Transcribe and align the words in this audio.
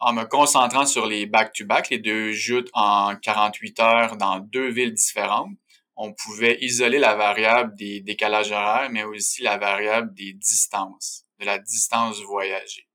en 0.00 0.12
me 0.12 0.24
concentrant 0.24 0.86
sur 0.86 1.06
les 1.06 1.26
back-to-back, 1.26 1.90
les 1.90 1.98
deux 1.98 2.32
joutes 2.32 2.68
en 2.72 3.16
48 3.16 3.80
heures 3.80 4.16
dans 4.16 4.38
deux 4.38 4.70
villes 4.70 4.94
différentes, 4.94 5.50
on 5.96 6.12
pouvait 6.12 6.58
isoler 6.60 6.98
la 6.98 7.16
variable 7.16 7.74
des 7.74 8.00
décalages 8.00 8.52
horaires, 8.52 8.88
mais 8.92 9.02
aussi 9.02 9.42
la 9.42 9.58
variable 9.58 10.14
des 10.14 10.32
distances, 10.34 11.24
de 11.40 11.46
la 11.46 11.58
distance 11.58 12.20
voyagée. 12.22 12.86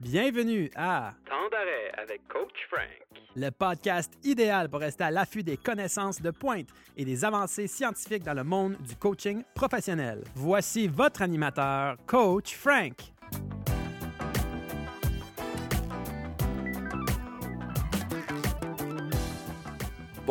Bienvenue 0.00 0.70
à 0.76 1.14
Temps 1.26 1.48
d'arrêt 1.50 1.90
avec 1.96 2.28
Coach 2.28 2.66
Frank. 2.68 2.90
le 3.34 3.48
podcast 3.48 4.12
idéal 4.24 4.68
pour 4.68 4.80
rester 4.80 5.04
à 5.04 5.10
l'affût 5.10 5.42
des 5.42 5.56
connaissances 5.56 6.20
de 6.20 6.30
pointe 6.30 6.68
et 6.98 7.06
des 7.06 7.24
avancées 7.24 7.66
scientifiques 7.66 8.24
dans 8.24 8.34
le 8.34 8.44
monde 8.44 8.76
du 8.86 8.94
coaching 8.94 9.42
professionnel. 9.54 10.22
Voici 10.34 10.86
votre 10.86 11.22
animateur, 11.22 11.96
Coach 12.06 12.54
Frank. 12.54 12.92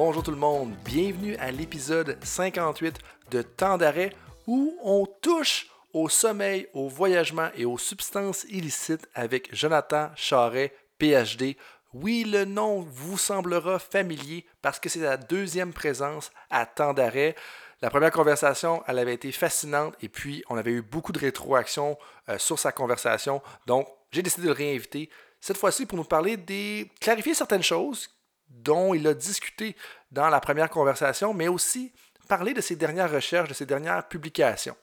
Bonjour 0.04 0.24
tout 0.24 0.32
le 0.32 0.38
monde, 0.38 0.74
bienvenue 0.84 1.36
à 1.36 1.52
l'épisode 1.52 2.18
58 2.24 2.98
de 3.30 3.44
Temps 3.44 3.78
d'arrêt 3.78 4.12
où 4.48 4.76
on 4.82 5.06
touche 5.06 5.68
au 5.94 6.10
sommeil, 6.10 6.66
au 6.74 6.90
voyagement 6.90 7.50
et 7.56 7.66
aux 7.66 7.78
substances 7.78 8.44
illicites 8.50 9.08
avec 9.14 9.54
Jonathan 9.54 10.10
Charret, 10.16 10.74
PhD. 10.98 11.56
Oui, 11.94 12.24
le 12.24 12.46
nom 12.46 12.80
vous 12.80 13.20
semblera 13.20 13.78
familier 13.78 14.44
parce 14.64 14.80
que 14.80 14.90
c'est 14.90 15.02
la 15.02 15.18
deuxième 15.18 15.72
présence 15.72 16.32
à 16.50 16.66
Temps 16.66 16.96
d'arrêt. 16.96 17.36
La 17.84 17.92
première 17.92 18.10
conversation, 18.10 18.82
elle 18.88 18.98
avait 18.98 19.14
été 19.14 19.32
fascinante 19.32 19.94
et 20.02 20.10
puis 20.10 20.44
on 20.50 20.58
avait 20.58 20.72
eu 20.72 20.82
beaucoup 20.82 21.12
de 21.12 21.20
rétroactions 21.20 21.96
euh, 22.28 22.40
sur 22.40 22.58
sa 22.58 22.72
conversation. 22.72 23.40
Donc, 23.68 23.88
j'ai 24.12 24.24
décidé 24.24 24.48
de 24.48 24.48
le 24.48 24.58
réinviter 24.58 25.12
cette 25.40 25.58
fois-ci 25.58 25.86
pour 25.86 26.00
nous 26.00 26.06
parler 26.06 26.38
des 26.38 26.90
clarifier 27.00 27.36
certaines 27.36 27.62
choses 27.62 28.10
dont 28.52 28.94
il 28.94 29.08
a 29.08 29.14
discuté 29.14 29.76
dans 30.12 30.30
la 30.30 30.40
première 30.40 30.70
conversation, 30.70 31.34
mais 31.34 31.48
aussi 31.48 31.92
parler 32.28 32.54
de 32.54 32.62
ses 32.62 32.76
dernières 32.76 33.12
recherches, 33.12 33.50
de 33.50 33.54
ses 33.54 33.66
dernières 33.66 34.08
publications. 34.08 34.76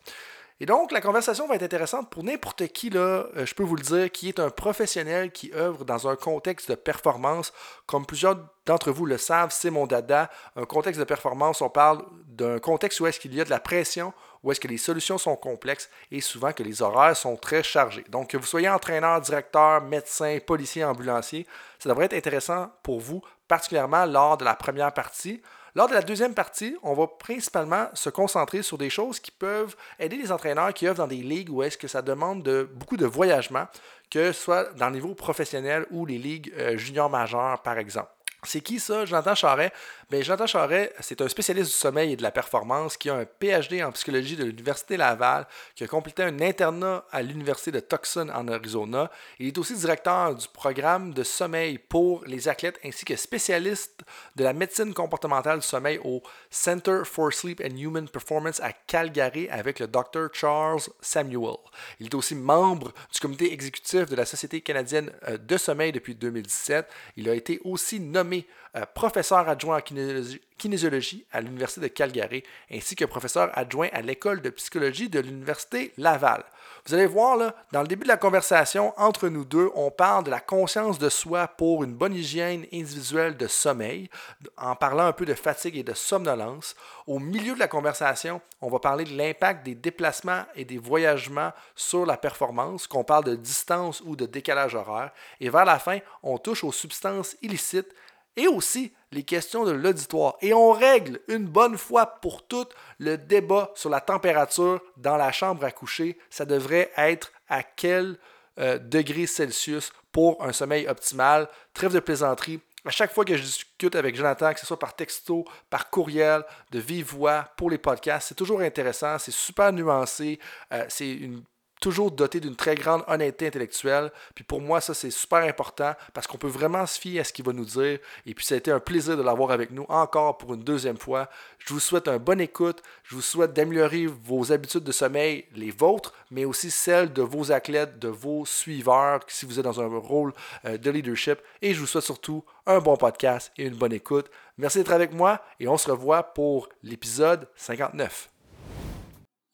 Et 0.61 0.67
donc, 0.67 0.91
la 0.91 1.01
conversation 1.01 1.47
va 1.47 1.55
être 1.55 1.63
intéressante 1.63 2.11
pour 2.11 2.25
n'importe 2.25 2.67
qui, 2.69 2.91
là, 2.91 3.27
euh, 3.37 3.47
je 3.47 3.55
peux 3.55 3.63
vous 3.63 3.77
le 3.77 3.83
dire, 3.83 4.11
qui 4.11 4.29
est 4.29 4.41
un 4.41 4.51
professionnel 4.51 5.31
qui 5.31 5.53
œuvre 5.55 5.85
dans 5.85 6.09
un 6.09 6.17
contexte 6.17 6.69
de 6.69 6.75
performance. 6.75 7.53
Comme 7.87 8.05
plusieurs 8.05 8.37
d'entre 8.67 8.91
vous 8.91 9.07
le 9.07 9.19
savent, 9.19 9.53
c'est 9.53 9.71
mon 9.71 9.87
dada. 9.87 10.29
Un 10.57 10.65
contexte 10.65 10.99
de 10.99 11.05
performance, 11.05 11.63
on 11.63 11.71
parle 11.71 12.05
d'un 12.27 12.59
contexte 12.59 12.99
où 12.99 13.07
est-ce 13.07 13.21
qu'il 13.21 13.35
y 13.35 13.41
a 13.41 13.45
de 13.45 13.51
la 13.51 13.61
pression, 13.61 14.13
où 14.43 14.51
est-ce 14.51 14.59
que 14.59 14.67
les 14.67 14.79
solutions 14.79 15.17
sont 15.17 15.37
complexes 15.37 15.89
et 16.11 16.21
souvent 16.21 16.53
que 16.53 16.65
les 16.65 16.83
horaires 16.83 17.17
sont 17.17 17.37
très 17.37 17.63
chargés. 17.63 18.05
Donc, 18.09 18.31
que 18.31 18.37
vous 18.37 18.47
soyez 18.47 18.69
entraîneur, 18.69 19.21
directeur, 19.21 19.81
médecin, 19.83 20.39
policier, 20.45 20.83
ambulancier, 20.83 21.47
ça 21.79 21.89
devrait 21.89 22.07
être 22.07 22.15
intéressant 22.15 22.69
pour 22.83 22.99
vous, 22.99 23.23
particulièrement 23.47 24.07
lors 24.07 24.37
de 24.37 24.45
la 24.45 24.57
première 24.57 24.93
partie. 24.93 25.41
Lors 25.79 25.87
de 25.87 25.95
la 25.95 26.03
deuxième 26.03 26.35
partie, 26.35 26.77
on 26.83 26.93
va 26.93 27.07
principalement 27.07 27.87
se 27.95 28.11
concentrer 28.11 28.63
sur 28.63 28.79
des 28.79 28.91
choses 28.91 29.21
qui 29.21 29.31
peuvent 29.31 29.77
aider 30.01 30.17
les 30.17 30.33
entraîneurs 30.33 30.75
qui 30.75 30.89
œuvrent 30.89 30.97
dans 30.97 31.07
des 31.07 31.23
ligues 31.23 31.51
où 31.51 31.63
est-ce 31.63 31.79
que 31.79 31.87
ça 31.87 32.03
demande 32.03 32.43
de, 32.43 32.69
beaucoup 32.75 32.97
de 32.97 33.07
voyagement, 33.07 33.69
que 34.11 34.33
ce 34.33 34.43
soit 34.43 34.75
dans 34.75 34.89
le 34.89 34.95
niveau 34.95 35.15
professionnel 35.15 35.87
ou 35.93 36.05
les 36.05 36.19
ligues 36.19 36.53
euh, 36.59 36.77
juniors 36.77 37.09
majeures, 37.09 37.63
par 37.63 37.79
exemple. 37.79 38.11
C'est 38.45 38.61
qui 38.61 38.79
ça, 38.79 39.05
Jonathan 39.05 39.35
Charret? 39.35 39.73
Bien, 40.09 40.23
Jonathan 40.23 40.47
Charret, 40.47 40.93
c'est 41.01 41.21
un 41.21 41.29
spécialiste 41.29 41.73
du 41.73 41.77
sommeil 41.77 42.13
et 42.13 42.17
de 42.17 42.23
la 42.23 42.31
performance 42.31 42.97
qui 42.97 43.11
a 43.11 43.17
un 43.17 43.25
PhD 43.25 43.83
en 43.83 43.91
psychologie 43.91 44.37
de 44.37 44.45
l'Université 44.45 44.97
Laval, 44.97 45.45
qui 45.75 45.83
a 45.83 45.89
complété 45.89 46.23
un 46.23 46.41
internat 46.41 47.05
à 47.11 47.21
l'Université 47.21 47.73
de 47.73 47.81
Tucson 47.81 48.29
en 48.33 48.47
Arizona. 48.47 49.11
Il 49.41 49.49
est 49.49 49.59
aussi 49.59 49.75
directeur 49.75 50.37
du 50.37 50.47
programme 50.49 51.13
de 51.13 51.25
sommeil 51.25 51.79
pour 51.79 52.25
les 52.27 52.49
athlètes 52.49 52.79
ainsi 52.85 53.05
que 53.05 53.17
spécialiste 53.17 54.03
de 54.37 54.45
la 54.45 54.53
médecine 54.53 54.95
comportementale 54.95 55.59
du 55.59 55.67
sommeil 55.67 55.99
au 56.05 56.23
Center 56.49 57.01
for 57.05 57.33
Sleep 57.33 57.61
and 57.61 57.77
Human 57.77 58.09
Performance 58.09 58.61
à 58.61 58.73
Calgary 58.73 59.49
avec 59.49 59.81
le 59.81 59.89
Dr. 59.89 60.29
Charles 60.33 60.83
Samuel. 61.01 61.57
Il 61.99 62.07
est 62.07 62.15
aussi 62.15 62.37
membre 62.37 62.93
du 63.13 63.19
comité 63.19 63.53
exécutif 63.53 64.07
de 64.07 64.15
la 64.15 64.25
Société 64.25 64.61
canadienne 64.61 65.11
euh, 65.29 65.39
de 65.39 65.57
sommeil 65.57 65.91
depuis 65.91 66.15
2017. 66.15 66.87
Il 67.17 67.29
a 67.29 67.35
été 67.35 67.61
aussi 67.65 67.99
nommé 67.99 68.28
euh, 68.77 68.85
professeur 68.95 69.49
adjoint 69.49 69.79
en 69.79 70.41
kinésiologie, 70.59 71.25
à 71.33 71.41
l'Université 71.41 71.81
de 71.81 71.89
Calgary, 71.89 72.43
ainsi 72.71 72.97
que 72.97 73.05
professeur 73.05 73.51
adjoint 73.55 73.89
à 73.93 74.03
l'École 74.03 74.43
de 74.43 74.51
psychologie 74.51 75.09
de 75.09 75.21
l'Université 75.21 75.93
Laval. 75.97 76.45
Vous 76.87 76.95
allez 76.95 77.07
voir, 77.07 77.37
là, 77.37 77.55
dans 77.73 77.83
le 77.83 77.89
début 77.89 78.05
de 78.05 78.09
la 78.09 78.17
conversation 78.17 78.95
entre 78.97 79.29
nous 79.29 79.45
deux, 79.45 79.71
on 79.75 79.91
parle 79.91 80.25
de 80.25 80.31
la 80.31 80.41
conscience 80.41 80.99
de 80.99 81.09
soi 81.09 81.47
pour 81.49 81.85
une 81.85 81.95
bonne 81.95 82.15
hygiène 82.15 82.67
individuelle 82.73 83.37
de 83.37 83.47
sommeil, 83.47 84.09
en 84.57 84.75
parlant 84.75 85.07
un 85.07 85.13
peu 85.13 85.27
de 85.27 85.35
fatigue 85.35 85.77
et 85.77 85.83
de 85.83 85.95
somnolence. 85.95 86.75
Au 87.07 87.19
milieu 87.19 87.55
de 87.55 87.59
la 87.59 87.69
conversation, 87.69 88.41
on 88.61 88.69
va 88.69 88.79
parler 88.79 89.05
de 89.05 89.17
l'impact 89.17 89.65
des 89.65 89.75
déplacements 89.75 90.45
et 90.55 90.65
des 90.65 90.79
voyagements 90.79 91.53
sur 91.75 92.07
la 92.07 92.17
performance, 92.17 92.87
qu'on 92.87 93.05
parle 93.05 93.25
de 93.25 93.37
distance 93.37 94.03
ou 94.05 94.17
de 94.17 94.27
décalage 94.27 94.75
horaire. 94.75 95.11
Et 95.41 95.51
vers 95.51 95.65
la 95.65 95.79
fin, 95.79 95.99
on 96.23 96.39
touche 96.39 96.65
aux 96.65 96.73
substances 96.73 97.37
illicites 97.43 97.95
et 98.39 98.47
aussi 98.47 98.93
les 99.13 99.25
questions 99.25 99.65
de 99.65 99.73
l'auditoire. 99.73 100.37
Et 100.41 100.55
on 100.55 100.71
règle 100.73 101.21
une 101.29 101.47
bonne 101.47 101.77
fois 101.77 102.07
pour 102.07 102.47
toutes 102.47 102.75
le 102.99 103.19
débat 103.19 103.73
sur 103.75 103.91
la 103.91 104.01
température 104.01 104.81
dans 104.97 105.17
la 105.17 105.33
chambre 105.33 105.65
à 105.65 105.71
coucher. 105.71 106.19
Ça 106.31 106.45
devrait 106.45 106.91
être 106.97 107.33
à 107.49 107.63
quel 107.63 108.17
euh, 108.59 108.79
degré 108.79 109.27
Celsius 109.27 109.93
pour 110.13 110.43
un 110.45 110.53
sommeil 110.53 110.87
optimal. 110.89 111.49
Trêve 111.75 111.93
de 111.93 112.01
plaisanterie. 112.01 112.61
À 112.85 112.91
chaque 112.91 113.13
fois 113.13 113.25
que 113.25 113.37
je 113.37 113.43
discute 113.43 113.97
avec 113.97 114.15
Jonathan, 114.15 114.53
que 114.55 114.61
ce 114.61 114.67
soit 114.67 114.79
par 114.79 114.95
texto, 114.95 115.45
par 115.69 115.91
courriel, 115.91 116.45
de 116.71 116.79
vive 116.79 117.07
voix 117.07 117.51
pour 117.57 117.71
les 117.71 117.79
podcasts, 117.79 118.29
c'est 118.29 118.35
toujours 118.35 118.61
intéressant, 118.61 119.19
c'est 119.19 119.33
super 119.33 119.73
nuancé, 119.73 120.39
euh, 120.73 120.85
c'est 120.89 121.11
une 121.11 121.43
toujours 121.81 122.11
doté 122.11 122.41
d'une 122.41 122.57
très 122.57 122.75
grande 122.75 123.05
honnêteté 123.07 123.47
intellectuelle. 123.47 124.11
Puis 124.35 124.45
pour 124.45 124.61
moi, 124.61 124.81
ça, 124.81 124.95
c'est 124.95 125.11
super 125.11 125.41
important 125.41 125.95
parce 126.13 126.27
qu'on 126.27 126.39
peut 126.39 126.49
vraiment 126.49 126.87
se 126.87 126.99
fier 126.99 127.21
à 127.21 127.25
ce 127.25 127.33
qu'il 127.33 127.45
va 127.45 127.53
nous 127.53 127.65
dire. 127.65 127.99
Et 128.27 128.35
puis 128.35 128.45
ça 128.45 128.55
a 128.55 128.59
été 128.59 128.71
un 128.71 128.81
plaisir 128.81 129.17
de 129.17 129.23
l'avoir 129.23 129.51
avec 129.51 129.71
nous 129.71 129.87
encore 129.89 130.39
pour 130.39 130.55
une 130.55 130.63
deuxième 130.63 130.99
fois. 130.99 131.29
Je 131.59 131.73
vous 131.73 131.81
souhaite 131.81 132.09
un 132.09 132.19
bon 132.19 132.41
écoute. 132.41 132.83
Je 133.05 133.15
vous 133.15 133.23
souhaite 133.23 133.53
d'améliorer 133.53 134.07
vos 134.07 134.53
habitudes 134.53 134.85
de 134.85 134.93
sommeil, 134.93 135.47
les 135.55 135.71
vôtres, 135.71 136.13
mais 136.31 136.45
aussi 136.45 136.71
celles 136.71 137.13
de 137.13 137.23
vos 137.23 137.53
athlètes, 137.53 137.99
de 137.99 138.09
vos 138.09 138.45
suiveurs, 138.45 139.21
si 139.29 139.47
vous 139.47 139.59
êtes 139.59 139.65
dans 139.65 139.81
un 139.81 139.87
rôle 139.87 140.33
euh, 140.65 140.79
de 140.79 140.91
leadership. 140.91 141.39
Et 141.63 141.75
je 141.75 141.81
vous 141.81 141.87
souhaite 141.87 142.05
surtout 142.05 142.45
un 142.67 142.81
bon 142.81 142.97
podcast 142.97 143.53
et 143.57 143.67
une 143.67 143.77
bonne 143.77 143.93
écoute. 143.93 144.31
Merci 144.57 144.79
d'être 144.79 144.93
avec 144.93 145.13
moi 145.13 145.43
et 145.61 145.69
on 145.69 145.79
se 145.79 145.91
revoit 145.91 146.23
pour 146.23 146.69
l'épisode 146.83 147.49
59. 147.57 148.31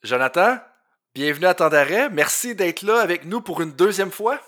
Jonathan, 0.03 0.59
Bienvenue 1.15 1.47
à 1.47 1.55
Temps 1.55 1.69
d'arrêt. 1.69 2.11
Merci 2.11 2.57
d'être 2.57 2.83
là 2.83 2.99
avec 2.99 3.25
nous 3.25 3.41
pour 3.41 3.63
une 3.63 3.71
deuxième 3.71 4.11
fois. 4.11 4.41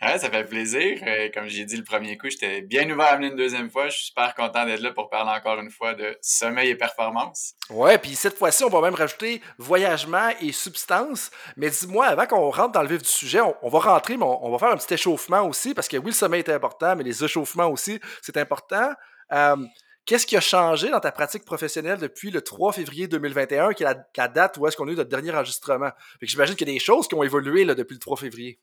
Ouais, 0.00 0.18
ça 0.18 0.30
fait 0.30 0.44
plaisir. 0.44 0.98
Euh, 1.06 1.28
comme 1.34 1.48
j'ai 1.48 1.66
dit 1.66 1.76
le 1.76 1.84
premier 1.84 2.16
coup, 2.16 2.30
j'étais 2.30 2.62
bien 2.62 2.88
ouvert 2.88 3.08
à 3.08 3.16
venir 3.16 3.32
une 3.32 3.36
deuxième 3.36 3.70
fois. 3.70 3.90
Je 3.90 3.96
suis 3.96 4.06
super 4.06 4.34
content 4.34 4.64
d'être 4.64 4.80
là 4.80 4.92
pour 4.92 5.10
parler 5.10 5.38
encore 5.38 5.60
une 5.60 5.70
fois 5.70 5.92
de 5.92 6.16
sommeil 6.22 6.70
et 6.70 6.76
performance. 6.76 7.52
Ouais, 7.68 7.98
puis 7.98 8.14
cette 8.14 8.38
fois-ci, 8.38 8.64
on 8.64 8.70
va 8.70 8.80
même 8.80 8.94
rajouter 8.94 9.42
voyagement 9.58 10.30
et 10.40 10.50
substance. 10.50 11.30
Mais 11.58 11.68
dis-moi, 11.68 12.06
avant 12.06 12.26
qu'on 12.26 12.48
rentre 12.48 12.72
dans 12.72 12.82
le 12.82 12.88
vif 12.88 13.02
du 13.02 13.08
sujet, 13.10 13.40
on, 13.42 13.68
va 13.68 13.78
rentrer, 13.78 14.16
mais 14.16 14.24
on, 14.24 14.50
va 14.50 14.58
faire 14.58 14.72
un 14.72 14.78
petit 14.78 14.94
échauffement 14.94 15.46
aussi, 15.46 15.74
parce 15.74 15.88
que 15.88 15.98
oui, 15.98 16.06
le 16.06 16.12
sommeil 16.12 16.40
est 16.40 16.48
important, 16.48 16.96
mais 16.96 17.04
les 17.04 17.22
échauffements 17.22 17.68
aussi, 17.68 18.00
c'est 18.22 18.38
important. 18.38 18.94
Euh, 19.30 19.56
Qu'est-ce 20.06 20.24
qui 20.24 20.36
a 20.36 20.40
changé 20.40 20.88
dans 20.88 21.00
ta 21.00 21.10
pratique 21.10 21.44
professionnelle 21.44 21.98
depuis 21.98 22.30
le 22.30 22.40
3 22.40 22.72
février 22.72 23.08
2021, 23.08 23.72
qui 23.72 23.82
est 23.82 23.86
la, 24.16 24.28
date 24.28 24.56
où 24.56 24.64
est-ce 24.68 24.76
qu'on 24.76 24.86
a 24.86 24.92
eu 24.92 24.94
notre 24.94 25.10
dernier 25.10 25.32
enregistrement? 25.32 25.90
J'imagine 26.22 26.54
qu'il 26.54 26.68
y 26.68 26.70
a 26.70 26.74
des 26.74 26.78
choses 26.78 27.08
qui 27.08 27.16
ont 27.16 27.24
évolué 27.24 27.64
là, 27.64 27.74
depuis 27.74 27.94
le 27.94 27.98
3 27.98 28.16
février. 28.16 28.60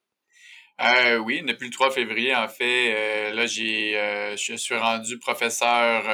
Euh, 0.82 1.18
oui, 1.18 1.44
depuis 1.46 1.66
le 1.66 1.74
3 1.74 1.92
février, 1.92 2.34
en 2.34 2.48
fait, 2.48 2.96
euh, 2.96 3.34
là, 3.34 3.46
j'ai, 3.46 4.00
euh, 4.00 4.38
je 4.38 4.56
suis 4.56 4.78
rendu 4.78 5.20
professeur 5.20 6.06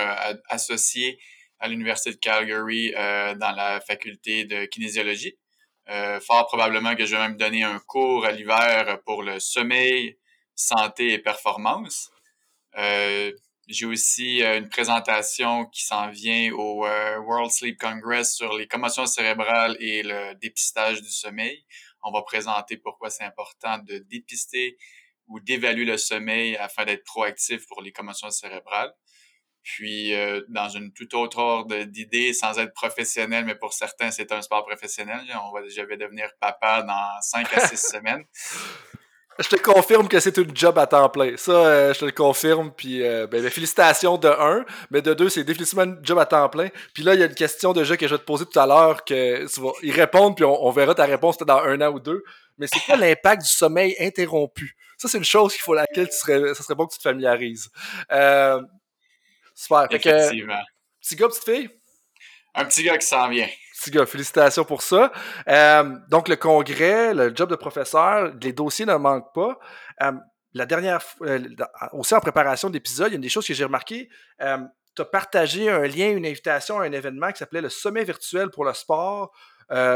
associé 0.50 1.20
à 1.60 1.68
l'Université 1.68 2.10
de 2.10 2.16
Calgary 2.16 2.92
dans 2.92 3.54
la 3.56 3.80
faculté 3.82 4.46
de 4.46 4.66
kinésiologie. 4.66 5.38
fort 6.22 6.48
probablement 6.48 6.96
que 6.96 7.06
je 7.06 7.16
vais 7.16 7.22
même 7.22 7.38
donner 7.38 7.62
un 7.62 7.78
cours 7.78 8.26
à 8.26 8.32
l'hiver 8.32 8.98
pour 9.06 9.22
le 9.22 9.40
sommeil, 9.40 10.18
santé 10.56 11.14
et 11.14 11.20
performance. 11.20 12.10
J'ai 13.70 13.86
aussi 13.86 14.42
euh, 14.42 14.58
une 14.58 14.68
présentation 14.68 15.68
qui 15.68 15.86
s'en 15.86 16.10
vient 16.10 16.52
au 16.54 16.88
euh, 16.88 17.20
World 17.20 17.52
Sleep 17.52 17.80
Congress 17.80 18.34
sur 18.36 18.58
les 18.58 18.68
commotions 18.68 19.06
cérébrales 19.06 19.78
et 19.80 20.02
le 20.02 20.34
dépistage 20.42 21.04
du 21.04 21.12
sommeil. 21.12 21.64
On 22.02 22.12
va 22.12 22.24
présenter 22.24 22.78
pourquoi 22.78 23.12
c'est 23.12 23.24
important 23.24 23.78
de 23.78 24.00
dépister 24.00 24.76
ou 25.28 25.40
d'évaluer 25.40 25.86
le 25.86 25.98
sommeil 25.98 26.58
afin 26.58 26.84
d'être 26.84 27.04
proactif 27.04 27.68
pour 27.68 27.84
les 27.84 27.92
commotions 27.92 28.32
cérébrales. 28.32 28.92
Puis, 29.62 30.16
euh, 30.16 30.42
dans 30.50 30.70
une 30.70 30.92
toute 30.92 31.14
autre 31.14 31.38
ordre 31.38 31.84
d'idées, 31.84 32.34
sans 32.34 32.58
être 32.58 32.74
professionnel, 32.74 33.46
mais 33.46 33.54
pour 33.54 33.74
certains, 33.74 34.10
c'est 34.10 34.32
un 34.32 34.42
sport 34.42 34.66
professionnel. 34.66 35.22
On 35.46 35.52
va, 35.52 35.62
je 35.70 35.82
vais 35.84 35.98
devenir 35.98 36.32
papa 36.40 36.82
dans 36.82 37.22
cinq 37.22 37.54
à 37.54 37.68
six 37.68 37.78
semaines. 37.92 38.26
je 39.44 39.48
te 39.48 39.56
confirme 39.56 40.08
que 40.08 40.20
c'est 40.20 40.38
une 40.38 40.56
job 40.56 40.78
à 40.78 40.86
temps 40.86 41.10
plein. 41.10 41.38
Ça, 41.38 41.52
euh, 41.52 41.94
je 41.94 42.00
te 42.00 42.06
le 42.06 42.12
confirme. 42.12 42.72
Puis, 42.76 43.04
euh, 43.04 43.26
ben, 43.26 43.42
ben, 43.42 43.50
félicitations 43.50 44.18
de 44.18 44.28
un, 44.28 44.66
mais 44.92 45.02
de 45.02 45.14
deux, 45.14 45.30
c'est 45.30 45.44
définitivement 45.44 45.84
une 45.84 46.00
job 46.04 46.20
à 46.20 46.26
temps 46.26 46.50
plein. 46.50 46.68
Puis 46.94 47.04
là, 47.04 47.14
il 47.14 47.22
y 47.22 47.24
a 47.24 47.28
une 47.28 47.36
question 47.36 47.72
de 47.72 47.84
jeu 47.84 47.96
que 47.96 48.08
je 48.08 48.16
vais 48.16 48.20
te 48.20 48.26
poser 48.26 48.46
tout 48.46 48.60
à 48.60 48.68
l'heure 48.68 49.06
que 49.06 49.48
tu 49.48 49.62
vas 49.62 49.72
y 49.82 49.92
répondre, 49.92 50.36
puis 50.36 50.44
on, 50.44 50.72
verra 50.72 50.94
ta 50.94 51.06
réponse 51.06 51.38
dans 51.38 51.60
un 51.60 51.80
an 51.82 51.92
ou 51.92 52.00
deux. 52.00 52.24
Mais 52.58 52.68
c'est 52.68 52.80
quoi 52.82 52.96
l'impact 52.98 53.44
du 53.44 53.50
sommeil 53.50 53.96
interrompu? 54.00 54.76
Ça, 54.98 55.08
c'est 55.08 55.18
une 55.18 55.24
chose 55.24 55.54
qu'il 55.54 55.62
faut 55.62 55.74
laquelle 55.74 56.10
tu 56.10 56.18
serais, 56.18 56.54
ça 56.54 56.62
serait 56.62 56.76
bon 56.76 56.86
que 56.86 56.94
tu 56.94 56.98
te 56.98 57.04
familiarises. 57.04 57.70
Euh, 58.12 58.62
super. 59.56 59.88
Effectivement. 59.90 60.62
petit 61.02 61.16
gars, 61.16 61.28
petite 61.30 61.46
fille? 61.46 61.70
Un 62.56 62.66
petit 62.66 62.84
gars 62.84 62.98
qui 62.98 63.08
s'en 63.08 63.30
vient. 63.30 63.48
Félicitations 63.80 64.66
pour 64.66 64.82
ça. 64.82 65.12
Euh, 65.48 65.96
donc, 66.10 66.28
le 66.28 66.36
congrès, 66.36 67.14
le 67.14 67.34
job 67.36 67.50
de 67.50 67.56
professeur, 67.56 68.34
les 68.42 68.54
dossiers 68.54 68.86
ne 68.86 68.96
manquent 68.96 69.34
pas. 69.34 69.58
Euh, 70.04 70.12
la 70.54 70.66
dernière 70.66 71.02
euh, 71.22 71.40
aussi 71.94 72.14
en 72.16 72.20
préparation 72.20 72.70
d'épisode, 72.70 73.08
il 73.08 73.12
y 73.12 73.14
a 73.14 73.16
une 73.16 73.22
des 73.22 73.30
choses 73.30 73.48
que 73.48 73.54
j'ai 73.54 73.64
remarqué. 73.64 74.10
tu 74.40 75.02
as 75.02 75.06
partagé 75.06 75.70
un 75.70 75.88
lien, 75.88 76.10
une 76.10 76.26
invitation 76.26 76.80
à 76.80 76.86
un 76.86 76.92
événement 76.92 77.32
qui 77.32 77.38
s'appelait 77.38 77.62
le 77.62 77.70
Sommet 77.70 78.04
virtuel 78.04 78.50
pour 78.50 78.66
le 78.66 78.74
sport. 78.74 79.32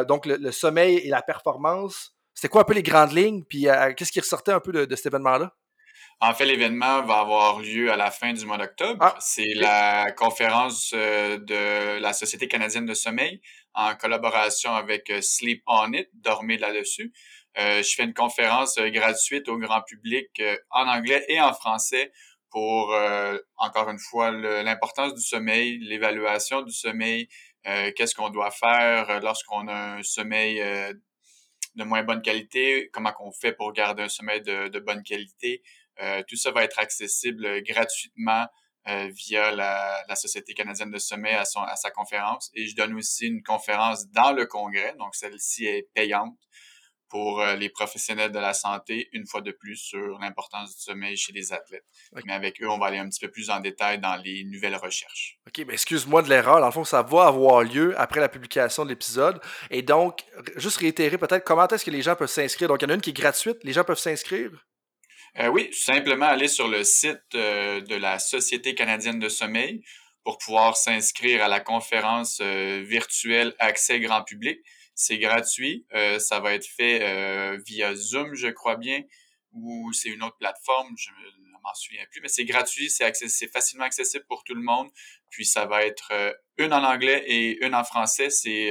donc, 0.08 0.26
le, 0.26 0.52
sommeil 0.52 0.98
et 0.98 1.10
la 1.10 1.22
performance. 1.22 2.16
C'était 2.34 2.50
quoi 2.50 2.62
un 2.62 2.66
peu 2.66 2.74
les 2.74 2.84
grandes 2.84 3.12
lignes? 3.12 3.44
Puis, 3.44 3.68
qu'est-ce 3.98 4.12
qui 4.12 4.20
ressortait 4.20 4.54
un 4.54 4.60
peu 4.60 4.72
de 4.72 4.96
cet 4.96 5.08
événement-là? 5.08 5.52
En 6.19 6.33
fait, 6.33 6.45
l'événement 6.45 7.04
va 7.04 7.19
avoir 7.19 7.60
lieu 7.60 7.92
à 7.92 7.98
la 7.98 8.10
fin 8.10 8.31
du 8.33 8.45
mois 8.45 8.57
d'octobre. 8.57 9.04
Ah, 9.04 9.15
c'est 9.19 9.54
la 9.56 10.12
conférence 10.12 10.94
euh, 10.95 11.38
de 11.38 12.00
la 12.00 12.13
Société 12.13 12.48
canadienne 12.48 12.86
de 12.86 12.94
sommeil 12.94 13.42
en 13.74 13.95
collaboration 13.95 14.74
avec 14.74 15.10
euh, 15.10 15.19
Sleep 15.21 15.63
On 15.68 15.92
It, 15.92 16.07
dormez 16.13 16.57
là-dessus. 16.57 17.12
Euh, 17.57 17.83
je 17.83 17.94
fais 17.95 18.04
une 18.04 18.13
conférence 18.13 18.77
gratuite 18.80 19.50
au 19.50 19.57
grand 19.57 19.81
public 19.81 20.42
en 20.71 20.88
anglais 20.88 21.25
et 21.27 21.42
en 21.42 21.54
français 21.54 22.12
pour, 22.50 22.95
encore 23.57 23.89
une 23.89 23.98
fois, 23.98 24.30
l'importance 24.30 25.15
du 25.15 25.21
sommeil, 25.21 25.80
l'évaluation 25.80 26.62
du 26.62 26.71
sommeil, 26.71 27.27
qu'est-ce 27.63 28.13
qu'on 28.13 28.30
doit 28.30 28.51
faire 28.51 29.19
lorsqu'on 29.21 29.68
a 29.68 29.95
un 29.95 30.04
sommeil 30.04 30.62
de 31.75 31.83
moins 31.83 32.04
bonne 32.04 32.21
qualité, 32.21 32.92
comment 32.94 33.12
qu'on 33.12 33.31
fait 33.31 33.54
pour 33.54 33.74
garder 33.74 34.04
un 34.04 34.10
sommeil 34.10 34.42
de 34.44 34.80
bonne 34.80 35.01
qualité, 35.01 35.63
tout 36.28 36.36
ça 36.36 36.51
va 36.51 36.63
être 36.63 36.80
accessible 36.80 37.62
gratuitement 37.63 38.48
euh, 38.90 39.10
via 39.16 39.51
la, 39.51 40.16
Société 40.16 40.54
canadienne 40.54 40.92
de 40.92 40.98
sommeil 40.98 41.36
à, 41.36 41.45
son, 41.45 41.62
à 41.62 41.78
sa 41.78 41.90
conférence. 41.90 42.51
Et 42.54 42.68
je 42.68 42.75
donne 42.75 42.94
aussi 42.95 43.28
une 43.28 43.42
conférence 43.42 44.10
dans 44.10 44.34
le 44.34 44.45
congrès, 44.45 44.94
donc 45.00 45.16
celle-ci 45.16 45.66
est 45.66 45.88
payante 45.94 46.38
pour 47.07 47.40
euh, 47.40 47.56
les 47.56 47.69
professionnels 47.69 48.31
de 48.31 48.40
la 48.40 48.54
santé, 48.54 49.07
une 49.13 49.25
fois 49.25 49.40
de 49.40 49.51
plus, 49.51 49.78
sur 49.78 50.19
l'importance 50.19 50.75
du 50.75 50.81
sommeil 50.81 51.16
chez 51.16 51.31
les 51.31 51.54
athlètes. 51.54 51.86
Mais 52.25 52.34
avec 52.34 52.62
eux, 52.62 52.69
on 52.69 52.78
va 52.78 52.88
aller 52.88 52.98
un 52.98 53.07
petit 53.07 53.25
peu 53.25 53.31
plus 53.31 53.50
en 53.50 53.62
détail 53.62 54.00
dans 54.00 54.18
les 54.18 54.44
nouvelles 54.44 54.75
recherches. 54.75 55.39
OK, 55.48 55.63
mais 55.66 55.74
excuse-moi 55.74 56.22
de 56.22 56.30
l'erreur. 56.30 56.60
Dans 56.60 56.66
le 56.66 56.72
fond, 56.72 56.84
ça 56.84 57.04
va 57.04 57.28
avoir 57.28 57.63
lieu 57.63 57.98
après 57.98 58.19
la 58.19 58.30
publication 58.30 58.84
de 58.84 58.89
l'épisode. 58.89 59.39
Et 59.69 59.81
donc, 59.81 60.25
juste 60.57 60.78
réitérer 60.78 61.18
peut-être 61.18 61.46
comment 61.46 61.68
est-ce 61.68 61.86
que 61.86 61.92
les 61.92 62.01
gens 62.01 62.16
peuvent 62.16 62.30
s'inscrire? 62.30 62.68
Donc, 62.68 62.81
il 62.81 62.86
y 62.86 62.88
en 62.88 62.89
a 62.89 62.96
une 62.96 63.01
qui 63.01 63.12
est 63.12 63.13
gratuite. 63.13 63.63
Les 63.63 63.72
gens 63.72 63.86
peuvent 63.86 64.00
s'inscrire? 64.00 64.51
Euh, 65.40 65.48
oui, 65.48 65.70
simplement 65.74 66.28
aller 66.28 66.48
sur 66.48 66.68
le 66.68 66.84
site 66.84 67.34
euh, 67.34 67.82
de 67.82 67.96
la 67.96 68.20
Société 68.20 68.76
canadienne 68.76 69.18
de 69.18 69.30
sommeil 69.30 69.84
pour 70.24 70.38
pouvoir 70.38 70.78
s'inscrire 70.78 71.44
à 71.44 71.48
la 71.48 71.60
conférence 71.60 72.40
euh, 72.40 72.84
virtuelle 72.86 73.56
accès 73.58 74.00
grand 74.00 74.24
public. 74.24 74.60
C'est 74.96 75.18
gratuit. 75.18 75.88
ça 76.20 76.40
va 76.40 76.54
être 76.54 76.68
fait 76.68 77.58
via 77.66 77.96
Zoom, 77.96 78.36
je 78.36 78.48
crois 78.50 78.76
bien, 78.76 79.02
ou 79.52 79.92
c'est 79.92 80.10
une 80.10 80.22
autre 80.22 80.38
plateforme, 80.38 80.94
je 80.96 81.10
ne 81.10 81.52
m'en 81.64 81.74
souviens 81.74 82.06
plus, 82.12 82.22
mais 82.22 82.28
c'est 82.28 82.46
gratuit, 82.46 82.92
c'est 82.92 83.52
facilement 83.52 83.86
accessible 83.86 84.24
pour 84.30 84.44
tout 84.44 84.54
le 84.54 84.62
monde. 84.62 84.92
Puis 85.32 85.48
ça 85.48 85.66
va 85.66 85.84
être 85.84 86.14
une 86.60 86.74
en 86.74 86.84
anglais 86.84 87.24
et 87.26 87.66
une 87.66 87.74
en 87.74 87.84
français. 87.84 88.30
C'est 88.30 88.70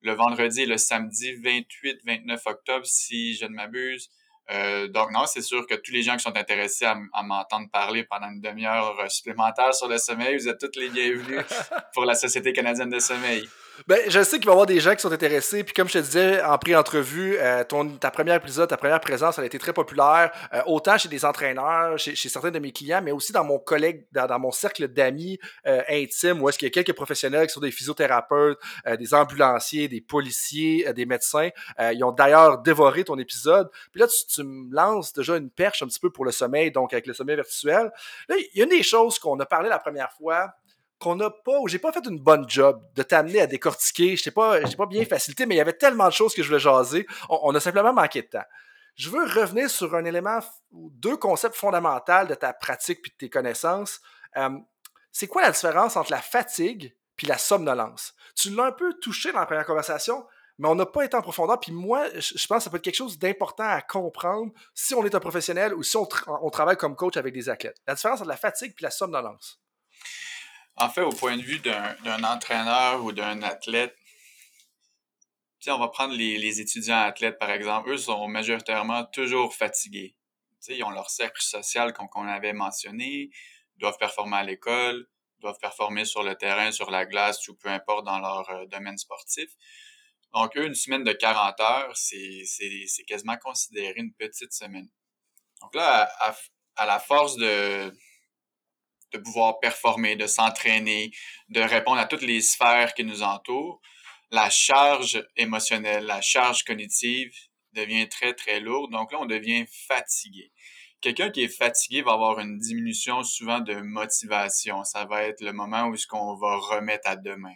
le 0.00 0.12
vendredi 0.12 0.62
et 0.62 0.66
le 0.66 0.78
samedi 0.78 1.34
28-29 1.34 2.40
octobre, 2.46 2.86
si 2.86 3.34
je 3.34 3.44
ne 3.44 3.50
m'abuse. 3.50 4.08
Euh, 4.50 4.88
donc 4.88 5.10
non, 5.12 5.26
c'est 5.26 5.42
sûr 5.42 5.66
que 5.66 5.74
tous 5.74 5.92
les 5.92 6.02
gens 6.02 6.16
qui 6.16 6.22
sont 6.22 6.36
intéressés 6.36 6.86
à, 6.86 7.22
m'entendre 7.22 7.68
parler 7.70 8.04
pendant 8.04 8.30
une 8.30 8.40
demi-heure 8.40 8.96
supplémentaire 9.10 9.74
sur 9.74 9.88
le 9.88 9.98
sommeil, 9.98 10.36
vous 10.38 10.48
êtes 10.48 10.58
tous 10.58 10.80
les 10.80 10.88
bienvenus 10.88 11.44
pour 11.94 12.04
la 12.04 12.14
Société 12.14 12.52
canadienne 12.52 12.90
de 12.90 12.98
sommeil. 12.98 13.46
Ben, 13.86 13.98
je 14.08 14.22
sais 14.22 14.38
qu'il 14.38 14.46
va 14.46 14.52
y 14.52 14.54
avoir 14.54 14.66
des 14.66 14.80
gens 14.80 14.94
qui 14.94 15.02
sont 15.02 15.12
intéressés. 15.12 15.62
Puis 15.62 15.72
comme 15.72 15.88
je 15.88 15.94
te 15.94 15.98
disais 15.98 16.42
en 16.42 16.58
pré-entrevue, 16.58 17.36
euh, 17.38 17.64
ta 18.00 18.10
première 18.10 18.36
épisode, 18.36 18.68
ta 18.68 18.76
première 18.76 19.00
présence, 19.00 19.38
elle 19.38 19.44
a 19.44 19.46
été 19.46 19.58
très 19.58 19.72
populaire, 19.72 20.32
euh, 20.52 20.60
autant 20.66 20.98
chez 20.98 21.08
des 21.08 21.24
entraîneurs, 21.24 21.98
chez, 21.98 22.14
certains 22.16 22.50
de 22.50 22.58
mes 22.58 22.72
clients, 22.72 23.00
mais 23.02 23.12
aussi 23.12 23.32
dans 23.32 23.44
mon 23.44 23.58
collègue, 23.58 24.04
dans, 24.12 24.38
mon 24.38 24.50
cercle 24.50 24.88
d'amis 24.88 25.38
euh, 25.66 25.82
intimes, 25.88 26.42
où 26.42 26.48
est-ce 26.48 26.58
qu'il 26.58 26.66
y 26.66 26.70
a 26.70 26.72
quelques 26.72 26.94
professionnels 26.94 27.46
qui 27.46 27.52
sont 27.52 27.60
des 27.60 27.70
physiothérapeutes, 27.70 28.58
des 28.98 29.14
ambulanciers, 29.14 29.88
des 29.88 30.00
policiers, 30.00 30.92
des 30.92 31.06
médecins. 31.06 31.50
ils 31.92 32.02
ont 32.04 32.12
d'ailleurs 32.12 32.58
dévoré 32.58 33.04
ton 33.04 33.18
épisode. 33.18 33.70
Puis 33.92 34.00
là, 34.00 34.06
tu, 34.06 34.26
tu, 34.26 34.42
me 34.42 34.74
lances 34.74 35.12
déjà 35.12 35.36
une 35.36 35.50
perche 35.50 35.82
un 35.82 35.86
petit 35.86 36.00
peu 36.00 36.10
pour 36.10 36.24
le 36.24 36.32
sommeil, 36.32 36.70
donc 36.70 36.92
avec 36.92 37.06
le 37.06 37.14
sommeil 37.14 37.36
virtuel. 37.36 37.90
Là, 38.28 38.36
il 38.36 38.58
y 38.58 38.60
a 38.60 38.64
une 38.64 38.70
des 38.70 38.82
choses 38.82 39.18
qu'on 39.18 39.38
a 39.40 39.46
parlé 39.46 39.68
la 39.68 39.78
première 39.78 40.12
fois, 40.12 40.52
qu'on 40.98 41.16
n'a 41.16 41.30
pas, 41.30 41.58
ou 41.60 41.68
j'ai 41.68 41.78
pas 41.78 41.92
fait 41.92 42.04
une 42.06 42.18
bonne 42.18 42.48
job 42.48 42.82
de 42.94 43.02
t'amener 43.02 43.40
à 43.40 43.46
décortiquer. 43.46 44.16
Je 44.16 44.24
t'ai 44.24 44.30
pas, 44.30 44.60
pas 44.60 44.86
bien 44.86 45.04
facilité, 45.04 45.46
mais 45.46 45.54
il 45.54 45.58
y 45.58 45.60
avait 45.60 45.72
tellement 45.72 46.08
de 46.08 46.12
choses 46.12 46.34
que 46.34 46.42
je 46.42 46.48
voulais 46.48 46.60
jaser. 46.60 47.06
On, 47.28 47.54
a 47.54 47.60
simplement 47.60 47.92
manqué 47.92 48.22
de 48.22 48.26
temps. 48.26 48.44
Je 48.96 49.10
veux 49.10 49.24
revenir 49.24 49.70
sur 49.70 49.94
un 49.94 50.04
élément 50.04 50.40
ou 50.72 50.90
deux 50.94 51.16
concepts 51.16 51.54
fondamentaux 51.54 52.26
de 52.28 52.34
ta 52.34 52.52
pratique 52.52 53.00
puis 53.00 53.12
de 53.12 53.16
tes 53.16 53.30
connaissances. 53.30 54.00
Euh, 54.36 54.50
c'est 55.12 55.28
quoi 55.28 55.42
la 55.42 55.52
différence 55.52 55.96
entre 55.96 56.10
la 56.10 56.20
fatigue 56.20 56.94
puis 57.16 57.28
la 57.28 57.38
somnolence? 57.38 58.14
Tu 58.34 58.50
l'as 58.50 58.64
un 58.64 58.72
peu 58.72 58.92
touché 58.94 59.30
dans 59.30 59.38
la 59.38 59.46
première 59.46 59.66
conversation, 59.66 60.26
mais 60.58 60.68
on 60.68 60.74
n'a 60.74 60.86
pas 60.86 61.04
été 61.04 61.16
en 61.16 61.22
profondeur. 61.22 61.60
Puis 61.60 61.70
moi, 61.70 62.06
je 62.12 62.46
pense 62.48 62.58
que 62.58 62.64
ça 62.64 62.70
peut 62.70 62.78
être 62.78 62.82
quelque 62.82 62.96
chose 62.96 63.20
d'important 63.20 63.68
à 63.68 63.80
comprendre 63.82 64.52
si 64.74 64.94
on 64.96 65.04
est 65.04 65.14
un 65.14 65.20
professionnel 65.20 65.74
ou 65.74 65.84
si 65.84 65.96
on, 65.96 66.08
on 66.26 66.50
travaille 66.50 66.76
comme 66.76 66.96
coach 66.96 67.16
avec 67.16 67.32
des 67.32 67.48
athlètes. 67.48 67.80
La 67.86 67.94
différence 67.94 68.20
entre 68.20 68.28
la 68.28 68.36
fatigue 68.36 68.74
puis 68.74 68.82
la 68.82 68.90
somnolence. 68.90 69.60
En 70.80 70.88
fait, 70.88 71.02
au 71.02 71.10
point 71.10 71.36
de 71.36 71.42
vue 71.42 71.58
d'un 71.58 72.24
entraîneur 72.24 73.04
ou 73.04 73.12
d'un 73.12 73.42
athlète, 73.42 73.96
on 75.66 75.78
va 75.78 75.88
prendre 75.88 76.14
les, 76.14 76.60
étudiants 76.60 77.00
athlètes, 77.00 77.38
par 77.38 77.50
exemple. 77.50 77.90
Eux 77.90 77.98
sont 77.98 78.28
majoritairement 78.28 79.04
toujours 79.04 79.54
fatigués. 79.54 80.16
ils 80.68 80.82
ont 80.84 80.90
leur 80.90 81.10
cercle 81.10 81.42
social 81.42 81.92
qu'on 81.92 82.26
avait 82.26 82.52
mentionné, 82.52 83.30
doivent 83.76 83.98
performer 83.98 84.36
à 84.36 84.44
l'école, 84.44 85.06
doivent 85.40 85.58
performer 85.60 86.04
sur 86.04 86.22
le 86.22 86.34
terrain, 86.36 86.72
sur 86.72 86.90
la 86.90 87.06
glace 87.06 87.46
ou 87.48 87.54
peu 87.54 87.68
importe 87.68 88.06
dans 88.06 88.18
leur 88.18 88.48
euh, 88.50 88.66
domaine 88.66 88.98
sportif. 88.98 89.50
Donc, 90.34 90.56
eux, 90.56 90.66
une 90.66 90.74
semaine 90.74 91.04
de 91.04 91.12
40 91.12 91.60
heures, 91.60 91.96
c'est 91.96 93.04
quasiment 93.06 93.36
considéré 93.36 93.94
une 93.96 94.12
petite 94.12 94.52
semaine. 94.52 94.88
Donc 95.60 95.74
là, 95.74 96.10
à 96.76 96.86
la 96.86 96.98
force 96.98 97.36
de, 97.36 97.92
de 99.12 99.18
pouvoir 99.18 99.58
performer, 99.60 100.16
de 100.16 100.26
s'entraîner, 100.26 101.10
de 101.48 101.60
répondre 101.60 101.98
à 102.00 102.06
toutes 102.06 102.22
les 102.22 102.40
sphères 102.40 102.94
qui 102.94 103.04
nous 103.04 103.22
entourent, 103.22 103.80
la 104.30 104.50
charge 104.50 105.24
émotionnelle, 105.36 106.04
la 106.04 106.20
charge 106.20 106.64
cognitive 106.64 107.32
devient 107.72 108.08
très, 108.08 108.34
très 108.34 108.60
lourde. 108.60 108.92
Donc 108.92 109.12
là, 109.12 109.18
on 109.20 109.26
devient 109.26 109.64
fatigué. 109.86 110.52
Quelqu'un 111.00 111.30
qui 111.30 111.44
est 111.44 111.48
fatigué 111.48 112.02
va 112.02 112.12
avoir 112.12 112.40
une 112.40 112.58
diminution 112.58 113.22
souvent 113.22 113.60
de 113.60 113.74
motivation. 113.74 114.84
Ça 114.84 115.04
va 115.04 115.22
être 115.22 115.40
le 115.40 115.52
moment 115.52 115.84
où 115.86 115.94
est-ce 115.94 116.06
qu'on 116.06 116.34
va 116.34 116.56
remettre 116.56 117.08
à 117.08 117.16
demain. 117.16 117.54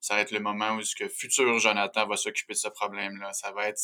Ça 0.00 0.14
va 0.14 0.22
être 0.22 0.30
le 0.30 0.40
moment 0.40 0.74
où 0.74 0.82
ce 0.82 0.94
que 0.94 1.08
futur 1.08 1.58
Jonathan 1.58 2.06
va 2.06 2.16
s'occuper 2.16 2.54
de 2.54 2.58
ce 2.58 2.68
problème-là. 2.68 3.32
Ça 3.32 3.52
va 3.52 3.68
être 3.68 3.78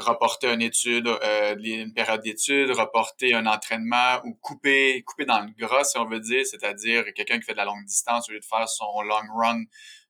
reporter 0.00 0.52
une 0.52 0.62
étude, 0.62 1.06
euh, 1.06 1.56
une 1.58 1.92
période 1.92 2.22
d'étude, 2.22 2.70
reporter 2.70 3.34
un 3.34 3.46
entraînement 3.46 4.20
ou 4.24 4.34
couper, 4.34 5.02
couper 5.04 5.24
dans 5.24 5.40
le 5.40 5.50
gras, 5.58 5.84
si 5.84 5.98
on 5.98 6.06
veut 6.06 6.20
dire, 6.20 6.44
c'est-à-dire 6.46 7.04
quelqu'un 7.14 7.38
qui 7.38 7.44
fait 7.44 7.52
de 7.52 7.58
la 7.58 7.64
longue 7.64 7.84
distance, 7.84 8.28
au 8.28 8.32
lieu 8.32 8.40
de 8.40 8.44
faire 8.44 8.68
son 8.68 9.02
long 9.02 9.22
run 9.36 9.62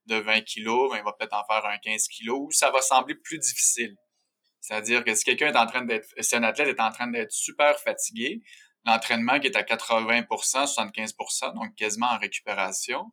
de 0.07 0.15
20 0.15 0.41
kilos, 0.41 0.91
ben, 0.91 0.97
il 0.97 1.03
va 1.03 1.13
peut-être 1.13 1.33
en 1.33 1.43
faire 1.45 1.65
un 1.65 1.77
15 1.77 2.07
kilos, 2.07 2.39
ou 2.39 2.51
ça 2.51 2.71
va 2.71 2.81
sembler 2.81 3.15
plus 3.15 3.39
difficile. 3.39 3.95
C'est-à-dire 4.59 5.03
que 5.03 5.13
si 5.15 5.23
quelqu'un 5.23 5.53
est 5.53 5.57
en 5.57 5.65
train 5.65 5.83
d'être, 5.83 6.07
si 6.19 6.35
un 6.35 6.43
athlète 6.43 6.67
est 6.67 6.81
en 6.81 6.91
train 6.91 7.07
d'être 7.07 7.31
super 7.31 7.79
fatigué, 7.79 8.41
l'entraînement 8.85 9.39
qui 9.39 9.47
est 9.47 9.55
à 9.55 9.63
80% 9.63 10.27
75% 10.27 11.53
donc 11.53 11.75
quasiment 11.75 12.07
en 12.07 12.17
récupération, 12.17 13.11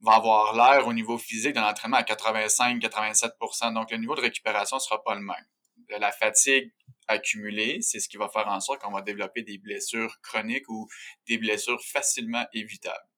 va 0.00 0.14
avoir 0.14 0.54
l'air 0.54 0.86
au 0.86 0.92
niveau 0.92 1.18
physique 1.18 1.54
de 1.54 1.60
l'entraînement 1.60 1.96
à 1.96 2.02
85-87% 2.02 3.72
Donc, 3.74 3.90
le 3.90 3.96
niveau 3.98 4.14
de 4.14 4.20
récupération 4.20 4.78
sera 4.78 5.02
pas 5.02 5.14
le 5.14 5.20
même 5.20 5.46
la 5.88 6.12
fatigue 6.12 6.72
accumulée, 7.08 7.80
c'est 7.82 8.00
ce 8.00 8.08
qui 8.08 8.16
va 8.16 8.28
faire 8.28 8.48
en 8.48 8.60
sorte 8.60 8.80
qu'on 8.80 8.92
va 8.92 9.02
développer 9.02 9.42
des 9.42 9.58
blessures 9.58 10.20
chroniques 10.22 10.68
ou 10.68 10.88
des 11.28 11.38
blessures 11.38 11.82
facilement 11.84 12.46
évitables. 12.52 13.08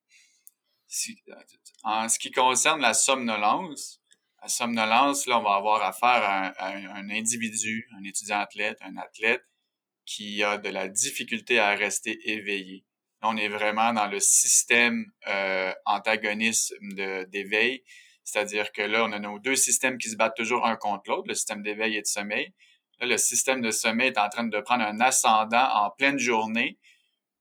en 1.84 2.08
ce 2.08 2.18
qui 2.18 2.30
concerne 2.30 2.80
la 2.80 2.94
somnolence, 2.94 4.00
la 4.42 4.48
somnolence, 4.48 5.26
là, 5.26 5.40
on 5.40 5.42
va 5.42 5.54
avoir 5.54 5.82
affaire 5.82 6.54
à 6.58 6.68
un, 6.68 7.10
individu, 7.10 7.88
un 7.98 8.04
étudiant 8.04 8.38
athlète, 8.38 8.78
un 8.82 8.96
athlète 8.96 9.42
qui 10.04 10.42
a 10.42 10.58
de 10.58 10.68
la 10.68 10.88
difficulté 10.88 11.58
à 11.58 11.74
rester 11.74 12.18
éveillé. 12.30 12.84
on 13.20 13.36
est 13.36 13.48
vraiment 13.48 13.92
dans 13.92 14.06
le 14.06 14.20
système 14.20 15.04
euh, 15.26 15.72
antagoniste 15.84 16.72
d'éveil, 17.28 17.82
c'est-à-dire 18.28 18.72
que 18.72 18.82
là, 18.82 19.04
on 19.04 19.12
a 19.12 19.18
nos 19.18 19.38
deux 19.38 19.56
systèmes 19.56 19.96
qui 19.96 20.10
se 20.10 20.16
battent 20.16 20.36
toujours 20.36 20.66
un 20.66 20.76
contre 20.76 21.04
l'autre, 21.08 21.28
le 21.28 21.34
système 21.34 21.62
d'éveil 21.62 21.96
et 21.96 22.02
de 22.02 22.06
sommeil. 22.06 22.52
Là, 23.00 23.06
le 23.06 23.16
système 23.16 23.62
de 23.62 23.70
sommeil 23.70 24.08
est 24.08 24.18
en 24.18 24.28
train 24.28 24.44
de 24.44 24.60
prendre 24.60 24.84
un 24.84 25.00
ascendant 25.00 25.66
en 25.72 25.90
pleine 25.90 26.18
journée, 26.18 26.78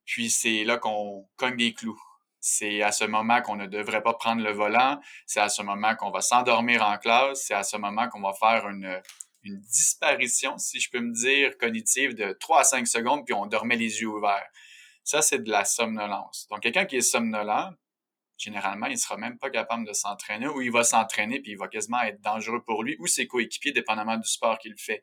puis 0.06 0.30
c'est 0.30 0.64
là 0.64 0.78
qu'on 0.78 1.28
cogne 1.36 1.58
des 1.58 1.74
clous. 1.74 2.02
C'est 2.40 2.82
à 2.82 2.94
ce 2.94 3.04
moment 3.04 3.42
qu'on 3.42 3.58
ne 3.58 3.66
devrait 3.66 4.02
pas 4.02 4.14
prendre 4.14 4.42
le 4.42 4.52
volant, 4.52 5.02
c'est 5.26 5.42
à 5.42 5.50
ce 5.50 5.62
moment 5.62 5.94
qu'on 5.96 6.10
va 6.10 6.22
s'endormir 6.22 6.82
en 6.84 6.98
classe, 6.98 7.44
c'est 7.46 7.54
à 7.54 7.64
ce 7.64 7.76
moment 7.76 8.08
qu'on 8.08 8.22
va 8.22 8.32
faire 8.32 8.70
une, 8.70 9.02
une 9.44 9.60
disparition, 9.60 10.58
si 10.58 10.80
je 10.80 10.90
peux 10.90 11.02
me 11.02 11.12
dire, 11.12 11.58
cognitive 11.58 12.16
de 12.16 12.32
3 12.32 12.62
à 12.62 12.64
5 12.64 12.88
secondes, 12.88 13.26
puis 13.26 13.34
on 13.34 13.46
dormait 13.46 13.76
les 13.76 14.00
yeux 14.00 14.08
ouverts. 14.08 14.48
Ça, 15.04 15.22
c'est 15.22 15.44
de 15.44 15.52
la 15.52 15.66
somnolence. 15.66 16.48
Donc, 16.50 16.62
quelqu'un 16.62 16.86
qui 16.86 16.96
est 16.96 17.02
somnolent, 17.02 17.76
généralement, 18.38 18.88
il 18.88 18.98
sera 18.98 19.18
même 19.18 19.38
pas 19.38 19.50
capable 19.50 19.86
de 19.86 19.94
s'entraîner 19.94 20.48
ou 20.48 20.62
il 20.62 20.72
va 20.72 20.84
s'entraîner 20.84 21.40
puis 21.40 21.52
il 21.52 21.58
va 21.58 21.68
quasiment 21.68 22.02
être 22.02 22.22
dangereux 22.22 22.64
pour 22.64 22.84
lui 22.84 22.96
ou 23.00 23.08
ses 23.08 23.28
coéquipiers, 23.28 23.72
dépendamment 23.72 24.18
du 24.18 24.28
sport 24.30 24.58
qu'il 24.60 24.76
fait. 24.78 25.02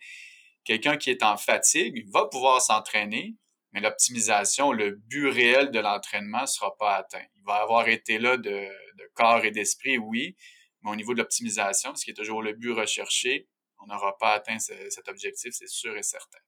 Quelqu'un 0.64 0.97
qui 0.97 1.11
est 1.11 1.23
en 1.23 1.37
fatigue 1.37 2.09
va 2.11 2.26
pouvoir 2.26 2.62
s'entraîner, 2.62 3.37
mais 3.73 3.81
l'optimisation, 3.81 4.73
le 4.73 4.93
but 4.93 5.29
réel 5.29 5.71
de 5.71 5.81
l'entraînement 5.81 6.43
ne 6.43 6.47
sera 6.47 6.76
pas 6.79 6.97
atteint. 6.97 7.25
Il 7.37 7.43
va 7.45 7.57
avoir 7.57 7.88
été 7.88 8.19
là 8.19 8.37
de 8.37 8.69
corps 9.14 9.45
et 9.45 9.50
d'esprit, 9.50 9.99
oui, 9.99 10.37
mais 10.83 10.91
au 10.91 10.97
niveau 10.97 11.14
de 11.14 11.19
l'optimisation, 11.19 11.95
ce 11.95 12.05
qui 12.05 12.11
est 12.11 12.14
toujours 12.14 12.43
le 12.43 12.53
but 12.53 12.73
recherché, 12.73 13.49
on 13.81 13.87
n'aura 13.87 14.17
pas 14.19 14.35
atteint 14.35 14.59
cet 14.59 15.09
objectif, 15.09 15.53
c'est 15.55 15.69
sûr 15.69 15.97
et 15.97 16.03
certain. 16.03 16.38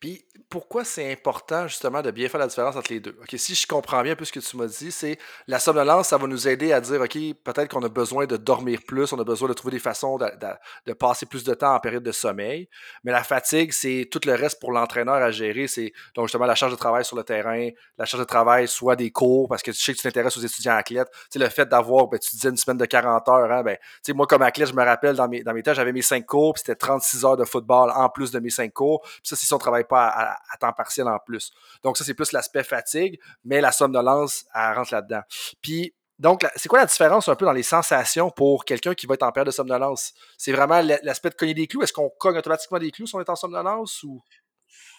Puis 0.00 0.24
pourquoi 0.48 0.84
c'est 0.84 1.12
important 1.12 1.68
justement 1.68 2.02
de 2.02 2.10
bien 2.10 2.28
faire 2.28 2.40
la 2.40 2.46
différence 2.46 2.74
entre 2.74 2.92
les 2.92 3.00
deux? 3.00 3.16
Si 3.36 3.54
je 3.54 3.66
comprends 3.66 4.02
bien 4.02 4.12
un 4.12 4.16
peu 4.16 4.24
ce 4.24 4.32
que 4.32 4.40
tu 4.40 4.56
m'as 4.56 4.66
dit, 4.66 4.90
c'est 4.90 5.18
la 5.46 5.58
somnolence, 5.58 6.08
ça 6.08 6.18
va 6.18 6.26
nous 6.26 6.48
aider 6.48 6.72
à 6.72 6.80
dire 6.80 7.00
OK, 7.00 7.16
peut-être 7.44 7.68
qu'on 7.68 7.82
a 7.82 7.88
besoin 7.88 8.26
de 8.26 8.36
dormir 8.36 8.80
plus, 8.86 9.12
on 9.12 9.20
a 9.20 9.24
besoin 9.24 9.48
de 9.48 9.54
trouver 9.54 9.72
des 9.72 9.78
façons 9.78 10.18
de, 10.18 10.92
passer 10.94 11.26
plus 11.26 11.44
de 11.44 11.54
temps 11.54 11.74
en 11.74 11.80
période 11.80 12.02
de 12.02 12.12
sommeil. 12.12 12.68
Mais 13.04 13.12
la 13.12 13.22
fatigue, 13.22 13.72
c'est 13.72 14.08
tout 14.10 14.20
le 14.26 14.34
reste 14.34 14.60
pour 14.60 14.72
l'entraîneur 14.72 15.16
à 15.16 15.30
gérer. 15.30 15.68
C'est 15.68 15.92
donc 16.14 16.26
justement 16.26 16.46
la 16.46 16.54
charge 16.54 16.72
de 16.72 16.78
travail 16.78 17.04
sur 17.04 17.16
le 17.16 17.22
terrain, 17.22 17.68
la 17.98 18.04
charge 18.04 18.22
de 18.22 18.28
travail, 18.28 18.66
soit 18.66 18.96
des 18.96 19.10
cours, 19.10 19.48
parce 19.48 19.62
que 19.62 19.70
tu 19.70 19.78
sais 19.78 19.92
que 19.92 19.98
tu 19.98 20.02
t'intéresses 20.02 20.36
aux 20.36 20.40
étudiants 20.40 20.74
athlètes. 20.74 21.08
Tu 21.12 21.18
sais, 21.32 21.38
le 21.38 21.48
fait 21.48 21.68
d'avoir, 21.68 22.08
ben, 22.08 22.18
tu 22.18 22.34
disais 22.34 22.48
une 22.48 22.56
semaine 22.56 22.78
de 22.78 22.86
40 22.86 23.28
heures, 23.28 23.52
hein, 23.52 23.62
ben, 23.62 23.76
tu 23.76 23.82
sais, 24.02 24.12
moi 24.12 24.26
comme 24.26 24.42
athlète, 24.42 24.68
je 24.68 24.74
me 24.74 24.84
rappelle 24.84 25.16
dans 25.16 25.28
mes, 25.28 25.42
dans 25.42 25.52
mes 25.52 25.62
temps, 25.62 25.74
j'avais 25.74 25.92
mes 25.92 26.02
5 26.02 26.24
cours, 26.26 26.54
puis 26.54 26.62
c'était 26.64 26.76
36 26.76 27.24
heures 27.24 27.36
de 27.36 27.44
football 27.44 27.92
en 27.94 28.08
plus 28.08 28.30
de 28.30 28.40
mes 28.40 28.50
5 28.50 28.72
cours. 28.72 29.02
Puis 29.02 29.36
ça, 29.36 29.36
si 29.50 29.54
on 29.54 29.58
travaille 29.58 29.84
pas 29.84 30.08
à, 30.08 30.56
temps 30.58 30.72
partiel 30.72 31.08
en 31.08 31.18
plus. 31.18 31.52
Donc, 31.82 31.96
ça, 31.98 32.04
c'est 32.04 32.14
plus 32.14 32.32
l'aspect 32.32 32.64
fatigue, 32.64 33.20
mais 33.44 33.60
la 33.60 33.72
somnolence, 33.72 34.44
elle 34.54 34.74
rentre 34.74 34.94
là-dedans. 34.94 35.22
Puis, 35.60 35.94
donc, 36.18 36.46
c'est 36.56 36.68
quoi 36.68 36.80
la 36.80 36.86
différence 36.86 37.28
un 37.28 37.34
peu 37.34 37.46
dans 37.46 37.52
les 37.52 37.62
sensations 37.62 38.30
pour 38.30 38.64
quelqu'un 38.64 38.94
qui 38.94 39.06
va 39.06 39.14
être 39.14 39.22
en 39.22 39.32
période 39.32 39.46
de 39.46 39.52
somnolence? 39.52 40.12
C'est 40.36 40.52
vraiment 40.52 40.80
l'aspect 41.02 41.30
de 41.30 41.34
cogner 41.34 41.54
des 41.54 41.66
clous? 41.66 41.82
Est-ce 41.82 41.92
qu'on 41.92 42.10
cogne 42.10 42.36
automatiquement 42.36 42.78
des 42.78 42.90
clous 42.90 43.06
si 43.06 43.14
on 43.14 43.20
est 43.20 43.30
en 43.30 43.36
somnolence 43.36 44.02
ou? 44.02 44.22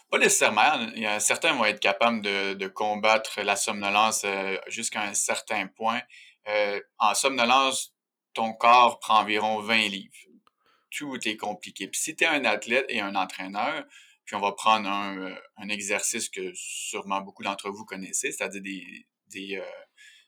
Pas 0.09 0.17
nécessairement. 0.17 0.89
Certains 1.19 1.53
vont 1.53 1.65
être 1.65 1.79
capables 1.79 2.21
de, 2.21 2.67
combattre 2.67 3.41
la 3.41 3.55
somnolence 3.55 4.23
euh, 4.25 4.57
jusqu'à 4.67 5.03
un 5.03 5.13
certain 5.13 5.67
point. 5.67 6.01
Euh, 6.47 6.79
en 6.97 7.13
somnolence, 7.13 7.93
ton 8.33 8.53
corps 8.53 8.99
prend 8.99 9.19
environ 9.19 9.61
20 9.61 9.77
livres. 9.89 10.15
Tout 10.89 11.17
est 11.27 11.37
compliqué. 11.37 11.87
Puis 11.87 12.01
si 12.01 12.15
tu 12.15 12.23
es 12.23 12.27
un 12.27 12.45
athlète 12.45 12.85
et 12.89 12.99
un 12.99 13.15
entraîneur, 13.15 13.83
puis 14.31 14.37
on 14.37 14.47
va 14.47 14.53
prendre 14.53 14.87
un, 14.87 15.17
euh, 15.17 15.35
un 15.57 15.67
exercice 15.67 16.29
que 16.29 16.53
sûrement 16.55 17.19
beaucoup 17.19 17.43
d'entre 17.43 17.69
vous 17.69 17.83
connaissez, 17.83 18.31
c'est-à-dire 18.31 19.61
euh, 19.61 19.65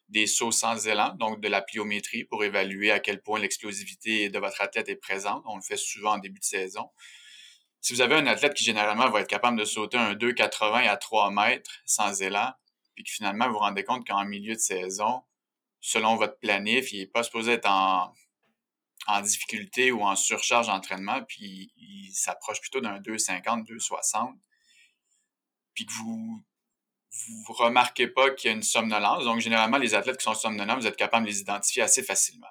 des 0.10 0.28
sauts 0.28 0.52
sans 0.52 0.90
élan, 0.90 1.16
donc 1.16 1.40
de 1.40 1.48
la 1.48 1.62
pliométrie 1.62 2.26
pour 2.26 2.44
évaluer 2.44 2.92
à 2.92 3.00
quel 3.00 3.22
point 3.22 3.40
l'explosivité 3.40 4.28
de 4.28 4.40
votre 4.40 4.60
athlète 4.60 4.90
est 4.90 4.98
présente. 4.98 5.42
On 5.46 5.56
le 5.56 5.62
fait 5.62 5.78
souvent 5.78 6.16
en 6.16 6.18
début 6.18 6.42
de 6.42 6.44
saison. 6.44 6.90
Si 7.80 7.94
vous 7.94 8.02
avez 8.02 8.16
un 8.16 8.28
athlète 8.28 8.54
qui 8.56 8.66
généralement 8.66 9.10
va 9.10 9.22
être 9.22 9.30
capable 9.30 9.58
de 9.58 9.64
sauter 9.64 9.98
un 9.98 10.16
2,80 10.16 10.86
à 10.86 10.98
3 10.98 11.32
mètres 11.32 11.72
sans 11.86 12.22
élan, 12.22 12.52
puis 12.96 13.06
que 13.06 13.10
finalement 13.10 13.48
vous 13.48 13.54
vous 13.54 13.60
rendez 13.60 13.86
compte 13.86 14.06
qu'en 14.06 14.26
milieu 14.26 14.56
de 14.56 14.60
saison, 14.60 15.22
selon 15.80 16.18
votre 16.18 16.38
planif, 16.40 16.92
il 16.92 17.00
n'est 17.00 17.08
pas 17.08 17.24
supposé 17.24 17.54
être 17.54 17.70
en, 17.70 18.14
en 19.08 19.22
difficulté 19.22 19.92
ou 19.92 20.02
en 20.04 20.16
surcharge 20.16 20.68
d'entraînement, 20.68 21.24
puis 21.24 21.72
il 21.78 22.12
s'approche 22.14 22.62
plutôt 22.62 22.82
d'un 22.82 23.00
2,50, 23.00 23.66
2,60, 23.66 24.34
puis 25.74 25.86
que 25.86 25.94
vous 25.94 26.44
vous 27.46 27.54
remarquez 27.54 28.08
pas 28.08 28.32
qu'il 28.32 28.50
y 28.50 28.54
a 28.54 28.56
une 28.56 28.64
somnolence. 28.64 29.24
Donc, 29.26 29.40
généralement, 29.40 29.78
les 29.78 29.94
athlètes 29.94 30.18
qui 30.18 30.24
sont 30.24 30.34
somnolents, 30.34 30.78
vous 30.78 30.88
êtes 30.88 30.96
capable 30.96 31.26
de 31.26 31.32
les 31.32 31.42
identifier 31.42 31.84
assez 31.84 32.02
facilement. 32.02 32.48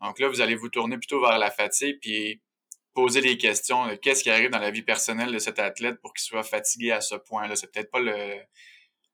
Donc 0.00 0.18
là, 0.18 0.28
vous 0.28 0.40
allez 0.40 0.54
vous 0.54 0.68
tourner 0.68 0.98
plutôt 0.98 1.20
vers 1.20 1.38
la 1.38 1.50
fatigue, 1.50 1.98
puis 2.00 2.40
poser 2.94 3.20
des 3.20 3.38
questions. 3.38 3.96
Qu'est-ce 3.98 4.22
qui 4.22 4.30
arrive 4.30 4.50
dans 4.50 4.58
la 4.58 4.70
vie 4.70 4.82
personnelle 4.82 5.32
de 5.32 5.38
cet 5.38 5.58
athlète 5.58 6.00
pour 6.00 6.14
qu'il 6.14 6.22
soit 6.22 6.44
fatigué 6.44 6.92
à 6.92 7.00
ce 7.00 7.16
point-là? 7.16 7.56
C'est 7.56 7.72
peut-être 7.72 7.90
pas 7.90 8.00
le, 8.00 8.40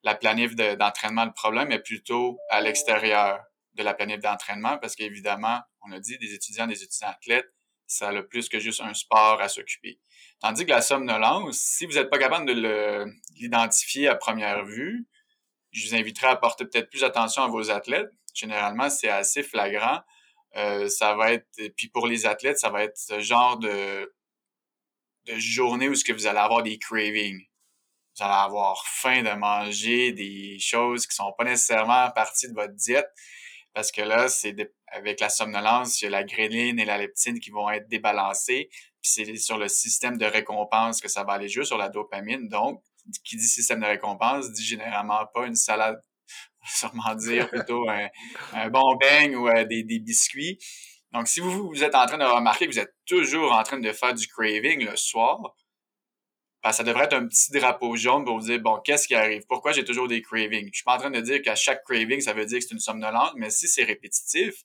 la 0.02 0.14
planif 0.14 0.54
d'entraînement 0.54 1.24
le 1.24 1.32
problème, 1.32 1.68
mais 1.68 1.78
plutôt 1.78 2.38
à 2.50 2.60
l'extérieur 2.60 3.40
de 3.74 3.82
la 3.82 3.94
planète 3.94 4.20
d'entraînement 4.20 4.78
parce 4.78 4.96
qu'évidemment, 4.96 5.60
on 5.82 5.92
a 5.92 6.00
dit, 6.00 6.18
des 6.18 6.34
étudiants, 6.34 6.66
des 6.66 6.82
étudiants 6.82 7.08
athlètes, 7.08 7.52
ça 7.86 8.08
a 8.08 8.22
plus 8.22 8.48
que 8.48 8.60
juste 8.60 8.80
un 8.80 8.94
sport 8.94 9.40
à 9.40 9.48
s'occuper. 9.48 10.00
Tandis 10.40 10.64
que 10.64 10.70
la 10.70 10.82
somnolence, 10.82 11.58
si 11.58 11.86
vous 11.86 11.94
n'êtes 11.94 12.08
pas 12.08 12.18
capable 12.18 12.46
de 12.46 13.04
l'identifier 13.34 14.08
à 14.08 14.14
première 14.14 14.64
vue, 14.64 15.06
je 15.72 15.88
vous 15.88 15.94
inviterai 15.94 16.28
à 16.28 16.36
porter 16.36 16.64
peut-être 16.64 16.88
plus 16.88 17.04
attention 17.04 17.42
à 17.42 17.48
vos 17.48 17.70
athlètes. 17.70 18.10
Généralement, 18.34 18.90
c'est 18.90 19.08
assez 19.08 19.42
flagrant. 19.42 20.00
Euh, 20.56 20.88
ça 20.88 21.14
va 21.14 21.32
être, 21.32 21.46
puis 21.76 21.88
pour 21.88 22.06
les 22.06 22.26
athlètes, 22.26 22.58
ça 22.58 22.70
va 22.70 22.84
être 22.84 22.96
ce 22.96 23.20
genre 23.20 23.58
de, 23.58 24.12
de 25.26 25.38
journée 25.38 25.88
où 25.88 25.94
ce 25.94 26.04
que 26.04 26.12
vous 26.12 26.26
allez 26.26 26.38
avoir 26.38 26.62
des 26.62 26.78
cravings. 26.78 27.44
Vous 28.16 28.24
allez 28.24 28.34
avoir 28.34 28.84
faim 28.86 29.22
de 29.22 29.30
manger 29.30 30.12
des 30.12 30.58
choses 30.58 31.06
qui 31.06 31.14
sont 31.14 31.32
pas 31.36 31.44
nécessairement 31.44 32.10
partie 32.10 32.48
de 32.48 32.54
votre 32.54 32.74
diète 32.74 33.08
parce 33.74 33.92
que 33.92 34.02
là, 34.02 34.28
c'est 34.28 34.54
avec 34.86 35.20
la 35.20 35.28
somnolence, 35.28 36.00
il 36.00 36.06
y 36.06 36.08
a 36.08 36.10
la 36.10 36.24
gréline 36.24 36.78
et 36.78 36.84
la 36.84 36.98
leptine 36.98 37.38
qui 37.38 37.50
vont 37.50 37.70
être 37.70 37.88
débalancées, 37.88 38.68
puis 38.70 39.10
c'est 39.10 39.36
sur 39.36 39.58
le 39.58 39.68
système 39.68 40.18
de 40.18 40.26
récompense 40.26 41.00
que 41.00 41.08
ça 41.08 41.24
va 41.24 41.34
aller 41.34 41.48
jouer, 41.48 41.64
sur 41.64 41.78
la 41.78 41.88
dopamine. 41.88 42.48
Donc, 42.48 42.82
qui 43.24 43.36
dit 43.36 43.46
système 43.46 43.80
de 43.80 43.86
récompense 43.86 44.52
dit 44.52 44.64
généralement 44.64 45.24
pas 45.32 45.46
une 45.46 45.54
salade, 45.54 46.00
sûrement 46.66 47.14
dire 47.14 47.48
plutôt 47.50 47.88
un, 47.88 48.68
bon 48.70 48.96
beigne 48.96 49.36
ou 49.36 49.48
euh, 49.48 49.64
des, 49.64 49.84
des 49.84 50.00
biscuits. 50.00 50.58
Donc, 51.12 51.26
si 51.26 51.40
vous, 51.40 51.68
vous 51.68 51.82
êtes 51.82 51.94
en 51.94 52.06
train 52.06 52.18
de 52.18 52.24
remarquer 52.24 52.66
que 52.66 52.72
vous 52.72 52.78
êtes 52.78 52.94
toujours 53.06 53.52
en 53.52 53.62
train 53.62 53.78
de 53.78 53.92
faire 53.92 54.14
du 54.14 54.26
craving 54.28 54.84
le 54.84 54.96
soir, 54.96 55.40
ben, 56.62 56.72
ça 56.72 56.84
devrait 56.84 57.04
être 57.04 57.14
un 57.14 57.26
petit 57.26 57.52
drapeau 57.52 57.96
jaune 57.96 58.24
pour 58.24 58.38
vous 58.38 58.46
dire, 58.46 58.60
bon, 58.60 58.80
qu'est-ce 58.84 59.08
qui 59.08 59.14
arrive? 59.14 59.42
Pourquoi 59.48 59.72
j'ai 59.72 59.84
toujours 59.84 60.08
des 60.08 60.20
cravings? 60.20 60.68
Je 60.70 60.76
suis 60.76 60.84
pas 60.84 60.96
en 60.96 60.98
train 60.98 61.10
de 61.10 61.20
dire 61.20 61.40
qu'à 61.42 61.54
chaque 61.54 61.84
craving, 61.84 62.20
ça 62.20 62.34
veut 62.34 62.44
dire 62.44 62.58
que 62.58 62.64
c'est 62.64 62.74
une 62.74 62.80
somnolence, 62.80 63.32
mais 63.36 63.50
si 63.50 63.66
c'est 63.66 63.84
répétitif, 63.84 64.62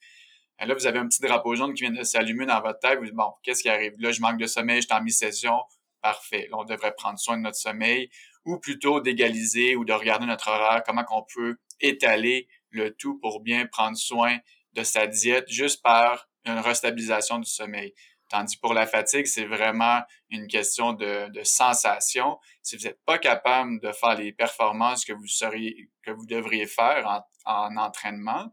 ben 0.60 0.68
là, 0.68 0.74
vous 0.74 0.88
avez 0.88 1.00
un 1.00 1.08
petit 1.08 1.22
drapeau 1.22 1.56
jaune 1.56 1.74
qui 1.74 1.84
vient 1.84 1.92
de 1.92 2.04
s'allumer 2.04 2.46
dans 2.46 2.62
votre 2.62 2.80
tête. 2.80 3.00
Vous 3.00 3.06
dites, 3.06 3.14
bon, 3.14 3.32
qu'est-ce 3.44 3.62
qui 3.62 3.70
arrive? 3.70 3.94
Là, 4.00 4.12
je 4.12 4.22
manque 4.22 4.38
de 4.38 4.48
sommeil, 4.48 4.82
je 4.82 4.88
suis 4.88 4.94
en 4.94 5.02
mi-session. 5.02 5.58
Parfait. 6.02 6.48
Là, 6.52 6.58
on 6.60 6.64
devrait 6.66 6.94
prendre 6.96 7.20
soin 7.20 7.38
de 7.38 7.42
notre 7.42 7.58
sommeil 7.58 8.10
ou 8.46 8.60
plutôt 8.60 9.02
d'égaliser 9.02 9.76
ou 9.76 9.86
de 9.86 9.94
regarder 9.94 10.26
notre 10.26 10.50
horaire, 10.50 10.84
comment 10.86 11.04
qu'on 11.04 11.26
peut 11.34 11.58
étaler 11.82 12.48
le 12.70 12.94
tout 12.94 13.18
pour 13.20 13.42
bien 13.42 13.66
prendre 13.66 13.98
soin 13.98 14.38
de 14.74 14.84
sa 14.84 15.08
diète 15.08 15.46
juste 15.50 15.82
par 15.82 16.28
une 16.46 16.60
restabilisation 16.60 17.40
du 17.40 17.50
sommeil. 17.50 17.94
Tandis 18.30 18.58
pour 18.58 18.74
la 18.74 18.88
fatigue, 18.88 19.28
c'est 19.28 19.46
vraiment 19.46 20.02
une 20.30 20.48
question 20.48 20.94
de, 20.94 21.30
sensation. 21.44 22.40
Si 22.64 22.76
vous 22.76 22.84
n'êtes 22.84 23.00
pas 23.06 23.20
capable 23.20 23.80
de 23.82 23.92
faire 23.92 24.16
les 24.16 24.34
performances 24.34 25.06
que 25.06 25.14
vous 25.14 25.28
seriez, 25.28 25.90
que 26.02 26.12
vous 26.12 26.26
devriez 26.26 26.66
faire 26.66 27.24
en, 27.46 27.78
entraînement, 27.78 28.48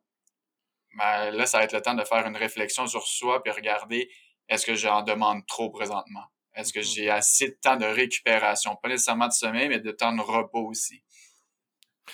ben 0.98 1.30
là, 1.30 1.46
ça 1.46 1.58
va 1.58 1.64
être 1.64 1.72
le 1.72 1.80
temps 1.80 1.94
de 1.94 2.04
faire 2.04 2.26
une 2.26 2.36
réflexion 2.36 2.86
sur 2.86 3.06
soi 3.06 3.42
puis 3.42 3.50
regarder 3.50 4.10
est-ce 4.48 4.66
que 4.66 4.74
j'en 4.74 5.02
demande 5.02 5.46
trop 5.46 5.70
présentement? 5.70 6.24
Est-ce 6.54 6.74
que 6.74 6.80
mmh. 6.80 6.82
j'ai 6.82 7.10
assez 7.10 7.48
de 7.48 7.58
temps 7.62 7.76
de 7.76 7.86
récupération? 7.86 8.76
Pas 8.76 8.90
nécessairement 8.90 9.28
de 9.28 9.32
sommeil, 9.32 9.68
mais 9.68 9.80
de 9.80 9.90
temps 9.90 10.12
de 10.12 10.20
repos 10.20 10.66
aussi. 10.66 11.02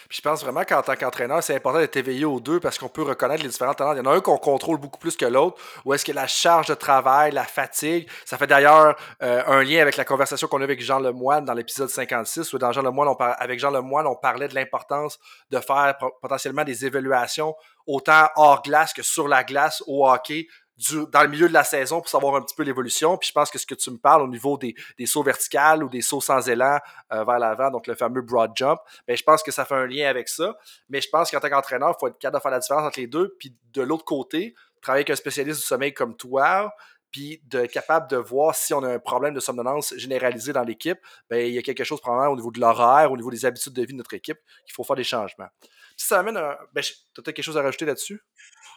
Puis 0.08 0.18
je 0.18 0.22
pense 0.22 0.42
vraiment 0.42 0.64
qu'en 0.64 0.82
tant 0.82 0.94
qu'entraîneur, 0.96 1.42
c'est 1.42 1.54
important 1.54 1.78
d'être 1.78 1.96
éveillé 1.96 2.24
aux 2.24 2.40
deux 2.40 2.60
parce 2.60 2.78
qu'on 2.78 2.88
peut 2.88 3.02
reconnaître 3.02 3.42
les 3.42 3.48
différents 3.48 3.74
talents. 3.74 3.92
Il 3.92 3.98
y 3.98 4.00
en 4.00 4.10
a 4.10 4.14
un 4.14 4.20
qu'on 4.20 4.36
contrôle 4.36 4.78
beaucoup 4.78 4.98
plus 4.98 5.16
que 5.16 5.24
l'autre, 5.24 5.60
ou 5.84 5.94
est-ce 5.94 6.04
que 6.04 6.12
la 6.12 6.26
charge 6.26 6.66
de 6.66 6.74
travail, 6.74 7.32
la 7.32 7.44
fatigue, 7.44 8.08
ça 8.24 8.36
fait 8.36 8.46
d'ailleurs 8.46 8.96
euh, 9.22 9.42
un 9.46 9.62
lien 9.62 9.80
avec 9.80 9.96
la 9.96 10.04
conversation 10.04 10.46
qu'on 10.46 10.60
a 10.60 10.64
avec 10.64 10.82
Jean 10.82 10.98
Lemoine 10.98 11.44
dans 11.44 11.54
l'épisode 11.54 11.88
56, 11.88 12.52
où 12.52 12.58
dans 12.58 12.72
Jean 12.72 12.84
avec 13.38 13.58
Jean 13.58 13.70
Lemoine, 13.70 14.06
on 14.06 14.16
parlait 14.16 14.48
de 14.48 14.54
l'importance 14.54 15.18
de 15.50 15.58
faire 15.60 15.96
potentiellement 16.20 16.64
des 16.64 16.84
évaluations 16.84 17.54
autant 17.86 18.28
hors 18.36 18.62
glace 18.62 18.92
que 18.92 19.02
sur 19.02 19.28
la 19.28 19.44
glace 19.44 19.82
au 19.86 20.06
hockey 20.06 20.46
dans 21.12 21.22
le 21.22 21.28
milieu 21.28 21.48
de 21.48 21.52
la 21.52 21.64
saison 21.64 22.00
pour 22.00 22.08
savoir 22.08 22.36
un 22.36 22.42
petit 22.42 22.54
peu 22.54 22.62
l'évolution. 22.62 23.16
Puis 23.16 23.28
je 23.28 23.32
pense 23.32 23.50
que 23.50 23.58
ce 23.58 23.66
que 23.66 23.74
tu 23.74 23.90
me 23.90 23.98
parles 23.98 24.22
au 24.22 24.28
niveau 24.28 24.56
des, 24.56 24.74
des 24.96 25.06
sauts 25.06 25.22
verticales 25.22 25.82
ou 25.82 25.88
des 25.88 26.02
sauts 26.02 26.20
sans 26.20 26.48
élan 26.48 26.78
euh, 27.12 27.24
vers 27.24 27.38
l'avant, 27.38 27.70
donc 27.70 27.86
le 27.86 27.94
fameux 27.94 28.22
broad 28.22 28.52
jump, 28.54 28.78
ben, 29.06 29.16
je 29.16 29.22
pense 29.22 29.42
que 29.42 29.50
ça 29.50 29.64
fait 29.64 29.74
un 29.74 29.86
lien 29.86 30.08
avec 30.08 30.28
ça. 30.28 30.56
Mais 30.88 31.00
je 31.00 31.08
pense 31.08 31.30
qu'en 31.30 31.40
tant 31.40 31.48
qu'entraîneur, 31.48 31.94
il 31.96 32.00
faut 32.00 32.08
être 32.08 32.18
capable 32.18 32.38
de 32.38 32.42
faire 32.42 32.52
la 32.52 32.60
différence 32.60 32.86
entre 32.86 33.00
les 33.00 33.06
deux. 33.06 33.34
Puis 33.38 33.56
de 33.72 33.82
l'autre 33.82 34.04
côté, 34.04 34.54
travailler 34.80 35.00
avec 35.00 35.10
un 35.10 35.16
spécialiste 35.16 35.60
du 35.60 35.66
sommeil 35.66 35.92
comme 35.92 36.16
toi, 36.16 36.72
puis 37.10 37.40
de 37.46 37.66
capable 37.66 38.08
de 38.10 38.16
voir 38.16 38.54
si 38.54 38.74
on 38.74 38.82
a 38.82 38.92
un 38.92 38.98
problème 38.98 39.34
de 39.34 39.40
somnolence 39.40 39.94
généralisé 39.96 40.52
dans 40.52 40.62
l'équipe, 40.62 40.98
ben, 41.30 41.46
il 41.46 41.54
y 41.54 41.58
a 41.58 41.62
quelque 41.62 41.84
chose 41.84 42.00
probablement 42.00 42.32
au 42.32 42.36
niveau 42.36 42.50
de 42.50 42.60
l'horaire, 42.60 43.10
au 43.10 43.16
niveau 43.16 43.30
des 43.30 43.44
habitudes 43.44 43.72
de 43.72 43.82
vie 43.82 43.92
de 43.92 43.98
notre 43.98 44.14
équipe, 44.14 44.38
qu'il 44.66 44.74
faut 44.74 44.84
faire 44.84 44.96
des 44.96 45.04
changements. 45.04 45.48
Si 45.96 46.06
ça 46.06 46.20
amène 46.20 46.36
un... 46.36 46.56
Ben, 46.72 46.82
tu 46.82 47.20
as 47.20 47.22
quelque 47.22 47.42
chose 47.42 47.56
à 47.56 47.62
rajouter 47.62 47.86
là-dessus? 47.86 48.22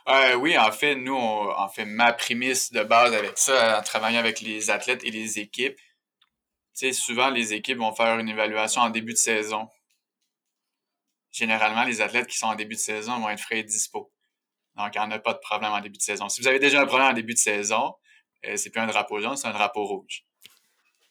Euh, 0.07 0.35
oui, 0.35 0.57
en 0.57 0.71
fait, 0.71 0.95
nous, 0.95 1.15
on, 1.15 1.67
fait, 1.69 1.85
ma 1.85 2.13
prémisse 2.13 2.71
de 2.71 2.83
base 2.83 3.13
avec 3.13 3.37
ça, 3.37 3.79
en 3.79 3.83
travaillant 3.83 4.19
avec 4.19 4.41
les 4.41 4.69
athlètes 4.69 5.03
et 5.03 5.11
les 5.11 5.39
équipes, 5.39 5.77
tu 5.77 6.87
sais, 6.87 6.93
souvent, 6.93 7.29
les 7.29 7.53
équipes 7.53 7.77
vont 7.77 7.93
faire 7.93 8.17
une 8.17 8.29
évaluation 8.29 8.81
en 8.81 8.89
début 8.89 9.13
de 9.13 9.17
saison. 9.17 9.67
Généralement, 11.31 11.83
les 11.83 12.01
athlètes 12.01 12.27
qui 12.27 12.37
sont 12.37 12.47
en 12.47 12.55
début 12.55 12.75
de 12.75 12.79
saison 12.79 13.19
vont 13.19 13.29
être 13.29 13.41
frais 13.41 13.59
et 13.59 13.63
dispo. 13.63 14.11
Donc, 14.75 14.95
il 14.95 14.99
n'y 14.99 15.05
en 15.05 15.11
a 15.11 15.19
pas 15.19 15.33
de 15.33 15.39
problème 15.39 15.71
en 15.71 15.81
début 15.81 15.97
de 15.97 16.03
saison. 16.03 16.29
Si 16.29 16.41
vous 16.41 16.47
avez 16.47 16.59
déjà 16.59 16.81
un 16.81 16.85
problème 16.85 17.09
en 17.09 17.13
début 17.13 17.33
de 17.33 17.39
saison, 17.39 17.93
euh, 18.45 18.55
c'est 18.55 18.69
plus 18.69 18.81
un 18.81 18.87
drapeau 18.87 19.19
jaune, 19.19 19.37
c'est 19.37 19.47
un 19.47 19.53
drapeau 19.53 19.85
rouge. 19.85 20.25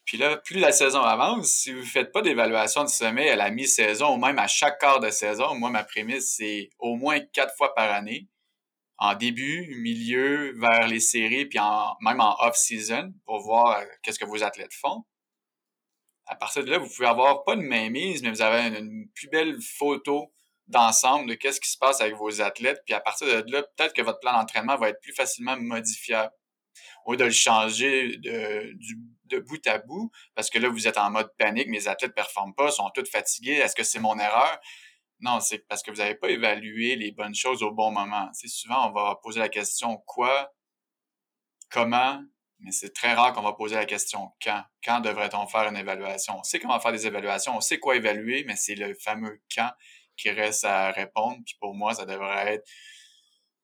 Puis 0.04 0.18
là, 0.18 0.38
plus 0.38 0.59
la 0.59 0.73
saison 0.73 1.02
avance, 1.02 1.49
si 1.49 1.73
vous 1.73 1.80
ne 1.80 1.85
faites 1.85 2.11
pas 2.11 2.23
d'évaluation 2.23 2.82
de 2.82 2.88
sommeil 2.88 3.28
à 3.28 3.37
la 3.37 3.50
mi-saison 3.50 4.14
ou 4.14 4.16
même 4.16 4.38
à 4.38 4.49
chaque 4.49 4.80
quart 4.80 4.99
de 4.99 5.11
saison, 5.11 5.54
moi, 5.54 5.70
ma 5.70 5.85
prémisse, 5.85 6.35
c'est 6.37 6.70
au 6.78 6.97
moins 6.97 7.20
quatre 7.20 7.54
fois 7.56 7.75
par 7.75 7.92
année, 7.92 8.26
en 9.00 9.14
début, 9.14 9.75
milieu, 9.76 10.54
vers 10.59 10.87
les 10.87 11.00
séries, 11.00 11.47
puis 11.47 11.59
même 12.02 12.21
en 12.21 12.37
off-season, 12.45 13.14
pour 13.25 13.40
voir 13.40 13.78
euh, 13.78 13.85
qu'est-ce 14.02 14.19
que 14.19 14.26
vos 14.26 14.45
athlètes 14.45 14.75
font. 14.75 15.04
À 16.26 16.37
partir 16.37 16.62
de 16.64 16.71
là, 16.71 16.78
vous 16.78 16.88
pouvez 16.88 17.09
avoir 17.09 17.42
pas 17.45 17.54
une 17.54 17.62
mainmise, 17.62 18.23
mais 18.23 18.30
vous 18.30 18.42
avez 18.42 18.76
une 18.78 19.09
plus 19.14 19.28
belle 19.28 19.59
photo 19.62 20.30
d'ensemble 20.69 21.30
de 21.30 21.35
qu'est-ce 21.35 21.61
qui 21.61 21.71
se 21.71 21.78
passe 21.78 22.00
avec 22.02 22.14
vos 22.14 22.42
athlètes. 22.42 22.83
Puis 22.85 22.95
à 22.95 23.00
partir 23.00 23.26
de 23.26 23.50
là, 23.50 23.62
peut-être 23.62 23.95
que 23.95 24.02
votre 24.02 24.21
plan 24.21 24.35
d'entraînement 24.35 24.76
va 24.76 24.90
être 24.90 25.00
plus 25.00 25.14
facilement 25.14 25.57
modifiable. 25.57 26.33
Au 27.07 27.12
lieu 27.12 27.16
de 27.16 27.25
le 27.25 27.30
changer 27.30 28.19
de, 28.19 28.76
de 29.25 29.38
bout 29.40 29.66
à 29.66 29.78
bout, 29.78 30.12
parce 30.35 30.50
que 30.50 30.59
là, 30.59 30.69
vous 30.69 30.87
êtes 30.87 30.99
en 30.99 31.11
mode 31.11 31.30
panique, 31.38 31.69
mes 31.69 31.88
athlètes 31.88 32.14
performent 32.14 32.54
pas, 32.54 32.71
sont 32.71 32.90
tous 32.95 33.11
fatigués, 33.11 33.54
est-ce 33.54 33.75
que 33.75 33.83
c'est 33.83 33.99
mon 33.99 34.19
erreur? 34.19 34.61
Non, 35.20 35.40
c'est 35.40 35.58
parce 35.68 35.82
que 35.82 35.90
vous 35.90 35.98
n'avez 35.98 36.14
pas 36.14 36.30
évalué 36.30 36.96
les 36.96 37.12
bonnes 37.12 37.34
choses 37.34 37.62
au 37.62 37.72
bon 37.72 37.90
moment. 37.90 38.28
C'est 38.32 38.48
souvent, 38.48 38.88
on 38.88 38.92
va 38.92 39.18
poser 39.22 39.40
la 39.40 39.48
question 39.48 39.98
quoi, 40.06 40.52
comment, 41.70 42.22
mais 42.60 42.72
c'est 42.72 42.92
très 42.92 43.12
rare 43.14 43.32
qu'on 43.32 43.42
va 43.42 43.52
poser 43.52 43.74
la 43.76 43.86
question 43.86 44.32
quand. 44.42 44.62
Quand 44.84 45.00
devrait-on 45.00 45.46
faire 45.46 45.68
une 45.68 45.76
évaluation? 45.76 46.38
On 46.38 46.42
sait 46.42 46.58
comment 46.58 46.80
faire 46.80 46.92
des 46.92 47.06
évaluations, 47.06 47.56
on 47.56 47.60
sait 47.60 47.78
quoi 47.78 47.96
évaluer, 47.96 48.44
mais 48.46 48.56
c'est 48.56 48.74
le 48.74 48.94
fameux 48.94 49.42
quand 49.54 49.70
qui 50.16 50.30
reste 50.30 50.64
à 50.64 50.90
répondre. 50.90 51.38
Puis 51.44 51.56
pour 51.60 51.74
moi, 51.74 51.94
ça 51.94 52.04
devrait 52.04 52.54
être 52.54 52.68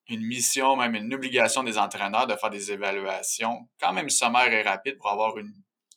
une 0.08 0.24
mission, 0.24 0.76
même 0.76 0.94
une 0.94 1.12
obligation 1.12 1.62
des 1.62 1.78
entraîneurs 1.78 2.26
de 2.26 2.36
faire 2.36 2.50
des 2.50 2.72
évaluations 2.72 3.68
quand 3.80 3.92
même 3.92 4.08
sommaires 4.08 4.52
et 4.52 4.62
rapides 4.62 4.98
pour 4.98 5.10
avoir 5.10 5.36
une, 5.38 5.52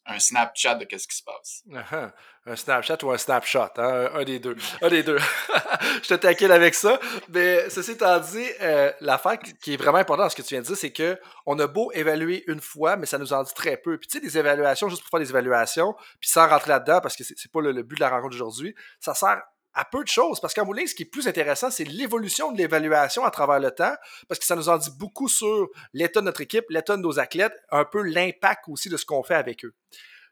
un 0.10 0.20
Snapchat 0.20 0.76
de 0.76 0.86
qu'est-ce 0.86 1.08
qui 1.08 1.18
se 1.18 1.24
passe. 1.24 1.64
Uh-huh. 1.70 2.12
Un 2.46 2.56
Snapchat 2.56 2.98
ou 3.04 3.12
un 3.12 3.18
Snapshot, 3.18 3.70
hein? 3.78 4.10
un, 4.14 4.24
des 4.24 4.40
deux. 4.40 4.56
Un 4.82 4.90
des 4.90 5.04
deux. 5.04 5.20
je 6.04 6.08
te 6.08 6.14
taquine 6.16 6.52
avec 6.52 6.74
ça. 6.74 7.00
Mais 7.30 7.70
ceci 7.70 7.92
étant 7.92 8.20
dit, 8.20 8.46
euh, 8.62 8.92
l'affaire 9.02 9.38
qui 9.62 9.74
est 9.74 9.78
vraiment 9.78 10.00
importante 10.00 10.26
dans 10.26 10.30
ce 10.30 10.36
que 10.36 10.42
tu 10.42 10.56
viens 10.56 10.62
de 10.62 10.66
dire, 10.66 10.78
c'est 10.78 10.94
qu'on 10.94 11.60
a 11.60 11.68
beau 11.68 11.92
évaluer 11.94 12.44
une 12.48 12.62
fois, 12.62 12.96
mais 12.96 13.06
ça 13.06 13.18
nous 13.18 13.34
en 13.34 13.44
dit 13.44 13.54
très 13.54 13.78
peu. 13.78 13.98
Puis 13.98 14.08
tu 14.08 14.18
sais, 14.18 14.26
des 14.26 14.38
évaluations, 14.38 14.90
juste 14.90 15.04
pour 15.04 15.12
faire 15.12 15.20
des 15.20 15.30
évaluations, 15.30 15.94
puis 16.20 16.30
sans 16.30 16.48
rentrer 16.48 16.70
là-dedans, 16.70 17.02
parce 17.02 17.16
que 17.16 17.24
c'est 17.24 17.52
pas 17.52 17.62
le, 17.62 17.72
le 17.72 17.84
but 17.84 17.96
de 17.96 18.02
la 18.02 18.10
rencontre 18.10 18.32
d'aujourd'hui, 18.32 18.76
ça 19.00 19.14
sert 19.14 19.42
à 19.74 19.86
peu 19.86 20.04
de 20.04 20.08
choses. 20.08 20.40
Parce 20.40 20.54
qu'en 20.54 20.66
bout 20.66 20.76
ce 20.88 20.96
qui 20.96 21.04
est 21.04 21.12
plus 21.12 21.28
intéressant, 21.28 21.70
c'est 21.70 21.84
l'évolution 21.84 22.52
de 22.52 22.58
l'évaluation 22.58 23.24
à 23.24 23.32
travers 23.32 23.60
le 23.60 23.72
temps, 23.72 23.96
parce 24.28 24.40
que 24.40 24.46
ça 24.46 24.56
nous 24.56 24.70
en 24.70 24.78
dit 24.78 24.92
beaucoup 24.98 25.28
sur 25.28 25.68
l'état 25.94 26.22
de 26.22 26.26
notre 26.26 26.42
équipe, 26.42 26.66
l'état 26.70 26.98
de 26.98 27.02
nos 27.02 27.20
athlètes, 27.20 27.56
un 27.72 27.86
peu 27.86 28.02
l'impact 28.02 28.64
aussi 28.68 28.90
de 28.90 28.98
ce 28.98 29.06
qu'on 29.06 29.24
fait 29.24 29.36
avec 29.36 29.66
eux. 29.66 29.74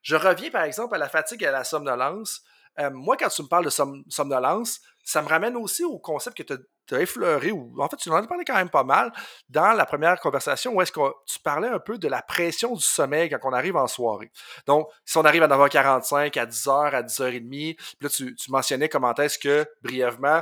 Je 0.01 0.15
reviens 0.15 0.49
par 0.49 0.63
exemple 0.63 0.95
à 0.95 0.97
la 0.97 1.09
fatigue 1.09 1.43
et 1.43 1.47
à 1.47 1.51
la 1.51 1.63
somnolence. 1.63 2.41
Euh, 2.79 2.91
moi, 2.91 3.17
quand 3.17 3.29
tu 3.29 3.41
me 3.41 3.47
parles 3.47 3.65
de 3.65 4.03
somnolence, 4.09 4.79
ça 5.03 5.21
me 5.21 5.27
ramène 5.27 5.55
aussi 5.55 5.83
au 5.83 5.97
concept 5.99 6.37
que 6.37 6.43
tu 6.43 6.53
tu 6.87 6.95
as 6.95 7.01
effleuré, 7.01 7.51
ou 7.51 7.73
en 7.79 7.87
fait, 7.89 7.97
tu 7.97 8.09
en 8.09 8.15
as 8.15 8.27
parlé 8.27 8.45
quand 8.45 8.55
même 8.55 8.69
pas 8.69 8.83
mal 8.83 9.11
dans 9.49 9.73
la 9.73 9.85
première 9.85 10.19
conversation 10.19 10.73
où 10.73 10.81
est-ce 10.81 10.91
que 10.91 10.99
tu 11.25 11.39
parlais 11.39 11.67
un 11.67 11.79
peu 11.79 11.97
de 11.97 12.07
la 12.07 12.21
pression 12.21 12.73
du 12.73 12.83
sommeil 12.83 13.29
quand 13.29 13.39
on 13.43 13.53
arrive 13.53 13.75
en 13.75 13.87
soirée. 13.87 14.31
Donc, 14.65 14.87
si 15.05 15.17
on 15.17 15.25
arrive 15.25 15.43
à 15.43 15.47
9h45, 15.47 16.39
à 16.39 16.45
10h, 16.45 16.91
à 16.91 17.03
10h30, 17.03 17.75
puis 17.75 17.97
là, 18.01 18.09
tu, 18.09 18.35
mentionnais 18.49 18.89
comment 18.89 19.13
est-ce 19.15 19.37
que, 19.37 19.65
brièvement, 19.81 20.41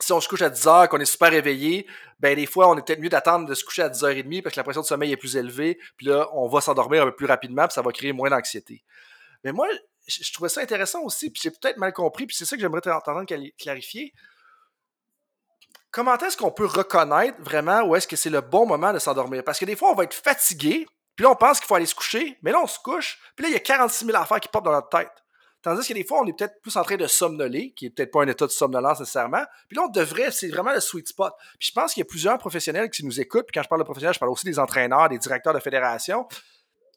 si 0.00 0.12
on 0.12 0.20
se 0.20 0.28
couche 0.28 0.42
à 0.42 0.50
10h, 0.50 0.88
qu'on 0.88 1.00
est 1.00 1.04
super 1.04 1.30
réveillé, 1.30 1.86
ben 2.20 2.34
des 2.36 2.46
fois, 2.46 2.68
on 2.68 2.76
est 2.76 2.82
peut-être 2.84 3.00
mieux 3.00 3.08
d'attendre 3.08 3.48
de 3.48 3.54
se 3.54 3.64
coucher 3.64 3.82
à 3.82 3.88
10h30 3.88 4.42
parce 4.42 4.54
que 4.54 4.60
la 4.60 4.64
pression 4.64 4.82
du 4.82 4.88
sommeil 4.88 5.12
est 5.12 5.16
plus 5.16 5.36
élevée, 5.36 5.78
puis 5.96 6.06
là, 6.06 6.28
on 6.32 6.48
va 6.48 6.60
s'endormir 6.60 7.02
un 7.02 7.06
peu 7.06 7.16
plus 7.16 7.26
rapidement, 7.26 7.66
puis 7.66 7.74
ça 7.74 7.82
va 7.82 7.92
créer 7.92 8.12
moins 8.12 8.28
d'anxiété. 8.28 8.84
Mais 9.44 9.52
moi, 9.52 9.68
je, 10.06 10.32
trouvais 10.32 10.48
ça 10.48 10.60
intéressant 10.60 11.02
aussi, 11.02 11.30
puis 11.30 11.40
j'ai 11.42 11.50
peut-être 11.50 11.76
mal 11.76 11.92
compris, 11.92 12.26
puis 12.26 12.36
c'est 12.36 12.44
ça 12.44 12.56
que 12.56 12.60
j'aimerais 12.60 12.80
t'entendre 12.80 13.24
clarifier 13.58 14.12
comment 15.94 16.18
est-ce 16.18 16.36
qu'on 16.36 16.50
peut 16.50 16.66
reconnaître 16.66 17.40
vraiment 17.40 17.82
où 17.82 17.94
est-ce 17.94 18.08
que 18.08 18.16
c'est 18.16 18.28
le 18.28 18.40
bon 18.40 18.66
moment 18.66 18.92
de 18.92 18.98
s'endormir? 18.98 19.44
Parce 19.44 19.60
que 19.60 19.64
des 19.64 19.76
fois, 19.76 19.92
on 19.92 19.94
va 19.94 20.02
être 20.02 20.14
fatigué, 20.14 20.86
puis 21.14 21.22
là, 21.22 21.30
on 21.30 21.36
pense 21.36 21.60
qu'il 21.60 21.68
faut 21.68 21.76
aller 21.76 21.86
se 21.86 21.94
coucher, 21.94 22.36
mais 22.42 22.50
là, 22.50 22.60
on 22.60 22.66
se 22.66 22.80
couche, 22.80 23.20
puis 23.36 23.44
là, 23.44 23.48
il 23.50 23.52
y 23.52 23.56
a 23.56 23.60
46 23.60 24.06
000 24.06 24.18
affaires 24.18 24.40
qui 24.40 24.48
portent 24.48 24.64
dans 24.64 24.72
notre 24.72 24.88
tête. 24.88 25.12
Tandis 25.62 25.86
que 25.86 25.94
des 25.94 26.04
fois, 26.04 26.20
on 26.20 26.26
est 26.26 26.36
peut-être 26.36 26.60
plus 26.60 26.76
en 26.76 26.82
train 26.82 26.96
de 26.96 27.06
somnoler, 27.06 27.72
qui 27.74 27.86
est 27.86 27.90
peut-être 27.90 28.10
pas 28.10 28.22
un 28.22 28.26
état 28.26 28.44
de 28.44 28.50
somnolence 28.50 29.00
nécessairement. 29.00 29.44
Puis 29.68 29.76
là, 29.76 29.84
on 29.84 29.88
devrait, 29.88 30.30
c'est 30.30 30.48
vraiment 30.48 30.72
le 30.72 30.80
sweet 30.80 31.08
spot. 31.08 31.32
Puis 31.58 31.68
je 31.68 31.72
pense 31.72 31.94
qu'il 31.94 32.02
y 32.02 32.06
a 32.06 32.06
plusieurs 32.06 32.36
professionnels 32.36 32.90
qui 32.90 33.02
nous 33.02 33.18
écoutent. 33.18 33.46
Puis 33.46 33.54
quand 33.54 33.62
je 33.62 33.68
parle 33.68 33.80
de 33.80 33.84
professionnels, 33.84 34.12
je 34.12 34.18
parle 34.18 34.32
aussi 34.32 34.44
des 34.44 34.58
entraîneurs, 34.58 35.08
des 35.08 35.16
directeurs 35.16 35.54
de 35.54 35.60
fédération 35.60 36.26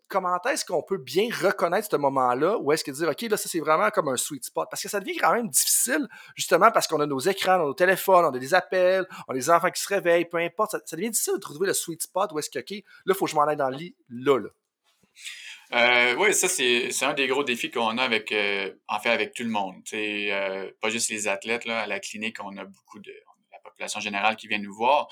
comment 0.07 0.39
est-ce 0.43 0.65
qu'on 0.65 0.81
peut 0.81 0.97
bien 0.97 1.27
reconnaître 1.31 1.87
ce 1.89 1.95
moment-là 1.97 2.57
ou 2.59 2.71
est-ce 2.71 2.83
que 2.83 2.91
dire, 2.91 3.09
OK, 3.09 3.21
là, 3.23 3.37
ça, 3.37 3.49
c'est 3.49 3.59
vraiment 3.59 3.89
comme 3.89 4.07
un 4.07 4.17
sweet 4.17 4.45
spot? 4.45 4.67
Parce 4.69 4.81
que 4.81 4.89
ça 4.89 4.99
devient 4.99 5.17
quand 5.17 5.33
même 5.33 5.49
difficile, 5.49 6.07
justement, 6.35 6.71
parce 6.71 6.87
qu'on 6.87 6.99
a 6.99 7.05
nos 7.05 7.19
écrans, 7.19 7.57
nos 7.57 7.73
téléphones, 7.73 8.25
on 8.25 8.33
a 8.33 8.39
des 8.39 8.53
appels, 8.53 9.05
on 9.27 9.33
a 9.33 9.35
des 9.35 9.49
enfants 9.49 9.69
qui 9.69 9.81
se 9.81 9.87
réveillent, 9.87 10.25
peu 10.25 10.37
importe. 10.37 10.71
Ça, 10.71 10.95
devient 10.95 11.09
difficile 11.09 11.35
de 11.35 11.39
trouver 11.39 11.67
le 11.67 11.73
sweet 11.73 12.03
spot 12.03 12.31
où 12.31 12.39
est-ce 12.39 12.49
que, 12.49 12.59
OK, 12.59 12.71
là, 12.71 12.81
il 13.07 13.15
faut 13.15 13.25
que 13.25 13.31
je 13.31 13.35
m'en 13.35 13.43
aille 13.43 13.57
dans 13.57 13.69
le 13.69 13.77
lit, 13.77 13.95
là, 14.09 14.39
là. 14.39 14.49
Euh, 15.73 16.15
oui, 16.15 16.33
ça, 16.33 16.47
c'est 16.47 17.03
un 17.03 17.13
des 17.13 17.27
gros 17.27 17.43
défis 17.43 17.69
qu'on 17.69 17.97
a 17.97 18.03
avec, 18.03 18.31
euh, 18.31 18.71
en 18.87 18.99
fait, 18.99 19.09
avec 19.09 19.33
tout 19.33 19.43
le 19.43 19.49
monde. 19.49 19.75
Euh, 19.93 20.71
pas 20.79 20.89
juste 20.89 21.09
les 21.09 21.27
athlètes. 21.27 21.67
À 21.67 21.87
la 21.87 21.99
clinique, 21.99 22.37
on 22.41 22.55
a 22.57 22.63
beaucoup 22.63 22.99
de, 22.99 23.11
la 23.51 23.59
population 23.59 23.99
générale 23.99 24.37
qui 24.37 24.47
vient 24.47 24.59
nous 24.59 24.73
voir. 24.73 25.07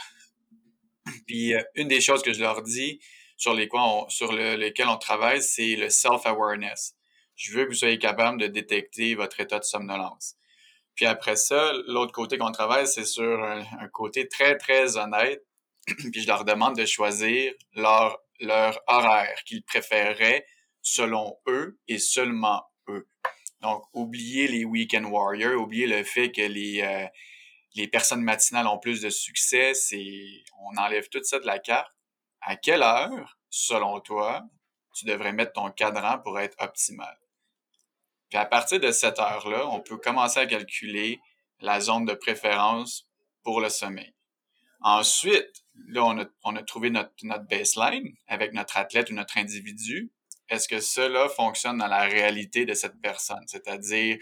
Puis, 1.27 1.53
une 1.75 1.87
des 1.87 1.99
choses 1.99 2.23
que 2.23 2.31
je 2.31 2.39
leur 2.39 2.61
dis, 2.61 2.99
sur, 3.37 3.53
les 3.53 3.67
on, 3.73 4.07
sur 4.09 4.31
le, 4.31 4.55
lesquels 4.55 4.87
on 4.87 4.97
travaille, 4.97 5.41
c'est 5.41 5.75
le 5.75 5.89
self-awareness. 5.89 6.95
Je 7.35 7.51
veux 7.51 7.65
que 7.65 7.69
vous 7.69 7.75
soyez 7.75 7.99
capable 7.99 8.39
de 8.39 8.47
détecter 8.47 9.15
votre 9.15 9.39
état 9.39 9.59
de 9.59 9.63
somnolence. 9.63 10.35
Puis 10.95 11.05
après 11.05 11.35
ça, 11.35 11.73
l'autre 11.87 12.13
côté 12.13 12.37
qu'on 12.37 12.51
travaille, 12.51 12.87
c'est 12.87 13.05
sur 13.05 13.43
un, 13.43 13.87
côté 13.89 14.27
très, 14.29 14.57
très 14.57 14.97
honnête. 14.97 15.43
Puis 15.85 16.21
je 16.21 16.27
leur 16.27 16.45
demande 16.45 16.77
de 16.77 16.85
choisir 16.85 17.53
leur, 17.73 18.17
leur 18.39 18.79
horaire 18.87 19.43
qu'ils 19.45 19.63
préféreraient 19.63 20.45
selon 20.81 21.37
eux 21.47 21.77
et 21.87 21.99
seulement 21.99 22.63
eux. 22.87 23.07
Donc, 23.61 23.83
oubliez 23.93 24.47
les 24.47 24.63
weekend 24.63 25.05
warriors, 25.05 25.61
oubliez 25.61 25.87
le 25.87 26.03
fait 26.03 26.31
que 26.31 26.41
les, 26.41 26.81
euh, 26.81 27.07
les 27.73 27.87
personnes 27.87 28.21
matinales 28.21 28.67
ont 28.67 28.79
plus 28.79 29.01
de 29.01 29.09
succès. 29.09 29.73
C'est, 29.73 30.43
on 30.59 30.77
enlève 30.77 31.09
tout 31.09 31.21
ça 31.23 31.39
de 31.39 31.45
la 31.45 31.59
carte 31.59 31.94
à 32.45 32.55
quelle 32.55 32.83
heure, 32.83 33.37
selon 33.49 33.99
toi, 33.99 34.43
tu 34.93 35.05
devrais 35.05 35.33
mettre 35.33 35.53
ton 35.53 35.71
cadran 35.71 36.19
pour 36.19 36.39
être 36.39 36.55
optimal? 36.63 37.17
Puis 38.29 38.37
à 38.37 38.45
partir 38.45 38.79
de 38.79 38.91
cette 38.91 39.19
heure-là, 39.19 39.67
on 39.67 39.81
peut 39.81 39.97
commencer 39.97 40.39
à 40.39 40.45
calculer 40.45 41.19
la 41.59 41.79
zone 41.79 42.05
de 42.05 42.13
préférence 42.13 43.07
pour 43.43 43.61
le 43.61 43.69
sommeil. 43.69 44.13
Ensuite, 44.81 45.63
là, 45.87 46.03
on 46.43 46.55
a, 46.55 46.63
trouvé 46.63 46.91
notre, 46.91 47.11
notre 47.23 47.45
baseline 47.45 48.15
avec 48.27 48.53
notre 48.53 48.77
athlète 48.77 49.09
ou 49.09 49.13
notre 49.13 49.37
individu. 49.37 50.11
Est-ce 50.47 50.67
que 50.67 50.79
cela 50.79 51.27
fonctionne 51.29 51.79
dans 51.79 51.87
la 51.87 52.03
réalité 52.03 52.65
de 52.65 52.75
cette 52.75 53.01
personne? 53.01 53.43
C'est-à-dire 53.47 54.17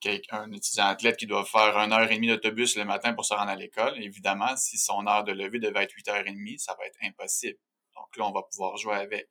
qu'un 0.00 0.50
étudiant 0.52 0.86
athlète 0.86 1.16
qui 1.16 1.26
doit 1.26 1.44
faire 1.44 1.76
une 1.76 1.92
heure 1.92 2.10
et 2.10 2.14
demie 2.14 2.28
d'autobus 2.28 2.76
le 2.76 2.84
matin 2.84 3.14
pour 3.14 3.24
se 3.24 3.34
rendre 3.34 3.50
à 3.50 3.56
l'école, 3.56 4.00
évidemment, 4.02 4.56
si 4.56 4.78
son 4.78 5.06
heure 5.06 5.24
de 5.24 5.32
lever 5.32 5.58
devait 5.58 5.82
être 5.84 5.92
8 5.92 6.08
heures 6.08 6.26
et 6.26 6.32
demie, 6.32 6.58
ça 6.58 6.76
va 6.78 6.86
être 6.86 6.98
impossible. 7.02 7.58
Donc 7.94 8.16
là, 8.16 8.26
on 8.26 8.32
va 8.32 8.42
pouvoir 8.42 8.76
jouer 8.76 8.94
avec. 8.94 9.28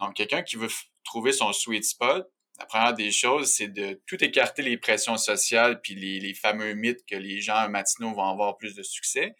Donc, 0.00 0.14
quelqu'un 0.14 0.42
qui 0.42 0.56
veut 0.56 0.70
trouver 1.04 1.32
son 1.32 1.52
sweet 1.52 1.84
spot, 1.84 2.26
la 2.58 2.66
première 2.66 2.94
des 2.94 3.10
choses, 3.10 3.52
c'est 3.52 3.68
de 3.68 4.00
tout 4.06 4.22
écarter 4.22 4.62
les 4.62 4.76
pressions 4.76 5.16
sociales 5.16 5.80
puis 5.80 5.94
les, 5.94 6.20
les, 6.20 6.34
fameux 6.34 6.74
mythes 6.74 7.04
que 7.06 7.16
les 7.16 7.40
gens 7.40 7.68
matinaux 7.68 8.14
vont 8.14 8.28
avoir 8.28 8.56
plus 8.56 8.74
de 8.74 8.82
succès. 8.82 9.34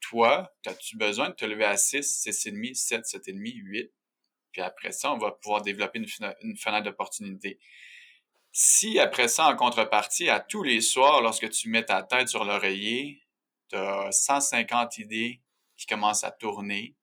toi, 0.00 0.52
as-tu 0.66 0.96
besoin 0.96 1.30
de 1.30 1.34
te 1.34 1.44
lever 1.44 1.64
à 1.64 1.76
6, 1.76 2.26
6,5, 2.26 2.74
7, 2.74 3.04
7,5, 3.04 3.52
8? 3.54 3.92
Puis 4.52 4.62
après 4.62 4.92
ça, 4.92 5.12
on 5.12 5.18
va 5.18 5.32
pouvoir 5.32 5.62
développer 5.62 5.98
une, 5.98 6.06
une 6.42 6.56
fenêtre 6.56 6.84
d'opportunité. 6.84 7.58
Si 8.56 9.00
après 9.00 9.26
ça, 9.26 9.48
en 9.48 9.56
contrepartie, 9.56 10.28
à 10.28 10.38
tous 10.38 10.62
les 10.62 10.80
soirs, 10.80 11.20
lorsque 11.22 11.50
tu 11.50 11.68
mets 11.68 11.84
ta 11.84 12.04
tête 12.04 12.28
sur 12.28 12.44
l'oreiller, 12.44 13.20
tu 13.68 13.74
as 13.74 14.12
150 14.12 14.98
idées 14.98 15.42
qui 15.76 15.86
commencent 15.86 16.22
à 16.22 16.30
tourner, 16.30 16.94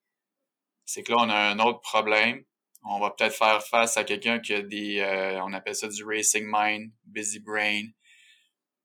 c'est 0.86 1.04
que 1.04 1.12
là, 1.12 1.18
on 1.20 1.30
a 1.30 1.36
un 1.36 1.60
autre 1.60 1.82
problème. 1.82 2.46
On 2.86 3.02
va 3.02 3.12
peut-être 3.12 3.36
faire 3.36 3.62
face 3.68 3.98
à 3.98 4.06
quelqu'un 4.06 4.40
qui 4.40 4.54
a 4.54 4.62
des, 4.62 5.00
euh, 5.02 5.44
on 5.44 5.52
appelle 5.52 5.76
ça 5.76 5.90
du 5.90 6.06
racing 6.06 6.46
mind, 6.50 6.90
busy 7.04 7.42
brain. 7.42 7.84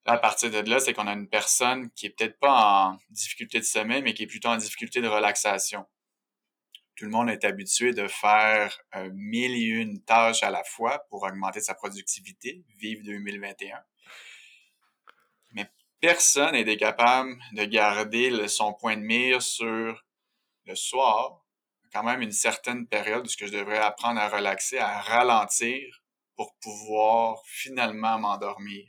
À 0.05 0.19
partir 0.19 0.51
de 0.51 0.69
là, 0.69 0.81
c'est 0.81 0.93
qu'on 0.93 1.07
a 1.07 1.13
une 1.13 1.29
personne 1.29 1.91
qui 1.93 2.07
est 2.07 2.11
peut-être 2.11 2.39
pas 2.41 2.89
en 2.89 2.99
difficulté 3.11 3.61
de 3.61 3.65
sommeil, 3.65 4.03
mais 4.03 4.13
qui 4.13 4.25
est 4.25 4.27
plutôt 4.27 4.49
en 4.49 4.57
difficulté 4.57 5.01
de 5.01 5.09
relaxation. 5.09 5.87
Tout 6.97 7.05
le 7.05 7.11
monde 7.11 7.29
est 7.29 7.45
habitué 7.45 7.93
de 7.93 8.09
faire 8.09 8.79
euh, 8.95 9.11
mille 9.13 9.55
et 9.55 9.65
une 9.65 10.03
tâches 10.03 10.43
à 10.43 10.51
la 10.51 10.65
fois 10.65 11.07
pour 11.11 11.25
augmenter 11.25 11.61
sa 11.61 11.75
productivité, 11.75 12.65
vive 12.79 13.05
2021. 13.05 13.79
Mais 15.53 15.71
personne 16.01 16.53
n'est 16.53 16.77
capable 16.79 17.37
de 17.53 17.65
garder 17.65 18.49
son 18.49 18.73
point 18.73 18.97
de 18.97 19.03
mire 19.03 19.43
sur 19.43 20.03
le 20.65 20.75
soir, 20.75 21.45
quand 21.93 22.03
même 22.03 22.23
une 22.23 22.33
certaine 22.33 22.87
période 22.87 23.27
où 23.27 23.31
je 23.31 23.53
devrais 23.53 23.79
apprendre 23.79 24.21
à 24.21 24.29
relaxer, 24.29 24.79
à 24.79 25.01
ralentir 25.01 26.03
pour 26.35 26.57
pouvoir 26.63 27.43
finalement 27.47 28.19
m'endormir. 28.19 28.87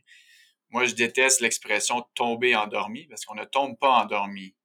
Moi, 0.70 0.86
je 0.86 0.96
déteste 0.96 1.42
l'expression 1.42 2.06
tomber 2.14 2.56
endormi 2.56 3.06
parce 3.08 3.26
qu'on 3.26 3.36
ne 3.36 3.46
tombe 3.46 3.78
pas 3.78 3.92
endormi. 3.92 4.56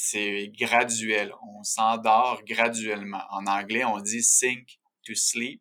C'est 0.00 0.52
graduel. 0.56 1.34
On 1.42 1.64
s'endort 1.64 2.44
graduellement. 2.44 3.24
En 3.30 3.48
anglais, 3.48 3.84
on 3.84 3.98
dit 3.98 4.22
sink 4.22 4.78
to 5.04 5.16
sleep. 5.16 5.60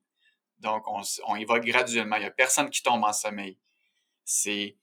Donc, 0.60 0.84
on, 0.88 1.36
y 1.36 1.43
va 1.45 1.60
graduellement. 1.60 2.17
Il 2.17 2.19
n'y 2.19 2.28
a 2.28 2.32
personne 2.32 2.69
qui 2.69 2.84
tombe 2.84 3.04
en 3.04 3.13
sommeil. 3.13 3.58
C'est 4.26 4.78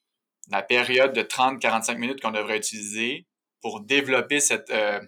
la 0.49 0.61
période 0.61 1.13
de 1.13 1.23
30-45 1.23 1.99
minutes 1.99 2.21
qu'on 2.21 2.33
devrait 2.33 2.57
utiliser 2.57 3.29
pour 3.61 3.81
développer 3.81 4.41
cette 4.41 4.71
euh, 4.71 5.01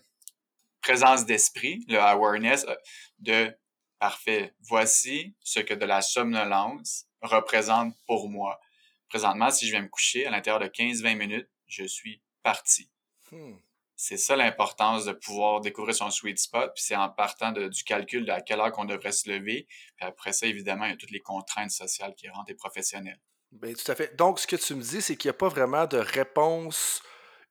présence 0.81 1.27
d'esprit, 1.27 1.85
le 1.89 1.99
awareness 1.99 2.67
euh, 2.69 2.77
de 3.19 3.53
parfait. 3.99 4.55
Voici 4.61 5.35
ce 5.43 5.59
que 5.59 5.75
de 5.75 5.85
la 5.85 6.03
somnolence 6.03 7.09
représente 7.21 7.97
pour 8.07 8.31
moi. 8.31 8.61
Présentement, 9.09 9.51
si 9.51 9.67
je 9.67 9.73
viens 9.73 9.83
me 9.83 9.89
coucher, 9.89 10.25
à 10.25 10.31
l'intérieur 10.31 10.61
de 10.61 10.69
15-20 10.69 11.17
minutes, 11.17 11.49
je 11.67 11.83
suis 11.83 12.23
parti. 12.45 12.89
Hmm. 13.33 13.57
C'est 13.97 14.19
ça 14.19 14.37
l'importance 14.37 15.07
de 15.07 15.13
pouvoir 15.13 15.63
découvrir 15.63 15.95
son 15.95 16.11
sweet 16.11 16.39
spot, 16.39 16.73
puis 16.75 16.85
c'est 16.85 16.97
en 16.97 17.09
partant 17.09 17.51
du 17.53 17.83
calcul 17.85 18.27
de 18.27 18.31
à 18.31 18.43
quelle 18.43 18.61
heure 18.61 18.71
qu'on 18.71 18.85
devrait 18.85 19.13
se 19.13 19.31
lever. 19.31 19.67
Puis 19.97 20.07
après 20.07 20.33
ça, 20.33 20.47
évidemment, 20.47 20.85
il 20.85 20.91
y 20.91 20.95
a 20.95 20.97
toutes 20.97 21.11
les 21.11 21.21
contraintes 21.21 21.71
sociales 21.71 22.15
qui 22.15 22.29
rentrent 22.29 22.51
et 22.51 22.55
professionnelles. 22.55 23.21
Bien, 23.53 23.73
tout 23.73 23.91
à 23.91 23.95
fait. 23.95 24.15
Donc, 24.17 24.39
ce 24.39 24.47
que 24.47 24.57
tu 24.57 24.75
me 24.75 24.83
dis, 24.83 25.01
c'est 25.01 25.17
qu'il 25.17 25.29
n'y 25.31 25.35
a 25.37 25.39
pas 25.39 25.49
vraiment 25.49 25.87
de 25.87 25.97
réponse 25.97 27.03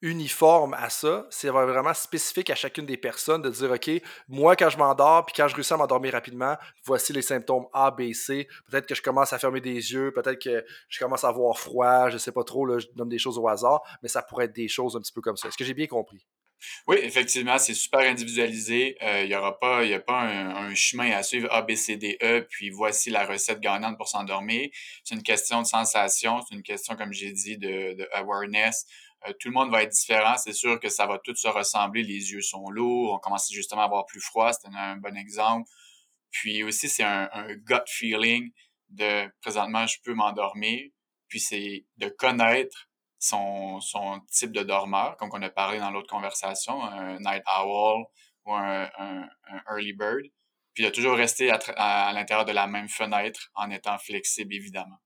uniforme 0.01 0.73
à 0.73 0.89
ça. 0.89 1.25
C'est 1.29 1.49
vraiment 1.49 1.93
spécifique 1.93 2.49
à 2.49 2.55
chacune 2.55 2.85
des 2.85 2.97
personnes 2.97 3.41
de 3.41 3.49
dire, 3.49 3.71
OK, 3.71 3.89
moi, 4.27 4.55
quand 4.55 4.69
je 4.69 4.77
m'endors, 4.77 5.25
puis 5.25 5.33
quand 5.35 5.47
je 5.47 5.55
réussis 5.55 5.73
à 5.73 5.77
m'endormir 5.77 6.13
rapidement, 6.13 6.55
voici 6.83 7.13
les 7.13 7.21
symptômes 7.21 7.65
A, 7.73 7.91
B, 7.91 8.13
C. 8.13 8.47
Peut-être 8.69 8.87
que 8.87 8.95
je 8.95 9.01
commence 9.01 9.33
à 9.33 9.39
fermer 9.39 9.61
des 9.61 9.73
yeux, 9.93 10.11
peut-être 10.11 10.41
que 10.41 10.65
je 10.89 10.99
commence 10.99 11.23
à 11.23 11.29
avoir 11.29 11.57
froid, 11.57 12.09
je 12.09 12.17
sais 12.17 12.31
pas 12.31 12.43
trop, 12.43 12.65
là, 12.65 12.79
je 12.79 12.87
donne 12.95 13.09
des 13.09 13.19
choses 13.19 13.37
au 13.37 13.47
hasard, 13.47 13.81
mais 14.03 14.09
ça 14.09 14.21
pourrait 14.21 14.45
être 14.45 14.55
des 14.55 14.67
choses 14.67 14.95
un 14.95 15.01
petit 15.01 15.13
peu 15.13 15.21
comme 15.21 15.37
ça. 15.37 15.47
Est-ce 15.47 15.57
que 15.57 15.65
j'ai 15.65 15.73
bien 15.73 15.87
compris? 15.87 16.25
Oui, 16.87 16.97
effectivement, 17.01 17.57
c'est 17.57 17.73
super 17.73 18.01
individualisé. 18.01 18.97
Euh, 19.01 19.23
il 19.23 19.29
n'y 19.29 19.35
aura 19.35 19.59
pas, 19.59 19.83
y 19.83 19.93
a 19.93 19.99
pas 19.99 20.21
un, 20.21 20.73
chemin 20.75 21.11
à 21.11 21.23
suivre 21.23 21.47
A, 21.51 21.61
B, 21.61 21.75
C, 21.75 21.97
D, 21.97 22.17
E, 22.21 22.45
puis 22.49 22.69
voici 22.69 23.09
la 23.09 23.25
recette 23.25 23.59
gagnante 23.59 23.97
pour 23.97 24.07
s'endormir. 24.07 24.69
C'est 25.03 25.15
une 25.15 25.23
question 25.23 25.61
de 25.61 25.67
sensation, 25.67 26.41
c'est 26.41 26.55
une 26.55 26.63
question, 26.63 26.95
comme 26.95 27.13
j'ai 27.13 27.31
dit, 27.31 27.57
de, 27.57 27.93
de 27.93 28.07
awareness, 28.13 28.85
euh, 29.27 29.33
tout 29.39 29.49
le 29.49 29.53
monde 29.53 29.71
va 29.71 29.83
être 29.83 29.91
différent. 29.91 30.37
C'est 30.37 30.53
sûr 30.53 30.79
que 30.79 30.89
ça 30.89 31.05
va 31.05 31.19
tout 31.19 31.35
se 31.35 31.47
ressembler. 31.47 32.03
Les 32.03 32.31
yeux 32.31 32.41
sont 32.41 32.69
lourds. 32.69 33.13
On 33.13 33.19
commence 33.19 33.51
justement 33.51 33.81
à 33.81 33.85
avoir 33.85 34.05
plus 34.05 34.21
froid. 34.21 34.51
C'est 34.53 34.67
un, 34.73 34.97
bon 34.97 35.15
exemple. 35.17 35.69
Puis 36.31 36.63
aussi, 36.63 36.89
c'est 36.89 37.03
un, 37.03 37.29
gut 37.55 37.75
feeling 37.87 38.51
de 38.89 39.27
présentement, 39.41 39.87
je 39.87 39.97
peux 40.03 40.13
m'endormir. 40.13 40.89
Puis 41.27 41.39
c'est 41.39 41.85
de 41.97 42.07
connaître 42.07 42.87
son, 43.19 43.79
son 43.81 44.21
type 44.31 44.51
de 44.51 44.61
dormeur, 44.61 45.17
comme 45.17 45.29
on 45.33 45.41
a 45.41 45.49
parlé 45.49 45.79
dans 45.79 45.91
l'autre 45.91 46.09
conversation, 46.09 46.83
un 46.83 47.17
night 47.19 47.43
owl 47.47 48.05
ou 48.45 48.53
un, 48.53 48.89
early 49.69 49.93
bird. 49.93 50.25
Puis 50.73 50.83
de 50.83 50.89
toujours 50.89 51.15
rester 51.15 51.51
à 51.51 52.11
l'intérieur 52.13 52.45
de 52.45 52.51
la 52.51 52.67
même 52.67 52.89
fenêtre 52.89 53.49
en 53.55 53.71
étant 53.71 53.97
flexible, 53.97 54.53
évidemment. 54.53 54.99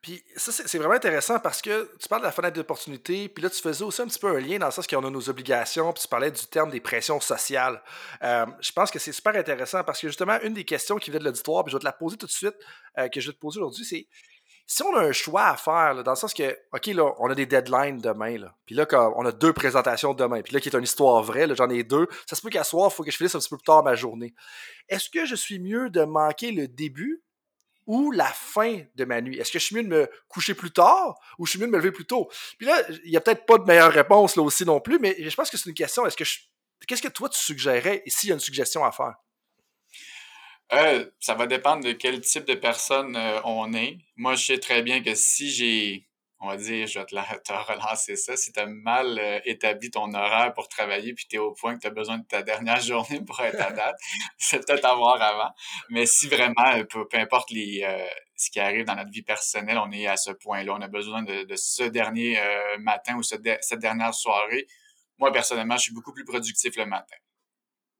Puis 0.00 0.22
ça, 0.36 0.50
c'est 0.52 0.78
vraiment 0.78 0.94
intéressant 0.94 1.38
parce 1.38 1.62
que 1.62 1.90
tu 1.98 2.08
parles 2.08 2.22
de 2.22 2.26
la 2.26 2.32
fenêtre 2.32 2.56
d'opportunité, 2.56 3.28
puis 3.28 3.42
là, 3.42 3.50
tu 3.50 3.60
faisais 3.60 3.84
aussi 3.84 4.02
un 4.02 4.06
petit 4.06 4.18
peu 4.18 4.28
un 4.28 4.40
lien 4.40 4.58
dans 4.58 4.66
le 4.66 4.72
sens 4.72 4.86
qu'on 4.86 5.04
a 5.04 5.10
nos 5.10 5.28
obligations, 5.28 5.92
puis 5.92 6.02
tu 6.02 6.08
parlais 6.08 6.30
du 6.30 6.46
terme 6.46 6.70
des 6.70 6.80
pressions 6.80 7.20
sociales. 7.20 7.82
Euh, 8.22 8.46
je 8.60 8.72
pense 8.72 8.90
que 8.90 8.98
c'est 8.98 9.12
super 9.12 9.34
intéressant 9.36 9.84
parce 9.84 10.00
que 10.00 10.08
justement, 10.08 10.38
une 10.42 10.54
des 10.54 10.64
questions 10.64 10.96
qui 10.96 11.10
vient 11.10 11.20
de 11.20 11.24
l'auditoire, 11.24 11.64
puis 11.64 11.70
je 11.70 11.76
vais 11.76 11.80
te 11.80 11.84
la 11.84 11.92
poser 11.92 12.16
tout 12.16 12.26
de 12.26 12.32
suite, 12.32 12.56
euh, 12.98 13.08
que 13.08 13.20
je 13.20 13.28
vais 13.28 13.34
te 13.34 13.38
poser 13.38 13.60
aujourd'hui, 13.60 13.84
c'est 13.84 14.06
si 14.66 14.82
on 14.82 14.96
a 14.96 15.00
un 15.00 15.12
choix 15.12 15.48
à 15.48 15.56
faire, 15.56 16.02
dans 16.02 16.12
le 16.12 16.16
sens 16.16 16.32
que, 16.32 16.56
OK, 16.72 16.86
là, 16.86 17.12
on 17.18 17.28
a 17.30 17.34
des 17.34 17.46
deadlines 17.46 17.98
demain, 17.98 18.38
là, 18.38 18.54
puis 18.64 18.74
là, 18.74 18.86
on 19.16 19.24
a 19.26 19.32
deux 19.32 19.52
présentations 19.52 20.14
demain, 20.14 20.42
puis 20.42 20.54
là, 20.54 20.60
qui 20.60 20.68
est 20.68 20.76
une 20.76 20.84
histoire 20.84 21.22
vraie, 21.22 21.46
j'en 21.54 21.68
ai 21.68 21.84
deux, 21.84 22.06
ça 22.26 22.36
se 22.36 22.42
peut 22.42 22.48
qu'à 22.48 22.64
soir, 22.64 22.90
il 22.90 22.94
faut 22.94 23.02
que 23.04 23.10
je 23.10 23.16
finisse 23.16 23.34
un 23.34 23.38
petit 23.38 23.50
peu 23.50 23.56
plus 23.58 23.64
tard 23.64 23.82
ma 23.84 23.94
journée. 23.94 24.34
Est-ce 24.88 25.10
que 25.10 25.26
je 25.26 25.34
suis 25.34 25.58
mieux 25.58 25.90
de 25.90 26.04
manquer 26.04 26.52
le 26.52 26.68
début 26.68 27.22
ou 27.86 28.10
la 28.12 28.26
fin 28.26 28.80
de 28.94 29.04
ma 29.04 29.20
nuit? 29.20 29.38
Est-ce 29.38 29.52
que 29.52 29.58
je 29.58 29.64
suis 29.64 29.76
mieux 29.76 29.82
de 29.82 29.88
me 29.88 30.10
coucher 30.28 30.54
plus 30.54 30.70
tard 30.70 31.18
ou 31.38 31.46
je 31.46 31.50
suis 31.50 31.58
mieux 31.58 31.66
de 31.66 31.72
me 31.72 31.78
lever 31.78 31.92
plus 31.92 32.06
tôt? 32.06 32.30
Puis 32.58 32.66
là, 32.66 32.82
il 33.04 33.10
n'y 33.10 33.16
a 33.16 33.20
peut-être 33.20 33.46
pas 33.46 33.58
de 33.58 33.64
meilleure 33.64 33.92
réponse 33.92 34.36
là 34.36 34.42
aussi 34.42 34.64
non 34.64 34.80
plus, 34.80 34.98
mais 34.98 35.16
je 35.18 35.34
pense 35.34 35.50
que 35.50 35.56
c'est 35.56 35.68
une 35.68 35.74
question. 35.74 36.06
Est-ce 36.06 36.16
que 36.16 36.24
Qu'est-ce 36.86 37.02
que 37.02 37.08
toi 37.08 37.28
tu 37.28 37.38
suggérerais 37.38 38.02
s'il 38.06 38.28
y 38.28 38.32
a 38.32 38.34
une 38.34 38.40
suggestion 38.40 38.84
à 38.84 38.92
faire? 38.92 39.14
Euh, 40.72 41.06
ça 41.20 41.34
va 41.34 41.46
dépendre 41.46 41.84
de 41.84 41.92
quel 41.92 42.20
type 42.20 42.46
de 42.46 42.54
personne 42.54 43.14
euh, 43.14 43.40
on 43.44 43.72
est. 43.74 43.98
Moi, 44.16 44.34
je 44.36 44.46
sais 44.46 44.58
très 44.58 44.82
bien 44.82 45.02
que 45.02 45.14
si 45.14 45.50
j'ai 45.50 46.08
on 46.44 46.48
va 46.48 46.56
dire, 46.56 46.88
je 46.88 46.98
vais 46.98 47.06
te, 47.06 47.14
relancer 47.72 48.16
ça. 48.16 48.36
Si 48.36 48.52
tu 48.52 48.58
as 48.58 48.66
mal 48.66 49.18
euh, 49.18 49.40
établi 49.44 49.90
ton 49.90 50.12
horaire 50.12 50.52
pour 50.54 50.68
travailler, 50.68 51.14
puis 51.14 51.26
tu 51.28 51.36
es 51.36 51.38
au 51.38 51.52
point 51.52 51.76
que 51.76 51.80
tu 51.80 51.86
as 51.86 51.90
besoin 51.90 52.18
de 52.18 52.26
ta 52.26 52.42
dernière 52.42 52.80
journée 52.82 53.20
pour 53.24 53.40
être 53.40 53.60
à 53.60 53.70
date, 53.70 53.96
c'est 54.38 54.66
peut-être 54.66 54.84
à 54.84 54.94
voir 54.96 55.22
avant. 55.22 55.52
Mais 55.88 56.04
si 56.04 56.28
vraiment, 56.28 56.74
euh, 56.74 56.84
peu, 56.84 57.06
importe 57.12 57.50
les, 57.50 57.82
euh, 57.84 58.04
ce 58.36 58.50
qui 58.50 58.58
arrive 58.58 58.84
dans 58.84 58.96
notre 58.96 59.12
vie 59.12 59.22
personnelle, 59.22 59.78
on 59.78 59.92
est 59.92 60.08
à 60.08 60.16
ce 60.16 60.32
point-là, 60.32 60.74
on 60.74 60.80
a 60.80 60.88
besoin 60.88 61.22
de, 61.22 61.46
ce 61.54 61.84
dernier 61.84 62.40
matin 62.80 63.16
ou 63.16 63.22
cette 63.22 63.42
dernière 63.78 64.12
soirée. 64.12 64.66
Moi, 65.18 65.30
personnellement, 65.30 65.76
je 65.76 65.82
suis 65.82 65.94
beaucoup 65.94 66.12
plus 66.12 66.24
productif 66.24 66.74
le 66.76 66.86
matin. 66.86 67.14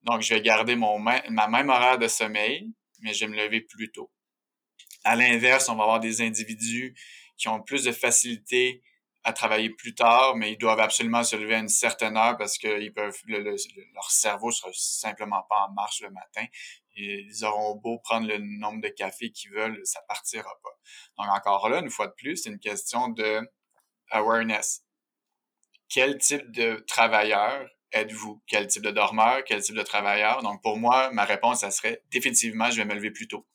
Donc, 0.03 0.23
je 0.23 0.35
vais 0.35 0.43
garder 0.43 0.75
mon 0.75 0.99
ma 0.99 1.23
même 1.31 1.69
horaire 1.69 1.99
de 1.99 2.09
sommeil, 2.09 2.73
mais 3.01 3.15
je 3.15 3.25
vais 3.25 3.31
me 3.31 3.37
lever 3.37 3.61
plus 3.61 3.93
tôt. 3.93 4.11
À 5.05 5.15
l'inverse, 5.15 5.69
on 5.69 5.77
va 5.77 5.85
avoir 5.85 6.01
des 6.01 6.23
individus 6.23 6.97
qui 7.37 7.49
ont 7.49 7.63
plus 7.63 7.85
de 7.85 7.93
facilité 7.93 8.83
à 9.25 9.33
travailler 9.33 9.71
plus 9.71 9.95
tard, 9.95 10.35
mais 10.37 10.53
ils 10.53 10.59
doivent 10.59 10.81
absolument 10.81 11.23
se 11.23 11.37
lever 11.37 11.55
à 11.55 11.59
une 11.59 11.69
certaine 11.69 12.17
heure 12.17 12.37
parce 12.37 12.59
que 12.59 12.81
ils 12.81 12.93
peuvent, 12.93 13.17
leur 13.27 14.11
cerveau 14.11 14.51
sera 14.51 14.71
simplement 14.73 15.43
pas 15.49 15.67
en 15.69 15.73
marche 15.73 16.01
le 16.03 16.11
matin. 16.11 16.45
ils 16.97 17.45
auront 17.45 17.77
beau 17.77 17.99
prendre 17.99 18.27
le 18.27 18.39
nombre 18.39 18.81
de 18.81 18.89
cafés 18.89 19.31
qu'ils 19.31 19.53
veulent, 19.53 19.81
ça 19.85 20.01
partira 20.09 20.51
pas. 20.63 20.77
Donc 21.19 21.33
encore 21.33 21.69
là, 21.69 21.79
une 21.79 21.91
fois 21.91 22.09
de 22.09 22.15
plus, 22.15 22.37
c'est 22.37 22.51
une 22.51 22.59
question 22.59 23.09
de 23.09 23.41
awareness. 24.11 24.85
Quel 25.89 26.19
type 26.19 26.51
de 26.51 26.83
travailleur 26.87 27.69
êtes-vous? 27.93 28.43
Quel 28.47 28.67
type 28.67 28.83
de 28.83 28.91
dormeur? 28.91 29.45
Quel 29.45 29.63
type 29.63 29.77
de 29.77 29.83
travailleur? 29.83 30.43
Donc 30.43 30.63
pour 30.63 30.79
moi, 30.79 31.11
ma 31.13 31.25
réponse, 31.25 31.61
ça 31.61 31.71
serait 31.71 32.03
définitivement, 32.11 32.71
je 32.71 32.79
vais 32.79 32.85
me 32.85 32.95
lever 32.95 33.11
plus 33.11 33.29
tôt 33.29 33.47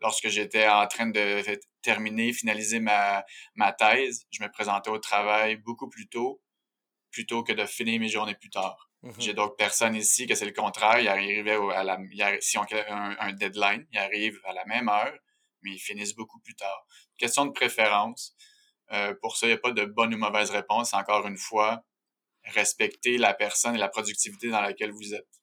lorsque 0.00 0.28
j'étais 0.28 0.66
en 0.66 0.86
train 0.86 1.06
de 1.06 1.42
terminer, 1.82 2.32
finaliser 2.32 2.80
ma, 2.80 3.24
ma 3.54 3.72
thèse, 3.72 4.26
je 4.30 4.42
me 4.42 4.50
présentais 4.50 4.90
au 4.90 4.98
travail 4.98 5.56
beaucoup 5.56 5.88
plus 5.88 6.08
tôt, 6.08 6.42
plutôt 7.10 7.42
que 7.42 7.52
de 7.52 7.66
finir 7.66 8.00
mes 8.00 8.08
journées 8.08 8.34
plus 8.34 8.50
tard. 8.50 8.90
Mm-hmm. 9.02 9.20
J'ai 9.20 9.34
d'autres 9.34 9.56
personnes 9.56 9.94
ici 9.94 10.26
que 10.26 10.34
c'est 10.34 10.44
le 10.44 10.52
contraire. 10.52 11.00
Ils 11.00 11.08
arrivaient 11.08 11.58
à 11.74 11.84
la, 11.84 11.98
si 12.40 12.58
on 12.58 12.62
a 12.62 13.24
un, 13.24 13.32
deadline, 13.32 13.86
ils 13.92 13.98
arrivent 13.98 14.40
à 14.44 14.52
la 14.52 14.64
même 14.66 14.88
heure, 14.88 15.16
mais 15.62 15.72
ils 15.72 15.78
finissent 15.78 16.14
beaucoup 16.14 16.40
plus 16.40 16.54
tard. 16.54 16.86
Question 17.16 17.46
de 17.46 17.52
préférence. 17.52 18.34
Euh, 18.92 19.14
pour 19.22 19.36
ça, 19.36 19.46
il 19.46 19.50
n'y 19.50 19.54
a 19.54 19.58
pas 19.58 19.72
de 19.72 19.84
bonne 19.84 20.14
ou 20.14 20.18
mauvaise 20.18 20.50
réponse. 20.50 20.94
Encore 20.94 21.26
une 21.26 21.36
fois, 21.38 21.84
respecter 22.44 23.18
la 23.18 23.34
personne 23.34 23.74
et 23.74 23.78
la 23.78 23.88
productivité 23.88 24.48
dans 24.48 24.60
laquelle 24.60 24.90
vous 24.90 25.14
êtes. 25.14 25.39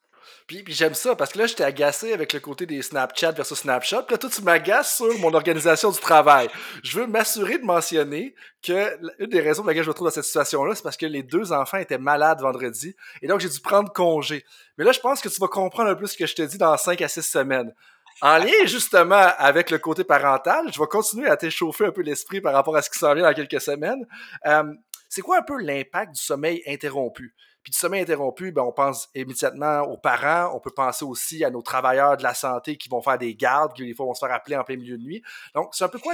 Puis, 0.47 0.63
puis 0.63 0.73
j'aime 0.73 0.93
ça 0.93 1.13
parce 1.13 1.33
que 1.33 1.39
là, 1.39 1.45
j'étais 1.45 1.65
agacé 1.65 2.13
avec 2.13 2.31
le 2.31 2.39
côté 2.39 2.65
des 2.65 2.81
Snapchat 2.81 3.33
versus 3.33 3.59
Snapchat. 3.59 4.03
Puis 4.03 4.13
là, 4.13 4.17
toi, 4.17 4.29
tu 4.29 4.41
m'agaces 4.41 4.95
sur 4.95 5.17
mon 5.19 5.33
organisation 5.33 5.91
du 5.91 5.99
travail. 5.99 6.47
Je 6.83 6.97
veux 6.97 7.05
m'assurer 7.05 7.57
de 7.57 7.65
mentionner 7.65 8.33
que 8.63 8.97
une 9.21 9.29
des 9.29 9.41
raisons 9.41 9.61
pour 9.61 9.69
lesquelles 9.69 9.83
je 9.83 9.89
me 9.89 9.93
trouve 9.93 10.07
dans 10.07 10.13
cette 10.13 10.23
situation-là, 10.23 10.73
c'est 10.73 10.83
parce 10.83 10.95
que 10.95 11.05
les 11.05 11.21
deux 11.21 11.51
enfants 11.51 11.77
étaient 11.77 11.97
malades 11.97 12.39
vendredi. 12.39 12.95
Et 13.21 13.27
donc, 13.27 13.41
j'ai 13.41 13.49
dû 13.49 13.59
prendre 13.59 13.91
congé. 13.91 14.45
Mais 14.77 14.85
là, 14.85 14.93
je 14.93 15.01
pense 15.01 15.19
que 15.19 15.27
tu 15.27 15.37
vas 15.41 15.49
comprendre 15.49 15.89
un 15.89 15.95
peu 15.95 16.07
ce 16.07 16.15
que 16.15 16.25
je 16.25 16.35
te 16.35 16.41
dis 16.41 16.57
dans 16.57 16.77
5 16.77 17.01
à 17.01 17.09
6 17.09 17.23
semaines. 17.23 17.73
En 18.21 18.37
lien 18.37 18.65
justement 18.65 19.27
avec 19.37 19.69
le 19.69 19.77
côté 19.77 20.03
parental, 20.03 20.71
je 20.73 20.79
vais 20.79 20.87
continuer 20.87 21.27
à 21.27 21.37
t'échauffer 21.37 21.85
un 21.85 21.91
peu 21.91 22.01
l'esprit 22.01 22.41
par 22.41 22.53
rapport 22.53 22.75
à 22.75 22.81
ce 22.81 22.89
qui 22.89 22.97
s'en 22.97 23.13
vient 23.13 23.23
dans 23.23 23.33
quelques 23.33 23.61
semaines. 23.61 24.07
Euh, 24.45 24.63
c'est 25.09 25.21
quoi 25.21 25.37
un 25.37 25.43
peu 25.43 25.61
l'impact 25.61 26.15
du 26.15 26.21
sommeil 26.21 26.63
interrompu? 26.65 27.35
Puis 27.67 27.73
du 27.73 27.79
sommeil 27.79 28.03
interrompu, 28.03 28.53
ben, 28.53 28.61
on 28.61 28.71
pense 28.71 29.09
immédiatement 29.13 29.81
aux 29.81 29.97
parents, 29.97 30.55
on 30.55 30.59
peut 30.61 30.71
penser 30.73 31.03
aussi 31.03 31.43
à 31.43 31.49
nos 31.49 31.61
travailleurs 31.61 32.15
de 32.15 32.23
la 32.23 32.33
santé 32.33 32.77
qui 32.77 32.87
vont 32.87 33.01
faire 33.01 33.17
des 33.17 33.35
gardes, 33.35 33.73
qui 33.73 33.83
des 33.83 33.93
fois 33.93 34.05
vont 34.05 34.13
se 34.13 34.25
faire 34.25 34.33
appeler 34.33 34.55
en 34.55 34.63
plein 34.63 34.77
milieu 34.77 34.97
de 34.97 35.03
nuit. 35.03 35.21
Donc, 35.53 35.75
c'est 35.75 35.83
un 35.83 35.89
peu 35.89 35.99
quoi 35.99 36.13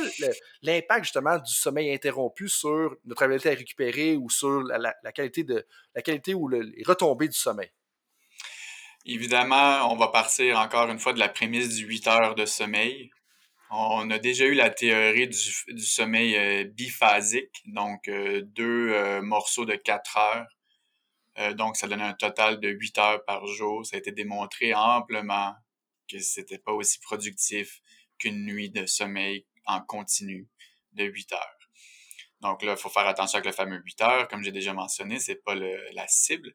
l'impact 0.63 1.04
justement 1.04 1.38
du 1.38 1.54
sommeil 1.54 1.94
interrompu 1.94 2.50
sur 2.50 2.96
notre 3.06 3.22
abilité 3.22 3.52
à 3.52 3.54
récupérer 3.54 4.16
ou 4.16 4.32
sur 4.32 4.63
la, 4.63 5.12
qualité 5.12 5.44
de 5.44 5.63
la 5.94 6.02
qualité 6.02 6.34
ou 6.34 6.48
les 6.48 6.82
retombées 6.88 7.28
du 7.28 7.38
sommeil? 7.38 7.70
Évidemment, 9.06 9.94
on 9.94 9.96
va 9.96 10.08
partir 10.08 10.58
encore 10.58 10.89
une 10.89 10.98
fois 10.98 11.13
de 11.13 11.20
la 11.20 11.30
prémisse 11.30 11.76
du 11.76 11.86
8 11.86 12.08
heures 12.08 12.34
de 12.34 12.48
sommeil. 12.48 13.12
On 13.70 14.10
a 14.10 14.18
déjà 14.18 14.46
eu 14.46 14.56
la 14.56 14.72
théorie 14.72 15.28
du, 15.28 15.86
sommeil 15.86 16.36
euh, 16.36 16.63
biphasique, 16.63 17.62
donc 17.68 18.08
euh, 18.08 18.42
deux 18.44 18.89
euh, 18.92 19.22
morceaux 19.22 19.66
de 19.66 19.76
4 19.76 20.18
heures 20.18 20.48
euh, 21.39 21.54
donc, 21.54 21.78
ça 21.78 21.88
donnait 21.88 22.04
un 22.04 22.13
total 22.13 22.60
de 22.60 22.69
8 22.69 22.98
heures 23.00 23.26
par 23.26 23.46
jour. 23.48 23.86
Ça 23.86 23.96
a 23.96 24.00
été 24.00 24.12
démontré 24.12 24.74
amplement 24.74 25.54
que 26.10 26.19
c'était 26.19 26.60
pas 26.60 26.74
aussi 26.74 27.00
productif 27.00 27.82
qu'une 28.19 28.46
nuit 28.46 28.69
de 28.69 28.86
sommeil 28.86 29.46
en 29.65 29.82
continu 29.82 30.48
de 30.93 31.06
8 31.06 31.34
heures. 31.34 31.58
Donc 32.41 32.62
là, 32.62 32.74
il 32.74 32.78
faut 32.78 32.89
faire 32.89 33.08
attention 33.08 33.38
avec 33.38 33.46
le 33.46 33.54
fameux 33.54 33.82
8 33.84 34.02
heures. 34.02 34.28
Comme 34.28 34.43
j'ai 34.43 34.52
déjà 34.52 34.74
mentionné, 34.74 35.19
c'est 35.19 35.41
pas 35.43 35.56
la 35.56 36.08
cible. 36.08 36.54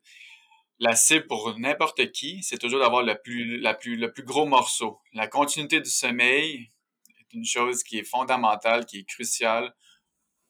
La 0.79 0.95
cible 0.95 1.27
pour 1.27 1.59
n'importe 1.59 2.13
qui, 2.13 2.43
c'est 2.43 2.59
toujours 2.59 2.79
d'avoir 2.79 3.03
le 3.03 3.15
le 3.25 4.13
plus 4.13 4.23
gros 4.23 4.47
morceau. 4.47 5.01
La 5.13 5.27
continuité 5.27 5.81
du 5.81 5.91
sommeil 5.91 6.71
est 7.19 7.33
une 7.33 7.45
chose 7.45 7.83
qui 7.83 7.99
est 7.99 8.05
fondamentale, 8.05 8.87
qui 8.87 9.01
est 9.01 9.09
cruciale 9.09 9.75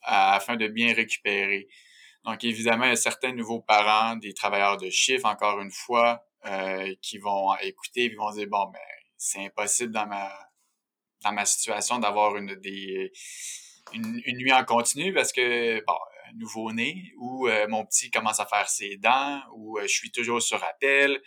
afin 0.03 0.57
de 0.57 0.67
bien 0.69 0.93
récupérer. 0.93 1.69
Donc, 2.29 2.45
évidemment, 2.45 2.85
il 2.85 2.91
y 2.91 2.93
a 2.93 2.97
certains 2.97 3.33
nouveaux 3.33 3.63
parents, 3.63 4.15
des 4.17 4.35
travailleurs 4.35 4.77
de 4.77 4.91
chiffre, 4.91 5.25
encore 5.25 5.61
une 5.63 5.71
fois, 5.71 6.23
euh, 6.45 6.95
qui 7.01 7.17
vont 7.17 7.57
écouter 7.63 8.05
et 8.05 8.15
vont 8.15 8.31
dire, 8.33 8.47
bon, 8.51 8.67
ben, 8.67 8.79
c'est 9.17 9.47
impossible 9.47 9.95
dans 9.95 10.07
ma, 10.07 10.31
dans 11.25 11.33
ma 11.33 11.47
situation 11.47 11.99
d'avoir 11.99 12.37
une, 12.37 12.55
des, 12.57 13.11
une, 13.95 14.37
nuit 14.37 14.53
en 14.53 14.63
continu 14.67 15.15
parce 15.15 15.33
que, 15.33 15.83
bon, 15.87 15.95
nouveau-né, 16.35 17.15
ou 17.17 17.49
euh, 17.49 17.67
mon 17.67 17.87
petit 17.87 18.11
commence 18.11 18.41
à 18.41 18.45
faire 18.45 18.69
ses 18.69 18.99
dents, 18.99 19.41
ou 19.55 19.79
euh, 19.79 19.85
je 19.85 19.95
suis 19.95 20.11
toujours 20.11 20.43
sur 20.43 20.63
appel. 20.63 21.23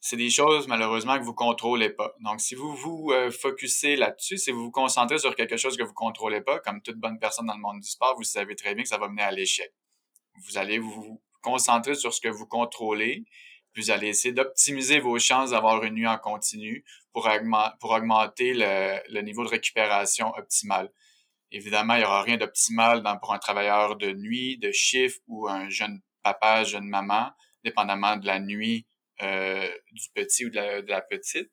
C'est 0.00 0.16
des 0.16 0.30
choses, 0.30 0.66
malheureusement, 0.66 1.20
que 1.20 1.24
vous 1.24 1.34
contrôlez 1.34 1.90
pas. 1.90 2.16
Donc, 2.24 2.40
si 2.40 2.56
vous 2.56 2.74
vous 2.74 3.12
euh, 3.12 3.30
focussez 3.30 3.94
là-dessus, 3.94 4.38
si 4.38 4.50
vous 4.50 4.64
vous 4.64 4.70
concentrez 4.72 5.20
sur 5.20 5.36
quelque 5.36 5.56
chose 5.56 5.76
que 5.76 5.84
vous 5.84 5.94
contrôlez 5.94 6.40
pas, 6.40 6.58
comme 6.58 6.82
toute 6.82 6.96
bonne 6.96 7.20
personne 7.20 7.46
dans 7.46 7.54
le 7.54 7.60
monde 7.60 7.78
du 7.78 7.88
sport, 7.88 8.16
vous 8.16 8.24
savez 8.24 8.56
très 8.56 8.74
bien 8.74 8.82
que 8.82 8.88
ça 8.88 8.98
va 8.98 9.08
mener 9.08 9.22
à 9.22 9.30
l'échec 9.30 9.72
vous 10.46 10.58
allez 10.58 10.78
vous 10.78 11.22
concentrer 11.42 11.94
sur 11.94 12.12
ce 12.12 12.20
que 12.20 12.28
vous 12.28 12.46
contrôlez, 12.46 13.24
puis 13.72 13.82
vous 13.82 13.90
allez 13.90 14.08
essayer 14.08 14.34
d'optimiser 14.34 15.00
vos 15.00 15.18
chances 15.18 15.50
d'avoir 15.50 15.82
une 15.84 15.94
nuit 15.94 16.06
en 16.06 16.18
continu 16.18 16.84
pour, 17.12 17.28
augmenter 17.82 18.52
le, 18.54 19.20
niveau 19.22 19.44
de 19.44 19.48
récupération 19.48 20.32
optimal. 20.36 20.90
Évidemment, 21.52 21.94
il 21.94 21.98
n'y 21.98 22.04
aura 22.04 22.22
rien 22.22 22.36
d'optimal 22.36 23.02
pour 23.20 23.32
un 23.32 23.38
travailleur 23.38 23.96
de 23.96 24.12
nuit, 24.12 24.58
de 24.58 24.70
chiffre 24.70 25.18
ou 25.26 25.48
un 25.48 25.68
jeune 25.68 26.00
papa, 26.22 26.64
jeune 26.64 26.86
maman, 26.86 27.30
dépendamment 27.64 28.16
de 28.16 28.26
la 28.26 28.38
nuit 28.38 28.86
euh, 29.22 29.68
du 29.92 30.08
petit 30.14 30.46
ou 30.46 30.50
de 30.50 30.84
la, 30.88 31.02
petite. 31.02 31.50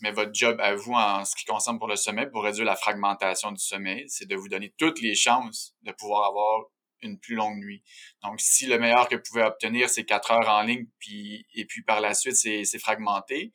Mais 0.00 0.10
votre 0.10 0.34
job 0.34 0.58
à 0.60 0.74
vous 0.74 0.92
en 0.92 1.24
ce 1.24 1.34
qui 1.36 1.44
concerne 1.44 1.78
pour 1.78 1.88
le 1.88 1.96
sommeil, 1.96 2.28
pour 2.30 2.44
réduire 2.44 2.64
la 2.64 2.76
fragmentation 2.76 3.52
du 3.52 3.62
sommeil, 3.62 4.04
c'est 4.08 4.28
de 4.28 4.36
vous 4.36 4.48
donner 4.48 4.74
toutes 4.78 5.00
les 5.00 5.14
chances 5.14 5.74
de 5.82 5.92
pouvoir 5.92 6.28
avoir 6.28 6.64
une 7.02 7.18
plus 7.18 7.34
longue 7.34 7.58
nuit. 7.58 7.82
Donc, 8.22 8.40
si 8.40 8.66
le 8.66 8.78
meilleur 8.78 9.08
que 9.08 9.16
vous 9.16 9.22
pouvez 9.22 9.42
obtenir, 9.42 9.88
c'est 9.88 10.04
quatre 10.04 10.30
heures 10.30 10.48
en 10.48 10.62
ligne, 10.62 10.86
puis, 10.98 11.46
et 11.54 11.64
puis 11.64 11.82
par 11.82 12.00
la 12.00 12.14
suite, 12.14 12.36
c'est 12.36 12.78
fragmenté, 12.78 13.52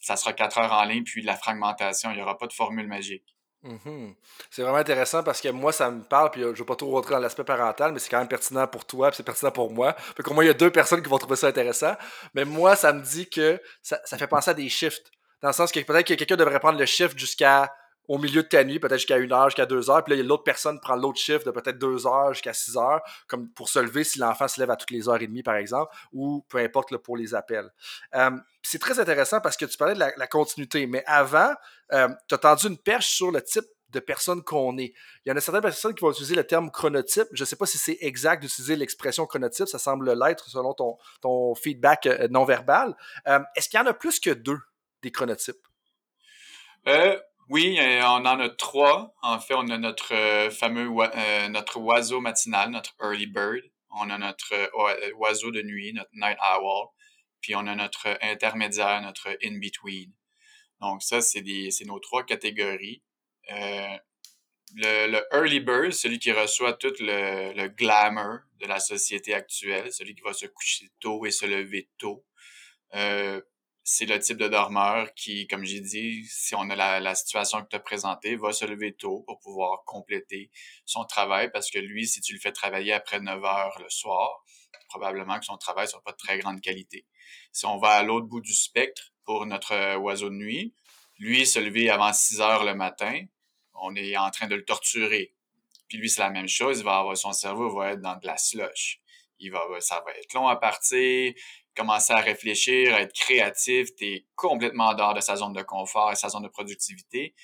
ça 0.00 0.16
sera 0.16 0.32
quatre 0.32 0.58
heures 0.58 0.72
en 0.72 0.84
ligne, 0.84 1.04
puis 1.04 1.22
la 1.22 1.36
fragmentation. 1.36 2.10
Il 2.10 2.16
n'y 2.16 2.22
aura 2.22 2.36
pas 2.36 2.46
de 2.46 2.52
formule 2.52 2.88
magique. 2.88 3.36
Mm-hmm. 3.64 4.14
C'est 4.50 4.62
vraiment 4.62 4.78
intéressant 4.78 5.22
parce 5.22 5.40
que 5.40 5.48
moi, 5.48 5.72
ça 5.72 5.90
me 5.90 6.02
parle, 6.02 6.32
puis 6.32 6.40
je 6.40 6.48
ne 6.48 6.52
vais 6.52 6.64
pas 6.64 6.74
trop 6.74 6.90
rentrer 6.90 7.14
dans 7.14 7.20
l'aspect 7.20 7.44
parental, 7.44 7.92
mais 7.92 8.00
c'est 8.00 8.10
quand 8.10 8.18
même 8.18 8.28
pertinent 8.28 8.66
pour 8.66 8.84
toi, 8.84 9.10
puis 9.10 9.18
c'est 9.18 9.22
pertinent 9.22 9.52
pour 9.52 9.70
moi. 9.70 9.94
Fait 9.94 10.28
moins, 10.30 10.42
il 10.42 10.48
y 10.48 10.50
a 10.50 10.54
deux 10.54 10.70
personnes 10.70 11.02
qui 11.02 11.08
vont 11.08 11.18
trouver 11.18 11.36
ça 11.36 11.46
intéressant. 11.46 11.94
Mais 12.34 12.44
moi, 12.44 12.74
ça 12.74 12.92
me 12.92 13.00
dit 13.00 13.30
que 13.30 13.62
ça, 13.82 14.00
ça 14.04 14.18
fait 14.18 14.26
penser 14.26 14.50
à 14.50 14.54
des 14.54 14.68
shifts. 14.68 15.10
Dans 15.40 15.48
le 15.48 15.54
sens 15.54 15.70
que 15.70 15.80
peut-être 15.80 16.06
que 16.06 16.14
quelqu'un 16.14 16.36
devrait 16.36 16.60
prendre 16.60 16.78
le 16.78 16.86
shift 16.86 17.18
jusqu'à 17.18 17.72
au 18.08 18.18
milieu 18.18 18.42
de 18.42 18.48
ta 18.48 18.64
nuit, 18.64 18.80
peut-être 18.80 18.98
jusqu'à 18.98 19.18
une 19.18 19.32
heure, 19.32 19.46
jusqu'à 19.46 19.66
deux 19.66 19.90
heures. 19.90 20.02
Puis 20.04 20.16
là, 20.16 20.22
l'autre 20.22 20.42
personne 20.42 20.80
prend 20.80 20.96
l'autre 20.96 21.18
chiffre 21.18 21.44
de 21.44 21.50
peut-être 21.50 21.78
deux 21.78 22.06
heures 22.06 22.32
jusqu'à 22.32 22.52
six 22.52 22.76
heures, 22.76 23.00
comme 23.28 23.48
pour 23.50 23.68
se 23.68 23.78
lever 23.78 24.04
si 24.04 24.18
l'enfant 24.18 24.48
se 24.48 24.60
lève 24.60 24.70
à 24.70 24.76
toutes 24.76 24.90
les 24.90 25.08
heures 25.08 25.20
et 25.22 25.26
demie, 25.26 25.42
par 25.42 25.54
exemple, 25.54 25.94
ou 26.12 26.44
peu 26.48 26.58
importe 26.58 26.96
pour 26.98 27.16
les 27.16 27.34
appels. 27.34 27.70
Euh, 28.14 28.30
c'est 28.62 28.80
très 28.80 28.98
intéressant 28.98 29.40
parce 29.40 29.56
que 29.56 29.64
tu 29.64 29.76
parlais 29.76 29.94
de 29.94 30.00
la, 30.00 30.26
continuité, 30.26 30.86
mais 30.86 31.02
avant, 31.06 31.52
euh, 31.92 32.08
tu 32.28 32.34
as 32.34 32.38
tendu 32.38 32.66
une 32.66 32.78
perche 32.78 33.08
sur 33.08 33.30
le 33.30 33.42
type 33.42 33.64
de 33.90 34.00
personne 34.00 34.42
qu'on 34.42 34.78
est. 34.78 34.94
Il 35.24 35.28
y 35.28 35.32
en 35.32 35.36
a 35.36 35.40
certaines 35.40 35.62
personnes 35.62 35.94
qui 35.94 36.00
vont 36.00 36.10
utiliser 36.10 36.34
le 36.34 36.44
terme 36.44 36.70
chronotype. 36.70 37.28
Je 37.32 37.42
ne 37.42 37.46
sais 37.46 37.56
pas 37.56 37.66
si 37.66 37.76
c'est 37.76 37.98
exact 38.00 38.42
d'utiliser 38.42 38.74
l'expression 38.74 39.26
chronotype, 39.26 39.68
ça 39.68 39.78
semble 39.78 40.12
l'être 40.12 40.48
selon 40.48 40.72
ton, 40.72 40.96
ton 41.20 41.54
feedback 41.54 42.06
euh, 42.06 42.28
non 42.30 42.44
verbal. 42.44 42.96
Est-ce 43.54 43.68
qu'il 43.68 43.78
y 43.78 43.82
en 43.82 43.86
a 43.86 43.94
plus 43.94 44.18
que 44.18 44.30
deux 44.30 44.58
des 45.02 45.10
chronotypes? 45.10 45.56
Oui, 47.52 47.78
euh, 47.78 48.00
on 48.04 48.24
en 48.24 48.40
a 48.40 48.48
trois. 48.48 49.14
En 49.20 49.38
fait, 49.38 49.52
on 49.52 49.68
a 49.68 49.76
notre 49.76 50.14
euh, 50.14 50.48
fameux 50.50 50.88
euh, 50.88 51.48
notre 51.48 51.78
oiseau 51.78 52.18
matinal, 52.18 52.70
notre 52.70 52.94
early 52.98 53.26
bird. 53.26 53.60
On 53.90 54.08
a 54.08 54.16
notre 54.16 54.54
oiseau 55.18 55.50
de 55.50 55.60
nuit, 55.60 55.92
notre 55.92 56.08
night 56.14 56.38
owl. 56.40 56.88
Puis 57.42 57.54
on 57.54 57.66
a 57.66 57.74
notre 57.74 58.16
intermédiaire, 58.22 59.02
notre 59.02 59.36
in-between. 59.44 60.10
Donc 60.80 61.02
ça, 61.02 61.20
c'est 61.20 61.44
nos 61.84 61.98
trois 61.98 62.24
catégories. 62.24 63.02
le, 63.50 65.20
early 65.34 65.60
bird, 65.60 65.92
celui 65.92 66.18
qui 66.18 66.32
reçoit 66.32 66.72
tout 66.72 66.94
le 67.00 67.68
glamour 67.68 68.38
de 68.60 68.66
la 68.66 68.80
société 68.80 69.34
actuelle, 69.34 69.92
celui 69.92 70.14
qui 70.14 70.22
va 70.22 70.32
se 70.32 70.46
coucher 70.46 70.90
tôt 71.00 71.26
et 71.26 71.30
se 71.30 71.44
lever 71.44 71.90
tôt 71.98 72.24
c'est 73.84 74.06
le 74.06 74.18
type 74.18 74.36
de 74.36 74.48
dormeur 74.48 75.12
qui, 75.14 75.46
comme 75.48 75.64
j'ai 75.64 75.80
dit, 75.80 76.24
si 76.26 76.54
on 76.54 76.70
a 76.70 77.00
la, 77.00 77.14
situation 77.14 77.62
que 77.62 77.68
tu 77.68 77.76
as 77.76 77.80
présentée, 77.80 78.36
va 78.36 78.52
se 78.52 78.64
lever 78.64 78.94
tôt 78.94 79.24
pour 79.26 79.40
pouvoir 79.40 79.84
compléter 79.84 80.50
son 80.84 81.04
travail 81.04 81.50
parce 81.52 81.70
que 81.70 81.78
lui, 81.78 82.06
si 82.06 82.20
tu 82.20 82.32
le 82.32 82.38
fais 82.38 82.52
travailler 82.52 82.92
après 82.92 83.20
9 83.20 83.44
heures 83.44 83.78
le 83.80 83.88
soir, 83.88 84.44
probablement 84.88 85.38
que 85.38 85.44
son 85.44 85.56
travail 85.56 85.88
sera 85.88 86.02
pas 86.02 86.12
de 86.12 86.16
très 86.16 86.38
grande 86.38 86.60
qualité. 86.60 87.06
Si 87.50 87.66
on 87.66 87.78
va 87.78 87.90
à 87.90 88.02
l'autre 88.02 88.26
bout 88.26 88.40
du 88.40 88.54
spectre 88.54 89.12
pour 89.24 89.46
notre 89.46 89.72
euh, 89.72 89.96
oiseau 89.96 90.28
de 90.28 90.34
nuit, 90.34 90.74
lui, 91.18 91.46
se 91.46 91.58
lever 91.58 91.90
avant 91.90 92.12
6 92.12 92.40
heures 92.40 92.64
le 92.64 92.74
matin, 92.74 93.24
on 93.74 93.94
est 93.96 94.16
en 94.16 94.30
train 94.30 94.48
de 94.48 94.54
le 94.54 94.64
torturer. 94.64 95.34
Puis 95.88 95.98
lui, 95.98 96.08
c'est 96.08 96.20
la 96.20 96.30
même 96.30 96.48
chose, 96.48 96.78
il 96.78 96.84
va 96.84 96.98
avoir, 96.98 97.16
son 97.16 97.32
cerveau 97.32 97.74
va 97.74 97.92
être 97.92 98.00
dans 98.00 98.16
de 98.16 98.26
la 98.26 98.36
slush. 98.36 99.00
Il 99.38 99.50
va, 99.50 99.60
ça 99.80 100.02
va 100.06 100.12
être 100.12 100.32
long 100.34 100.46
à 100.46 100.56
partir, 100.56 101.32
commencer 101.74 102.12
à 102.12 102.20
réfléchir, 102.20 102.94
à 102.94 103.02
être 103.02 103.12
créatif, 103.14 103.94
tu 103.96 104.04
es 104.06 104.26
complètement 104.34 104.94
dehors 104.94 105.14
de 105.14 105.20
sa 105.20 105.36
zone 105.36 105.52
de 105.52 105.62
confort 105.62 106.12
et 106.12 106.16
sa 106.16 106.28
zone 106.28 106.42
de 106.42 106.48
productivité. 106.48 107.34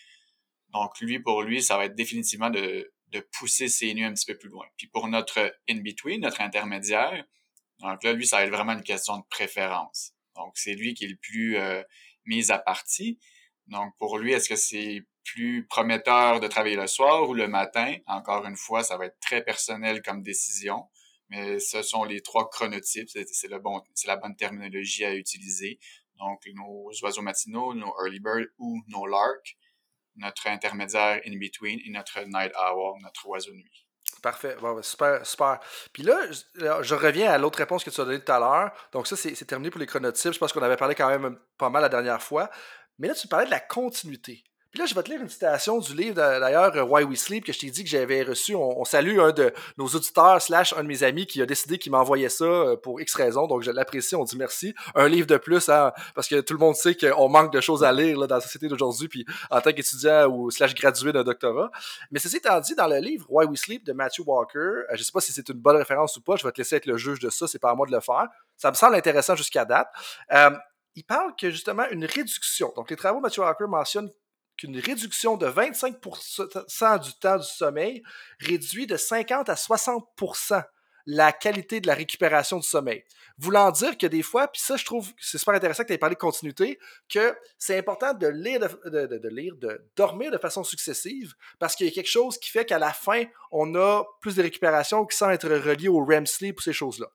Donc, 0.72 0.98
lui, 1.00 1.18
pour 1.20 1.42
lui, 1.42 1.62
ça 1.62 1.76
va 1.76 1.86
être 1.86 1.94
définitivement 1.94 2.50
de, 2.50 2.92
de 3.08 3.20
pousser 3.38 3.68
ses 3.68 3.94
nuits 3.94 4.04
un 4.04 4.12
petit 4.12 4.26
peu 4.26 4.36
plus 4.36 4.50
loin. 4.50 4.66
Puis 4.76 4.86
pour 4.86 5.08
notre 5.08 5.54
in-between, 5.68 6.20
notre 6.20 6.40
intermédiaire, 6.40 7.24
donc 7.80 8.02
là, 8.02 8.12
lui, 8.12 8.26
ça 8.26 8.38
va 8.38 8.44
être 8.44 8.52
vraiment 8.52 8.72
une 8.72 8.82
question 8.82 9.18
de 9.18 9.24
préférence. 9.30 10.12
Donc, 10.36 10.52
c'est 10.56 10.74
lui 10.74 10.94
qui 10.94 11.04
est 11.04 11.08
le 11.08 11.16
plus 11.16 11.56
euh, 11.56 11.82
mis 12.26 12.50
à 12.50 12.58
partie. 12.58 13.18
Donc, 13.66 13.92
pour 13.98 14.18
lui, 14.18 14.32
est-ce 14.32 14.48
que 14.48 14.56
c'est 14.56 15.06
plus 15.24 15.66
prometteur 15.66 16.40
de 16.40 16.46
travailler 16.48 16.76
le 16.76 16.86
soir 16.86 17.28
ou 17.28 17.34
le 17.34 17.48
matin? 17.48 17.96
Encore 18.06 18.46
une 18.46 18.56
fois, 18.56 18.82
ça 18.82 18.96
va 18.96 19.06
être 19.06 19.18
très 19.20 19.42
personnel 19.42 20.02
comme 20.02 20.22
décision 20.22 20.84
mais 21.28 21.58
ce 21.58 21.82
sont 21.82 22.04
les 22.04 22.20
trois 22.20 22.48
chronotypes, 22.48 23.08
c'est 23.08 23.48
bon, 23.60 23.82
la 24.06 24.16
bonne 24.16 24.36
terminologie 24.36 25.04
à 25.04 25.14
utiliser. 25.14 25.78
Donc, 26.18 26.42
nos 26.54 26.90
oiseaux 27.02 27.22
matinaux, 27.22 27.74
nos 27.74 27.94
early 28.02 28.20
birds 28.20 28.48
ou 28.58 28.80
nos 28.88 29.06
larks, 29.06 29.56
notre 30.16 30.48
intermédiaire 30.48 31.20
in 31.26 31.38
between 31.38 31.80
et 31.84 31.90
notre 31.90 32.20
night 32.26 32.52
owl, 32.56 32.98
notre 33.02 33.26
oiseau 33.28 33.52
nuit. 33.52 33.86
Parfait. 34.22 34.56
Bon, 34.60 34.74
ben, 34.74 34.82
super, 34.82 35.24
super. 35.24 35.60
Puis 35.92 36.02
là, 36.02 36.18
je, 36.30 36.94
reviens 36.94 37.30
à 37.30 37.38
l'autre 37.38 37.58
réponse 37.58 37.84
que 37.84 37.90
tu 37.90 38.00
as 38.00 38.04
donnée 38.04 38.22
tout 38.22 38.32
à 38.32 38.40
l'heure. 38.40 38.72
Donc, 38.92 39.06
ça, 39.06 39.16
c'est 39.16 39.44
terminé 39.44 39.70
pour 39.70 39.78
les 39.78 39.86
chronotypes. 39.86 40.32
Je 40.32 40.38
pense 40.38 40.52
qu'on 40.52 40.62
avait 40.62 40.76
parlé 40.76 40.94
quand 40.94 41.08
même 41.08 41.38
pas 41.56 41.70
mal 41.70 41.82
la 41.82 41.88
dernière 41.88 42.22
fois. 42.22 42.50
Mais 42.98 43.06
là, 43.06 43.14
tu 43.14 43.28
parlais 43.28 43.46
de 43.46 43.50
la 43.50 43.60
continuité. 43.60 44.42
Puis 44.70 44.80
là, 44.80 44.84
je 44.84 44.94
vais 44.94 45.02
te 45.02 45.10
lire 45.10 45.22
une 45.22 45.30
citation 45.30 45.78
du 45.78 45.94
livre, 45.94 46.16
d'ailleurs, 46.16 46.76
euh, 46.76 46.82
Why 46.82 47.02
We 47.04 47.18
Sleep, 47.18 47.42
que 47.42 47.54
je 47.54 47.58
t'ai 47.58 47.70
dit 47.70 47.84
que 47.84 47.88
j'avais 47.88 48.22
reçu. 48.22 48.54
On, 48.54 48.84
salue 48.84 49.18
un 49.18 49.32
de 49.32 49.50
nos 49.78 49.86
auditeurs, 49.86 50.42
slash 50.42 50.74
un 50.74 50.82
de 50.82 50.88
mes 50.88 51.02
amis, 51.04 51.26
qui 51.26 51.40
a 51.40 51.46
décidé 51.46 51.78
qu'il 51.78 51.90
m'envoyait 51.92 52.28
ça 52.28 52.44
euh, 52.44 52.76
pour 52.76 53.00
X 53.00 53.14
raisons. 53.14 53.46
Donc, 53.46 53.62
je 53.62 53.70
l'apprécie, 53.70 54.14
on 54.14 54.24
dit 54.24 54.36
merci. 54.36 54.74
Un 54.94 55.08
livre 55.08 55.26
de 55.26 55.38
plus, 55.38 55.70
hein, 55.70 55.92
parce 56.14 56.28
que 56.28 56.42
tout 56.42 56.52
le 56.52 56.58
monde 56.58 56.74
sait 56.74 56.94
qu'on 56.94 57.30
manque 57.30 57.50
de 57.50 57.62
choses 57.62 57.82
à 57.82 57.92
lire 57.92 58.18
là, 58.18 58.26
dans 58.26 58.34
la 58.34 58.40
société 58.42 58.68
d'aujourd'hui, 58.68 59.08
puis 59.08 59.24
en 59.50 59.62
tant 59.62 59.72
qu'étudiant 59.72 60.26
ou 60.26 60.50
slash 60.50 60.74
gradué 60.74 61.12
d'un 61.12 61.24
doctorat. 61.24 61.70
Mais 62.10 62.18
ceci 62.18 62.36
étant 62.36 62.60
dit, 62.60 62.74
dans 62.74 62.88
le 62.88 62.98
livre 62.98 63.24
Why 63.30 63.46
We 63.46 63.58
Sleep 63.58 63.86
de 63.86 63.94
Matthew 63.94 64.20
Walker, 64.26 64.58
euh, 64.58 64.84
je 64.92 65.02
sais 65.02 65.12
pas 65.12 65.22
si 65.22 65.32
c'est 65.32 65.48
une 65.48 65.60
bonne 65.60 65.76
référence 65.76 66.14
ou 66.18 66.20
pas, 66.20 66.36
je 66.36 66.46
vais 66.46 66.52
te 66.52 66.58
laisser 66.58 66.76
être 66.76 66.86
le 66.86 66.98
juge 66.98 67.20
de 67.20 67.30
ça, 67.30 67.48
c'est 67.48 67.58
pas 67.58 67.70
à 67.70 67.74
moi 67.74 67.86
de 67.86 67.92
le 67.92 68.00
faire. 68.00 68.26
Ça 68.58 68.70
me 68.70 68.76
semble 68.76 68.96
intéressant 68.96 69.34
jusqu'à 69.34 69.64
date. 69.64 69.88
il 70.94 71.04
parle 71.04 71.34
que 71.40 71.50
justement 71.50 71.84
une 71.90 72.04
réduction. 72.04 72.70
Donc, 72.76 72.90
les 72.90 72.96
travaux 72.96 73.18
de 73.18 73.22
Matthew 73.22 73.38
Walker 73.38 73.64
mentionnent 73.66 74.10
qu'une 74.58 74.78
réduction 74.78 75.36
de 75.36 75.46
25% 75.46 77.00
du 77.00 77.14
temps 77.14 77.38
du 77.38 77.46
sommeil 77.46 78.02
réduit 78.40 78.86
de 78.86 78.96
50 78.96 79.48
à 79.48 79.54
60% 79.54 80.64
la 81.10 81.32
qualité 81.32 81.80
de 81.80 81.86
la 81.86 81.94
récupération 81.94 82.58
du 82.58 82.68
sommeil. 82.68 83.02
Voulant 83.38 83.70
dire 83.70 83.96
que 83.96 84.06
des 84.06 84.22
fois, 84.22 84.46
puis 84.48 84.60
ça, 84.60 84.76
je 84.76 84.84
trouve, 84.84 85.10
c'est 85.18 85.38
super 85.38 85.54
intéressant 85.54 85.84
que 85.84 85.88
tu 85.88 85.94
aies 85.94 85.98
parlé 85.98 86.16
de 86.16 86.20
continuité, 86.20 86.78
que 87.08 87.34
c'est 87.56 87.78
important 87.78 88.12
de 88.12 88.26
lire, 88.26 88.60
de, 88.60 89.80
dormir 89.96 90.30
de 90.30 90.36
façon 90.36 90.64
successive, 90.64 91.32
parce 91.58 91.76
qu'il 91.76 91.86
y 91.86 91.88
a 91.88 91.92
quelque 91.92 92.10
chose 92.10 92.36
qui 92.36 92.50
fait 92.50 92.66
qu'à 92.66 92.78
la 92.78 92.92
fin, 92.92 93.24
on 93.52 93.74
a 93.74 94.04
plus 94.20 94.36
de 94.36 94.42
récupération 94.42 95.06
qui 95.06 95.16
semble 95.16 95.32
être 95.32 95.48
relié 95.48 95.88
au 95.88 96.04
REM 96.04 96.26
sleep 96.26 96.58
ou 96.58 96.62
ces 96.62 96.74
choses-là. 96.74 97.06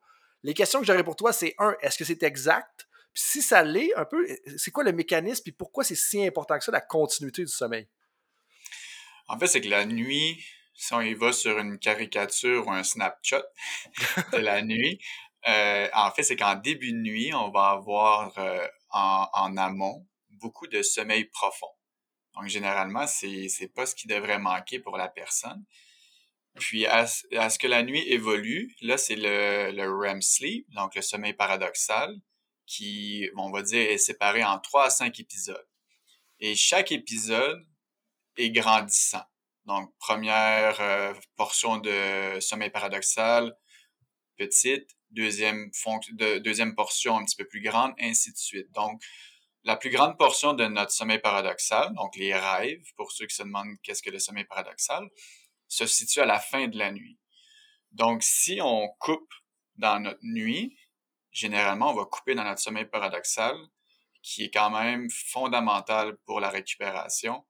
Les 0.42 0.56
questions 0.56 0.80
que 0.80 0.88
j'aurais 0.88 1.04
pour 1.04 1.16
toi, 1.16 1.32
c'est 1.32 1.54
un, 1.60 1.76
est-ce 1.82 1.98
que 2.00 2.04
c'est 2.04 2.24
exact? 2.24 2.88
Si 3.14 3.42
ça 3.42 3.64
l'est 3.64 3.94
un 3.96 4.06
peu, 4.06 4.28
c'est 4.58 4.72
quoi 4.72 4.84
le 4.84 4.92
mécanisme 4.92 5.44
et 5.48 5.52
pourquoi 5.52 5.84
c'est 5.84 5.96
si 5.96 6.26
important 6.26 6.58
que 6.58 6.64
ça, 6.64 6.72
la 6.72 6.82
continuité 6.82 7.44
du 7.44 7.52
sommeil? 7.52 7.88
En 9.28 9.40
fait, 9.40 9.48
c'est 9.48 9.62
que 9.62 9.70
la 9.70 9.86
nuit, 9.86 10.44
si 10.74 10.94
on 10.94 11.02
y 11.02 11.14
va 11.14 11.32
sur 11.32 11.58
une 11.60 11.78
caricature 11.78 12.68
ou 12.68 12.72
un 12.72 12.84
snapshot 12.84 13.44
de 14.34 14.38
la 14.38 14.62
nuit, 14.62 15.00
euh, 15.48 15.88
en 15.94 16.12
fait, 16.12 16.24
c'est 16.24 16.36
qu'en 16.36 16.56
début 16.56 16.92
de 16.92 16.98
nuit, 16.98 17.34
on 17.34 17.50
va 17.52 17.70
avoir 17.70 18.38
euh, 18.38 18.68
en, 18.90 19.58
amont 19.58 20.08
beaucoup 20.32 20.68
de 20.68 20.82
sommeil 20.82 21.26
profond. 21.26 21.72
Donc, 22.36 22.48
généralement, 22.48 23.06
c'est, 23.06 23.48
c'est 23.48 23.68
pas 23.68 23.86
ce 23.86 23.94
qui 23.94 24.08
devrait 24.08 24.40
manquer 24.40 24.80
pour 24.80 24.98
la 24.98 25.08
personne. 25.08 25.64
Puis, 26.60 26.86
à, 26.86 27.08
ce 27.08 27.58
que 27.60 27.68
la 27.68 27.84
nuit 27.84 28.04
évolue, 28.08 28.76
là, 28.82 28.98
c'est 28.98 29.16
le, 29.16 29.72
le 29.72 29.92
REM 29.92 30.22
sleep, 30.22 30.70
donc 30.72 30.96
le 30.96 31.02
sommeil 31.02 31.34
paradoxal 31.34 32.16
qui, 32.66 33.30
on 33.38 33.52
va 33.52 33.62
dire, 33.62 33.90
est 33.90 33.98
séparé 33.98 34.44
en 34.44 34.60
trois 34.60 34.86
à 34.86 34.90
cinq 34.90 35.20
épisodes. 35.20 35.68
Et 36.40 36.56
chaque 36.56 36.92
épisode 36.92 37.66
est 38.38 38.52
grandissant. 38.52 39.24
Donc, 39.66 39.94
première 39.98 40.80
euh, 40.82 41.14
portion 41.38 41.78
de 41.78 42.40
sommeil 42.42 42.70
paradoxal, 42.70 43.56
petite, 44.38 44.90
deuxième, 45.12 45.72
de, 46.14 46.40
deuxième 46.40 46.76
portion 46.76 47.18
un 47.18 47.24
petit 47.24 47.38
peu 47.38 47.48
plus 47.48 47.62
grande, 47.62 47.94
ainsi 48.00 48.32
de 48.32 48.38
suite. 48.38 48.70
Donc, 48.72 49.02
la 49.64 49.78
plus 49.78 49.90
grande 49.90 50.18
portion 50.18 50.54
de 50.54 50.66
notre 50.66 50.92
sommeil 50.92 51.20
paradoxal, 51.20 51.94
donc 51.94 52.16
les 52.18 52.34
rêves, 52.34 52.84
pour 52.98 53.12
ceux 53.14 53.26
qui 53.26 53.36
se 53.36 53.44
demandent 53.44 53.78
qu'est-ce 53.82 54.04
que 54.04 54.10
le 54.10 54.20
sommeil 54.20 54.44
paradoxal, 54.44 55.08
se 55.70 55.86
situe 55.86 56.20
à 56.20 56.26
la 56.26 56.40
fin 56.40 56.68
de 56.68 56.78
la 56.78 56.92
nuit. 56.92 57.18
Donc, 57.92 58.22
si 58.24 58.60
on 58.62 58.90
coupe 59.00 59.34
dans 59.78 60.00
notre 60.00 60.20
nuit, 60.24 60.78
généralement, 61.34 61.92
on 61.92 61.96
va 61.96 62.06
couper 62.06 62.36
dans 62.36 62.44
notre 62.44 62.62
sommeil 62.62 62.86
paradoxal, 62.86 63.56
qui 64.22 64.46
est 64.46 64.52
quand 64.52 64.70
même 64.70 65.10
fondamental 65.10 66.16
pour 66.26 66.40
la 66.40 66.50
récupération, 66.50 67.44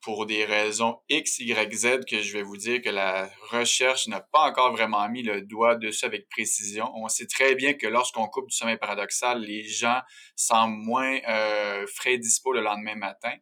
pour 0.00 0.26
des 0.26 0.44
raisons 0.44 1.00
X, 1.08 1.38
Y, 1.40 1.74
Z 1.74 2.04
que 2.08 2.20
je 2.20 2.32
vais 2.32 2.42
vous 2.42 2.56
dire 2.56 2.80
que 2.82 2.90
la 2.90 3.28
recherche 3.50 4.06
n'a 4.06 4.20
pas 4.20 4.40
encore 4.40 4.72
vraiment 4.72 5.08
mis 5.08 5.22
le 5.22 5.42
doigt 5.42 5.76
dessus 5.76 6.04
avec 6.04 6.28
précision. 6.28 6.90
On 6.94 7.08
sait 7.08 7.26
très 7.26 7.54
bien 7.54 7.74
que 7.74 7.86
lorsqu'on 7.86 8.26
coupe 8.28 8.48
du 8.48 8.56
sommeil 8.56 8.76
paradoxal, 8.76 9.40
les 9.40 9.64
gens 9.64 10.00
semblent 10.36 10.76
moins 10.76 11.18
euh, 11.28 11.86
frais 11.94 12.18
dispo 12.18 12.52
le 12.52 12.60
lendemain 12.60 12.94
matin. 12.94 13.32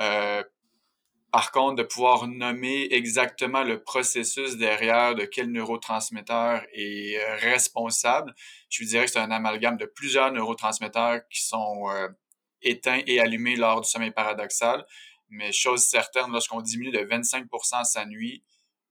Euh, 0.00 0.42
par 1.34 1.50
contre, 1.50 1.74
de 1.74 1.82
pouvoir 1.82 2.28
nommer 2.28 2.86
exactement 2.92 3.64
le 3.64 3.82
processus 3.82 4.56
derrière 4.56 5.16
de 5.16 5.24
quel 5.24 5.50
neurotransmetteur 5.50 6.62
est 6.72 7.16
euh, 7.18 7.36
responsable, 7.38 8.32
je 8.70 8.84
vous 8.84 8.88
dirais 8.88 9.06
que 9.06 9.10
c'est 9.10 9.18
un 9.18 9.32
amalgame 9.32 9.76
de 9.76 9.84
plusieurs 9.84 10.30
neurotransmetteurs 10.30 11.26
qui 11.28 11.42
sont 11.44 11.90
euh, 11.90 12.06
éteints 12.62 13.00
et 13.08 13.18
allumés 13.18 13.56
lors 13.56 13.80
du 13.80 13.88
sommeil 13.90 14.12
paradoxal. 14.12 14.86
Mais 15.28 15.50
chose 15.50 15.82
certaine, 15.82 16.30
lorsqu'on 16.30 16.60
diminue 16.60 16.92
de 16.92 17.00
25% 17.00 17.82
sa 17.82 18.06
nuit, 18.06 18.44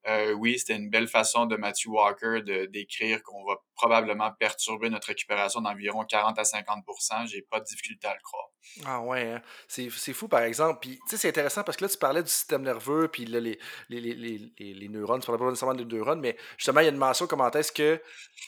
euh, 0.08 0.34
oui, 0.34 0.60
c'était 0.60 0.76
une 0.76 0.90
belle 0.90 1.08
façon 1.08 1.46
de 1.46 1.56
Matthew 1.56 1.88
Walker 1.88 2.42
de 2.46 2.66
décrire 2.66 3.24
qu'on 3.24 3.46
va 3.46 3.56
probablement 3.76 4.32
perturber 4.32 4.90
notre 4.90 5.08
récupération 5.08 5.62
d'environ 5.62 6.04
40 6.04 6.38
à 6.38 6.44
50% 6.44 7.28
J'ai 7.28 7.42
pas 7.42 7.60
de 7.60 7.66
difficulté 7.66 8.08
à 8.08 8.14
le 8.14 8.20
croire. 8.22 8.50
Ah 8.86 9.02
ouais, 9.02 9.32
hein. 9.32 9.42
c'est, 9.68 9.90
fou 9.90 10.28
par 10.28 10.42
exemple. 10.42 10.80
Puis, 10.82 11.00
tu 11.08 11.10
sais, 11.10 11.18
c'est 11.18 11.30
intéressant 11.30 11.64
parce 11.64 11.78
que 11.78 11.86
là, 11.86 11.90
tu 11.90 11.98
parlais 11.98 12.24
du 12.24 12.30
système 12.30 12.64
nerveux, 12.64 13.08
puis 13.08 13.26
là, 13.26 13.40
les, 13.40 13.58
les, 13.90 14.00
les, 14.00 14.54
les, 14.58 14.88
neurones, 14.90 15.22
tu 15.22 15.26
parlais 15.26 15.40
pas 15.40 15.50
nécessairement 15.50 15.76
des 15.76 15.86
neurones, 15.86 16.20
mais 16.20 16.38
justement, 16.58 16.82
il 16.82 16.86
y 16.86 16.88
a 16.88 16.92
une 16.92 16.98
mention 16.98 17.28
comment 17.28 17.52
est-ce 17.52 17.72
que 17.72 18.02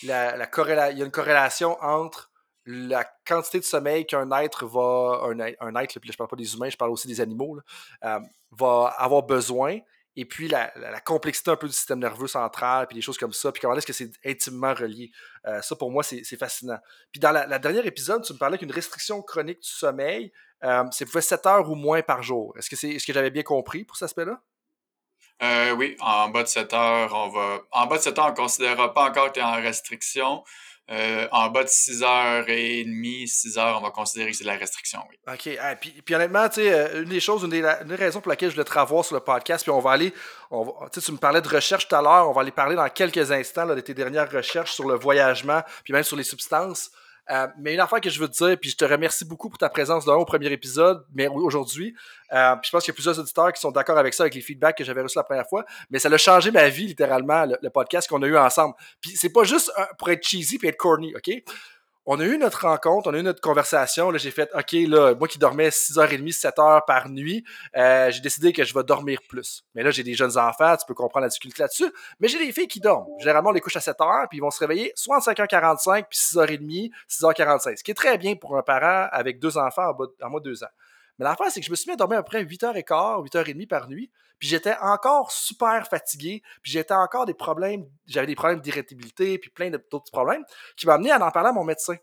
la, 0.03 0.35
la 0.35 0.49
il 0.91 0.97
y 0.97 1.01
a 1.01 1.05
une 1.05 1.11
corrélation 1.11 1.77
entre 1.81 2.31
la 2.65 3.05
quantité 3.25 3.59
de 3.59 3.63
sommeil 3.63 4.05
qu'un 4.05 4.29
être 4.31 4.65
va, 4.65 5.21
un, 5.23 5.39
un 5.39 5.75
être, 5.81 5.99
puis 5.99 6.09
là, 6.09 6.13
je 6.13 6.17
parle 6.17 6.29
pas 6.29 6.35
des 6.35 6.55
humains, 6.55 6.69
je 6.69 6.77
parle 6.77 6.91
aussi 6.91 7.07
des 7.07 7.21
animaux, 7.21 7.59
euh, 8.03 8.19
va 8.51 8.93
avoir 8.97 9.23
besoin 9.23 9.79
et 10.15 10.25
puis 10.25 10.47
la, 10.47 10.71
complexité 11.03 11.51
un 11.51 11.55
peu 11.55 11.67
du 11.67 11.73
système 11.73 11.99
nerveux 11.99 12.27
central, 12.27 12.87
puis 12.87 12.95
des 12.95 13.01
choses 13.01 13.17
comme 13.17 13.33
ça, 13.33 13.51
puis 13.51 13.61
comment 13.61 13.75
est-ce 13.75 13.85
que 13.85 13.93
c'est 13.93 14.11
intimement 14.25 14.73
relié. 14.73 15.11
Euh, 15.45 15.61
ça, 15.61 15.75
pour 15.75 15.91
moi, 15.91 16.03
c'est 16.03 16.23
fascinant. 16.37 16.79
Puis 17.11 17.19
dans 17.19 17.31
la, 17.31 17.59
dernière 17.59 17.85
épisode, 17.85 18.23
tu 18.23 18.33
me 18.33 18.37
parlais 18.37 18.57
qu'une 18.57 18.71
restriction 18.71 19.21
chronique 19.21 19.61
du 19.61 19.69
sommeil, 19.69 20.31
euh, 20.63 20.83
c'est 20.91 21.09
7 21.09 21.45
heures 21.45 21.69
ou 21.69 21.75
moins 21.75 22.01
par 22.01 22.23
jour. 22.23 22.53
Est-ce 22.57 22.69
que 22.69 23.05
que 23.05 23.13
j'avais 23.13 23.31
bien 23.31 23.43
compris 23.43 23.83
pour 23.83 23.97
cet 23.97 24.07
aspect-là? 24.07 24.41
Euh, 25.43 25.71
oui, 25.71 25.97
en 25.99 26.29
bas 26.29 26.43
de 26.43 26.47
7 26.47 26.73
heures, 26.73 27.13
on 27.13 27.29
va. 27.29 27.59
En 27.71 27.87
bas 27.87 27.97
de 27.97 28.01
7 28.01 28.17
heures, 28.17 28.25
on 28.27 28.31
ne 28.31 28.35
considérera 28.35 28.93
pas 28.93 29.09
encore 29.09 29.27
que 29.27 29.33
tu 29.33 29.39
es 29.41 29.43
en 29.43 29.55
restriction. 29.55 30.43
Euh, 30.91 31.27
en 31.31 31.49
bas 31.49 31.63
de 31.63 31.67
6h30, 31.67 33.27
6h, 33.27 33.77
on 33.77 33.81
va 33.81 33.89
considérer 33.89 34.29
que 34.29 34.37
c'est 34.37 34.43
de 34.43 34.49
la 34.49 34.55
restriction, 34.55 34.99
oui. 35.09 35.17
OK. 35.33 35.57
Ah, 35.59 35.75
puis, 35.75 35.89
puis, 36.05 36.13
honnêtement, 36.13 36.47
tu 36.47 36.61
sais, 36.61 36.71
euh, 36.71 37.01
une 37.01 37.09
des 37.09 37.19
choses, 37.19 37.41
une 37.41 37.49
des, 37.49 37.63
raisons 37.95 38.21
pour 38.21 38.29
laquelle 38.29 38.51
je 38.51 38.55
voulais 38.55 38.65
te 38.65 38.79
revoir 38.79 39.03
sur 39.03 39.15
le 39.15 39.21
podcast, 39.21 39.63
puis 39.63 39.71
on 39.71 39.79
va 39.79 39.91
aller, 39.91 40.13
on 40.51 40.75
tu 40.93 41.11
me 41.11 41.17
parlais 41.17 41.41
de 41.41 41.47
recherche 41.47 41.87
tout 41.87 41.95
à 41.95 42.03
l'heure, 42.03 42.29
on 42.29 42.33
va 42.33 42.41
aller 42.41 42.51
parler 42.51 42.75
dans 42.75 42.87
quelques 42.89 43.31
instants 43.31 43.65
de 43.65 43.79
tes 43.81 43.95
dernières 43.95 44.31
recherches 44.31 44.73
sur 44.73 44.87
le 44.87 44.93
voyagement, 44.93 45.63
puis 45.83 45.91
même 45.91 46.03
sur 46.03 46.17
les 46.17 46.23
substances. 46.23 46.91
Euh, 47.31 47.47
mais 47.57 47.73
une 47.73 47.79
affaire 47.79 48.01
que 48.01 48.09
je 48.09 48.19
veux 48.19 48.27
te 48.27 48.37
dire, 48.37 48.57
puis 48.59 48.69
je 48.69 48.77
te 48.77 48.85
remercie 48.85 49.25
beaucoup 49.25 49.49
pour 49.49 49.57
ta 49.57 49.69
présence 49.69 50.05
dans 50.05 50.15
au 50.15 50.25
premier 50.25 50.51
épisode, 50.51 51.03
mais 51.13 51.27
aujourd'hui. 51.27 51.95
Euh, 52.33 52.55
puis 52.57 52.67
je 52.67 52.71
pense 52.71 52.83
qu'il 52.83 52.91
y 52.91 52.95
a 52.95 52.95
plusieurs 52.95 53.19
auditeurs 53.19 53.51
qui 53.51 53.59
sont 53.59 53.71
d'accord 53.71 53.97
avec 53.97 54.13
ça, 54.13 54.23
avec 54.23 54.35
les 54.35 54.41
feedbacks 54.41 54.77
que 54.77 54.83
j'avais 54.83 55.01
reçus 55.01 55.17
la 55.17 55.23
première 55.23 55.47
fois. 55.47 55.65
Mais 55.89 55.99
ça 55.99 56.09
a 56.09 56.17
changé 56.17 56.51
ma 56.51 56.69
vie, 56.69 56.87
littéralement, 56.87 57.45
le, 57.45 57.69
podcast 57.69 58.07
qu'on 58.07 58.21
a 58.21 58.27
eu 58.27 58.37
ensemble. 58.37 58.75
Puis 59.01 59.11
c'est 59.11 59.31
pas 59.31 59.43
juste 59.43 59.71
pour 59.97 60.09
être 60.09 60.25
cheesy 60.25 60.57
puis 60.57 60.67
être 60.67 60.77
corny, 60.77 61.13
OK? 61.15 61.31
On 62.05 62.19
a 62.19 62.25
eu 62.25 62.37
notre 62.37 62.67
rencontre, 62.67 63.09
on 63.09 63.13
a 63.13 63.17
eu 63.17 63.23
notre 63.23 63.41
conversation. 63.41 64.11
Là, 64.11 64.17
j'ai 64.17 64.31
fait, 64.31 64.49
OK, 64.53 64.71
là, 64.73 65.15
moi 65.15 65.27
qui 65.27 65.39
dormais 65.39 65.69
6h30, 65.69 66.39
7h 66.39 66.85
par 66.85 67.09
nuit, 67.09 67.43
euh, 67.75 68.11
j'ai 68.11 68.21
décidé 68.21 68.53
que 68.53 68.63
je 68.63 68.73
vais 68.73 68.83
dormir 68.83 69.19
plus. 69.27 69.63
Mais 69.73 69.83
là, 69.83 69.91
j'ai 69.91 70.03
des 70.03 70.13
jeunes 70.13 70.37
enfants, 70.37 70.75
tu 70.77 70.85
peux 70.87 70.93
comprendre 70.93 71.23
la 71.23 71.29
difficulté 71.29 71.63
là-dessus. 71.63 71.91
Mais 72.19 72.27
j'ai 72.27 72.37
des 72.37 72.51
filles 72.51 72.67
qui 72.67 72.79
dorment. 72.79 73.07
Généralement, 73.19 73.49
on 73.49 73.53
les 73.53 73.61
couche 73.61 73.77
à 73.77 73.79
7h, 73.79 74.27
puis 74.29 74.37
ils 74.37 74.41
vont 74.41 74.51
se 74.51 74.59
réveiller 74.59 74.91
soit 74.95 75.17
en 75.17 75.19
5h45, 75.19 76.05
puis 76.09 76.19
6h30, 76.19 76.91
6h45. 77.09 77.77
Ce 77.77 77.83
qui 77.83 77.91
est 77.91 77.95
très 77.95 78.17
bien 78.17 78.35
pour 78.35 78.57
un 78.57 78.61
parent 78.61 79.07
avec 79.11 79.39
deux 79.39 79.57
enfants 79.57 79.89
en, 79.89 79.93
bas, 79.93 80.05
en 80.21 80.29
moins 80.29 80.39
de 80.39 80.45
deux 80.45 80.63
ans. 80.63 80.69
Mais 81.17 81.25
l'affaire, 81.25 81.49
c'est 81.49 81.59
que 81.59 81.65
je 81.65 81.71
me 81.71 81.75
suis 81.75 81.89
mis 81.89 81.93
à 81.93 81.97
dormir 81.97 82.19
à 82.19 82.23
peu 82.23 82.29
près 82.29 82.43
8h15, 82.43 83.27
8h30 83.29 83.67
par 83.67 83.89
nuit. 83.89 84.11
Puis 84.39 84.49
j'étais 84.49 84.75
encore 84.81 85.31
super 85.31 85.87
fatigué, 85.87 86.41
puis 86.61 86.71
j'étais 86.71 86.93
encore 86.93 87.25
des 87.25 87.33
problèmes, 87.33 87.85
j'avais 88.05 88.27
des 88.27 88.35
problèmes 88.35 88.59
d'irritabilité, 88.59 89.37
puis 89.39 89.49
plein 89.49 89.69
d'autres 89.69 90.11
problèmes, 90.11 90.43
qui 90.75 90.85
m'ont 90.87 90.93
amené 90.93 91.11
à 91.11 91.25
en 91.25 91.31
parler 91.31 91.49
à 91.49 91.53
mon 91.53 91.63
médecin. 91.63 91.95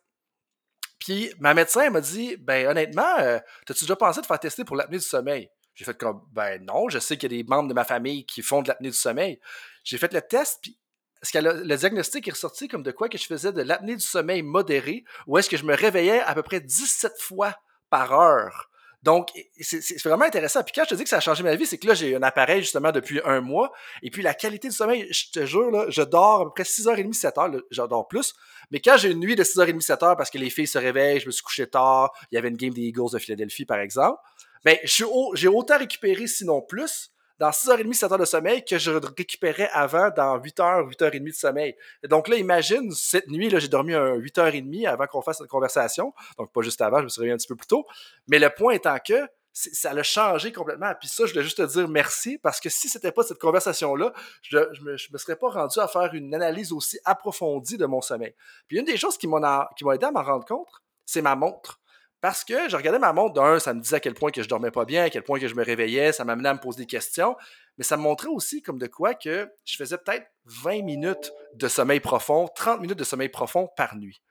Puis 0.99 1.31
ma 1.41 1.53
médecin 1.53 1.91
m'a 1.91 2.01
dit, 2.01 2.37
ben 2.37 2.69
honnêtement, 2.69 3.19
euh, 3.19 3.39
t'as-tu 3.67 3.85
déjà 3.85 3.97
pensé 3.97 4.21
de 4.21 4.27
faire 4.27 4.41
tester 4.41 4.65
pour 4.65 4.77
l'apnée 4.77 4.99
du 4.99 5.05
sommeil? 5.05 5.51
J'ai 5.75 5.85
fait 5.85 5.97
comme, 5.97 6.23
ben 6.33 6.65
non, 6.65 6.89
je 6.89 6.99
sais 6.99 7.17
qu'il 7.17 7.33
y 7.33 7.35
a 7.35 7.43
des 7.43 7.49
membres 7.49 7.69
de 7.69 7.75
ma 7.75 7.85
famille 7.85 8.25
qui 8.25 8.41
font 8.43 8.63
de 8.63 8.69
l'apnée 8.69 8.91
du 8.91 8.97
sommeil. 8.97 9.41
J'ai 9.85 9.99
fait 9.99 10.13
le 10.13 10.23
test, 10.23 10.61
puis 10.63 10.79
ce 11.23 11.39
le 11.39 11.77
diagnostic 11.77 12.27
est 12.29 12.33
ressorti 12.33 12.69
comme 12.69 12.83
de 12.83 12.91
quoi 12.91 13.09
que 13.09 13.19
je 13.19 13.27
faisais 13.27 13.53
de 13.53 13.63
l'apnée 13.63 13.97
du 13.97 14.05
sommeil 14.05 14.43
modéré, 14.43 15.05
où 15.27 15.39
est-ce 15.39 15.51
que 15.51 15.57
je 15.57 15.65
me 15.65 15.75
réveillais 15.75 16.21
à 16.21 16.35
peu 16.35 16.43
près 16.43 16.61
17 16.61 17.21
fois 17.21 17.55
par 17.91 18.13
heure? 18.13 18.71
Donc, 19.03 19.31
c'est 19.61 20.01
vraiment 20.05 20.25
intéressant. 20.25 20.63
Puis 20.63 20.73
quand 20.75 20.85
je 20.85 20.91
te 20.91 20.95
dis 20.95 21.03
que 21.03 21.09
ça 21.09 21.17
a 21.17 21.21
changé 21.21 21.43
ma 21.43 21.57
vie, 21.57 21.67
c'est 21.67 21.79
que 21.79 21.89
là, 21.89 21.95
j'ai 21.95 22.15
un 22.15 22.23
appareil 22.23 22.63
justement 22.63 22.93
depuis 22.93 23.21
un 23.25 23.41
mois. 23.41 23.73
Et 24.03 24.11
puis 24.11 24.23
la 24.23 24.35
qualité 24.35 24.69
du 24.69 24.75
sommeil, 24.75 25.09
je 25.11 25.31
te 25.33 25.45
jure, 25.45 25.71
là, 25.71 25.87
je 25.89 26.03
dors 26.03 26.43
à 26.43 26.45
peu 26.45 26.51
près 26.55 26.63
6h30, 26.63 27.13
7h. 27.13 27.61
Je 27.71 27.83
dors 27.83 28.07
plus. 28.07 28.35
Mais 28.71 28.81
quand 28.81 28.97
j'ai 28.97 29.11
une 29.11 29.21
nuit 29.21 29.35
de 29.35 29.43
6h30, 29.43 29.85
7h 29.85 30.17
parce 30.17 30.31
que 30.31 30.39
les 30.39 30.51
filles 30.51 30.69
se 30.69 30.79
réveillent, 30.79 31.21
je 31.21 31.27
me 31.27 31.33
suis 31.33 31.43
couché 31.43 31.67
tard, 31.67 32.13
il 32.31 32.37
y 32.37 32.39
avait 32.39 32.49
une 32.49 32.57
game 32.57 32.73
des 32.73 32.83
Eagles 32.83 33.11
de 33.13 33.19
Philadelphie, 33.19 33.65
par 33.65 33.79
exemple, 33.79 34.19
ben, 34.65 34.79
j'ai 34.85 35.49
autant 35.49 35.79
récupéré, 35.79 36.27
sinon 36.29 36.63
plus, 36.63 37.12
dans 37.43 37.51
6h30, 37.51 37.93
7h 37.93 38.21
de 38.21 38.25
sommeil 38.25 38.65
que 38.65 38.79
je 38.79 38.93
récupérais 38.93 39.69
avant 39.73 40.11
dans 40.11 40.39
8h, 40.39 40.89
8h30 40.93 41.25
de 41.25 41.33
sommeil. 41.33 41.77
donc 42.09 42.29
là, 42.29 42.37
imagine, 42.37 42.93
cette 42.93 43.29
nuit, 43.29 43.51
là, 43.51 43.59
j'ai 43.59 43.67
dormi 43.67 43.95
un 43.95 44.17
8h30 44.17 44.87
avant 44.87 45.09
qu'on 45.09 45.23
fasse 45.23 45.41
notre 45.41 45.51
conversation. 45.51 46.15
Donc 46.39 46.53
pas 46.53 46.63
juste 46.63 46.81
avant, 46.81 46.99
je 46.99 47.05
me 47.05 47.09
suis 47.09 47.19
réveillé 47.19 47.35
un 47.35 47.39
petit 47.39 47.49
peu 47.49 47.57
plus 47.57 47.67
tôt. 47.67 47.85
Mais 48.29 48.39
le 48.39 48.49
point 48.49 48.75
étant 48.75 48.97
que 49.05 49.27
ça 49.53 49.93
l'a 49.93 50.05
changé 50.05 50.53
complètement. 50.53 50.93
Puis 51.01 51.09
ça, 51.09 51.27
je 51.27 51.33
voulais 51.33 51.43
juste 51.43 51.57
te 51.57 51.67
dire 51.67 51.89
merci 51.89 52.39
parce 52.39 52.61
que 52.61 52.69
si 52.69 52.89
c'était 52.89 53.11
pas 53.11 53.25
cette 53.25 53.41
conversation-là, 53.41 54.13
je, 54.43 54.59
je, 54.73 54.81
me, 54.83 54.93
me 54.93 55.19
serais 55.19 55.37
pas 55.37 55.51
rendu 55.51 55.81
à 55.81 55.89
faire 55.89 56.15
une 56.15 56.33
analyse 56.35 56.73
aussi 56.73 57.01
approfondie 57.05 57.77
de 57.77 57.87
mon 57.87 58.01
sommeil. 58.01 58.35
Puis 58.69 58.79
une 58.79 58.85
des 58.85 58.97
choses 58.97 59.19
qui 59.19 59.27
m'a 59.27 59.69
aidé 59.93 60.07
à 60.07 60.13
m'en 60.13 60.23
rendre 60.23 60.47
compte, 60.47 60.71
c'est 61.05 61.23
ma 61.23 61.35
montre. 61.35 61.81
Parce 62.23 62.45
que 62.45 62.69
je 62.69 62.77
regardais 62.77 63.01
ma 63.01 63.13
montre, 63.13 63.35
d'un, 63.35 63.59
ça 63.59 63.75
me 63.75 63.81
disait 63.81 63.97
à 63.97 64.01
quel 64.01 64.15
point 64.15 64.31
que 64.31 64.45
je 64.45 64.49
dormais 64.49 64.71
pas 64.71 64.85
bien, 64.85 65.03
à 65.03 65.11
quel 65.11 65.25
point 65.25 65.41
que 65.41 65.49
je 65.49 65.57
me 65.57 65.65
réveillais, 65.65 66.13
ça 66.13 66.25
m'amenait 66.25 66.51
à 66.51 66.55
me 66.55 66.61
poser 66.61 66.79
des 66.79 66.87
questions, 66.87 67.37
mais 67.77 67.85
ça 67.85 67.97
me 67.97 68.03
montrait 68.03 68.29
aussi 68.29 68.63
comme 68.63 68.79
de 68.79 68.87
quoi 68.87 69.15
que 69.15 69.51
je 69.65 69.77
faisais 69.77 69.99
peut-être 69.99 70.25
20 70.45 70.85
minutes 70.85 71.33
de 71.55 71.67
sommeil 71.67 71.99
profond, 71.99 72.47
30 72.55 72.81
minutes 72.81 72.99
de 72.99 73.03
sommeil 73.03 73.29
profond 73.29 73.69
par 73.77 73.97
nuit. 73.97 74.23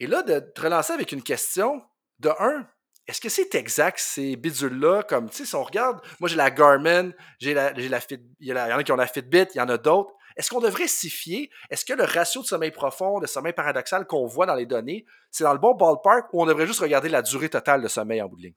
Et 0.00 0.06
là, 0.06 0.22
de 0.22 0.38
te 0.38 0.60
relancer 0.60 0.92
avec 0.92 1.10
une 1.10 1.22
question, 1.22 1.82
de 2.18 2.28
un, 2.38 2.68
est-ce 3.06 3.22
que 3.22 3.30
c'est 3.30 3.54
exact 3.54 3.98
ces 3.98 4.36
bidules-là? 4.36 5.02
Comme, 5.04 5.30
tu 5.30 5.38
sais, 5.38 5.44
si 5.46 5.54
on 5.54 5.64
regarde, 5.64 6.02
moi 6.20 6.28
j'ai 6.28 6.36
la 6.36 6.50
Garmin, 6.50 7.12
j'ai 7.38 7.54
la, 7.54 7.72
la 7.72 8.00
Fit, 8.00 8.20
il 8.38 8.48
y, 8.48 8.52
en 8.52 8.56
a 8.56 8.84
qui 8.84 8.92
ont 8.92 8.96
la 8.96 9.06
Fitbit, 9.06 9.46
il 9.54 9.56
y 9.56 9.60
en 9.62 9.68
a 9.70 9.78
d'autres. 9.78 10.12
Est-ce 10.38 10.50
qu'on 10.50 10.60
devrait 10.60 10.86
s'y 10.86 11.10
fier? 11.10 11.50
Est-ce 11.68 11.84
que 11.84 11.92
le 11.92 12.04
ratio 12.04 12.42
de 12.42 12.46
sommeil 12.46 12.70
profond, 12.70 13.18
de 13.18 13.26
sommeil 13.26 13.52
paradoxal 13.52 14.06
qu'on 14.06 14.24
voit 14.24 14.46
dans 14.46 14.54
les 14.54 14.66
données, 14.66 15.04
c'est 15.32 15.42
dans 15.42 15.52
le 15.52 15.58
bon 15.58 15.74
ballpark 15.74 16.32
ou 16.32 16.40
on 16.40 16.46
devrait 16.46 16.68
juste 16.68 16.78
regarder 16.78 17.08
la 17.08 17.22
durée 17.22 17.50
totale 17.50 17.82
de 17.82 17.88
sommeil 17.88 18.22
en 18.22 18.28
bout 18.28 18.36
de 18.36 18.42
ligne? 18.42 18.54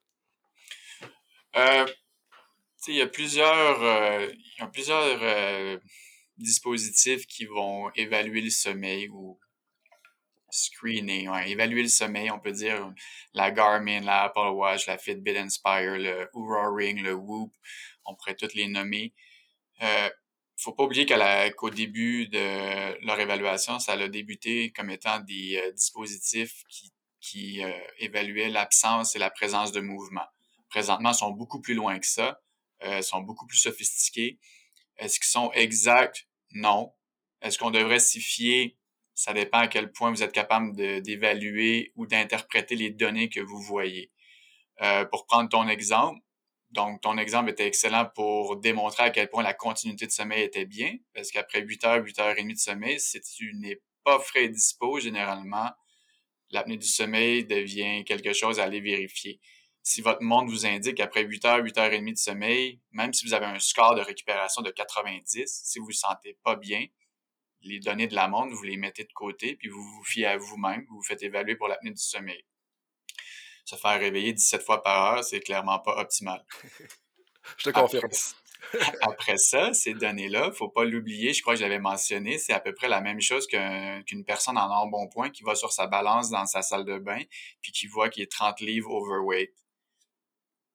Euh, 1.55 1.87
il 2.87 2.95
y 2.95 3.01
a 3.01 3.07
plusieurs, 3.07 3.83
euh, 3.83 4.27
euh, 4.89 5.79
dispositifs 6.37 7.25
qui 7.25 7.45
vont 7.45 7.89
évaluer 7.95 8.41
le 8.41 8.51
sommeil 8.51 9.09
ou 9.09 9.39
screening, 10.51 11.31
évaluer 11.47 11.81
le 11.81 11.89
sommeil, 11.89 12.29
on 12.29 12.39
peut 12.39 12.51
dire 12.51 12.93
la 13.33 13.49
Garmin, 13.49 14.01
la 14.01 14.25
Apple 14.25 14.51
Watch, 14.53 14.85
la 14.85 14.99
Fitbit 14.99 15.37
Inspire, 15.37 15.97
le 15.97 16.29
Oura 16.33 16.69
Ring, 16.71 17.01
le 17.01 17.13
Whoop, 17.13 17.51
on 18.05 18.13
pourrait 18.15 18.35
toutes 18.35 18.53
les 18.53 18.67
nommer. 18.67 19.13
Faut 20.61 20.73
pas 20.73 20.83
oublier 20.83 21.05
qu'au 21.55 21.69
début 21.69 22.27
de 22.27 23.05
leur 23.05 23.19
évaluation, 23.19 23.79
ça 23.79 23.93
a 23.93 24.07
débuté 24.07 24.71
comme 24.71 24.89
étant 24.89 25.19
des 25.19 25.57
euh, 25.57 25.71
dispositifs 25.71 26.63
qui, 26.69 26.91
qui 27.19 27.63
euh, 27.63 27.71
évaluaient 27.99 28.49
l'absence 28.49 29.15
et 29.15 29.19
la 29.19 29.29
présence 29.29 29.71
de 29.71 29.81
mouvement. 29.81 30.25
Présentement, 30.69 31.11
ils 31.11 31.15
sont 31.15 31.31
beaucoup 31.31 31.61
plus 31.61 31.73
loin 31.73 31.99
que 31.99 32.05
ça, 32.05 32.41
euh, 32.83 33.01
sont 33.01 33.21
beaucoup 33.21 33.45
plus 33.45 33.57
sophistiqués. 33.57 34.39
Est-ce 34.97 35.19
qu'ils 35.19 35.29
sont 35.29 35.51
exacts? 35.53 36.27
Non. 36.53 36.93
Est-ce 37.41 37.57
qu'on 37.57 37.71
devrait 37.71 37.99
s'y 37.99 38.21
fier? 38.21 38.77
Ça 39.13 39.33
dépend 39.33 39.59
à 39.59 39.67
quel 39.67 39.91
point 39.91 40.11
vous 40.11 40.23
êtes 40.23 40.31
capable 40.31 40.75
d'évaluer 41.01 41.91
ou 41.95 42.07
d'interpréter 42.07 42.75
les 42.75 42.89
données 42.89 43.29
que 43.29 43.39
vous 43.39 43.59
voyez. 43.59 44.11
Euh, 44.81 45.05
pour 45.05 45.25
prendre 45.25 45.49
ton 45.49 45.67
exemple, 45.67 46.19
donc, 46.71 47.01
ton 47.01 47.17
exemple 47.17 47.49
était 47.49 47.67
excellent 47.67 48.05
pour 48.15 48.55
démontrer 48.55 49.03
à 49.03 49.09
quel 49.09 49.29
point 49.29 49.43
la 49.43 49.53
continuité 49.53 50.05
de 50.05 50.11
sommeil 50.11 50.43
était 50.43 50.65
bien, 50.65 50.95
parce 51.13 51.29
qu'après 51.29 51.61
8 51.61 51.83
heures, 51.83 52.03
8 52.03 52.19
heures 52.19 52.37
et 52.37 52.41
demie 52.41 52.53
de 52.53 52.59
sommeil, 52.59 52.97
si 52.99 53.19
tu 53.19 53.53
n'es 53.55 53.81
pas 54.05 54.19
frais 54.19 54.45
et 54.45 54.49
dispo, 54.49 54.97
généralement, 54.99 55.69
l'apnée 56.49 56.77
du 56.77 56.87
sommeil 56.87 57.45
devient 57.45 58.05
quelque 58.05 58.31
chose 58.31 58.59
à 58.59 58.63
aller 58.63 58.79
vérifier. 58.79 59.41
Si 59.83 60.01
votre 60.01 60.21
monde 60.21 60.49
vous 60.49 60.65
indique 60.65 60.95
qu'après 60.95 61.23
8 61.23 61.45
heures, 61.45 61.63
8 61.63 61.77
heures 61.77 61.91
et 61.91 61.99
demie 61.99 62.13
de 62.13 62.17
sommeil, 62.17 62.79
même 62.91 63.13
si 63.13 63.25
vous 63.25 63.33
avez 63.33 63.47
un 63.47 63.59
score 63.59 63.95
de 63.95 64.01
récupération 64.01 64.61
de 64.61 64.71
90, 64.71 65.45
si 65.65 65.79
vous 65.79 65.85
ne 65.85 65.91
vous 65.91 65.97
sentez 65.97 66.37
pas 66.43 66.55
bien, 66.55 66.85
les 67.63 67.79
données 67.79 68.07
de 68.07 68.15
la 68.15 68.29
montre, 68.29 68.55
vous 68.55 68.63
les 68.63 68.77
mettez 68.77 69.03
de 69.03 69.13
côté, 69.13 69.57
puis 69.57 69.67
vous 69.67 69.83
vous 69.83 70.03
fiez 70.05 70.25
à 70.25 70.37
vous-même, 70.37 70.85
vous 70.89 70.97
vous 70.97 71.03
faites 71.03 71.21
évaluer 71.21 71.55
pour 71.55 71.67
l'apnée 71.67 71.91
du 71.91 72.01
sommeil 72.01 72.43
se 73.71 73.75
faire 73.75 73.99
réveiller 73.99 74.33
17 74.33 74.63
fois 74.63 74.83
par 74.83 75.13
heure, 75.15 75.23
c'est 75.23 75.39
clairement 75.39 75.79
pas 75.79 75.97
optimal. 75.97 76.43
je 77.57 77.63
te 77.65 77.69
confirme. 77.69 78.09
Après, 79.01 79.37
ça, 79.37 79.73
ces 79.73 79.93
données-là, 79.93 80.51
faut 80.51 80.69
pas 80.69 80.85
l'oublier, 80.85 81.33
je 81.33 81.41
crois 81.41 81.53
que 81.53 81.59
je 81.59 81.63
l'avais 81.63 81.79
mentionné, 81.79 82.37
c'est 82.37 82.53
à 82.53 82.59
peu 82.59 82.73
près 82.73 82.87
la 82.87 83.01
même 83.01 83.19
chose 83.19 83.47
qu'une 83.47 84.23
personne 84.25 84.57
en 84.57 84.71
un 84.71 84.87
bon 84.87 85.07
point 85.07 85.29
qui 85.29 85.43
va 85.43 85.55
sur 85.55 85.71
sa 85.71 85.87
balance 85.87 86.29
dans 86.29 86.45
sa 86.45 86.61
salle 86.61 86.85
de 86.85 86.97
bain, 86.99 87.21
puis 87.61 87.71
qui 87.71 87.87
voit 87.87 88.09
qu'il 88.09 88.23
est 88.23 88.31
30 88.31 88.59
livres 88.61 88.91
overweight. 88.91 89.51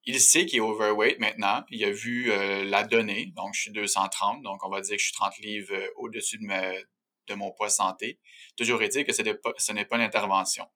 Il 0.04 0.20
sait 0.20 0.46
qu'il 0.46 0.58
est 0.58 0.60
overweight 0.60 1.18
maintenant, 1.18 1.64
il 1.70 1.84
a 1.84 1.90
vu 1.90 2.30
euh, 2.30 2.64
la 2.64 2.84
donnée, 2.84 3.26
donc 3.36 3.54
je 3.54 3.62
suis 3.62 3.72
230, 3.72 4.42
donc 4.42 4.64
on 4.64 4.68
va 4.68 4.80
dire 4.80 4.96
que 4.96 5.00
je 5.00 5.06
suis 5.06 5.14
30 5.14 5.38
livres 5.38 5.74
euh, 5.74 5.88
au-dessus 5.96 6.38
de, 6.38 6.86
de 7.26 7.34
mon 7.34 7.50
poids 7.52 7.70
santé. 7.70 8.20
Toujours 8.56 8.82
est-il 8.82 9.04
que 9.04 9.12
ce 9.12 9.22
n'est 9.22 9.84
pas, 9.84 9.96
une 9.96 10.02
intervention. 10.02 10.66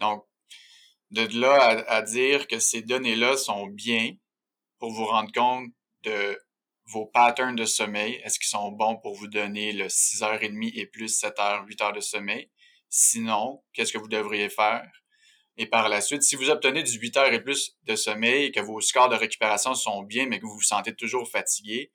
Donc, 0.00 0.24
de 1.10 1.40
là 1.40 1.84
à, 1.88 2.02
dire 2.02 2.46
que 2.48 2.58
ces 2.58 2.82
données-là 2.82 3.36
sont 3.36 3.66
bien 3.66 4.12
pour 4.78 4.92
vous 4.92 5.04
rendre 5.04 5.32
compte 5.32 5.70
de 6.02 6.38
vos 6.86 7.06
patterns 7.06 7.56
de 7.56 7.64
sommeil. 7.64 8.14
Est-ce 8.24 8.38
qu'ils 8.38 8.48
sont 8.48 8.72
bons 8.72 8.96
pour 8.96 9.14
vous 9.14 9.28
donner 9.28 9.72
le 9.72 9.86
6h30 9.86 10.72
et 10.74 10.86
plus 10.86 11.08
7 11.08 11.36
h 11.38 11.66
8 11.66 11.80
heures 11.82 11.92
de 11.92 12.00
sommeil? 12.00 12.50
Sinon, 12.88 13.62
qu'est-ce 13.72 13.92
que 13.92 13.98
vous 13.98 14.08
devriez 14.08 14.48
faire? 14.48 14.88
Et 15.58 15.66
par 15.66 15.88
la 15.88 16.00
suite, 16.00 16.22
si 16.22 16.36
vous 16.36 16.50
obtenez 16.50 16.82
du 16.82 16.98
8 16.98 17.16
heures 17.16 17.32
et 17.32 17.42
plus 17.42 17.76
de 17.84 17.96
sommeil 17.96 18.46
et 18.46 18.52
que 18.52 18.60
vos 18.60 18.80
scores 18.80 19.08
de 19.08 19.16
récupération 19.16 19.74
sont 19.74 20.02
bien, 20.02 20.26
mais 20.26 20.38
que 20.38 20.44
vous 20.44 20.54
vous 20.54 20.60
sentez 20.60 20.94
toujours 20.94 21.28
fatigué, 21.30 21.90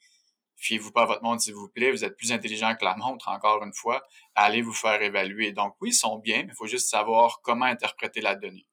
fiez-vous 0.58 0.92
pas 0.92 1.04
à 1.04 1.06
votre 1.06 1.24
montre, 1.24 1.42
s'il 1.44 1.54
vous 1.54 1.70
plaît. 1.70 1.92
Vous 1.92 2.04
êtes 2.04 2.18
plus 2.18 2.32
intelligent 2.32 2.76
que 2.76 2.86
la 2.86 2.96
montre, 2.96 3.28
encore 3.30 3.64
une 3.64 3.74
fois. 3.74 4.02
Allez 4.36 4.62
vous 4.62 4.74
faire 4.74 5.02
évaluer. 5.02 5.52
Donc 5.52 5.76
oui, 5.80 5.90
ils 5.90 5.94
sont 5.94 6.18
bien, 6.18 6.44
mais 6.44 6.54
il 6.54 6.56
faut 6.56 6.68
juste 6.68 6.90
savoir 6.90 7.40
comment 7.44 7.66
interpréter 7.66 8.22
la 8.22 8.36
donnée 8.36 8.66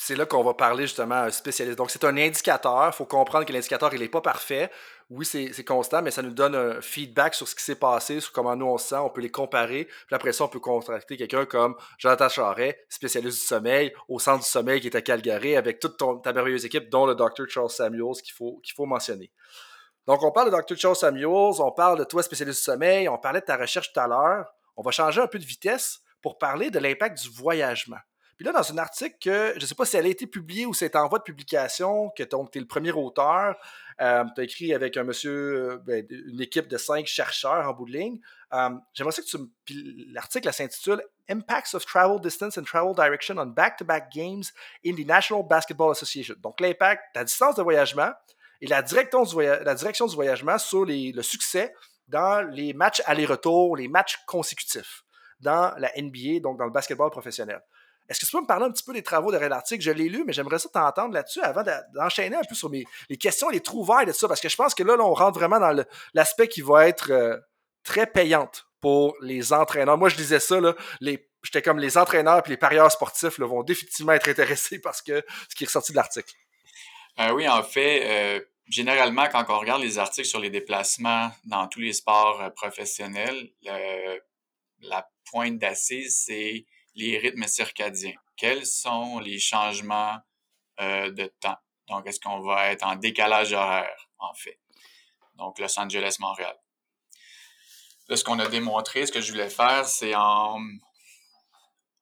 c'est 0.00 0.14
là 0.16 0.26
qu'on 0.26 0.44
va 0.44 0.54
parler 0.54 0.84
justement 0.84 1.16
à 1.16 1.24
un 1.26 1.30
spécialiste. 1.30 1.76
Donc, 1.76 1.90
c'est 1.90 2.04
un 2.04 2.16
indicateur. 2.16 2.88
Il 2.88 2.92
faut 2.92 3.04
comprendre 3.04 3.44
que 3.44 3.52
l'indicateur, 3.52 3.92
il 3.94 4.00
n'est 4.00 4.08
pas 4.08 4.20
parfait. 4.20 4.70
Oui, 5.10 5.24
c'est 5.24 5.64
constant, 5.64 6.02
mais 6.02 6.10
ça 6.10 6.22
nous 6.22 6.32
donne 6.32 6.54
un 6.54 6.80
feedback 6.80 7.34
sur 7.34 7.48
ce 7.48 7.54
qui 7.54 7.62
s'est 7.62 7.78
passé, 7.78 8.20
sur 8.20 8.32
comment 8.32 8.54
nous 8.54 8.66
on 8.66 8.78
se 8.78 8.88
sent. 8.88 8.96
On 8.96 9.10
peut 9.10 9.20
les 9.20 9.30
comparer. 9.30 9.84
Puis 9.84 10.14
après 10.14 10.32
ça, 10.32 10.44
on 10.44 10.48
peut 10.48 10.60
contracter 10.60 11.16
quelqu'un 11.16 11.46
comme 11.46 11.76
Jonathan 11.98 12.28
Charret, 12.28 12.84
spécialiste 12.88 13.38
du 13.38 13.44
sommeil, 13.44 13.92
au 14.08 14.18
centre 14.18 14.44
du 14.44 14.48
sommeil 14.48 14.80
qui 14.80 14.88
est 14.88 14.96
à 14.96 15.02
Calgary, 15.02 15.56
avec 15.56 15.80
toute 15.80 15.96
ta 16.22 16.32
merveilleuse 16.32 16.64
équipe, 16.64 16.90
dont 16.90 17.06
le 17.06 17.14
Dr. 17.14 17.48
Charles 17.48 17.70
Samuels 17.70 18.22
qu'il 18.22 18.34
faut, 18.34 18.60
qu'il 18.62 18.74
faut 18.74 18.86
mentionner. 18.86 19.32
Donc, 20.06 20.22
on 20.22 20.30
parle 20.30 20.50
de 20.50 20.56
Dr. 20.56 20.76
Charles 20.76 20.96
Samuels, 20.96 21.60
on 21.60 21.72
parle 21.72 21.98
de 21.98 22.04
toi, 22.04 22.22
spécialiste 22.22 22.60
du 22.60 22.64
sommeil, 22.64 23.08
on 23.08 23.18
parlait 23.18 23.40
de 23.40 23.46
ta 23.46 23.56
recherche 23.56 23.92
tout 23.92 24.00
à 24.00 24.06
l'heure. 24.06 24.46
On 24.76 24.82
va 24.82 24.90
changer 24.90 25.20
un 25.20 25.26
peu 25.26 25.38
de 25.38 25.44
vitesse 25.44 26.00
pour 26.22 26.38
parler 26.38 26.70
de 26.70 26.78
l'impact 26.78 27.20
du 27.20 27.30
voyagement. 27.30 27.98
Puis 28.38 28.46
là, 28.46 28.52
dans 28.52 28.72
un 28.72 28.78
article 28.78 29.16
que 29.20 29.52
je 29.56 29.60
ne 29.60 29.66
sais 29.66 29.74
pas 29.74 29.84
si 29.84 29.96
elle 29.96 30.06
a 30.06 30.08
été 30.08 30.28
publiée 30.28 30.64
ou 30.64 30.72
c'est 30.72 30.94
en 30.94 31.08
voie 31.08 31.18
de 31.18 31.24
publication, 31.24 32.10
que 32.16 32.22
tu 32.22 32.36
es 32.54 32.60
le 32.60 32.68
premier 32.68 32.92
auteur, 32.92 33.56
euh, 34.00 34.24
tu 34.32 34.40
as 34.40 34.44
écrit 34.44 34.72
avec 34.72 34.96
un 34.96 35.02
monsieur, 35.02 35.72
euh, 35.72 35.78
ben, 35.78 36.06
une 36.08 36.40
équipe 36.40 36.68
de 36.68 36.78
cinq 36.78 37.04
chercheurs 37.06 37.68
en 37.68 37.72
bout 37.72 37.86
de 37.86 37.94
ligne. 37.94 38.20
Euh, 38.52 38.70
j'aimerais 38.94 39.12
que 39.12 39.22
tu 39.22 39.38
L'article 40.12 40.52
s'intitule 40.52 41.02
Impacts 41.28 41.74
of 41.74 41.84
Travel 41.84 42.20
Distance 42.20 42.56
and 42.58 42.62
Travel 42.62 42.94
Direction 42.94 43.38
on 43.38 43.46
Back-to-Back 43.46 44.12
Games 44.12 44.44
in 44.86 44.94
the 44.94 45.04
National 45.04 45.42
Basketball 45.42 45.90
Association. 45.90 46.36
Donc, 46.40 46.60
l'impact, 46.60 47.02
la 47.16 47.24
distance 47.24 47.56
de 47.56 47.62
voyagement 47.62 48.12
et 48.60 48.68
la 48.68 48.82
direction 48.82 49.24
du, 49.24 49.34
la 49.42 49.74
direction 49.74 50.06
du 50.06 50.14
voyagement 50.14 50.58
sur 50.58 50.84
le 50.86 51.22
succès 51.22 51.74
dans 52.06 52.48
les 52.48 52.72
matchs 52.72 53.02
aller-retour, 53.04 53.76
les 53.76 53.88
matchs 53.88 54.16
consécutifs 54.26 55.02
dans 55.40 55.74
la 55.76 55.90
NBA, 56.00 56.38
donc 56.40 56.56
dans 56.56 56.66
le 56.66 56.70
basketball 56.70 57.10
professionnel. 57.10 57.60
Est-ce 58.08 58.20
que 58.20 58.26
tu 58.26 58.32
peux 58.32 58.40
me 58.40 58.46
parler 58.46 58.64
un 58.64 58.70
petit 58.70 58.84
peu 58.84 58.94
des 58.94 59.02
travaux 59.02 59.30
de 59.30 59.36
l'article? 59.36 59.82
Je 59.82 59.90
l'ai 59.90 60.08
lu, 60.08 60.24
mais 60.26 60.32
j'aimerais 60.32 60.58
ça 60.58 60.68
t'entendre 60.70 61.12
là-dessus 61.12 61.40
avant 61.42 61.62
d'enchaîner 61.94 62.36
un 62.36 62.44
peu 62.48 62.54
sur 62.54 62.70
mes, 62.70 62.84
les 63.10 63.18
questions, 63.18 63.50
les 63.50 63.60
trouvailles 63.60 64.06
de 64.06 64.12
ça, 64.12 64.26
parce 64.28 64.40
que 64.40 64.48
je 64.48 64.56
pense 64.56 64.74
que 64.74 64.82
là, 64.82 64.96
on 64.98 65.12
rentre 65.12 65.38
vraiment 65.38 65.60
dans 65.60 65.84
l'aspect 66.14 66.48
qui 66.48 66.62
va 66.62 66.88
être 66.88 67.10
euh, 67.10 67.36
très 67.84 68.06
payante 68.06 68.66
pour 68.80 69.14
les 69.20 69.52
entraîneurs. 69.52 69.98
Moi, 69.98 70.08
je 70.08 70.16
disais 70.16 70.40
ça, 70.40 70.58
là, 70.58 70.74
j'étais 71.42 71.60
comme 71.60 71.78
les 71.78 71.98
entraîneurs 71.98 72.42
et 72.46 72.48
les 72.48 72.56
parieurs 72.56 72.90
sportifs 72.90 73.38
vont 73.40 73.62
définitivement 73.62 74.12
être 74.12 74.28
intéressés 74.28 74.78
parce 74.80 75.02
que 75.02 75.22
ce 75.50 75.54
qui 75.54 75.64
est 75.64 75.66
ressorti 75.66 75.92
de 75.92 75.96
l'article. 75.96 76.32
Euh, 77.20 77.32
oui, 77.32 77.46
en 77.46 77.62
fait, 77.62 78.04
euh, 78.04 78.40
généralement, 78.68 79.26
quand 79.30 79.44
on 79.48 79.58
regarde 79.58 79.82
les 79.82 79.98
articles 79.98 80.28
sur 80.28 80.40
les 80.40 80.50
déplacements 80.50 81.30
dans 81.44 81.66
tous 81.68 81.80
les 81.80 81.92
sports 81.92 82.52
professionnels, 82.54 83.50
la 84.80 85.08
pointe 85.30 85.58
d'assise, 85.58 86.22
c'est 86.24 86.64
les 86.98 87.16
rythmes 87.16 87.46
circadiens. 87.46 88.16
Quels 88.36 88.66
sont 88.66 89.20
les 89.20 89.38
changements 89.38 90.18
euh, 90.80 91.10
de 91.10 91.32
temps? 91.40 91.56
Donc, 91.88 92.06
est-ce 92.06 92.20
qu'on 92.20 92.40
va 92.40 92.70
être 92.72 92.84
en 92.84 92.96
décalage 92.96 93.52
horaire, 93.52 94.08
en 94.18 94.34
fait? 94.34 94.58
Donc, 95.36 95.58
Los 95.58 95.78
Angeles-Montréal. 95.78 96.54
Là, 98.08 98.16
ce 98.16 98.24
qu'on 98.24 98.38
a 98.40 98.48
démontré, 98.48 99.06
ce 99.06 99.12
que 99.12 99.20
je 99.20 99.30
voulais 99.30 99.48
faire, 99.48 99.86
c'est 99.86 100.14
en, 100.14 100.60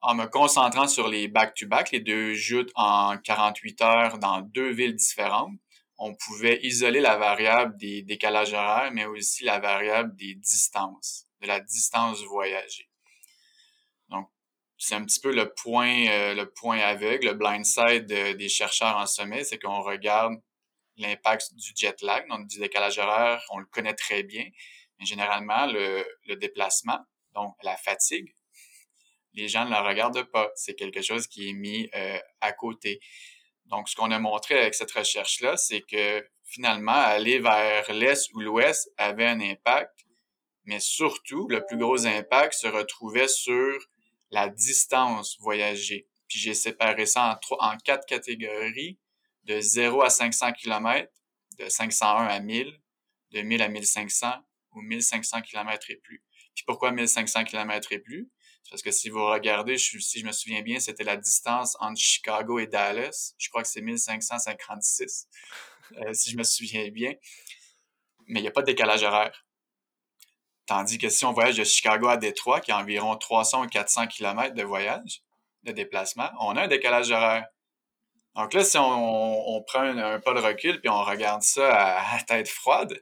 en 0.01 0.15
me 0.15 0.27
concentrant 0.27 0.89
sur 0.89 1.09
les 1.09 1.29
back-to-back, 1.29 1.91
les 1.91 2.01
deux 2.01 2.33
joutes 2.35 2.71
en 2.75 3.19
48 3.19 3.83
heures 3.83 4.19
dans 4.19 4.41
deux 4.41 4.71
villes 4.71 4.97
différentes, 4.97 5.53
on 5.99 6.15
pouvait 6.15 6.61
isoler 6.63 7.01
la 7.01 7.17
variable 7.17 7.77
des 7.77 8.03
décalages 8.03 8.53
horaires, 8.53 8.93
mais 8.93 9.05
aussi 9.05 9.45
la 9.45 9.59
variable 9.59 10.15
des 10.17 10.35
distances, 10.35 11.27
de 11.41 11.47
la 11.47 11.61
distance 11.61 12.23
voyagée. 12.23 12.89
C'est 14.79 14.95
un 14.95 15.05
petit 15.05 15.21
peu 15.21 15.33
le 15.33 15.53
point, 15.55 16.07
euh, 16.09 16.35
le 16.35 16.51
point 16.51 16.79
aveugle, 16.79 17.29
le 17.29 17.35
blind 17.35 17.65
side 17.65 18.07
des 18.07 18.49
chercheurs 18.49 18.97
en 18.97 19.07
sommet, 19.07 19.45
c'est 19.45 19.59
qu'on 19.59 19.83
regarde 19.83 20.35
l'impact 20.97 21.55
du 21.55 21.73
jet 21.75 22.01
lag, 22.03 22.29
donc 22.29 22.47
du 22.47 22.59
décalage 22.59 22.99
horaire, 22.99 23.43
on 23.51 23.59
le 23.59 23.67
connaît 23.67 23.95
très 23.95 24.23
bien, 24.23 24.45
mais 24.99 25.07
généralement, 25.07 25.67
le, 25.67 26.07
le 26.27 26.37
déplacement, 26.37 26.99
donc 27.35 27.55
la 27.63 27.77
fatigue, 27.77 28.35
les 29.37 29.49
gens 29.49 29.67
ne 29.67 29.71
la 29.71 29.83
regardent 29.83 30.25
pas. 30.25 30.51
C'est 30.57 30.75
quelque 30.75 31.03
chose 31.03 31.27
qui 31.27 31.51
est 31.51 31.53
mis 31.53 31.89
euh, 31.95 32.19
à 32.41 32.53
côté. 32.53 33.01
Donc, 33.67 33.89
ce 33.89 33.95
qu'on 33.95 34.11
a 34.11 34.19
montré 34.19 34.59
avec 34.59 34.75
cette 34.75 34.93
recherche-là, 34.93 35.57
c'est 35.57 35.83
que 35.83 36.27
finalement, 36.45 36.93
aller 36.93 37.39
vers 37.39 37.93
l'est 37.93 38.33
ou 38.33 38.41
l'ouest 38.41 38.91
avait 38.97 39.27
un 39.27 39.41
impact, 39.41 40.07
mais 40.65 40.81
surtout, 40.81 41.47
le 41.49 41.65
plus 41.65 41.77
gros 41.77 42.07
impact 42.07 42.55
se 42.55 42.67
retrouvait 42.67 43.29
sur 43.29 43.79
la 44.31 44.49
distance 44.49 45.37
voyagée. 45.41 46.09
Puis 46.29 46.39
j'ai 46.39 46.55
séparé 46.55 47.07
ça 47.07 47.33
en, 47.33 47.37
trois, 47.37 47.59
en 47.61 47.77
quatre 47.79 48.07
catégories, 48.07 48.99
de 49.45 49.61
0 49.61 50.03
à 50.03 50.11
500 50.11 50.53
km, 50.53 51.11
de 51.59 51.69
501 51.69 52.27
à 52.27 52.41
1000, 52.41 52.81
de 53.31 53.43
1000 53.43 53.63
à 53.63 53.69
1500 53.69 54.33
ou 54.73 54.81
1500 54.83 55.43
km 55.43 55.91
et 55.91 55.97
plus. 55.97 56.23
Puis 56.55 56.65
pourquoi 56.67 56.91
1500 56.91 57.45
km 57.45 57.93
et 57.93 57.99
plus? 57.99 58.31
Parce 58.71 58.83
que 58.83 58.91
si 58.91 59.09
vous 59.11 59.25
regardez, 59.25 59.79
si 59.79 60.21
je 60.21 60.27
me 60.27 60.33
souviens 60.33 60.63
bien, 60.63 60.81
c'était 60.81 61.05
la 61.05 61.17
distance 61.17 61.77
entre 61.79 62.01
Chicago 62.01 62.59
et 62.59 62.67
Dallas. 62.67 63.35
Je 63.39 63.49
crois 63.49 63.63
que 63.63 63.69
c'est 63.69 63.81
1556, 63.81 65.29
euh, 65.93 66.13
si 66.13 66.31
je 66.31 66.37
me 66.37 66.43
souviens 66.43 66.89
bien. 66.91 67.15
Mais 68.27 68.41
il 68.41 68.43
n'y 68.43 68.49
a 68.49 68.53
pas 68.53 68.63
de 68.63 68.67
décalage 68.67 69.05
horaire. 69.05 69.46
Tandis 70.67 70.99
que 70.99 71.09
si 71.09 71.25
on 71.25 71.33
voyage 71.33 71.57
de 71.57 71.65
Chicago 71.65 72.09
à 72.09 72.17
Détroit, 72.17 72.61
qui 72.61 72.73
est 72.73 72.75
environ 72.75 73.17
300 73.17 73.65
ou 73.65 73.67
400 73.69 74.09
km 74.09 74.55
de 74.55 74.65
voyage, 74.65 75.23
de 75.63 75.73
déplacement, 75.73 76.29
on 76.41 76.57
a 76.57 76.63
un 76.63 76.69
décalage 76.69 77.11
horaire. 77.11 77.47
Donc 78.35 78.53
là, 78.53 78.65
si 78.65 78.77
on, 78.79 79.65
prend 79.67 79.81
un, 79.81 80.21
pas 80.21 80.35
de 80.35 80.41
recul 80.41 80.81
puis 80.81 80.91
on 80.91 81.03
regarde 81.03 81.43
ça 81.43 81.99
à, 81.99 82.21
tête 82.23 82.49
froide, 82.49 83.01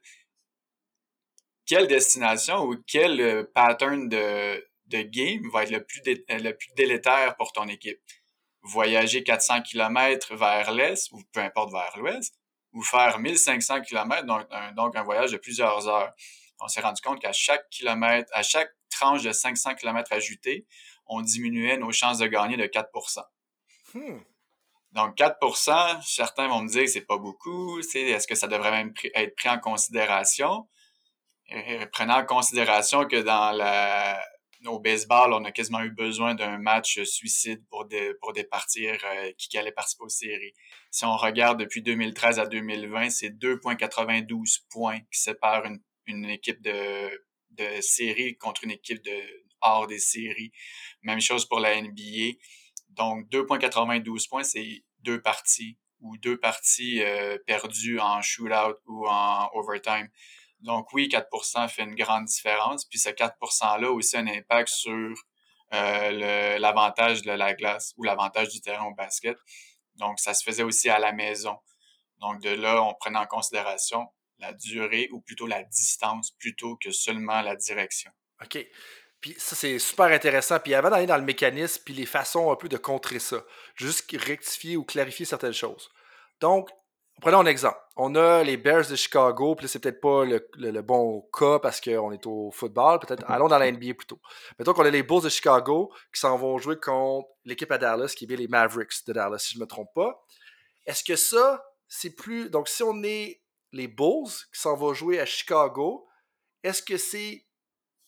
quelle 1.66 1.88
destination 1.88 2.62
ou 2.64 2.76
quel 2.86 3.20
euh, 3.20 3.44
pattern 3.54 4.08
de, 4.08 4.64
de 4.86 5.02
game 5.02 5.48
va 5.50 5.64
être 5.64 5.70
le 5.70 5.82
plus, 5.82 6.02
plus 6.02 6.74
délétère 6.76 7.34
pour 7.36 7.52
ton 7.52 7.66
équipe? 7.66 7.98
Voyager 8.62 9.24
400 9.24 9.62
km 9.62 10.36
vers 10.36 10.70
l'est 10.72 11.10
ou 11.12 11.22
peu 11.32 11.40
importe 11.40 11.72
vers 11.72 11.96
l'ouest, 11.96 12.34
ou 12.72 12.82
faire 12.82 13.18
1500 13.18 13.82
km, 13.82 14.26
donc 14.26 14.46
donc 14.74 14.96
un 14.96 15.02
voyage 15.02 15.32
de 15.32 15.36
plusieurs 15.36 15.88
heures? 15.88 16.14
On 16.60 16.68
s'est 16.68 16.80
rendu 16.80 17.00
compte 17.02 17.20
qu'à 17.20 17.32
chaque 17.32 17.68
kilomètre, 17.70 18.30
à 18.34 18.42
chaque 18.42 18.70
tranche 18.90 19.22
de 19.22 19.32
500 19.32 19.74
km 19.74 20.12
ajoutée, 20.12 20.66
on 21.06 21.20
diminuait 21.20 21.76
nos 21.76 21.92
chances 21.92 22.18
de 22.18 22.26
gagner 22.26 22.56
de 22.56 22.64
4% 22.64 23.22
hmm. 23.94 24.20
Donc 24.92 25.16
4% 25.16 26.02
certains 26.02 26.46
vont 26.48 26.62
me 26.62 26.68
dire 26.68 26.82
que 26.82 26.90
c'est 26.90 27.06
pas 27.06 27.18
beaucoup, 27.18 27.80
est-ce 27.80 28.26
que 28.26 28.36
ça 28.36 28.46
devrait 28.46 28.70
même 28.70 28.94
être 29.14 29.34
pris 29.34 29.48
en 29.48 29.58
considération? 29.58 30.68
Prenant 31.92 32.18
en 32.18 32.24
considération 32.24 33.04
que 33.04 33.20
dans 33.20 33.50
la, 33.50 34.22
au 34.66 34.78
baseball, 34.78 35.32
on 35.32 35.44
a 35.44 35.52
quasiment 35.52 35.80
eu 35.80 35.90
besoin 35.90 36.34
d'un 36.34 36.58
match 36.58 37.02
suicide 37.02 37.62
pour, 37.68 37.86
pour 38.20 38.32
départir 38.32 38.96
euh, 39.04 39.32
qui 39.36 39.58
allait 39.58 39.72
participer 39.72 40.04
aux 40.04 40.08
séries. 40.08 40.54
Si 40.90 41.04
on 41.04 41.16
regarde 41.16 41.60
depuis 41.60 41.82
2013 41.82 42.38
à 42.38 42.46
2020, 42.46 43.10
c'est 43.10 43.30
2,92 43.30 44.62
points 44.70 45.00
qui 45.12 45.20
séparent 45.20 45.64
une, 45.66 45.80
une 46.06 46.26
équipe 46.26 46.62
de, 46.62 47.26
de 47.50 47.80
série 47.80 48.36
contre 48.36 48.64
une 48.64 48.70
équipe 48.70 49.02
de 49.02 49.22
hors 49.60 49.86
des 49.86 49.98
séries. 49.98 50.52
Même 51.02 51.20
chose 51.20 51.46
pour 51.46 51.60
la 51.60 51.80
NBA. 51.80 52.36
Donc, 52.90 53.28
2,92 53.30 54.28
points, 54.28 54.42
c'est 54.42 54.84
deux 55.00 55.20
parties 55.20 55.78
ou 56.00 56.16
deux 56.18 56.38
parties 56.38 57.02
euh, 57.02 57.38
perdues 57.46 57.98
en 57.98 58.20
shootout 58.20 58.76
ou 58.86 59.08
en 59.08 59.48
overtime. 59.54 60.08
Donc 60.60 60.92
oui, 60.92 61.08
4% 61.08 61.68
fait 61.68 61.82
une 61.82 61.94
grande 61.94 62.26
différence. 62.26 62.84
Puis 62.84 62.98
ce 62.98 63.10
4 63.10 63.36
%-là 63.40 63.88
a 63.88 63.90
aussi 63.90 64.16
un 64.16 64.26
impact 64.26 64.68
sur 64.68 65.14
euh, 65.72 66.58
l'avantage 66.58 67.22
de 67.22 67.32
la 67.32 67.54
glace 67.54 67.94
ou 67.96 68.04
l'avantage 68.04 68.48
du 68.48 68.60
terrain 68.60 68.86
au 68.86 68.94
basket. 68.94 69.36
Donc 69.96 70.20
ça 70.20 70.34
se 70.34 70.42
faisait 70.42 70.62
aussi 70.62 70.88
à 70.88 70.98
la 70.98 71.12
maison. 71.12 71.56
Donc 72.20 72.40
de 72.42 72.50
là, 72.50 72.82
on 72.82 72.94
prenait 72.94 73.18
en 73.18 73.26
considération 73.26 74.06
la 74.46 74.52
durée 74.52 75.08
ou 75.12 75.20
plutôt 75.20 75.46
la 75.46 75.62
distance 75.62 76.32
plutôt 76.32 76.76
que 76.76 76.90
seulement 76.90 77.42
la 77.42 77.56
direction. 77.56 78.10
OK. 78.42 78.66
Puis 79.20 79.34
ça, 79.38 79.56
c'est 79.56 79.78
super 79.78 80.06
intéressant. 80.06 80.58
Puis 80.60 80.74
avant 80.74 80.90
d'aller 80.90 81.06
dans 81.06 81.16
le 81.16 81.24
mécanisme, 81.24 81.82
puis 81.84 81.94
les 81.94 82.06
façons 82.06 82.52
un 82.52 82.56
peu 82.56 82.68
de 82.68 82.76
contrer 82.76 83.18
ça, 83.18 83.44
juste 83.74 84.10
rectifier 84.12 84.76
ou 84.76 84.84
clarifier 84.84 85.24
certaines 85.24 85.54
choses. 85.54 85.90
Donc, 86.40 86.70
Prenons 87.20 87.40
un 87.40 87.46
exemple. 87.46 87.78
On 87.96 88.16
a 88.16 88.42
les 88.42 88.56
Bears 88.56 88.88
de 88.88 88.96
Chicago, 88.96 89.54
puis 89.54 89.64
là, 89.64 89.68
c'est 89.68 89.78
peut-être 89.78 90.00
pas 90.00 90.24
le, 90.24 90.82
bon 90.82 91.28
cas 91.32 91.60
parce 91.60 91.80
qu'on 91.80 92.10
est 92.10 92.26
au 92.26 92.50
football. 92.50 92.98
Peut-être 92.98 93.24
allons 93.30 93.48
dans 93.48 93.58
la 93.58 93.70
NBA 93.70 93.94
plutôt. 93.94 94.20
Mettons 94.58 94.74
qu'on 94.74 94.84
a 94.84 94.90
les 94.90 95.02
Bulls 95.02 95.22
de 95.22 95.28
Chicago 95.28 95.92
qui 96.12 96.20
s'en 96.20 96.36
vont 96.36 96.58
jouer 96.58 96.78
contre 96.78 97.28
l'équipe 97.44 97.70
à 97.70 97.78
Dallas, 97.78 98.14
qui 98.16 98.24
est 98.24 98.26
bien 98.26 98.36
les 98.36 98.48
Mavericks 98.48 99.06
de 99.06 99.12
Dallas, 99.12 99.38
si 99.38 99.54
je 99.54 99.58
ne 99.58 99.64
me 99.64 99.68
trompe 99.68 99.94
pas. 99.94 100.24
Est-ce 100.86 101.04
que 101.04 101.16
ça, 101.16 101.64
c'est 101.86 102.14
plus. 102.14 102.50
Donc, 102.50 102.68
si 102.68 102.82
on 102.82 103.02
est 103.04 103.40
les 103.74 103.88
Bulls 103.88 104.30
qui 104.52 104.60
s'en 104.60 104.76
vont 104.76 104.94
jouer 104.94 105.20
à 105.20 105.26
Chicago, 105.26 106.06
est-ce 106.62 106.82
que 106.82 106.96
c'est 106.96 107.44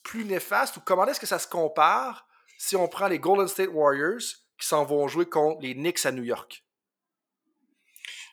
plus 0.02 0.24
néfaste 0.24 0.76
ou 0.76 0.80
comment 0.80 1.06
est-ce 1.06 1.20
que 1.20 1.26
ça 1.26 1.38
se 1.38 1.48
compare 1.48 2.26
si 2.58 2.76
on 2.76 2.88
prend 2.88 3.08
les 3.08 3.18
Golden 3.18 3.48
State 3.48 3.70
Warriors 3.72 4.22
qui 4.58 4.66
s'en 4.66 4.84
vont 4.84 5.08
jouer 5.08 5.26
contre 5.26 5.60
les 5.60 5.74
Knicks 5.74 6.06
à 6.06 6.12
New 6.12 6.22
York? 6.22 6.62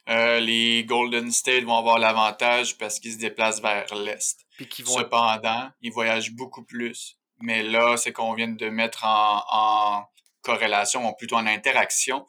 Euh, 0.09 0.39
les 0.39 0.83
Golden 0.83 1.31
State 1.31 1.63
vont 1.63 1.77
avoir 1.77 1.97
l'avantage 1.97 2.77
parce 2.77 2.99
qu'ils 2.99 3.13
se 3.13 3.17
déplacent 3.17 3.61
vers 3.61 3.93
l'est. 3.95 4.37
Cependant, 4.85 5.71
ils 5.81 5.91
voyagent 5.91 6.31
beaucoup 6.31 6.63
plus. 6.63 7.17
Mais 7.41 7.63
là, 7.63 7.97
c'est 7.97 8.11
qu'on 8.11 8.33
vient 8.33 8.49
de 8.49 8.69
mettre 8.69 9.05
en, 9.05 10.05
corrélation, 10.41 11.07
ou 11.07 11.13
plutôt 11.15 11.37
en 11.37 11.47
interaction, 11.47 12.25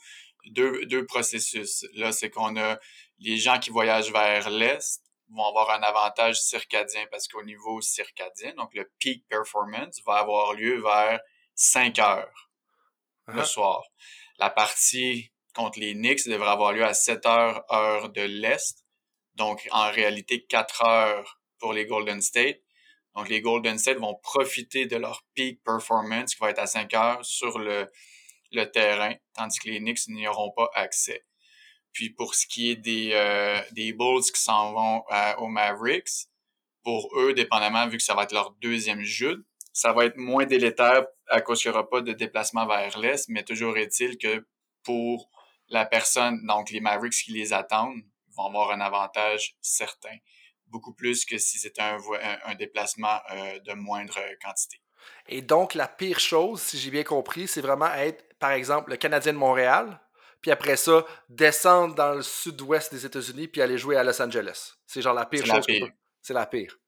deux, 0.46 0.86
deux 0.86 1.04
processus. 1.04 1.84
Là, 1.94 2.12
c'est 2.12 2.30
qu'on 2.30 2.56
a 2.56 2.78
les 3.24 3.38
gens 3.38 3.58
qui 3.58 3.70
voyagent 3.70 4.12
vers 4.12 4.50
l'est 4.50 5.02
vont 5.30 5.46
avoir 5.46 5.70
un 5.70 5.82
avantage 5.82 6.40
circadien 6.40 7.06
parce 7.10 7.26
qu'au 7.26 7.42
niveau 7.42 7.80
circadien, 7.80 8.52
donc 8.54 8.74
le 8.74 8.92
peak 8.98 9.26
performance 9.28 10.00
va 10.06 10.18
avoir 10.18 10.52
lieu 10.52 10.80
vers 10.82 11.20
5 11.54 11.98
heures 12.00 12.50
le 13.28 13.40
uh-huh. 13.40 13.46
soir. 13.46 13.82
La 14.38 14.50
partie 14.50 15.32
contre 15.54 15.78
les 15.78 15.94
Knicks 15.94 16.28
devrait 16.28 16.50
avoir 16.50 16.72
lieu 16.72 16.84
à 16.84 16.92
7 16.92 17.24
heures, 17.24 17.64
heure 17.72 18.10
de 18.10 18.20
l'Est. 18.20 18.84
Donc, 19.36 19.66
en 19.70 19.90
réalité, 19.90 20.44
4 20.44 20.84
heures 20.84 21.40
pour 21.58 21.72
les 21.72 21.86
Golden 21.86 22.20
State. 22.20 22.60
Donc, 23.14 23.28
les 23.28 23.40
Golden 23.40 23.78
State 23.78 23.98
vont 23.98 24.16
profiter 24.16 24.86
de 24.86 24.96
leur 24.96 25.24
peak 25.34 25.62
performance 25.64 26.34
qui 26.34 26.40
va 26.40 26.50
être 26.50 26.58
à 26.58 26.66
5 26.66 26.92
heures 26.94 27.24
sur 27.24 27.58
le, 27.58 27.90
le 28.50 28.64
terrain, 28.70 29.14
tandis 29.34 29.58
que 29.60 29.70
les 29.70 29.78
Knicks 29.78 30.08
n'y 30.08 30.28
auront 30.28 30.50
pas 30.50 30.68
accès. 30.74 31.24
Puis, 31.94 32.10
pour 32.10 32.34
ce 32.34 32.46
qui 32.46 32.70
est 32.70 32.76
des, 32.76 33.12
euh, 33.14 33.60
des 33.70 33.92
Bulls 33.92 34.24
qui 34.24 34.40
s'en 34.40 34.72
vont 34.72 35.04
euh, 35.12 35.34
aux 35.36 35.46
Mavericks, 35.46 36.26
pour 36.82 37.08
eux, 37.16 37.32
dépendamment, 37.32 37.86
vu 37.86 37.96
que 37.96 38.02
ça 38.02 38.14
va 38.14 38.24
être 38.24 38.32
leur 38.32 38.50
deuxième 38.60 39.02
jeu, 39.02 39.46
ça 39.72 39.92
va 39.92 40.04
être 40.04 40.16
moins 40.16 40.44
délétère 40.44 41.06
à 41.28 41.40
cause 41.40 41.62
qu'il 41.62 41.70
n'y 41.70 41.76
aura 41.76 41.88
pas 41.88 42.00
de 42.00 42.12
déplacement 42.12 42.66
vers 42.66 42.98
l'Est, 42.98 43.28
mais 43.28 43.44
toujours 43.44 43.78
est-il 43.78 44.18
que 44.18 44.46
pour 44.82 45.30
la 45.68 45.86
personne, 45.86 46.44
donc 46.46 46.70
les 46.70 46.80
Mavericks 46.80 47.14
qui 47.14 47.32
les 47.32 47.52
attendent, 47.52 48.02
vont 48.36 48.46
avoir 48.46 48.72
un 48.72 48.80
avantage 48.80 49.56
certain, 49.60 50.16
beaucoup 50.66 50.92
plus 50.92 51.24
que 51.24 51.38
si 51.38 51.58
c'était 51.58 51.80
un, 51.80 51.98
un, 52.44 52.54
déplacement 52.56 53.20
euh, 53.30 53.60
de 53.60 53.72
moindre 53.72 54.18
quantité. 54.42 54.80
Et 55.28 55.42
donc, 55.42 55.74
la 55.74 55.86
pire 55.86 56.18
chose, 56.18 56.60
si 56.60 56.76
j'ai 56.76 56.90
bien 56.90 57.04
compris, 57.04 57.46
c'est 57.46 57.60
vraiment 57.60 57.92
être, 57.94 58.36
par 58.38 58.50
exemple, 58.50 58.90
le 58.90 58.96
Canadien 58.96 59.32
de 59.32 59.38
Montréal, 59.38 60.00
puis 60.44 60.50
après 60.50 60.76
ça, 60.76 61.06
descendre 61.30 61.94
dans 61.94 62.12
le 62.12 62.20
sud-ouest 62.20 62.92
des 62.92 63.06
États-Unis, 63.06 63.48
puis 63.48 63.62
aller 63.62 63.78
jouer 63.78 63.96
à 63.96 64.04
Los 64.04 64.20
Angeles. 64.20 64.74
C'est 64.86 65.00
genre 65.00 65.14
la 65.14 65.24
pire 65.24 65.46
chose. 65.46 65.64
C'est 66.20 66.34
la 66.34 66.44
pire. 66.44 66.78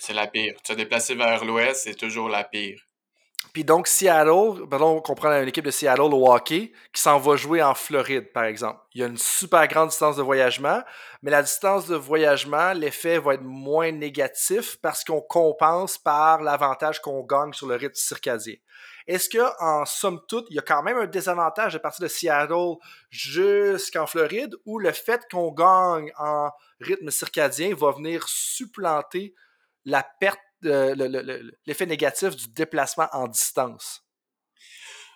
C'est 0.00 0.14
la 0.14 0.26
pire. 0.26 0.56
Se 0.66 0.72
déplacer 0.72 1.14
vers 1.14 1.44
l'ouest, 1.44 1.84
c'est 1.84 1.94
toujours 1.94 2.28
la 2.28 2.42
pire. 2.42 2.80
Puis 3.52 3.62
donc, 3.62 3.86
Seattle, 3.86 4.66
pardon, 4.68 4.96
on 4.96 5.00
comprend 5.00 5.30
une 5.30 5.46
équipe 5.46 5.64
de 5.64 5.70
Seattle 5.70 6.12
au 6.12 6.28
hockey 6.28 6.72
qui 6.92 7.00
s'en 7.00 7.20
va 7.20 7.36
jouer 7.36 7.62
en 7.62 7.76
Floride, 7.76 8.32
par 8.32 8.46
exemple. 8.46 8.80
Il 8.94 9.00
y 9.00 9.04
a 9.04 9.06
une 9.06 9.16
super 9.16 9.68
grande 9.68 9.90
distance 9.90 10.16
de 10.16 10.22
voyagement, 10.22 10.82
mais 11.22 11.30
la 11.30 11.40
distance 11.40 11.86
de 11.86 11.94
voyagement, 11.94 12.72
l'effet 12.72 13.20
va 13.20 13.34
être 13.34 13.44
moins 13.44 13.92
négatif 13.92 14.76
parce 14.82 15.04
qu'on 15.04 15.20
compense 15.20 15.98
par 15.98 16.42
l'avantage 16.42 17.00
qu'on 17.00 17.22
gagne 17.22 17.52
sur 17.52 17.68
le 17.68 17.76
rythme 17.76 17.94
circadien. 17.94 18.56
Est-ce 19.06 19.28
que, 19.28 19.62
en 19.62 19.84
somme 19.84 20.20
toute, 20.28 20.46
il 20.50 20.56
y 20.56 20.58
a 20.58 20.62
quand 20.62 20.82
même 20.82 20.96
un 20.96 21.06
désavantage 21.06 21.76
à 21.76 21.78
partir 21.78 22.04
de 22.04 22.08
Seattle 22.08 22.76
jusqu'en 23.10 24.06
Floride 24.06 24.54
ou 24.64 24.78
le 24.78 24.92
fait 24.92 25.22
qu'on 25.30 25.52
gagne 25.52 26.10
en 26.18 26.50
rythme 26.80 27.10
circadien 27.10 27.74
va 27.74 27.92
venir 27.92 28.26
supplanter 28.28 29.34
la 29.84 30.02
perte 30.02 30.40
l'effet 30.62 31.86
négatif 31.86 32.36
du 32.36 32.48
déplacement 32.48 33.08
en 33.12 33.28
distance? 33.28 34.02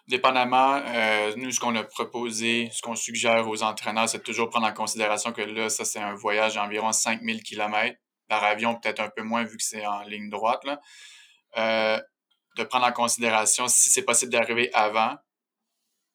Dépendamment, 0.07 0.83
euh, 0.87 1.35
nous, 1.37 1.51
ce 1.51 1.61
qu'on 1.61 1.77
a 1.77 1.85
proposé, 1.85 2.71
ce 2.73 2.81
qu'on 2.81 2.95
suggère 2.95 3.47
aux 3.47 3.63
entraîneurs, 3.63 4.09
c'est 4.09 4.19
de 4.19 4.23
toujours 4.23 4.49
prendre 4.49 4.67
en 4.67 4.73
considération 4.73 5.33
que 5.33 5.43
là, 5.43 5.69
ça, 5.69 5.85
c'est 5.85 5.99
un 5.99 6.15
voyage 6.15 6.55
d'environ 6.55 6.93
5000 6.93 7.43
km 7.43 7.95
par 8.27 8.43
avion, 8.43 8.75
peut-être 8.75 9.01
un 9.01 9.11
peu 9.11 9.23
moins 9.23 9.45
vu 9.45 9.59
que 9.59 9.63
c'est 9.63 9.87
en 9.87 10.03
ligne 10.03 10.31
droite. 10.31 10.63
Euh, 11.59 12.01
de 12.59 12.65
prendre 12.65 12.87
en 12.87 12.93
considération 12.93 13.69
si 13.69 13.91
c'est 13.91 14.05
possible 14.05 14.33
d'arriver 14.33 14.71
avant, 14.75 15.17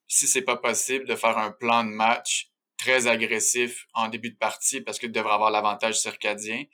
si 0.08 0.28
c'est 0.28 0.44
pas 0.44 0.58
possible 0.58 1.08
de 1.08 1.16
faire 1.16 1.38
un 1.38 1.52
plan 1.52 1.84
de 1.84 1.90
match 1.90 2.52
très 2.78 3.08
agressif 3.08 3.88
en 3.94 4.10
début 4.10 4.32
de 4.32 4.38
partie 4.38 4.82
parce 4.82 5.00
qu'il 5.00 5.12
devrait 5.12 5.34
avoir 5.34 5.52
l'avantage 5.52 6.00
circadien 6.00 6.66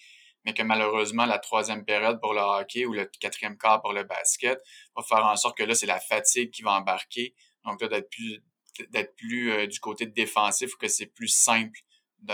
mais 0.45 0.53
que 0.53 0.63
malheureusement, 0.63 1.25
la 1.25 1.39
troisième 1.39 1.85
période 1.85 2.19
pour 2.21 2.33
le 2.33 2.39
hockey 2.39 2.85
ou 2.85 2.93
le 2.93 3.05
quatrième 3.19 3.57
quart 3.57 3.81
pour 3.81 3.93
le 3.93 4.03
basket 4.03 4.59
va 4.95 5.03
faire 5.03 5.25
en 5.25 5.35
sorte 5.35 5.57
que 5.57 5.63
là, 5.63 5.75
c'est 5.75 5.85
la 5.85 5.99
fatigue 5.99 6.51
qui 6.51 6.61
va 6.61 6.71
embarquer. 6.71 7.35
Donc 7.65 7.81
là, 7.81 7.87
d'être 7.87 8.09
plus, 8.09 8.41
d'être 8.89 9.15
plus 9.15 9.51
euh, 9.51 9.67
du 9.67 9.79
côté 9.79 10.05
défensif, 10.05 10.75
que 10.75 10.87
c'est 10.87 11.07
plus 11.07 11.27
simple. 11.27 11.79
Il 12.27 12.29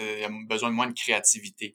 y 0.00 0.24
a 0.24 0.30
besoin 0.46 0.70
de 0.70 0.74
moins 0.74 0.88
de 0.88 0.98
créativité. 0.98 1.74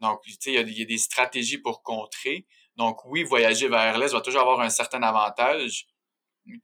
Donc, 0.00 0.20
tu 0.22 0.32
sais, 0.32 0.52
il 0.52 0.78
y, 0.78 0.82
a, 0.82 0.84
des 0.84 0.98
stratégies 0.98 1.58
pour 1.58 1.82
contrer. 1.82 2.46
Donc, 2.76 3.04
oui, 3.06 3.22
voyager 3.24 3.68
vers 3.68 3.98
l'Est 3.98 4.12
va 4.12 4.20
toujours 4.20 4.42
avoir 4.42 4.60
un 4.60 4.70
certain 4.70 5.02
avantage. 5.02 5.86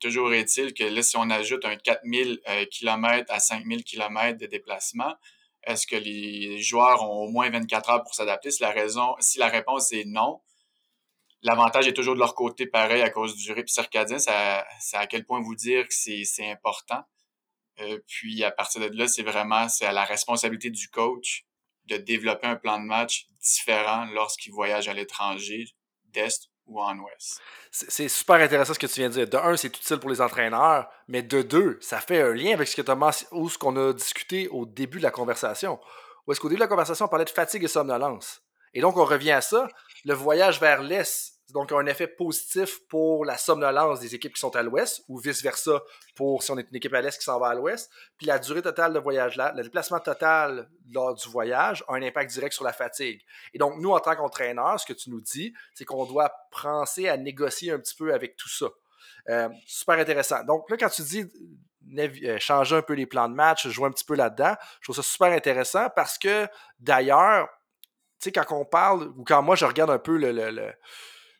toujours 0.00 0.32
est-il 0.34 0.74
que 0.74 0.84
là, 0.84 1.02
si 1.02 1.16
on 1.16 1.28
ajoute 1.30 1.64
un 1.64 1.76
4000 1.76 2.40
euh, 2.48 2.64
km 2.66 3.32
à 3.32 3.40
5000 3.40 3.84
km 3.84 4.38
de 4.38 4.46
déplacement, 4.46 5.14
est-ce 5.64 5.86
que 5.86 5.96
les 5.96 6.60
joueurs 6.60 7.02
ont 7.02 7.24
au 7.24 7.28
moins 7.28 7.50
24 7.50 7.90
heures 7.90 8.02
pour 8.02 8.14
s'adapter? 8.14 8.50
Si 8.50 8.62
la, 8.62 8.74
si 9.20 9.38
la 9.38 9.48
réponse 9.48 9.92
est 9.92 10.04
non, 10.04 10.40
l'avantage 11.42 11.86
est 11.86 11.92
toujours 11.92 12.14
de 12.14 12.20
leur 12.20 12.34
côté 12.34 12.66
pareil 12.66 13.02
à 13.02 13.10
cause 13.10 13.36
du 13.36 13.52
rythme 13.52 13.68
circadien. 13.68 14.18
Ça, 14.18 14.66
c'est 14.80 14.96
à 14.96 15.06
quel 15.06 15.24
point 15.24 15.40
vous 15.40 15.54
dire 15.54 15.86
que 15.86 15.94
c'est, 15.94 16.24
c'est 16.24 16.50
important? 16.50 17.02
Euh, 17.80 17.98
puis 18.06 18.44
à 18.44 18.50
partir 18.50 18.80
de 18.80 18.96
là, 18.96 19.08
c'est 19.08 19.22
vraiment 19.22 19.68
c'est 19.68 19.86
à 19.86 19.92
la 19.92 20.04
responsabilité 20.04 20.70
du 20.70 20.88
coach 20.88 21.46
de 21.86 21.96
développer 21.96 22.46
un 22.46 22.56
plan 22.56 22.78
de 22.78 22.84
match 22.84 23.26
différent 23.40 24.04
lorsqu'il 24.12 24.52
voyage 24.52 24.88
à 24.88 24.94
l'étranger, 24.94 25.64
ou 26.66 26.80
en 26.80 26.96
ouest. 26.98 27.40
C'est 27.70 28.08
super 28.08 28.36
intéressant 28.36 28.74
ce 28.74 28.78
que 28.78 28.86
tu 28.86 29.00
viens 29.00 29.08
de 29.08 29.14
dire. 29.14 29.28
De 29.28 29.36
un, 29.36 29.56
c'est 29.56 29.68
utile 29.68 29.98
pour 29.98 30.10
les 30.10 30.20
entraîneurs, 30.20 30.88
mais 31.08 31.22
de 31.22 31.42
deux, 31.42 31.78
ça 31.80 32.00
fait 32.00 32.22
un 32.22 32.32
lien 32.32 32.54
avec 32.54 32.68
ce 32.68 32.76
que 32.76 32.82
tu 32.82 33.26
ou 33.32 33.48
ce 33.48 33.58
qu'on 33.58 33.76
a 33.76 33.92
discuté 33.92 34.48
au 34.48 34.66
début 34.66 34.98
de 34.98 35.02
la 35.02 35.10
conversation. 35.10 35.80
Ou 36.26 36.32
est-ce 36.32 36.40
qu'au 36.40 36.48
début 36.48 36.58
de 36.58 36.64
la 36.64 36.68
conversation, 36.68 37.06
on 37.06 37.08
parlait 37.08 37.24
de 37.24 37.30
fatigue 37.30 37.64
et 37.64 37.68
somnolence? 37.68 38.42
Et 38.74 38.80
donc, 38.80 38.96
on 38.96 39.04
revient 39.04 39.32
à 39.32 39.40
ça. 39.40 39.68
Le 40.04 40.14
voyage 40.14 40.60
vers 40.60 40.82
l'Est, 40.82 41.31
donc 41.52 41.70
un 41.70 41.84
effet 41.86 42.06
positif 42.06 42.80
pour 42.88 43.24
la 43.24 43.36
somnolence 43.36 44.00
des 44.00 44.14
équipes 44.14 44.34
qui 44.34 44.40
sont 44.40 44.54
à 44.56 44.62
l'ouest 44.62 45.04
ou 45.08 45.18
vice-versa 45.18 45.82
pour 46.14 46.42
si 46.42 46.50
on 46.50 46.58
est 46.58 46.66
une 46.68 46.76
équipe 46.76 46.94
à 46.94 47.02
l'est 47.02 47.16
qui 47.16 47.24
s'en 47.24 47.38
va 47.38 47.48
à 47.48 47.54
l'ouest. 47.54 47.90
Puis 48.16 48.26
la 48.26 48.38
durée 48.38 48.62
totale 48.62 48.92
de 48.94 48.98
voyage 48.98 49.36
là, 49.36 49.52
le 49.54 49.62
déplacement 49.62 50.00
total 50.00 50.68
lors 50.90 51.14
du 51.14 51.28
voyage 51.28 51.84
a 51.88 51.94
un 51.94 52.02
impact 52.02 52.32
direct 52.32 52.54
sur 52.54 52.64
la 52.64 52.72
fatigue. 52.72 53.20
Et 53.52 53.58
donc 53.58 53.74
nous 53.78 53.90
en 53.90 54.00
tant 54.00 54.16
qu'entraîneurs, 54.16 54.80
ce 54.80 54.86
que 54.86 54.94
tu 54.94 55.10
nous 55.10 55.20
dis, 55.20 55.52
c'est 55.74 55.84
qu'on 55.84 56.06
doit 56.06 56.32
penser 56.62 57.08
à 57.08 57.16
négocier 57.16 57.72
un 57.72 57.78
petit 57.78 57.94
peu 57.94 58.14
avec 58.14 58.36
tout 58.36 58.48
ça. 58.48 58.66
Euh, 59.28 59.48
super 59.66 59.98
intéressant. 59.98 60.42
Donc 60.44 60.70
là 60.70 60.76
quand 60.78 60.88
tu 60.88 61.02
dis 61.02 61.30
euh, 61.98 62.38
changer 62.38 62.76
un 62.76 62.82
peu 62.82 62.94
les 62.94 63.06
plans 63.06 63.28
de 63.28 63.34
match, 63.34 63.68
jouer 63.68 63.88
un 63.88 63.92
petit 63.92 64.04
peu 64.04 64.14
là-dedans, 64.14 64.54
je 64.80 64.86
trouve 64.86 64.96
ça 64.96 65.02
super 65.02 65.32
intéressant 65.32 65.90
parce 65.94 66.16
que 66.16 66.48
d'ailleurs, 66.80 67.48
tu 68.20 68.30
sais, 68.30 68.32
quand 68.32 68.46
on 68.56 68.64
parle, 68.64 69.12
ou 69.18 69.24
quand 69.24 69.42
moi 69.42 69.56
je 69.56 69.66
regarde 69.66 69.90
un 69.90 69.98
peu 69.98 70.16
le, 70.16 70.32
le 70.32 70.72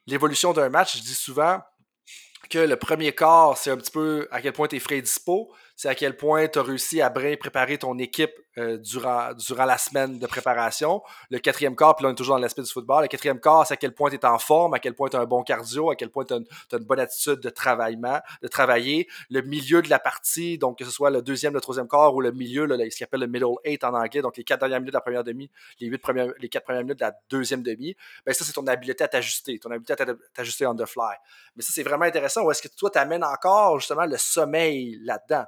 l'évolution 0.07 0.53
d'un 0.53 0.69
match, 0.69 0.97
je 0.97 1.03
dis 1.03 1.15
souvent 1.15 1.61
que 2.51 2.59
le 2.59 2.77
premier 2.77 3.13
quart, 3.15 3.57
c'est 3.57 3.71
un 3.71 3.77
petit 3.77 3.91
peu 3.91 4.29
à 4.31 4.41
quel 4.41 4.53
point 4.53 4.69
tu 4.69 4.77
es 4.77 4.81
frais 4.81 5.01
dispo 5.01 5.53
c'est 5.83 5.89
à 5.89 5.95
quel 5.97 6.17
point 6.17 6.47
tu 6.47 6.61
as 6.61 6.63
réussi 6.63 7.01
à 7.01 7.11
bien 7.11 7.35
préparer 7.37 7.77
ton 7.77 7.99
équipe 7.99 8.33
euh, 8.59 8.77
durant, 8.77 9.33
durant 9.35 9.65
la 9.65 9.79
semaine 9.79 10.19
de 10.19 10.27
préparation. 10.27 11.03
Le 11.31 11.39
quatrième 11.39 11.75
quart, 11.75 11.97
puis 11.97 12.05
là, 12.05 12.11
on 12.11 12.13
est 12.13 12.17
toujours 12.17 12.37
dans 12.37 12.43
l'aspect 12.43 12.63
du 12.63 12.71
football. 12.71 13.03
Le 13.03 13.09
quatrième 13.09 13.41
quart, 13.41 13.67
c'est 13.67 13.75
à 13.75 13.77
quel 13.79 13.95
point 13.95 14.11
tu 14.11 14.17
es 14.17 14.25
en 14.27 14.39
forme, 14.39 14.75
à 14.75 14.79
quel 14.79 14.95
point 14.95 15.09
tu 15.09 15.17
as 15.17 15.21
un 15.21 15.25
bon 15.25 15.43
cardio, 15.43 15.91
à 15.91 15.97
quel 15.97 16.11
point 16.11 16.25
tu 16.25 16.35
as, 16.35 16.39
une 16.73 16.85
bonne 16.85 17.01
attitude 17.01 17.41
de, 17.41 17.49
travaillement, 17.49 18.21
de 18.43 18.49
travailler. 18.49 19.09
Le 19.31 19.41
milieu 19.41 19.81
de 19.81 19.89
la 19.89 19.99
partie, 19.99 20.59
donc 20.59 20.79
que 20.79 20.85
ce 20.85 20.91
soit 20.91 21.11
le 21.11 21.23
deuxième, 21.23 21.55
le 21.55 21.61
troisième 21.61 21.89
quart 21.89 22.15
ou 22.15 22.21
le 22.21 22.31
milieu, 22.33 22.67
là, 22.67 22.77
ce 22.91 22.99
qu'on 22.99 23.05
appelle 23.05 23.21
le 23.21 23.27
middle 23.27 23.55
eight 23.65 23.85
en 23.85 23.95
anglais, 23.95 24.21
donc 24.21 24.37
les 24.37 24.45
quatre 24.45 24.61
dernières 24.61 24.81
minutes 24.81 24.93
de 24.93 24.99
la 24.99 25.01
première 25.01 25.25
demi, 25.25 25.51
les, 25.81 25.87
huit 25.87 25.99
premières, 25.99 26.29
les 26.39 26.49
quatre 26.49 26.65
premières 26.65 26.83
minutes 26.83 26.99
de 26.99 27.05
la 27.05 27.15
deuxième 27.31 27.63
demi, 27.63 27.97
ben 28.27 28.35
ça, 28.35 28.45
c'est 28.45 28.53
ton 28.53 28.67
habileté 28.67 29.05
à 29.05 29.09
t'ajuster, 29.09 29.59
ton 29.59 29.71
habileté 29.71 29.95
à 29.95 30.07
t'ajuster 30.35 30.67
on 30.67 30.75
the 30.75 30.85
fly. 30.85 31.17
Mais 31.57 31.63
ça, 31.63 31.73
c'est 31.73 31.83
vraiment 31.83 32.05
intéressant. 32.05 32.43
Où 32.43 32.51
est-ce 32.51 32.61
que 32.61 32.69
toi, 32.69 32.91
tu 32.91 32.99
amènes 32.99 33.25
encore 33.25 33.81
justement 33.81 34.05
le 34.05 34.19
sommeil 34.19 34.99
là-dedans? 35.03 35.45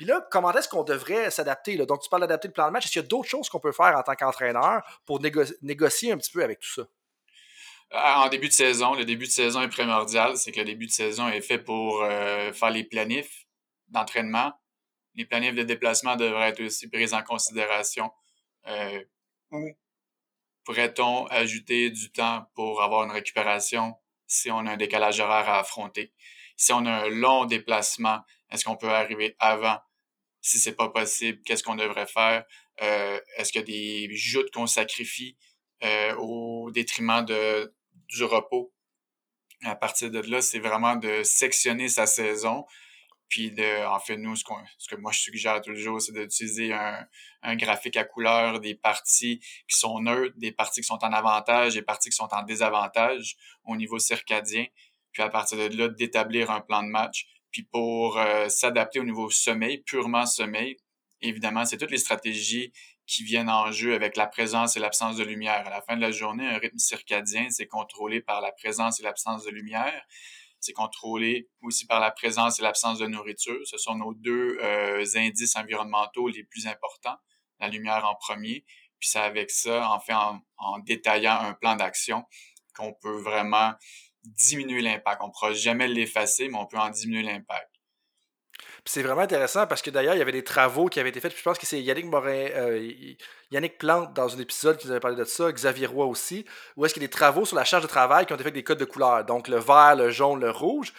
Puis 0.00 0.06
là, 0.06 0.26
comment 0.30 0.50
est-ce 0.54 0.66
qu'on 0.66 0.82
devrait 0.82 1.30
s'adapter? 1.30 1.76
Donc, 1.76 2.00
tu 2.00 2.08
parles 2.08 2.22
d'adapter 2.22 2.48
le 2.48 2.54
plan 2.54 2.68
de 2.68 2.72
match. 2.72 2.86
Est-ce 2.86 2.92
qu'il 2.94 3.02
y 3.02 3.04
a 3.04 3.08
d'autres 3.08 3.28
choses 3.28 3.50
qu'on 3.50 3.60
peut 3.60 3.70
faire 3.70 3.94
en 3.94 4.02
tant 4.02 4.14
qu'entraîneur 4.14 4.80
pour 5.04 5.20
négocier 5.20 6.10
un 6.10 6.16
petit 6.16 6.30
peu 6.32 6.42
avec 6.42 6.58
tout 6.58 6.70
ça? 6.70 6.88
En 7.92 8.30
début 8.30 8.48
de 8.48 8.54
saison, 8.54 8.94
le 8.94 9.04
début 9.04 9.26
de 9.26 9.30
saison 9.30 9.60
est 9.60 9.68
primordial. 9.68 10.38
C'est 10.38 10.52
que 10.52 10.60
le 10.60 10.64
début 10.64 10.86
de 10.86 10.90
saison 10.90 11.28
est 11.28 11.42
fait 11.42 11.58
pour 11.58 12.02
euh, 12.02 12.50
faire 12.54 12.70
les 12.70 12.84
planifs 12.84 13.44
d'entraînement. 13.88 14.54
Les 15.16 15.26
planifs 15.26 15.54
de 15.54 15.64
déplacement 15.64 16.16
devraient 16.16 16.48
être 16.48 16.64
aussi 16.64 16.88
pris 16.88 17.12
en 17.12 17.22
considération. 17.22 18.10
Euh, 18.68 19.04
où 19.50 19.68
pourrait-on 20.64 21.26
ajouter 21.26 21.90
du 21.90 22.10
temps 22.10 22.46
pour 22.54 22.82
avoir 22.82 23.04
une 23.04 23.12
récupération 23.12 23.96
si 24.26 24.50
on 24.50 24.60
a 24.60 24.70
un 24.70 24.76
décalage 24.78 25.20
horaire 25.20 25.50
à 25.50 25.58
affronter? 25.58 26.14
Si 26.56 26.72
on 26.72 26.86
a 26.86 26.90
un 26.90 27.08
long 27.10 27.44
déplacement, 27.44 28.20
est-ce 28.50 28.64
qu'on 28.64 28.76
peut 28.78 28.88
arriver 28.88 29.36
avant? 29.38 29.76
Si 30.42 30.58
c'est 30.58 30.74
pas 30.74 30.88
possible, 30.88 31.40
qu'est-ce 31.44 31.62
qu'on 31.62 31.76
devrait 31.76 32.06
faire? 32.06 32.44
Euh, 32.82 33.20
est-ce 33.36 33.52
qu'il 33.52 33.60
y 33.60 33.64
a 33.64 34.08
des 34.08 34.16
joutes 34.16 34.50
qu'on 34.52 34.66
sacrifie 34.66 35.36
euh, 35.84 36.14
au 36.16 36.70
détriment 36.70 37.24
de, 37.24 37.74
du 38.08 38.24
repos? 38.24 38.72
À 39.64 39.76
partir 39.76 40.10
de 40.10 40.20
là, 40.20 40.40
c'est 40.40 40.58
vraiment 40.58 40.96
de 40.96 41.22
sectionner 41.22 41.88
sa 41.88 42.06
saison. 42.06 42.64
Puis 43.28 43.52
de, 43.52 43.86
en 43.86 44.00
fait, 44.00 44.16
nous, 44.16 44.34
ce, 44.34 44.44
ce 44.78 44.88
que 44.88 44.96
moi 44.96 45.12
je 45.12 45.20
suggère 45.20 45.60
toujours, 45.60 46.00
c'est 46.00 46.12
d'utiliser 46.12 46.72
un, 46.72 47.06
un, 47.42 47.56
graphique 47.56 47.96
à 47.96 48.04
couleur 48.04 48.58
des 48.58 48.74
parties 48.74 49.38
qui 49.68 49.78
sont 49.78 50.00
neutres, 50.00 50.34
des 50.38 50.50
parties 50.50 50.80
qui 50.80 50.86
sont 50.86 51.04
en 51.04 51.12
avantage, 51.12 51.74
des 51.74 51.82
parties 51.82 52.10
qui 52.10 52.16
sont 52.16 52.32
en 52.32 52.42
désavantage 52.42 53.36
au 53.64 53.76
niveau 53.76 53.98
circadien. 54.00 54.66
Puis 55.12 55.22
à 55.22 55.28
partir 55.28 55.58
de 55.58 55.76
là, 55.76 55.88
d'établir 55.88 56.50
un 56.50 56.60
plan 56.60 56.82
de 56.82 56.88
match 56.88 57.26
puis 57.50 57.62
pour 57.62 58.18
euh, 58.18 58.48
s'adapter 58.48 59.00
au 59.00 59.04
niveau 59.04 59.30
sommeil, 59.30 59.78
purement 59.78 60.26
sommeil, 60.26 60.76
évidemment, 61.20 61.64
c'est 61.64 61.76
toutes 61.76 61.90
les 61.90 61.98
stratégies 61.98 62.72
qui 63.06 63.24
viennent 63.24 63.50
en 63.50 63.72
jeu 63.72 63.94
avec 63.94 64.16
la 64.16 64.26
présence 64.26 64.76
et 64.76 64.80
l'absence 64.80 65.16
de 65.16 65.24
lumière. 65.24 65.66
À 65.66 65.70
la 65.70 65.82
fin 65.82 65.96
de 65.96 66.00
la 66.00 66.12
journée, 66.12 66.46
un 66.46 66.58
rythme 66.58 66.78
circadien, 66.78 67.48
c'est 67.50 67.66
contrôlé 67.66 68.20
par 68.20 68.40
la 68.40 68.52
présence 68.52 69.00
et 69.00 69.02
l'absence 69.02 69.44
de 69.44 69.50
lumière. 69.50 70.00
C'est 70.60 70.74
contrôlé 70.74 71.48
aussi 71.62 71.86
par 71.86 72.00
la 72.00 72.10
présence 72.10 72.60
et 72.60 72.62
l'absence 72.62 72.98
de 72.98 73.06
nourriture. 73.06 73.58
Ce 73.64 73.78
sont 73.78 73.96
nos 73.96 74.14
deux 74.14 74.58
euh, 74.62 75.04
indices 75.16 75.56
environnementaux 75.56 76.28
les 76.28 76.44
plus 76.44 76.66
importants. 76.66 77.16
La 77.58 77.68
lumière 77.68 78.04
en 78.04 78.14
premier. 78.14 78.64
Puis 79.00 79.08
c'est 79.08 79.18
avec 79.18 79.50
ça, 79.50 79.90
en 79.90 79.98
fait, 79.98 80.12
en, 80.12 80.40
en 80.58 80.78
détaillant 80.78 81.40
un 81.40 81.54
plan 81.54 81.74
d'action 81.74 82.24
qu'on 82.76 82.92
peut 82.92 83.18
vraiment 83.18 83.72
diminuer 84.24 84.82
l'impact. 84.82 85.22
On 85.22 85.28
ne 85.28 85.32
pourra 85.32 85.52
jamais 85.52 85.88
l'effacer, 85.88 86.48
mais 86.48 86.58
on 86.58 86.66
peut 86.66 86.78
en 86.78 86.90
diminuer 86.90 87.22
l'impact. 87.22 87.70
C'est 88.84 89.02
vraiment 89.02 89.20
intéressant 89.20 89.66
parce 89.66 89.82
que 89.82 89.90
d'ailleurs, 89.90 90.14
il 90.14 90.18
y 90.18 90.22
avait 90.22 90.32
des 90.32 90.44
travaux 90.44 90.86
qui 90.86 91.00
avaient 91.00 91.10
été 91.10 91.20
faits. 91.20 91.36
je 91.36 91.42
pense 91.42 91.58
que 91.58 91.66
c'est 91.66 91.82
Yannick 91.82 92.06
Morin, 92.06 92.30
euh, 92.30 92.92
Yannick 93.50 93.78
Plante 93.78 94.14
dans 94.14 94.34
un 94.34 94.38
épisode 94.38 94.78
qui 94.78 94.86
nous 94.86 94.92
avait 94.92 95.00
parlé 95.00 95.16
de 95.16 95.24
ça, 95.24 95.52
Xavier 95.52 95.86
Roy 95.86 96.06
aussi, 96.06 96.44
où 96.76 96.84
est-ce 96.84 96.94
qu'il 96.94 97.02
y 97.02 97.04
a 97.04 97.08
des 97.08 97.12
travaux 97.12 97.44
sur 97.44 97.56
la 97.56 97.64
charge 97.64 97.82
de 97.82 97.88
travail 97.88 98.26
qui 98.26 98.32
ont 98.32 98.36
été 98.36 98.44
faits 98.44 98.52
avec 98.52 98.62
des 98.62 98.64
codes 98.64 98.78
de 98.78 98.84
couleur. 98.84 99.24
Donc 99.24 99.48
le 99.48 99.58
vert, 99.58 99.96
le 99.96 100.10
jaune, 100.10 100.40
le 100.40 100.50
rouge. 100.50 100.92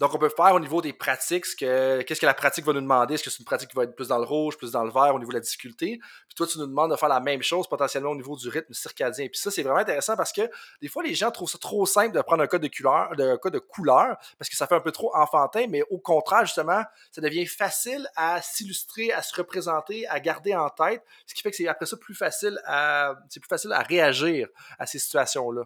Donc, 0.00 0.12
on 0.12 0.18
peut 0.18 0.28
faire 0.28 0.52
au 0.54 0.58
niveau 0.60 0.82
des 0.82 0.92
pratiques, 0.92 1.44
qu'est-ce 1.56 2.20
que 2.20 2.26
la 2.26 2.34
pratique 2.34 2.64
va 2.64 2.72
nous 2.72 2.80
demander? 2.80 3.14
Est-ce 3.14 3.22
que 3.22 3.30
c'est 3.30 3.38
une 3.38 3.44
pratique 3.44 3.70
qui 3.70 3.76
va 3.76 3.84
être 3.84 3.94
plus 3.94 4.08
dans 4.08 4.18
le 4.18 4.24
rouge, 4.24 4.56
plus 4.56 4.72
dans 4.72 4.82
le 4.82 4.90
vert 4.90 5.14
au 5.14 5.20
niveau 5.20 5.30
de 5.30 5.36
la 5.36 5.40
difficulté? 5.40 6.00
Puis 6.26 6.34
toi, 6.34 6.48
tu 6.48 6.58
nous 6.58 6.66
demandes 6.66 6.90
de 6.90 6.96
faire 6.96 7.08
la 7.08 7.20
même 7.20 7.42
chose 7.42 7.68
potentiellement 7.68 8.10
au 8.10 8.16
niveau 8.16 8.36
du 8.36 8.48
rythme 8.48 8.72
circadien. 8.74 9.28
Puis 9.28 9.38
ça, 9.38 9.52
c'est 9.52 9.62
vraiment 9.62 9.78
intéressant 9.78 10.16
parce 10.16 10.32
que 10.32 10.42
des 10.82 10.88
fois, 10.88 11.04
les 11.04 11.14
gens 11.14 11.30
trouvent 11.30 11.48
ça 11.48 11.58
trop 11.58 11.86
simple 11.86 12.12
de 12.12 12.20
prendre 12.22 12.42
un 12.42 12.48
code 12.48 12.62
de 12.62 12.68
couleur, 12.68 13.14
de, 13.14 13.36
code 13.36 13.52
de 13.52 13.60
couleur 13.60 14.16
parce 14.36 14.48
que 14.48 14.56
ça 14.56 14.66
fait 14.66 14.74
un 14.74 14.80
peu 14.80 14.90
trop 14.90 15.14
enfantin, 15.14 15.66
mais 15.68 15.82
au 15.90 15.98
contraire, 15.98 16.44
justement, 16.44 16.82
ça 17.12 17.20
devient 17.20 17.46
facile 17.46 18.08
à 18.16 18.42
s'illustrer, 18.42 19.12
à 19.12 19.22
se 19.22 19.32
représenter, 19.36 20.08
à 20.08 20.18
garder 20.18 20.56
en 20.56 20.70
tête, 20.70 21.04
ce 21.24 21.34
qui 21.34 21.42
fait 21.42 21.52
que 21.52 21.56
c'est 21.56 21.68
après 21.68 21.86
ça 21.86 21.96
plus 21.96 22.16
facile 22.16 22.60
à, 22.66 23.14
c'est 23.28 23.38
plus 23.38 23.48
facile 23.48 23.72
à 23.72 23.80
réagir 23.80 24.48
à 24.76 24.86
ces 24.86 24.98
situations-là. 24.98 25.62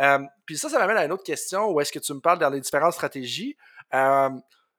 Euh, 0.00 0.18
puis 0.44 0.58
ça, 0.58 0.68
ça 0.68 0.78
m'amène 0.78 0.98
à 0.98 1.04
une 1.06 1.12
autre 1.12 1.24
question 1.24 1.70
où 1.70 1.80
est-ce 1.80 1.92
que 1.92 1.98
tu 1.98 2.12
me 2.12 2.20
parles 2.20 2.38
dans 2.38 2.50
les 2.50 2.60
différentes 2.60 2.92
stratégies. 2.92 3.56
Euh, 3.94 4.30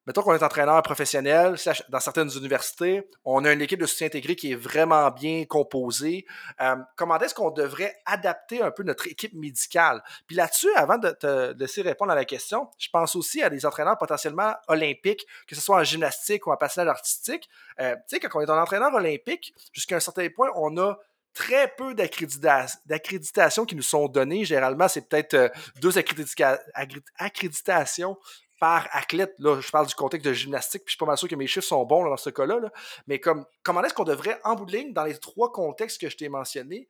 mettons 0.08 0.24
qu'on 0.24 0.34
est 0.34 0.44
entraîneur 0.44 0.82
professionnel, 0.82 1.56
dans 1.90 2.00
certaines 2.00 2.32
universités, 2.36 3.08
on 3.24 3.46
a 3.46 3.52
une 3.52 3.62
équipe 3.62 3.80
de 3.80 3.86
soutien 3.86 4.08
intégré 4.08 4.36
qui 4.36 4.52
est 4.52 4.56
vraiment 4.56 5.10
bien 5.12 5.46
composée. 5.46 6.26
Euh, 6.60 6.76
comment 6.96 7.20
est-ce 7.20 7.36
qu'on 7.36 7.52
devrait 7.52 7.96
adapter 8.06 8.62
un 8.62 8.72
peu 8.72 8.84
notre 8.84 9.08
équipe 9.08 9.34
médicale? 9.34 10.04
Puis 10.28 10.36
là-dessus, 10.36 10.74
avant 10.76 10.98
de 10.98 11.12
te 11.12 11.58
laisser 11.58 11.82
répondre 11.82 12.12
à 12.12 12.16
la 12.16 12.26
question, 12.26 12.70
je 12.78 12.90
pense 12.90 13.16
aussi 13.16 13.42
à 13.42 13.50
des 13.50 13.66
entraîneurs 13.66 13.98
potentiellement 13.98 14.56
olympiques, 14.68 15.26
que 15.48 15.56
ce 15.56 15.62
soit 15.62 15.78
en 15.78 15.84
gymnastique 15.84 16.48
ou 16.48 16.52
en 16.52 16.58
patinage 16.58 16.88
artistique. 16.88 17.48
Euh, 17.80 17.96
tu 17.96 18.16
sais, 18.16 18.20
quand 18.20 18.40
on 18.40 18.42
est 18.42 18.50
un 18.50 18.62
entraîneur 18.62 18.94
olympique, 18.94 19.54
jusqu'à 19.72 19.98
un 19.98 20.00
certain 20.00 20.28
point, 20.30 20.50
on 20.56 20.78
a 20.78 20.98
très 21.34 21.74
peu 21.78 21.94
d'accréditations 21.94 23.66
qui 23.66 23.76
nous 23.76 23.82
sont 23.82 24.08
données. 24.08 24.46
Généralement, 24.46 24.88
c'est 24.88 25.08
peut-être 25.08 25.34
euh, 25.34 25.50
deux 25.80 25.98
accréditations 25.98 28.18
par 28.62 28.88
athlète. 28.92 29.34
Là, 29.40 29.60
je 29.60 29.72
parle 29.72 29.88
du 29.88 29.96
contexte 29.96 30.26
de 30.26 30.34
gymnastique, 30.34 30.84
puis 30.86 30.92
je 30.92 30.94
suis 30.94 31.00
pas 31.00 31.08
mal 31.08 31.18
sûr 31.18 31.28
que 31.28 31.34
mes 31.34 31.48
chiffres 31.48 31.66
sont 31.66 31.84
bons 31.84 32.08
dans 32.08 32.16
ce 32.16 32.30
cas-là. 32.30 32.60
Mais 33.08 33.20
comme, 33.20 33.44
comment 33.64 33.84
est-ce 33.84 33.96
qu'on 33.96 34.04
devrait, 34.04 34.40
en 34.44 34.54
bout 34.54 34.68
de 34.68 34.78
ligne, 34.78 34.94
dans 34.94 35.04
les 35.04 35.18
trois 35.18 35.52
contextes 35.52 36.00
que 36.00 36.08
je 36.10 36.16
t'ai 36.16 36.30
mentionnés, 36.30 36.88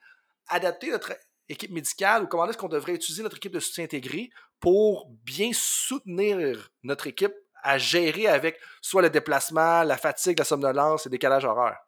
adapter 0.49 0.91
notre 0.91 1.13
équipe 1.47 1.71
médicale 1.71 2.23
ou 2.23 2.27
comment 2.27 2.45
est-ce 2.49 2.57
qu'on 2.57 2.67
devrait 2.67 2.95
utiliser 2.95 3.23
notre 3.23 3.37
équipe 3.37 3.53
de 3.53 3.61
soutien 3.61 3.85
intégré 3.85 4.29
pour 4.59 5.07
bien 5.23 5.51
soutenir 5.53 6.71
notre 6.83 7.07
équipe 7.07 7.33
à 7.63 7.77
gérer 7.77 8.27
avec 8.27 8.59
soit 8.81 9.01
le 9.01 9.09
déplacement, 9.09 9.83
la 9.83 9.95
fatigue, 9.95 10.39
la 10.39 10.45
somnolence 10.45 11.05
et 11.05 11.09
le 11.09 11.11
décalage 11.11 11.45
horaire? 11.45 11.79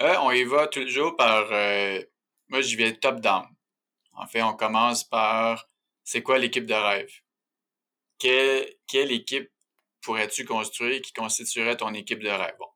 Euh, 0.00 0.14
on 0.22 0.30
y 0.30 0.44
va 0.44 0.66
toujours 0.68 1.16
par. 1.16 1.48
Euh, 1.52 2.02
moi, 2.48 2.62
je 2.62 2.78
vais 2.78 2.94
top-down. 2.94 3.44
En 4.14 4.26
fait, 4.26 4.40
on 4.40 4.54
commence 4.54 5.04
par 5.04 5.68
c'est 6.02 6.22
quoi 6.22 6.38
l'équipe 6.38 6.64
de 6.64 6.72
rêve? 6.72 7.10
Quelle, 8.20 9.12
équipe 9.12 9.50
pourrais-tu 10.02 10.44
construire 10.44 11.00
qui 11.02 11.12
constituerait 11.12 11.76
ton 11.76 11.92
équipe 11.94 12.20
de 12.20 12.28
rêve? 12.28 12.54
Bon, 12.58 12.68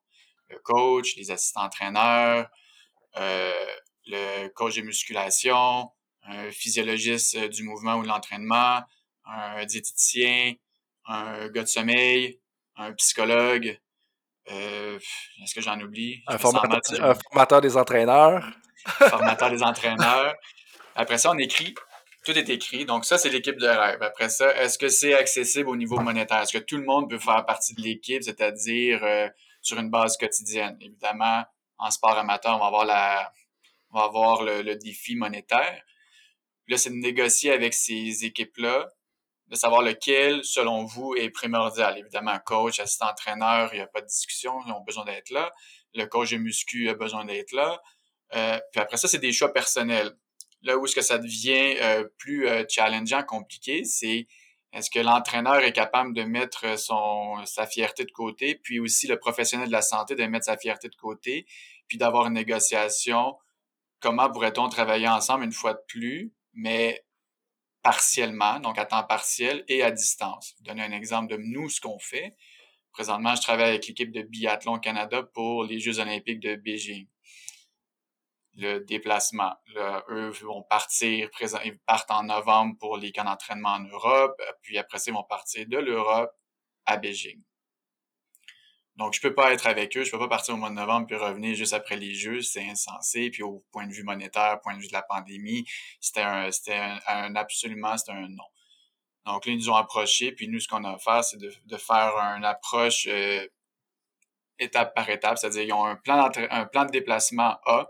le 0.48 0.58
coach, 0.58 1.16
les 1.16 1.30
assistants 1.30 1.64
entraîneurs, 1.64 2.48
euh, 3.16 3.66
le 4.06 4.48
coach 4.48 4.76
de 4.76 4.82
musculation, 4.82 5.90
un 6.22 6.50
physiologiste 6.50 7.38
du 7.50 7.62
mouvement 7.62 7.96
ou 7.96 8.02
de 8.02 8.08
l'entraînement, 8.08 8.82
un 9.26 9.64
diététicien, 9.64 10.54
un 11.06 11.48
gars 11.48 11.62
de 11.62 11.68
sommeil, 11.68 12.40
un 12.76 12.92
psychologue. 12.94 13.78
Euh, 14.50 14.98
est-ce 15.42 15.54
que 15.54 15.60
j'en 15.60 15.80
oublie? 15.80 16.22
Un, 16.26 16.34
un 16.34 17.14
formateur 17.14 17.60
des 17.60 17.76
entraîneurs. 17.76 18.50
formateur 18.86 19.50
des 19.50 19.62
entraîneurs. 19.62 20.34
Après 20.94 21.18
ça, 21.18 21.30
on 21.30 21.38
écrit 21.38 21.74
tout 22.24 22.36
est 22.36 22.48
écrit. 22.48 22.84
Donc, 22.84 23.04
ça, 23.04 23.18
c'est 23.18 23.28
l'équipe 23.28 23.58
de 23.58 23.66
rêve. 23.66 24.02
Après 24.02 24.28
ça, 24.28 24.54
est-ce 24.56 24.78
que 24.78 24.88
c'est 24.88 25.14
accessible 25.14 25.68
au 25.68 25.76
niveau 25.76 26.00
monétaire? 26.00 26.42
Est-ce 26.42 26.52
que 26.52 26.64
tout 26.64 26.76
le 26.76 26.84
monde 26.84 27.08
peut 27.10 27.18
faire 27.18 27.44
partie 27.46 27.74
de 27.74 27.82
l'équipe, 27.82 28.22
c'est-à-dire 28.22 29.04
euh, 29.04 29.28
sur 29.60 29.78
une 29.78 29.90
base 29.90 30.16
quotidienne? 30.16 30.76
Évidemment, 30.80 31.44
en 31.78 31.90
sport 31.90 32.16
amateur, 32.16 32.56
on 32.56 32.60
va 32.60 32.66
avoir, 32.66 32.84
la, 32.86 33.32
on 33.90 33.98
va 33.98 34.04
avoir 34.04 34.42
le, 34.42 34.74
défi 34.76 35.16
monétaire. 35.16 35.82
là, 36.68 36.76
c'est 36.78 36.90
de 36.90 36.96
négocier 36.96 37.52
avec 37.52 37.74
ces 37.74 38.24
équipes-là, 38.24 38.88
de 39.48 39.56
savoir 39.56 39.82
lequel, 39.82 40.42
selon 40.44 40.84
vous, 40.84 41.14
est 41.16 41.30
primordial. 41.30 41.98
Évidemment, 41.98 42.38
coach, 42.44 42.80
assistant 42.80 43.10
entraîneur, 43.10 43.68
il 43.74 43.76
n'y 43.76 43.82
a 43.82 43.86
pas 43.86 44.00
de 44.00 44.06
discussion, 44.06 44.54
ils 44.66 44.72
ont 44.72 44.80
besoin 44.80 45.04
d'être 45.04 45.30
là. 45.30 45.52
Le 45.94 46.06
coach 46.06 46.30
de 46.30 46.38
muscu 46.38 46.88
a 46.88 46.94
besoin 46.94 47.24
d'être 47.26 47.52
là. 47.52 47.80
Euh, 48.34 48.58
puis 48.72 48.80
après 48.80 48.96
ça, 48.96 49.06
c'est 49.06 49.18
des 49.18 49.32
choix 49.32 49.52
personnels 49.52 50.16
là 50.64 50.78
où 50.78 50.86
est-ce 50.86 50.94
que 50.94 51.02
ça 51.02 51.18
devient 51.18 51.76
euh, 51.80 52.04
plus 52.18 52.48
euh, 52.48 52.64
challengeant, 52.68 53.22
compliqué, 53.22 53.84
c'est 53.84 54.26
est-ce 54.72 54.90
que 54.90 54.98
l'entraîneur 54.98 55.58
est 55.58 55.72
capable 55.72 56.14
de 56.14 56.22
mettre 56.22 56.76
son 56.78 57.44
sa 57.44 57.66
fierté 57.66 58.04
de 58.04 58.10
côté, 58.10 58.56
puis 58.56 58.80
aussi 58.80 59.06
le 59.06 59.18
professionnel 59.18 59.68
de 59.68 59.72
la 59.72 59.82
santé 59.82 60.16
de 60.16 60.24
mettre 60.24 60.46
sa 60.46 60.56
fierté 60.56 60.88
de 60.88 60.96
côté, 60.96 61.46
puis 61.86 61.98
d'avoir 61.98 62.26
une 62.26 62.32
négociation? 62.32 63.36
Comment 64.00 64.30
pourrait-on 64.30 64.68
travailler 64.68 65.08
ensemble 65.08 65.44
une 65.44 65.52
fois 65.52 65.74
de 65.74 65.82
plus, 65.86 66.32
mais 66.54 67.04
partiellement, 67.82 68.58
donc 68.58 68.78
à 68.78 68.86
temps 68.86 69.04
partiel 69.04 69.64
et 69.68 69.82
à 69.82 69.90
distance? 69.92 70.54
Je 70.58 70.64
vais 70.64 70.74
donner 70.74 70.82
un 70.82 70.96
exemple 70.96 71.30
de 71.32 71.40
nous, 71.40 71.68
ce 71.68 71.80
qu'on 71.80 71.98
fait. 71.98 72.34
Présentement, 72.92 73.34
je 73.36 73.42
travaille 73.42 73.70
avec 73.70 73.86
l'équipe 73.86 74.12
de 74.12 74.22
biathlon 74.22 74.78
Canada 74.78 75.22
pour 75.22 75.64
les 75.64 75.78
Jeux 75.78 76.00
olympiques 76.00 76.40
de 76.40 76.56
Beijing 76.56 77.06
le 78.56 78.78
déplacement. 78.80 79.54
eux 80.08 80.30
vont 80.42 80.62
partir, 80.62 81.28
ils 81.64 81.78
partent 81.86 82.10
en 82.10 82.24
novembre 82.24 82.76
pour 82.78 82.96
les 82.96 83.12
camps 83.12 83.24
d'entraînement 83.24 83.70
en 83.70 83.80
Europe, 83.80 84.40
puis 84.62 84.78
après 84.78 84.98
ça, 84.98 85.10
ils 85.10 85.14
vont 85.14 85.24
partir 85.24 85.66
de 85.66 85.78
l'Europe 85.78 86.32
à 86.86 86.96
Beijing. 86.96 87.42
Donc, 88.96 89.12
je 89.12 89.20
peux 89.20 89.34
pas 89.34 89.52
être 89.52 89.66
avec 89.66 89.96
eux, 89.96 90.04
je 90.04 90.10
peux 90.10 90.20
pas 90.20 90.28
partir 90.28 90.54
au 90.54 90.56
mois 90.56 90.70
de 90.70 90.74
novembre 90.74 91.08
puis 91.08 91.16
revenir 91.16 91.56
juste 91.56 91.72
après 91.72 91.96
les 91.96 92.14
Jeux, 92.14 92.42
c'est 92.42 92.64
insensé. 92.68 93.28
Puis 93.30 93.42
au 93.42 93.64
point 93.72 93.86
de 93.88 93.92
vue 93.92 94.04
monétaire, 94.04 94.60
point 94.60 94.76
de 94.76 94.80
vue 94.80 94.86
de 94.86 94.92
la 94.92 95.02
pandémie, 95.02 95.64
c'était 96.00 96.20
un, 96.22 96.50
c'était 96.52 96.80
un, 97.08 97.34
absolument, 97.34 97.96
c'était 97.96 98.12
un 98.12 98.28
non. 98.28 98.44
Donc 99.26 99.46
là, 99.46 99.52
ils 99.52 99.58
nous 99.58 99.70
ont 99.70 99.74
approchés, 99.74 100.32
puis 100.32 100.48
nous, 100.48 100.60
ce 100.60 100.68
qu'on 100.68 100.84
a 100.84 100.92
à 100.92 100.98
faire, 100.98 101.24
c'est 101.24 101.38
de, 101.38 101.52
de 101.64 101.76
faire 101.76 102.14
une 102.36 102.44
approche 102.44 103.08
euh, 103.08 103.46
étape 104.58 104.94
par 104.94 105.08
étape, 105.08 105.38
c'est-à-dire 105.38 105.62
ils 105.62 105.72
ont 105.72 105.84
un 105.84 105.96
plan, 105.96 106.30
un 106.50 106.66
plan 106.66 106.84
de 106.84 106.90
déplacement 106.90 107.58
A, 107.66 107.88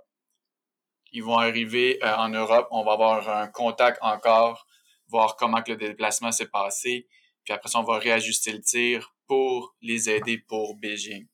ils 1.14 1.22
vont 1.22 1.38
arriver 1.38 1.98
euh, 2.02 2.14
en 2.16 2.28
Europe, 2.28 2.66
on 2.72 2.84
va 2.84 2.92
avoir 2.92 3.28
un 3.28 3.46
contact 3.46 3.98
encore, 4.02 4.66
voir 5.08 5.36
comment 5.36 5.62
que 5.62 5.72
le 5.72 5.78
déplacement 5.78 6.32
s'est 6.32 6.48
passé, 6.48 7.06
puis 7.44 7.54
après 7.54 7.70
ça, 7.70 7.78
on 7.78 7.84
va 7.84 7.98
réajuster 7.98 8.52
le 8.52 8.60
tir 8.60 9.14
pour 9.26 9.74
les 9.80 10.10
aider 10.10 10.38
pour 10.38 10.76
Beijing. 10.76 11.26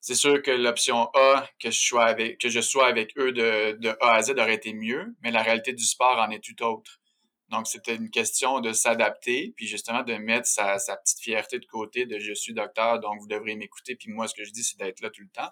C'est 0.00 0.14
sûr 0.14 0.42
que 0.42 0.50
l'option 0.50 1.08
A, 1.14 1.48
que 1.58 1.70
je 1.70 1.80
sois 1.80 2.04
avec, 2.04 2.38
que 2.38 2.48
je 2.48 2.60
sois 2.60 2.86
avec 2.86 3.16
eux 3.18 3.32
de, 3.32 3.76
de 3.80 3.96
A 4.00 4.12
à 4.12 4.22
Z 4.22 4.32
aurait 4.38 4.54
été 4.54 4.74
mieux, 4.74 5.16
mais 5.22 5.30
la 5.30 5.42
réalité 5.42 5.72
du 5.72 5.84
sport 5.84 6.18
en 6.18 6.30
est 6.30 6.44
tout 6.44 6.62
autre. 6.62 7.00
Donc, 7.48 7.66
c'était 7.66 7.94
une 7.94 8.10
question 8.10 8.60
de 8.60 8.72
s'adapter, 8.72 9.54
puis 9.56 9.66
justement 9.66 10.02
de 10.02 10.14
mettre 10.14 10.46
sa, 10.46 10.78
sa 10.78 10.96
petite 10.96 11.20
fierté 11.20 11.58
de 11.58 11.66
côté 11.66 12.04
de 12.04 12.18
je 12.18 12.34
suis 12.34 12.52
docteur, 12.52 13.00
donc 13.00 13.18
vous 13.20 13.28
devrez 13.28 13.56
m'écouter, 13.56 13.96
puis 13.96 14.12
moi, 14.12 14.28
ce 14.28 14.34
que 14.34 14.44
je 14.44 14.50
dis, 14.50 14.62
c'est 14.62 14.78
d'être 14.78 15.00
là 15.00 15.10
tout 15.10 15.22
le 15.22 15.30
temps 15.30 15.50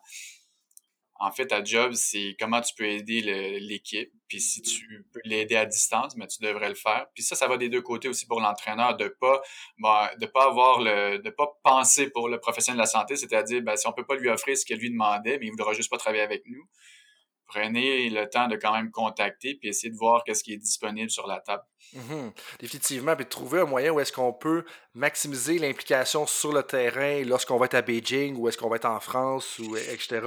en 1.21 1.31
fait, 1.31 1.47
ta 1.47 1.63
job, 1.63 1.93
c'est 1.93 2.37
comment 2.41 2.61
tu 2.61 2.75
peux 2.75 2.87
aider 2.87 3.21
l'équipe. 3.61 4.11
Puis 4.29 4.41
si 4.41 4.63
tu 4.63 5.07
peux 5.13 5.21
l'aider 5.25 5.55
à 5.55 5.65
distance, 5.65 6.17
mais 6.17 6.27
tu 6.27 6.43
devrais 6.43 6.69
le 6.69 6.75
faire. 6.75 7.07
Puis 7.15 7.23
ça, 7.23 7.37
ça 7.37 7.47
va 7.47 7.57
des 7.57 7.69
deux 7.69 7.83
côtés 7.83 8.09
aussi 8.09 8.27
pour 8.27 8.41
l'entraîneur, 8.41 8.97
de 8.97 9.09
pas 9.09 9.41
ben, 9.79 10.09
de 10.21 10.27
pas 10.27 10.47
avoir 10.47 10.81
le 10.81 11.19
de 11.19 11.31
pas 11.31 11.49
penser 11.63 12.11
pour 12.11 12.29
le 12.29 12.41
professionnel 12.41 12.79
de 12.79 12.83
la 12.83 12.87
santé, 12.87 13.17
c'est-à-dire 13.17 13.63
ben, 13.63 13.77
si 13.77 13.87
on 13.87 13.93
peut 13.93 14.05
pas 14.05 14.17
lui 14.17 14.29
offrir 14.29 14.57
ce 14.57 14.65
qu'elle 14.65 14.79
lui 14.79 14.91
demandait, 14.91 15.39
mais 15.39 15.47
il 15.47 15.51
voudra 15.51 15.73
juste 15.73 15.91
pas 15.91 15.99
travailler 15.99 16.23
avec 16.23 16.43
nous. 16.47 16.69
Prenez 17.47 18.11
le 18.11 18.29
temps 18.29 18.49
de 18.49 18.57
quand 18.57 18.73
même 18.73 18.91
contacter 18.91 19.55
puis 19.55 19.69
essayer 19.69 19.93
de 19.93 19.97
voir 19.97 20.25
qu'est-ce 20.25 20.43
qui 20.43 20.53
est 20.55 20.59
disponible 20.59 21.11
sur 21.11 21.27
la 21.27 21.41
table. 21.41 21.63
Mhm. 21.93 22.33
Définitivement, 22.59 23.15
puis 23.15 23.25
de 23.25 23.31
trouver 23.31 23.61
un 23.61 23.67
moyen 23.67 23.93
où 23.93 24.01
est-ce 24.01 24.13
qu'on 24.13 24.33
peut 24.33 24.65
maximiser 24.95 25.59
l'implication 25.59 26.27
sur 26.27 26.53
le 26.53 26.63
terrain 26.63 27.23
lorsqu'on 27.25 27.57
va 27.57 27.67
être 27.67 27.75
à 27.75 27.83
Beijing 27.83 28.37
ou 28.37 28.49
est-ce 28.49 28.59
qu'on 28.59 28.69
va 28.69 28.77
être 28.77 28.85
en 28.85 28.99
France 29.01 29.59
ou 29.59 29.77
etc. 29.77 30.21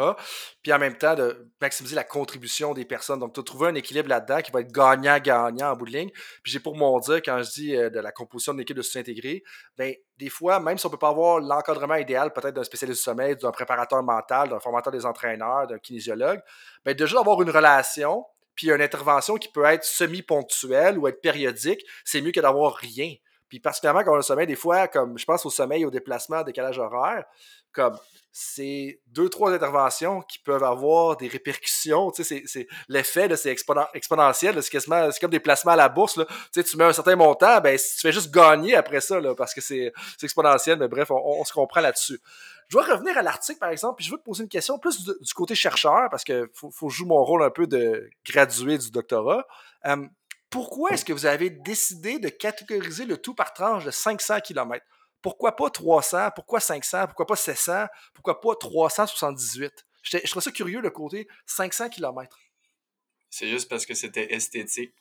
Puis 0.61 0.71
en 0.71 0.79
même 0.79 0.97
temps 0.97 1.15
de 1.15 1.49
maximiser 1.61 1.95
la 1.95 2.03
contribution 2.03 2.73
des 2.73 2.85
personnes. 2.85 3.19
Donc, 3.19 3.33
tu 3.33 3.39
as 3.39 3.43
trouvé 3.43 3.67
un 3.67 3.75
équilibre 3.75 4.09
là-dedans 4.09 4.41
qui 4.41 4.51
va 4.51 4.61
être 4.61 4.71
gagnant-gagnant 4.71 5.71
en 5.71 5.75
bout 5.75 5.85
de 5.85 5.91
ligne. 5.91 6.09
Puis 6.43 6.51
j'ai 6.51 6.59
pour 6.59 6.75
mon 6.75 6.99
dire, 6.99 7.17
quand 7.17 7.41
je 7.43 7.51
dis 7.51 7.75
euh, 7.75 7.89
de 7.89 7.99
la 7.99 8.11
composition 8.11 8.53
de 8.53 8.59
l'équipe 8.59 8.75
de 8.75 8.83
intégré, 8.97 9.43
ben 9.77 9.93
des 10.17 10.29
fois, 10.29 10.59
même 10.59 10.77
si 10.77 10.85
on 10.85 10.89
peut 10.89 10.97
pas 10.97 11.09
avoir 11.09 11.39
l'encadrement 11.39 11.95
idéal 11.95 12.33
peut-être 12.33 12.55
d'un 12.55 12.63
spécialiste 12.63 12.99
du 12.99 13.03
sommeil, 13.03 13.35
d'un 13.35 13.51
préparateur 13.51 14.01
mental, 14.01 14.49
d'un 14.49 14.59
formateur 14.59 14.91
des 14.91 15.05
entraîneurs, 15.05 15.67
d'un 15.67 15.77
kinésiologue, 15.77 16.41
ben 16.83 16.95
déjà 16.95 17.15
d'avoir 17.15 17.41
une 17.41 17.49
relation 17.49 18.25
puis 18.57 18.71
une 18.71 18.81
intervention 18.81 19.35
qui 19.35 19.47
peut 19.47 19.63
être 19.63 19.85
semi-ponctuelle 19.85 20.97
ou 20.97 21.07
être 21.07 21.21
périodique, 21.21 21.85
c'est 22.03 22.19
mieux 22.19 22.31
que 22.31 22.41
d'avoir 22.41 22.75
rien. 22.75 23.13
Puis 23.47 23.61
particulièrement 23.61 24.03
quand 24.03 24.13
on 24.13 24.19
a 24.19 24.21
sommeil, 24.21 24.47
des 24.47 24.55
fois, 24.55 24.89
comme 24.89 25.17
je 25.17 25.23
pense 25.23 25.45
au 25.45 25.49
sommeil, 25.49 25.85
au 25.85 25.91
déplacement, 25.91 26.43
décalage 26.43 26.79
horaire, 26.79 27.23
comme 27.71 27.97
c'est 28.39 29.01
deux, 29.07 29.29
trois 29.29 29.51
interventions 29.51 30.21
qui 30.21 30.37
peuvent 30.37 30.63
avoir 30.63 31.17
des 31.17 31.27
répercussions. 31.27 32.11
Tu 32.11 32.23
sais, 32.23 32.43
c'est, 32.45 32.67
l'effet, 32.87 33.35
c'est 33.35 33.49
exponentiel. 33.49 34.61
c'est 34.61 34.79
c'est 34.79 35.19
comme 35.19 35.31
des 35.31 35.39
placements 35.39 35.71
à 35.71 35.75
la 35.75 35.89
bourse. 35.89 36.17
Là. 36.17 36.25
Tu 36.25 36.35
sais, 36.51 36.63
tu 36.63 36.77
mets 36.77 36.83
un 36.83 36.93
certain 36.93 37.15
montant, 37.15 37.59
ben, 37.61 37.75
tu 37.75 37.99
fais 37.99 38.11
juste 38.11 38.31
gagner 38.31 38.75
après 38.75 39.01
ça, 39.01 39.19
là, 39.19 39.33
parce 39.33 39.55
que 39.55 39.61
c'est, 39.61 39.91
exponentiel. 40.21 40.77
Mais 40.77 40.87
bref, 40.87 41.09
on, 41.09 41.43
se 41.45 41.51
comprend 41.51 41.81
là-dessus. 41.81 42.19
Je 42.67 42.77
dois 42.77 42.83
revenir 42.83 43.17
à 43.17 43.23
l'article, 43.23 43.57
par 43.57 43.69
exemple, 43.69 43.95
puis 43.95 44.05
je 44.05 44.11
veux 44.11 44.19
te 44.19 44.23
poser 44.23 44.43
une 44.43 44.49
question 44.49 44.77
plus 44.77 45.03
du, 45.03 45.33
côté 45.33 45.55
chercheur, 45.55 46.07
parce 46.11 46.23
que 46.23 46.47
faut, 46.53 46.69
faut 46.69 46.89
jouer 46.89 47.07
mon 47.07 47.23
rôle 47.23 47.41
un 47.41 47.49
peu 47.49 47.65
de 47.65 48.07
gradué 48.23 48.77
du 48.77 48.91
doctorat. 48.91 49.47
Euh, 49.87 50.05
pourquoi 50.51 50.91
est-ce 50.91 51.05
que 51.05 51.13
vous 51.13 51.25
avez 51.25 51.49
décidé 51.49 52.19
de 52.19 52.29
catégoriser 52.29 53.05
le 53.05 53.17
tout 53.17 53.33
par 53.33 53.53
tranche 53.53 53.83
de 53.83 53.91
500 53.91 54.41
km? 54.41 54.85
Pourquoi 55.27 55.57
pas 55.57 55.69
300? 55.69 56.31
Pourquoi 56.33 56.61
500? 56.61 57.07
Pourquoi 57.07 57.25
pas 57.25 57.35
700? 57.35 57.87
Pourquoi 58.13 58.39
pas 58.39 58.55
378? 58.55 59.73
Je, 60.03 60.19
trouve 60.19 60.41
ça 60.41 60.51
curieux, 60.53 60.79
le 60.79 60.89
côté 60.89 61.27
500 61.47 61.89
km. 61.89 62.39
C'est 63.29 63.49
juste 63.49 63.67
parce 63.67 63.85
que 63.85 63.93
c'était 63.93 64.33
esthétique. 64.33 64.93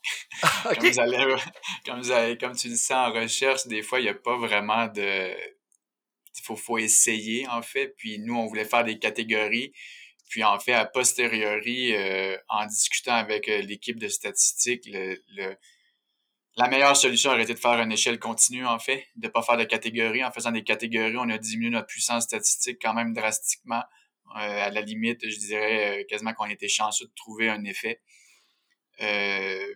comme, 0.64 0.91
vous 0.91 0.99
allez, 0.99 1.37
comme, 1.85 2.01
vous 2.01 2.11
allez, 2.11 2.37
comme, 2.37 2.57
tu 2.57 2.66
dis 2.66 2.77
ça 2.77 3.09
en 3.09 3.12
recherche, 3.12 3.68
des 3.68 3.83
fois, 3.83 4.01
il 4.01 4.03
n'y 4.03 4.09
a 4.09 4.14
pas 4.14 4.37
vraiment 4.37 4.89
de... 4.89 5.31
Il 5.31 6.43
faut, 6.43 6.57
faut 6.57 6.79
essayer, 6.79 7.47
en 7.47 7.62
fait. 7.62 7.95
Puis 7.97 8.18
nous, 8.18 8.35
on 8.35 8.47
voulait 8.47 8.64
faire 8.64 8.83
des 8.83 8.99
catégories. 8.99 9.72
Puis 10.29 10.43
en 10.43 10.59
fait, 10.59 10.72
a 10.72 10.87
posteriori, 10.87 11.95
euh, 11.95 12.37
en 12.49 12.66
discutant 12.66 13.14
avec 13.14 13.49
euh, 13.49 13.61
l'équipe 13.61 14.01
de 14.01 14.09
statistiques, 14.09 14.87
le, 14.87 15.57
la 16.57 16.68
meilleure 16.68 16.96
solution 16.96 17.30
aurait 17.30 17.42
été 17.42 17.54
de 17.54 17.59
faire 17.59 17.78
une 17.80 17.92
échelle 17.92 18.18
continue, 18.18 18.66
en 18.66 18.78
fait, 18.78 19.07
de 19.16 19.26
ne 19.26 19.32
pas 19.32 19.42
faire 19.42 19.57
de 19.57 19.64
catégories. 19.64 20.24
En 20.24 20.30
faisant 20.30 20.52
des 20.52 20.64
catégories, 20.64 21.16
on 21.18 21.28
a 21.28 21.38
diminué 21.38 21.70
notre 21.70 21.86
puissance 21.86 22.24
statistique 22.24 22.78
quand 22.80 22.94
même 22.94 23.12
drastiquement. 23.12 23.82
Euh, 24.36 24.66
à 24.66 24.70
la 24.70 24.80
limite, 24.80 25.20
je 25.28 25.38
dirais 25.38 26.07
quasiment 26.09 26.32
qu'on 26.32 26.46
était 26.46 26.68
chanceux 26.68 27.07
de 27.07 27.12
trouver 27.14 27.48
un 27.48 27.64
effet. 27.64 28.00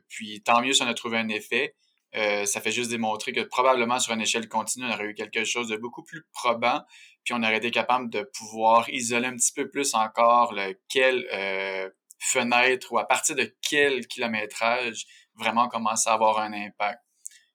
puis 0.09 0.43
tant 0.43 0.63
mieux 0.63 0.73
si 0.73 0.83
on 0.83 0.87
a 0.87 0.95
trouvé 0.95 1.19
un 1.19 1.29
effet. 1.29 1.75
ça 2.15 2.61
fait 2.61 2.73
juste 2.73 2.91
démontrer 2.91 3.33
que 3.33 3.43
probablement 3.43 3.99
sur 3.99 4.15
une 4.15 4.23
échelle 4.23 4.49
continue, 4.49 4.87
on 4.87 4.93
aurait 4.93 5.05
eu 5.05 5.15
quelque 5.15 5.45
chose 5.45 5.69
de 5.69 5.77
beaucoup 5.77 6.03
plus 6.03 6.25
probant 6.33 6.83
puis 7.25 7.35
on 7.35 7.43
aurait 7.43 7.59
été 7.59 7.71
capable 7.71 8.11
de 8.11 8.23
pouvoir 8.23 8.89
isoler 8.91 9.27
un 9.27 9.37
petit 9.37 9.53
peu 9.53 9.69
plus 9.69 9.95
encore 9.95 10.53
lequel 10.53 11.27
euh, 11.33 11.91
fenêtre 12.19 12.93
ou 12.93 12.99
à 12.99 13.07
partir 13.07 13.37
de 13.37 13.55
quel 13.69 14.07
kilométrage 14.07 15.07
vraiment 15.41 15.69
commencer 15.69 16.09
à 16.09 16.13
avoir 16.13 16.39
un 16.39 16.53
impact. 16.53 17.03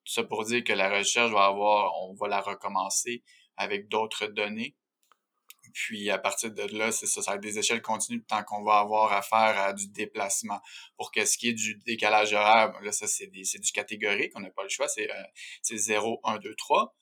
Tout 0.03 0.13
ça 0.13 0.23
pour 0.23 0.43
dire 0.43 0.63
que 0.63 0.73
la 0.73 0.89
recherche 0.89 1.31
va 1.31 1.45
avoir, 1.45 1.91
on 2.03 2.13
va 2.13 2.27
la 2.27 2.41
recommencer 2.41 3.23
avec 3.57 3.87
d'autres 3.87 4.27
données. 4.27 4.75
Puis 5.73 6.09
à 6.09 6.17
partir 6.17 6.51
de 6.51 6.63
là, 6.77 6.91
c'est 6.91 7.07
ça, 7.07 7.21
ça 7.21 7.31
va 7.31 7.35
être 7.37 7.43
des 7.43 7.59
échelles 7.59 7.81
continues 7.81 8.23
tant 8.23 8.43
qu'on 8.43 8.63
va 8.63 8.79
avoir 8.79 9.11
affaire 9.11 9.59
à 9.59 9.73
du 9.73 9.87
déplacement. 9.89 10.61
Pour 10.95 11.11
qu'est-ce 11.11 11.37
qui 11.37 11.49
est 11.49 11.53
du 11.53 11.75
décalage 11.85 12.33
horaire, 12.33 12.79
là, 12.81 12.91
ça, 12.91 13.07
c'est 13.07 13.27
du 13.27 13.71
catégorique, 13.73 14.31
on 14.35 14.39
n'a 14.39 14.51
pas 14.51 14.63
le 14.63 14.69
choix, 14.69 14.87
c'est 14.87 15.09
euh, 15.11 15.77
0, 15.77 16.21
1, 16.23 16.37
2, 16.37 16.55
3. 16.55 16.95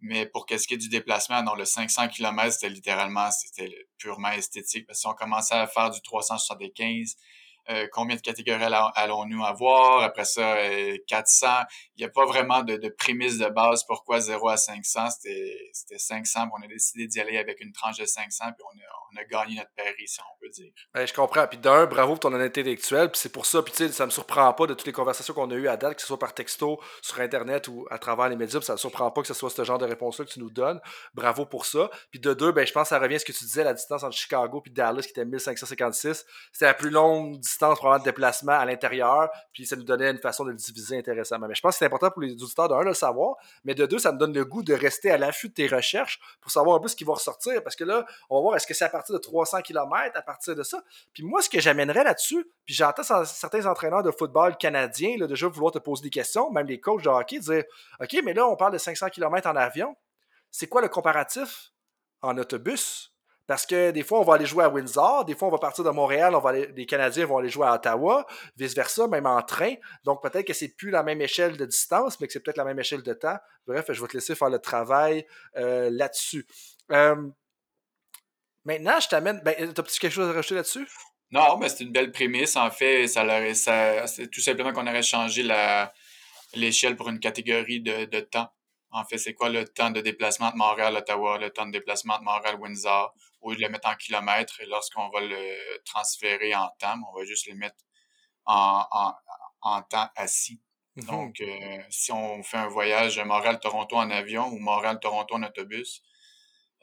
Mais 0.00 0.26
pour 0.26 0.44
qu'est-ce 0.46 0.68
qui 0.68 0.74
est 0.74 0.78
du 0.78 0.90
déplacement, 0.90 1.42
dans 1.42 1.54
le 1.54 1.64
500 1.64 2.08
km, 2.08 2.52
c'était 2.52 2.68
littéralement, 2.68 3.30
c'était 3.30 3.74
purement 3.96 4.30
esthétique. 4.30 4.86
Parce 4.86 5.00
si 5.00 5.06
on 5.06 5.14
commençait 5.14 5.54
à 5.54 5.66
faire 5.66 5.90
du 5.90 6.00
375, 6.02 7.16
euh, 7.70 7.86
combien 7.92 8.16
de 8.16 8.20
catégories 8.20 8.64
allons-nous 8.94 9.44
avoir? 9.44 10.02
Après 10.02 10.24
ça, 10.24 10.56
400. 11.06 11.46
Euh, 11.46 11.50
Il 11.96 12.00
n'y 12.00 12.04
a 12.04 12.10
pas 12.10 12.26
vraiment 12.26 12.62
de, 12.62 12.76
de, 12.76 12.88
prémisse 12.88 13.38
de 13.38 13.48
base 13.48 13.84
pourquoi 13.84 14.20
0 14.20 14.48
à 14.48 14.56
500. 14.56 15.10
C'était 15.10 15.98
500, 15.98 16.48
on 16.56 16.62
a 16.62 16.66
décidé 16.66 17.06
d'y 17.06 17.20
aller 17.20 17.38
avec 17.38 17.60
une 17.60 17.72
tranche 17.72 17.98
de 17.98 18.04
500, 18.04 18.44
puis 18.56 18.64
on 18.64 18.78
a, 18.78 19.04
on 19.12 19.20
a 19.20 19.24
gagné 19.24 19.56
notre 19.56 19.70
pari, 19.76 20.06
si 20.06 20.20
on 20.20 20.40
peut 20.40 20.50
dire. 20.50 20.72
Ben, 20.92 21.06
je 21.06 21.12
comprends. 21.14 21.46
Puis 21.46 21.58
d'un, 21.58 21.86
bravo 21.86 22.12
pour 22.12 22.20
ton 22.20 22.32
honnêteté 22.34 22.60
intellectuelle. 22.60 23.10
Puis 23.10 23.20
c'est 23.20 23.32
pour 23.32 23.46
ça, 23.46 23.62
puis 23.62 23.72
tu 23.72 23.86
sais, 23.86 23.92
ça 23.92 24.06
me 24.06 24.10
surprend 24.10 24.52
pas 24.52 24.66
de 24.66 24.74
toutes 24.74 24.86
les 24.86 24.92
conversations 24.92 25.32
qu'on 25.32 25.50
a 25.50 25.54
eues 25.54 25.68
à 25.68 25.76
date, 25.76 25.94
que 25.94 26.00
ce 26.00 26.06
soit 26.06 26.18
par 26.18 26.34
texto, 26.34 26.80
sur 27.00 27.20
Internet 27.20 27.68
ou 27.68 27.86
à 27.90 27.98
travers 27.98 28.28
les 28.28 28.36
médias. 28.36 28.58
Puis 28.58 28.66
ça 28.66 28.74
me 28.74 28.78
surprend 28.78 29.10
pas 29.10 29.22
que 29.22 29.28
ce 29.28 29.34
soit 29.34 29.50
ce 29.50 29.64
genre 29.64 29.78
de 29.78 29.86
réponse-là 29.86 30.24
que 30.24 30.30
tu 30.30 30.40
nous 30.40 30.50
donnes. 30.50 30.80
Bravo 31.14 31.46
pour 31.46 31.64
ça. 31.64 31.90
Puis 32.10 32.20
de 32.20 32.34
deux, 32.34 32.52
ben, 32.52 32.66
je 32.66 32.72
pense 32.72 32.84
que 32.84 32.88
ça 32.90 32.98
revient 32.98 33.16
à 33.16 33.18
ce 33.18 33.24
que 33.24 33.32
tu 33.32 33.44
disais, 33.44 33.64
la 33.64 33.74
distance 33.74 34.02
entre 34.02 34.16
Chicago 34.16 34.62
et 34.66 34.70
Dallas 34.70 35.02
qui 35.02 35.10
était 35.10 35.24
1556. 35.24 36.26
C'était 36.52 36.66
la 36.66 36.74
plus 36.74 36.90
longue 36.90 37.38
distance 37.38 37.53
probablement 37.58 37.98
de 37.98 38.04
déplacement 38.04 38.52
à 38.52 38.64
l'intérieur. 38.64 39.30
Puis 39.52 39.66
ça 39.66 39.76
nous 39.76 39.82
donnait 39.82 40.10
une 40.10 40.18
façon 40.18 40.44
de 40.44 40.50
le 40.50 40.56
diviser 40.56 40.98
intéressamment. 40.98 41.46
Mais 41.48 41.54
je 41.54 41.60
pense 41.60 41.74
que 41.74 41.78
c'est 41.78 41.86
important 41.86 42.10
pour 42.10 42.22
les 42.22 42.32
auditeurs, 42.32 42.68
d'un, 42.68 42.80
de 42.80 42.84
le 42.86 42.94
savoir. 42.94 43.36
Mais 43.64 43.74
de 43.74 43.86
deux, 43.86 43.98
ça 43.98 44.12
me 44.12 44.18
donne 44.18 44.32
le 44.32 44.44
goût 44.44 44.62
de 44.62 44.74
rester 44.74 45.10
à 45.10 45.18
l'affût 45.18 45.48
de 45.48 45.54
tes 45.54 45.66
recherches 45.66 46.20
pour 46.40 46.50
savoir 46.50 46.76
un 46.76 46.80
peu 46.80 46.88
ce 46.88 46.96
qui 46.96 47.04
va 47.04 47.14
ressortir. 47.14 47.62
Parce 47.62 47.76
que 47.76 47.84
là, 47.84 48.04
on 48.30 48.36
va 48.36 48.42
voir 48.42 48.56
est-ce 48.56 48.66
que 48.66 48.74
c'est 48.74 48.84
à 48.84 48.88
partir 48.88 49.14
de 49.14 49.20
300 49.20 49.62
km 49.62 50.16
à 50.16 50.22
partir 50.22 50.54
de 50.54 50.62
ça? 50.62 50.82
Puis 51.12 51.22
moi, 51.22 51.42
ce 51.42 51.48
que 51.48 51.60
j'amènerais 51.60 52.04
là-dessus, 52.04 52.46
puis 52.64 52.74
j'entends 52.74 53.24
certains 53.24 53.66
entraîneurs 53.66 54.02
de 54.02 54.10
football 54.10 54.56
canadiens 54.56 55.16
là, 55.18 55.26
déjà 55.26 55.48
vouloir 55.48 55.72
te 55.72 55.78
poser 55.78 56.02
des 56.02 56.10
questions, 56.10 56.50
même 56.50 56.66
les 56.66 56.80
coachs 56.80 57.02
de 57.02 57.08
hockey, 57.08 57.38
dire 57.38 57.64
OK, 58.00 58.16
mais 58.24 58.34
là, 58.34 58.46
on 58.46 58.56
parle 58.56 58.72
de 58.72 58.78
500 58.78 59.08
km 59.10 59.48
en 59.48 59.56
avion. 59.56 59.96
C'est 60.50 60.68
quoi 60.68 60.82
le 60.82 60.88
comparatif 60.88 61.72
en 62.22 62.36
autobus? 62.38 63.13
Parce 63.46 63.66
que 63.66 63.90
des 63.90 64.02
fois, 64.02 64.20
on 64.20 64.24
va 64.24 64.34
aller 64.34 64.46
jouer 64.46 64.64
à 64.64 64.68
Windsor, 64.68 65.24
des 65.24 65.34
fois, 65.34 65.48
on 65.48 65.50
va 65.50 65.58
partir 65.58 65.84
de 65.84 65.90
Montréal, 65.90 66.34
on 66.34 66.40
va 66.40 66.52
les 66.52 66.86
Canadiens 66.86 67.26
vont 67.26 67.38
aller 67.38 67.50
jouer 67.50 67.66
à 67.66 67.74
Ottawa, 67.74 68.26
vice-versa, 68.56 69.06
même 69.08 69.26
en 69.26 69.42
train. 69.42 69.74
Donc, 70.04 70.22
peut-être 70.22 70.46
que 70.46 70.54
c'est 70.54 70.74
plus 70.76 70.90
la 70.90 71.02
même 71.02 71.20
échelle 71.20 71.56
de 71.56 71.66
distance, 71.66 72.20
mais 72.20 72.26
que 72.26 72.32
c'est 72.32 72.40
peut-être 72.40 72.56
la 72.56 72.64
même 72.64 72.78
échelle 72.78 73.02
de 73.02 73.12
temps. 73.12 73.36
Bref, 73.66 73.86
je 73.90 74.00
vais 74.00 74.08
te 74.08 74.14
laisser 74.14 74.34
faire 74.34 74.50
le 74.50 74.58
travail 74.58 75.26
euh, 75.56 75.90
là-dessus. 75.90 76.46
Euh, 76.92 77.16
Maintenant, 78.64 78.98
je 78.98 79.08
t'amène. 79.08 79.40
Ben, 79.44 79.72
t'as-tu 79.74 79.98
quelque 79.98 80.12
chose 80.12 80.28
à 80.30 80.32
rajouter 80.32 80.54
là-dessus? 80.54 80.88
Non, 81.30 81.58
mais 81.58 81.68
c'est 81.68 81.84
une 81.84 81.92
belle 81.92 82.12
prémisse. 82.12 82.56
En 82.56 82.70
fait, 82.70 83.06
ça, 83.08 84.06
c'est 84.06 84.30
tout 84.30 84.40
simplement 84.40 84.72
qu'on 84.72 84.86
aurait 84.86 85.02
changé 85.02 85.46
l'échelle 86.54 86.96
pour 86.96 87.08
une 87.08 87.20
catégorie 87.20 87.80
de 87.80 88.20
temps. 88.20 88.50
En 88.94 89.04
fait, 89.04 89.18
c'est 89.18 89.34
quoi 89.34 89.48
le 89.48 89.66
temps 89.66 89.90
de 89.90 90.00
déplacement 90.00 90.50
de 90.52 90.56
Montréal-Ottawa, 90.56 91.38
le 91.38 91.50
temps 91.50 91.66
de 91.66 91.72
déplacement 91.72 92.16
de 92.20 92.24
Montréal-Windsor, 92.24 93.12
au 93.40 93.50
lieu 93.50 93.56
de 93.56 93.62
le 93.62 93.68
mettre 93.68 93.88
en 93.88 93.96
kilomètres, 93.96 94.60
et 94.60 94.66
lorsqu'on 94.66 95.08
va 95.10 95.20
le 95.20 95.82
transférer 95.84 96.54
en 96.54 96.68
temps, 96.78 96.94
on 97.10 97.18
va 97.18 97.24
juste 97.24 97.48
le 97.48 97.56
mettre 97.56 97.82
en, 98.46 98.86
en, 98.90 99.12
en 99.62 99.82
temps 99.82 100.08
assis. 100.14 100.60
Mm-hmm. 100.96 101.06
Donc, 101.06 101.40
euh, 101.40 101.82
si 101.90 102.12
on 102.12 102.44
fait 102.44 102.56
un 102.56 102.68
voyage 102.68 103.18
Montréal-Toronto 103.18 103.96
en 103.96 104.10
avion 104.10 104.46
ou 104.46 104.58
Montréal-Toronto 104.60 105.34
en 105.34 105.42
autobus, 105.42 106.02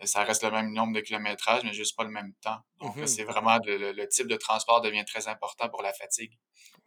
ça 0.07 0.23
reste 0.23 0.43
le 0.43 0.51
même 0.51 0.73
nombre 0.73 0.93
de 0.93 1.01
kilométrages, 1.01 1.63
mais 1.63 1.73
juste 1.73 1.95
pas 1.95 2.03
le 2.03 2.09
même 2.09 2.33
temps. 2.43 2.57
Donc, 2.79 2.95
mhm. 2.95 3.07
c'est 3.07 3.23
vraiment 3.23 3.57
le, 3.65 4.05
type 4.07 4.27
de 4.27 4.35
transport 4.35 4.81
devient 4.81 5.05
très 5.05 5.27
important 5.27 5.69
pour 5.69 5.81
la 5.81 5.93
fatigue. 5.93 6.31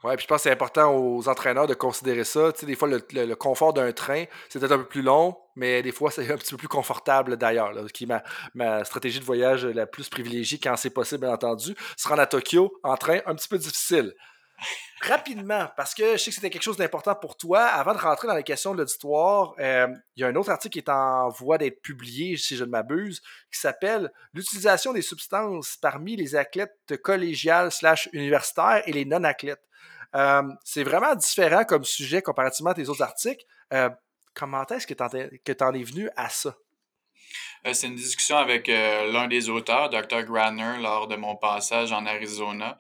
Oui, 0.03 0.17
puis 0.17 0.25
je 0.25 0.27
pense 0.27 0.39
que 0.39 0.43
c'est 0.45 0.51
important 0.51 0.95
aux 0.95 1.29
entraîneurs 1.29 1.67
de 1.67 1.75
considérer 1.75 2.25
ça. 2.25 2.53
Tu 2.53 2.61
sais, 2.61 2.67
des 2.67 2.77
fois, 2.77 2.89
le, 2.89 3.35
confort 3.35 3.73
d'un 3.73 3.93
train, 3.93 4.25
c'est 4.49 4.59
peut-être 4.59 4.73
un 4.73 4.79
peu 4.79 4.89
plus 4.89 5.03
long, 5.03 5.37
mais 5.57 5.83
des 5.83 5.93
fois, 5.93 6.11
c'est 6.11 6.31
un 6.31 6.37
petit 6.37 6.51
peu 6.51 6.59
plus 6.59 6.69
confortable 6.69 7.37
d'ailleurs. 7.37 7.73
Qui 7.93 8.05
est 8.05 8.07
ma, 8.07 8.23
ma, 8.55 8.85
stratégie 8.85 9.21
de 9.21 9.25
voyage 9.25 9.65
la 9.65 9.87
plus 9.87 10.09
privilégiée 10.09 10.59
quand 10.59 10.77
c'est 10.77 10.91
possible, 10.91 11.23
bien 11.23 11.33
entendu. 11.33 11.75
Se 11.97 12.09
rendre 12.09 12.21
à 12.21 12.27
Tokyo 12.27 12.73
en 12.83 12.97
train, 12.97 13.21
un 13.27 13.35
petit 13.35 13.49
peu 13.49 13.59
difficile. 13.59 14.15
Rapidement, 15.01 15.69
parce 15.77 15.95
que 15.95 16.13
je 16.13 16.17
sais 16.17 16.31
que 16.31 16.35
c'était 16.37 16.51
quelque 16.51 16.63
chose 16.63 16.77
d'important 16.77 17.15
pour 17.15 17.37
toi, 17.37 17.65
avant 17.65 17.93
de 17.93 17.99
rentrer 17.99 18.27
dans 18.27 18.35
les 18.35 18.43
questions 18.43 18.73
de 18.73 18.79
l'auditoire, 18.79 19.55
euh, 19.59 19.89
il 20.17 20.21
y 20.21 20.25
a 20.25 20.29
un 20.29 20.35
autre 20.35 20.51
article 20.51 20.73
qui 20.73 20.79
est 20.79 20.89
en 20.89 21.29
voie 21.29 21.59
d'être 21.59 21.83
publié, 21.83 22.37
si 22.37 22.57
je 22.57 22.65
ne 22.65 22.71
m'abuse, 22.71 23.21
qui 23.53 23.61
s'appelle 23.61 24.11
L'utilisation 24.33 24.93
des 24.93 25.03
substances 25.03 25.77
parmi 25.77 26.17
les 26.17 26.37
athlètes 26.37 26.97
collégiales 27.03 27.71
slash 27.71 28.09
universitaires 28.13 28.83
et 28.87 28.93
les 28.93 29.05
non-athlètes. 29.05 29.63
Euh, 30.15 30.43
c'est 30.65 30.85
vraiment 30.85 31.15
différent 31.15 31.65
comme 31.65 31.85
sujet 31.85 32.23
comparativement 32.23 32.71
à 32.71 32.75
tes 32.75 32.89
autres 32.89 33.03
articles. 33.03 33.45
Euh, 33.73 33.91
comment 34.33 34.65
est-ce 34.67 34.87
que 34.87 34.95
tu 34.95 35.65
en 35.65 35.75
es 35.75 35.83
venu 35.83 36.09
à 36.17 36.31
ça? 36.31 36.57
C'est 37.73 37.89
une 37.89 37.97
discussion 37.97 38.37
avec 38.37 38.69
l'un 38.69 39.27
des 39.27 39.49
auteurs, 39.49 39.89
Dr. 39.91 40.23
Granner, 40.23 40.81
lors 40.81 41.09
de 41.09 41.17
mon 41.17 41.35
passage 41.35 41.93
en 41.93 42.07
Arizona. 42.07 42.79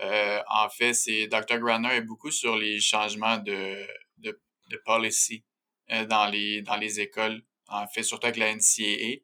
Euh, 0.00 0.40
en 0.48 0.68
fait, 0.68 0.94
c'est 0.94 1.26
Dr. 1.26 1.58
Granner 1.58 1.96
est 1.96 2.02
beaucoup 2.02 2.30
sur 2.30 2.56
les 2.56 2.80
changements 2.80 3.38
de, 3.38 3.86
de, 4.18 4.40
de 4.70 4.76
policy 4.84 5.44
euh, 5.90 6.04
dans, 6.06 6.26
les, 6.26 6.62
dans 6.62 6.76
les 6.76 7.00
écoles, 7.00 7.42
en 7.66 7.86
fait, 7.88 8.02
surtout 8.02 8.26
avec 8.26 8.38
la 8.38 8.54
NCAA. 8.54 9.22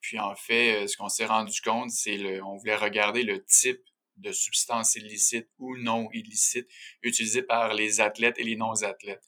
Puis 0.00 0.18
en 0.18 0.34
fait, 0.34 0.82
euh, 0.82 0.86
ce 0.86 0.96
qu'on 0.96 1.08
s'est 1.08 1.26
rendu 1.26 1.60
compte, 1.60 1.90
c'est 1.90 2.16
le, 2.16 2.42
on 2.44 2.56
voulait 2.56 2.76
regarder 2.76 3.22
le 3.22 3.44
type 3.44 3.80
de 4.16 4.32
substances 4.32 4.96
illicites 4.96 5.48
ou 5.58 5.76
non 5.78 6.10
illicites 6.12 6.68
utilisées 7.02 7.42
par 7.42 7.72
les 7.72 8.00
athlètes 8.00 8.38
et 8.38 8.44
les 8.44 8.56
non-athlètes. 8.56 9.24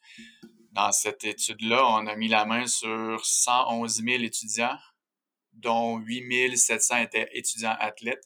Dans 0.72 0.92
cette 0.92 1.24
étude-là, 1.24 1.86
on 1.86 2.06
a 2.06 2.16
mis 2.16 2.28
la 2.28 2.44
main 2.44 2.66
sur 2.66 3.24
111 3.24 4.02
000 4.04 4.22
étudiants, 4.24 4.76
dont 5.52 5.98
8 5.98 6.56
700 6.56 6.96
étaient 6.98 7.28
étudiants 7.32 7.76
athlètes 7.78 8.24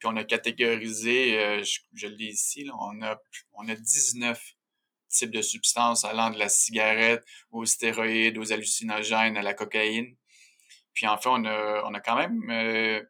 puis 0.00 0.08
on 0.08 0.16
a 0.16 0.24
catégorisé, 0.24 1.38
euh, 1.38 1.62
je, 1.62 2.06
le 2.06 2.14
lis 2.14 2.32
ici, 2.32 2.68
on, 2.80 3.02
a, 3.02 3.20
on 3.52 3.68
a 3.68 3.74
19 3.74 4.42
types 5.08 5.30
de 5.30 5.42
substances 5.42 6.06
allant 6.06 6.30
de 6.30 6.38
la 6.38 6.48
cigarette 6.48 7.22
aux 7.50 7.66
stéroïdes, 7.66 8.38
aux 8.38 8.50
hallucinogènes, 8.50 9.36
à 9.36 9.42
la 9.42 9.52
cocaïne. 9.52 10.16
Puis 10.94 11.06
en 11.06 11.18
fait, 11.18 11.28
on 11.28 11.44
a, 11.44 11.82
on 11.84 11.92
a 11.92 12.00
quand 12.00 12.16
même 12.16 12.50
euh, 12.50 13.02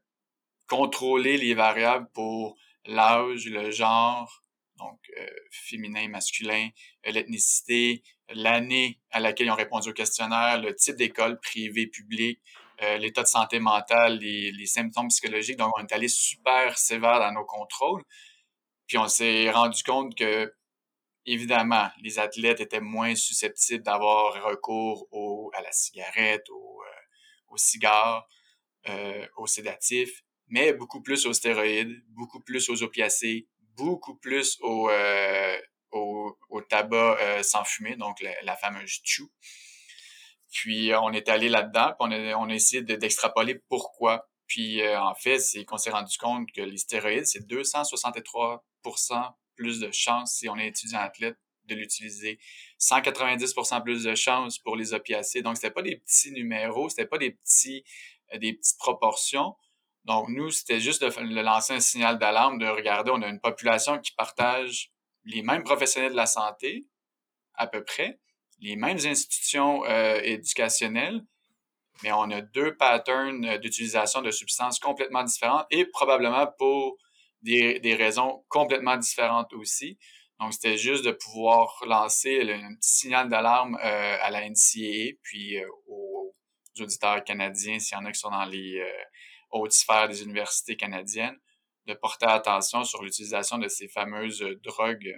contrôlé 0.67 1.37
les 1.37 1.55
variables 1.55 2.09
pour 2.13 2.57
l'âge, 2.87 3.47
le 3.47 3.71
genre, 3.71 4.43
donc 4.77 4.99
euh, 5.17 5.27
féminin, 5.53 6.09
masculin, 6.09 6.71
l'ethnicité, 7.05 8.03
l'année 8.31 8.99
à 9.13 9.21
laquelle 9.21 9.47
ils 9.47 9.51
ont 9.51 9.55
répondu 9.55 9.91
au 9.91 9.93
questionnaire, 9.93 10.61
le 10.61 10.75
type 10.75 10.97
d'école 10.97 11.39
privée, 11.39 11.87
publique, 11.87 12.41
euh, 12.83 12.97
l'état 12.97 13.23
de 13.23 13.27
santé 13.27 13.61
mentale, 13.61 14.19
les, 14.19 14.67
symptômes 14.67 15.09
psychologiques. 15.09 15.59
Donc, 15.59 15.73
on 15.77 15.83
est 15.83 15.93
allé 15.93 16.09
super 16.09 16.79
sévère 16.79 17.21
dans 17.21 17.33
nos 17.33 17.45
contrôles. 17.45 18.03
Puis 18.87 18.97
on 18.99 19.07
s'est 19.07 19.51
rendu 19.51 19.83
compte 19.83 20.15
que, 20.17 20.53
évidemment, 21.27 21.89
les 22.03 22.19
athlètes 22.19 22.61
étaient 22.61 22.81
moins 22.81 23.15
susceptibles 23.15 23.85
d'avoir 23.85 24.33
recours 24.45 25.07
à 25.55 25.63
la 25.63 25.73
cigarette, 25.73 26.49
au, 26.51 26.81
euh, 26.83 27.01
au 27.49 27.57
cigare, 27.57 28.27
euh, 28.89 29.27
aux 29.37 29.47
sédatifs, 29.47 30.23
mais 30.49 30.73
beaucoup 30.73 31.03
plus 31.03 31.27
aux 31.27 31.33
stéroïdes, 31.33 32.03
beaucoup 32.09 32.41
plus 32.41 32.71
aux 32.71 32.83
opiacés, 32.83 33.47
beaucoup 33.77 34.17
plus 34.17 34.59
au, 34.63 34.89
euh, 34.91 35.57
tabac 36.69 37.43
sans 37.43 37.65
fumer, 37.65 37.97
donc 37.97 38.21
la, 38.21 38.33
la 38.43 38.57
fameuse 38.57 39.01
chew. 39.05 39.31
Puis 40.51 40.93
on 40.95 41.13
est 41.13 41.29
allé 41.29 41.49
là-dedans, 41.49 41.95
puis 41.99 42.09
on 42.09 42.13
a, 42.13 42.35
on 42.37 42.49
a 42.49 42.55
essayé 42.55 42.83
d'extrapoler 42.83 43.61
pourquoi. 43.69 44.29
Puis 44.47 44.83
euh, 44.83 45.01
en 45.01 45.15
fait, 45.15 45.39
c'est 45.39 45.65
qu'on 45.65 45.79
s'est 45.79 45.91
rendu 45.91 46.17
compte 46.19 46.51
que 46.53 46.63
les 46.63 46.79
stéroïdes, 46.79 47.27
c'est 47.27 47.47
263% 47.47 48.59
plus 49.55 49.81
de 49.81 49.91
chances 49.93 50.37
si 50.37 50.49
on 50.49 50.57
est 50.57 50.69
étudiant 50.69 51.01
athlète 51.01 51.37
de 51.67 51.75
l'utiliser. 51.75 52.39
190% 52.81 53.83
plus 53.83 54.03
de 54.05 54.15
chances 54.15 54.59
pour 54.59 54.77
les 54.77 54.93
opiacés. 54.93 55.43
Donc, 55.43 55.57
c'était 55.57 55.71
pas 55.71 55.83
des 55.83 55.97
petits 55.97 56.33
numéros, 56.33 56.89
c'était 56.89 57.07
pas 57.07 57.19
des 57.19 57.31
petits 57.31 57.85
des 58.39 58.53
petites 58.53 58.79
proportions. 58.79 59.57
Donc, 60.05 60.29
nous, 60.29 60.51
c'était 60.51 60.81
juste 60.81 61.03
de, 61.03 61.43
lancer 61.43 61.75
un 61.75 61.81
signal 61.81 62.19
d'alarme, 62.19 62.59
de 62.59 62.67
regarder, 62.67 63.11
on 63.11 63.23
a 63.23 63.29
une 63.29 63.41
population 63.41 63.99
qui 63.99 64.13
partage 64.13 64.93
les 65.25 65.43
mêmes 65.43 65.63
professionnels 65.63 66.13
de 66.13 66.17
la 66.17 66.27
santé, 66.27 66.87
à 67.55 67.67
peu 67.67 67.85
près, 67.85 68.19
les 68.61 68.77
mêmes 68.77 68.99
institutions 69.05 69.85
euh, 69.85 70.21
éducationnelles, 70.23 71.23
mais 72.03 72.13
on 72.13 72.31
a 72.31 72.41
deux 72.41 72.77
patterns 72.77 73.59
d'utilisation 73.59 74.23
de 74.23 74.31
substances 74.31 74.79
complètement 74.79 75.25
différentes 75.25 75.67
et 75.71 75.85
probablement 75.87 76.47
pour 76.59 76.97
des, 77.43 77.81
des 77.81 77.95
raisons 77.95 78.45
complètement 78.49 78.97
différentes 78.97 79.53
aussi. 79.55 79.99
Donc, 80.41 80.55
c'était 80.55 80.79
juste 80.79 81.05
de 81.05 81.11
pouvoir 81.11 81.83
lancer 81.87 82.41
un 82.41 82.75
petit 82.75 82.99
signal 82.99 83.29
d'alarme 83.29 83.77
euh, 83.77 84.17
à 84.21 84.31
la 84.31 84.49
NCAA, 84.49 85.13
puis 85.23 85.59
euh, 85.59 85.69
aux, 85.87 86.35
auditeurs 86.81 87.23
canadiens, 87.25 87.79
s'il 87.79 87.99
y 87.99 88.01
en 88.01 88.07
a 88.07 88.13
qui 88.13 88.19
sont 88.19 88.31
dans 88.31 88.47
les 88.47 88.81
euh, 88.81 88.91
hautes 89.51 89.73
sphères 89.73 90.09
des 90.09 90.23
universités 90.23 90.77
canadiennes, 90.77 91.39
de 91.87 91.93
porter 91.93 92.27
attention 92.27 92.85
sur 92.85 93.03
l'utilisation 93.03 93.59
de 93.59 93.69
ces 93.69 93.89
fameuses 93.89 94.43
drogues 94.63 95.15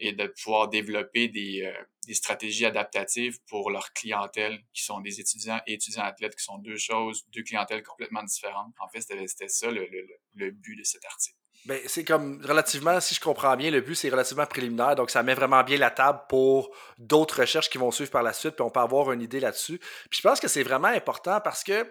et 0.00 0.12
de 0.12 0.26
pouvoir 0.42 0.68
développer 0.68 1.28
des, 1.28 1.62
euh, 1.62 1.84
des, 2.06 2.14
stratégies 2.14 2.66
adaptatives 2.66 3.38
pour 3.48 3.70
leur 3.70 3.92
clientèle, 3.92 4.60
qui 4.72 4.84
sont 4.84 5.00
des 5.00 5.20
étudiants 5.20 5.60
et 5.66 5.74
étudiants 5.74 6.04
athlètes, 6.04 6.36
qui 6.36 6.44
sont 6.44 6.58
deux 6.58 6.76
choses, 6.76 7.24
deux 7.34 7.42
clientèles 7.42 7.82
complètement 7.82 8.22
différentes. 8.22 8.72
En 8.80 8.88
fait, 8.88 9.00
c'était 9.00 9.48
ça 9.48 9.70
le, 9.70 9.86
le, 9.86 10.06
le, 10.34 10.50
but 10.50 10.76
de 10.76 10.84
cet 10.84 11.04
article. 11.04 11.36
Ben, 11.64 11.80
c'est 11.86 12.04
comme 12.04 12.44
relativement, 12.44 13.00
si 13.00 13.14
je 13.14 13.20
comprends 13.20 13.56
bien, 13.56 13.70
le 13.70 13.80
but 13.80 13.94
c'est 13.94 14.08
relativement 14.08 14.46
préliminaire, 14.46 14.96
donc 14.96 15.10
ça 15.10 15.22
met 15.22 15.34
vraiment 15.34 15.62
bien 15.62 15.78
la 15.78 15.90
table 15.90 16.20
pour 16.28 16.74
d'autres 16.98 17.40
recherches 17.40 17.70
qui 17.70 17.78
vont 17.78 17.92
suivre 17.92 18.10
par 18.10 18.24
la 18.24 18.32
suite, 18.32 18.56
puis 18.56 18.64
on 18.64 18.70
peut 18.70 18.80
avoir 18.80 19.12
une 19.12 19.22
idée 19.22 19.38
là-dessus. 19.38 19.78
Puis 19.78 20.18
je 20.18 20.22
pense 20.22 20.40
que 20.40 20.48
c'est 20.48 20.64
vraiment 20.64 20.88
important 20.88 21.40
parce 21.40 21.62
que 21.62 21.86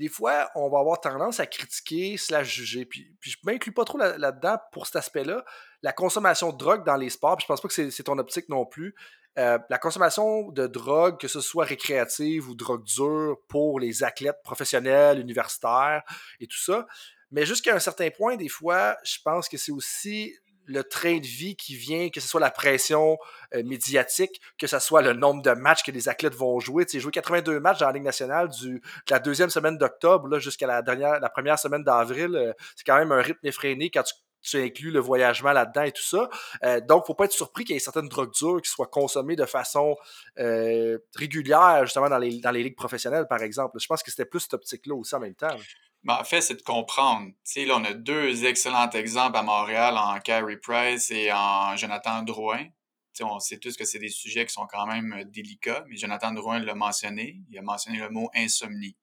des 0.00 0.08
fois, 0.08 0.50
on 0.54 0.70
va 0.70 0.78
avoir 0.78 0.98
tendance 0.98 1.40
à 1.40 1.46
critiquer, 1.46 2.16
slash 2.16 2.54
juger. 2.54 2.86
Puis, 2.86 3.14
puis 3.20 3.32
je 3.32 3.36
ne 3.44 3.52
m'inclus 3.52 3.72
pas 3.72 3.84
trop 3.84 3.98
là-dedans 3.98 4.56
pour 4.72 4.86
cet 4.86 4.96
aspect-là. 4.96 5.44
La 5.82 5.92
consommation 5.92 6.52
de 6.52 6.56
drogue 6.56 6.86
dans 6.86 6.96
les 6.96 7.10
sports, 7.10 7.36
puis 7.36 7.42
je 7.42 7.46
pense 7.46 7.60
pas 7.60 7.68
que 7.68 7.90
c'est 7.90 8.02
ton 8.02 8.16
optique 8.16 8.48
non 8.48 8.64
plus. 8.64 8.94
Euh, 9.38 9.58
la 9.68 9.78
consommation 9.78 10.50
de 10.50 10.66
drogue, 10.66 11.18
que 11.18 11.28
ce 11.28 11.40
soit 11.40 11.64
récréative 11.64 12.48
ou 12.48 12.54
drogue 12.54 12.84
dure 12.84 13.36
pour 13.48 13.78
les 13.78 14.02
athlètes 14.02 14.42
professionnels, 14.42 15.20
universitaires 15.20 16.02
et 16.40 16.46
tout 16.46 16.58
ça. 16.58 16.86
Mais 17.30 17.46
jusqu'à 17.46 17.74
un 17.74 17.78
certain 17.78 18.10
point, 18.10 18.36
des 18.36 18.48
fois, 18.48 18.96
je 19.04 19.18
pense 19.24 19.48
que 19.48 19.56
c'est 19.56 19.70
aussi 19.70 20.34
le 20.66 20.84
train 20.84 21.18
de 21.18 21.26
vie 21.26 21.56
qui 21.56 21.74
vient, 21.74 22.10
que 22.10 22.20
ce 22.20 22.28
soit 22.28 22.40
la 22.40 22.50
pression 22.50 23.18
euh, 23.54 23.62
médiatique, 23.64 24.40
que 24.58 24.66
ce 24.66 24.78
soit 24.78 25.02
le 25.02 25.12
nombre 25.12 25.42
de 25.42 25.50
matchs 25.52 25.82
que 25.82 25.90
les 25.90 26.08
athlètes 26.08 26.34
vont 26.34 26.60
jouer. 26.60 26.86
Tu 26.86 26.92
sais, 26.92 27.00
jouer 27.00 27.12
82 27.12 27.58
matchs 27.60 27.78
dans 27.78 27.86
la 27.86 27.92
Ligue 27.92 28.04
nationale 28.04 28.48
du, 28.48 28.74
de 28.74 28.80
la 29.10 29.18
deuxième 29.18 29.50
semaine 29.50 29.78
d'octobre 29.78 30.38
jusqu'à 30.38 30.66
la 30.66 30.82
dernière, 30.82 31.18
la 31.20 31.30
première 31.30 31.58
semaine 31.58 31.82
d'avril, 31.82 32.34
euh, 32.36 32.52
c'est 32.76 32.84
quand 32.84 32.96
même 32.96 33.12
un 33.12 33.20
rythme 33.20 33.44
effréné 33.46 33.90
quand 33.90 34.02
tu 34.02 34.14
tu 34.42 34.56
inclus 34.58 34.90
le 34.90 35.00
voyagement 35.00 35.52
là-dedans 35.52 35.82
et 35.82 35.92
tout 35.92 36.02
ça. 36.02 36.28
Euh, 36.64 36.80
donc, 36.80 37.06
faut 37.06 37.14
pas 37.14 37.26
être 37.26 37.32
surpris 37.32 37.64
qu'il 37.64 37.74
y 37.74 37.76
ait 37.76 37.80
certaines 37.80 38.08
drogues 38.08 38.32
dures 38.32 38.60
qui 38.62 38.70
soient 38.70 38.86
consommées 38.86 39.36
de 39.36 39.46
façon 39.46 39.96
euh, 40.38 40.98
régulière, 41.14 41.84
justement, 41.84 42.08
dans 42.08 42.18
les, 42.18 42.40
dans 42.40 42.50
les 42.50 42.62
ligues 42.62 42.76
professionnelles, 42.76 43.26
par 43.28 43.42
exemple. 43.42 43.78
Je 43.80 43.86
pense 43.86 44.02
que 44.02 44.10
c'était 44.10 44.24
plus 44.24 44.40
cette 44.40 44.54
optique-là 44.54 44.94
aussi 44.94 45.14
en 45.14 45.20
même 45.20 45.34
temps. 45.34 45.56
Ben, 46.02 46.14
en 46.14 46.24
fait, 46.24 46.40
c'est 46.40 46.54
de 46.54 46.62
comprendre. 46.62 47.26
Tu 47.26 47.34
sais, 47.44 47.64
là, 47.66 47.76
on 47.76 47.84
a 47.84 47.92
deux 47.92 48.46
excellents 48.46 48.88
exemples 48.90 49.36
à 49.36 49.42
Montréal 49.42 49.98
en 49.98 50.18
Carey 50.20 50.56
Price 50.56 51.10
et 51.10 51.30
en 51.32 51.76
Jonathan 51.76 52.22
Drouin. 52.22 52.64
Tu 52.64 52.70
sais, 53.12 53.24
on 53.24 53.38
sait 53.38 53.58
tous 53.58 53.76
que 53.76 53.84
c'est 53.84 53.98
des 53.98 54.08
sujets 54.08 54.46
qui 54.46 54.52
sont 54.52 54.66
quand 54.66 54.86
même 54.86 55.12
euh, 55.12 55.24
délicats, 55.24 55.84
mais 55.88 55.96
Jonathan 55.96 56.32
Drouin 56.32 56.58
l'a 56.60 56.74
mentionné. 56.74 57.42
Il 57.50 57.58
a 57.58 57.62
mentionné 57.62 57.98
le 57.98 58.08
mot 58.08 58.30
insomnie. 58.34 58.96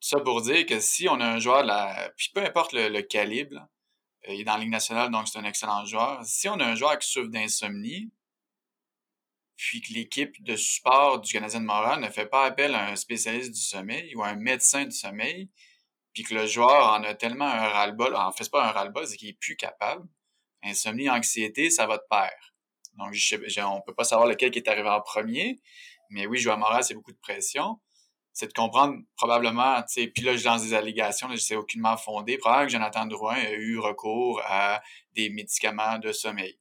Tout 0.00 0.08
ça 0.08 0.20
pour 0.20 0.42
dire 0.42 0.66
que 0.66 0.80
si 0.80 1.08
on 1.08 1.20
a 1.20 1.26
un 1.26 1.38
joueur, 1.38 1.62
de 1.62 1.68
la... 1.68 2.12
puis 2.16 2.30
peu 2.34 2.42
importe 2.44 2.72
le, 2.72 3.00
calibre, 3.02 3.68
il 4.28 4.40
est 4.40 4.44
dans 4.44 4.54
la 4.54 4.60
Ligue 4.60 4.70
nationale, 4.70 5.10
donc 5.10 5.28
c'est 5.28 5.38
un 5.38 5.44
excellent 5.44 5.84
joueur. 5.84 6.24
Si 6.24 6.48
on 6.48 6.58
a 6.60 6.64
un 6.64 6.74
joueur 6.74 6.98
qui 6.98 7.08
souffre 7.08 7.28
d'insomnie, 7.28 8.10
puis 9.56 9.80
que 9.80 9.92
l'équipe 9.92 10.42
de 10.42 10.56
support 10.56 11.20
du 11.20 11.32
Canadien 11.32 11.60
de 11.60 11.66
Montréal 11.66 12.00
ne 12.00 12.08
fait 12.10 12.26
pas 12.26 12.44
appel 12.44 12.74
à 12.74 12.88
un 12.88 12.96
spécialiste 12.96 13.52
du 13.52 13.60
sommeil 13.60 14.14
ou 14.14 14.22
à 14.22 14.28
un 14.28 14.36
médecin 14.36 14.84
du 14.84 14.92
sommeil, 14.92 15.48
puis 16.12 16.22
que 16.22 16.34
le 16.34 16.46
joueur 16.46 16.92
en 16.92 17.02
a 17.04 17.14
tellement 17.14 17.46
un 17.46 17.68
ras-le-bol, 17.68 18.14
en 18.14 18.32
fait, 18.32 18.50
pas 18.50 18.68
un 18.68 18.72
ras-le-bol, 18.72 19.06
c'est 19.06 19.16
qu'il 19.16 19.28
est 19.28 19.38
plus 19.38 19.56
capable. 19.56 20.06
Insomnie, 20.62 21.10
anxiété, 21.10 21.70
ça 21.70 21.86
va 21.86 21.98
de 21.98 22.04
pair. 22.08 22.54
Donc, 22.94 23.12
je, 23.12 23.36
je, 23.46 23.60
on 23.60 23.80
peut 23.80 23.94
pas 23.94 24.04
savoir 24.04 24.28
lequel 24.28 24.50
qui 24.50 24.58
est 24.58 24.68
arrivé 24.68 24.88
en 24.88 25.00
premier, 25.00 25.60
mais 26.10 26.26
oui, 26.26 26.38
jouer 26.38 26.52
à 26.52 26.56
Montréal, 26.56 26.84
c'est 26.84 26.94
beaucoup 26.94 27.12
de 27.12 27.18
pression. 27.18 27.80
C'est 28.34 28.48
de 28.48 28.52
comprendre 28.52 28.98
probablement, 29.16 29.76
tu 29.82 30.02
sais, 30.02 30.08
puis 30.08 30.22
là, 30.24 30.36
je 30.36 30.44
lance 30.44 30.62
des 30.62 30.74
allégations, 30.74 31.28
là, 31.28 31.36
je 31.36 31.40
sais 31.40 31.56
aucunement 31.56 31.96
fondé. 31.96 32.36
Probablement 32.36 32.66
que 32.66 32.72
Jonathan 32.72 33.06
Drouin 33.06 33.36
a 33.36 33.52
eu 33.52 33.78
recours 33.78 34.42
à 34.44 34.82
des 35.14 35.30
médicaments 35.30 35.98
de 35.98 36.12
sommeil. 36.12 36.58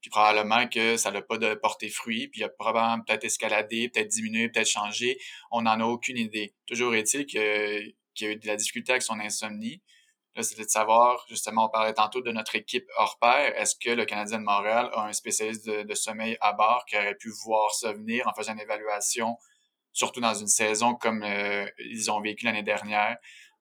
Puis 0.00 0.10
probablement 0.10 0.66
que 0.66 0.96
ça 0.96 1.12
n'a 1.12 1.22
pas 1.22 1.38
de 1.38 1.54
porté 1.54 1.88
fruit, 1.88 2.28
puis 2.28 2.40
il 2.40 2.44
a 2.44 2.48
probablement 2.48 3.02
peut-être 3.04 3.24
escaladé, 3.24 3.88
peut-être 3.88 4.08
diminué, 4.08 4.48
peut-être 4.48 4.68
changé. 4.68 5.16
On 5.52 5.62
n'en 5.62 5.80
a 5.80 5.84
aucune 5.84 6.18
idée. 6.18 6.54
Toujours 6.66 6.94
est-il 6.94 7.24
que 7.24 7.94
qui 8.14 8.26
a 8.26 8.30
eu 8.30 8.36
de 8.36 8.46
la 8.46 8.56
difficulté 8.56 8.92
avec 8.92 9.02
son 9.02 9.20
insomnie. 9.20 9.82
Là, 10.34 10.42
c'était 10.42 10.64
de 10.64 10.70
savoir, 10.70 11.24
justement, 11.28 11.66
on 11.66 11.68
parlait 11.68 11.92
tantôt 11.92 12.22
de 12.22 12.32
notre 12.32 12.54
équipe 12.54 12.86
hors 12.96 13.18
pair. 13.18 13.54
Est-ce 13.56 13.74
que 13.76 13.90
le 13.90 14.06
Canadien 14.06 14.38
de 14.38 14.44
Montréal 14.44 14.90
a 14.94 15.06
un 15.06 15.12
spécialiste 15.12 15.68
de, 15.68 15.94
sommeil 15.94 16.38
à 16.40 16.54
bord 16.54 16.84
qui 16.86 16.96
aurait 16.96 17.16
pu 17.16 17.30
voir 17.44 17.70
ça 17.74 17.92
venir 17.92 18.26
en 18.26 18.32
faisant 18.32 18.54
une 18.54 18.60
évaluation, 18.60 19.36
surtout 19.92 20.20
dans 20.20 20.34
une 20.34 20.48
saison 20.48 20.94
comme 20.94 21.22
euh, 21.22 21.66
ils 21.78 22.10
ont 22.10 22.20
vécu 22.20 22.44
l'année 22.44 22.62
dernière? 22.62 23.16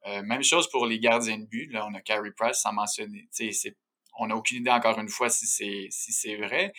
Euh, 0.08 0.24
même 0.24 0.44
chose 0.44 0.70
pour 0.70 0.86
les 0.86 1.00
gardiens 1.00 1.38
de 1.38 1.46
but. 1.46 1.72
Là, 1.72 1.86
on 1.88 1.94
a 1.94 2.02
Carey 2.02 2.32
Price 2.36 2.58
sans 2.58 2.74
mentionner. 2.74 3.30
On 4.18 4.28
n'a 4.28 4.36
aucune 4.36 4.58
idée 4.58 4.72
encore 4.72 5.00
une 5.00 5.10
fois 5.10 5.30
si 5.30 5.46
c'est 5.46 5.88
si 5.90 6.12
c'est 6.12 6.36
vrai. 6.36 6.74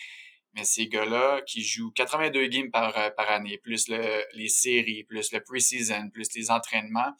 Mais 0.55 0.63
ces 0.65 0.87
gars-là 0.87 1.41
qui 1.47 1.63
jouent 1.63 1.91
82 1.91 2.47
games 2.47 2.69
par, 2.69 2.93
par 3.15 3.29
année, 3.31 3.57
plus 3.57 3.87
le, 3.87 4.23
les 4.33 4.49
séries, 4.49 5.03
plus 5.03 5.31
le 5.31 5.39
pre-season, 5.39 6.11
plus 6.11 6.27
les 6.35 6.51
entraînements, 6.51 7.13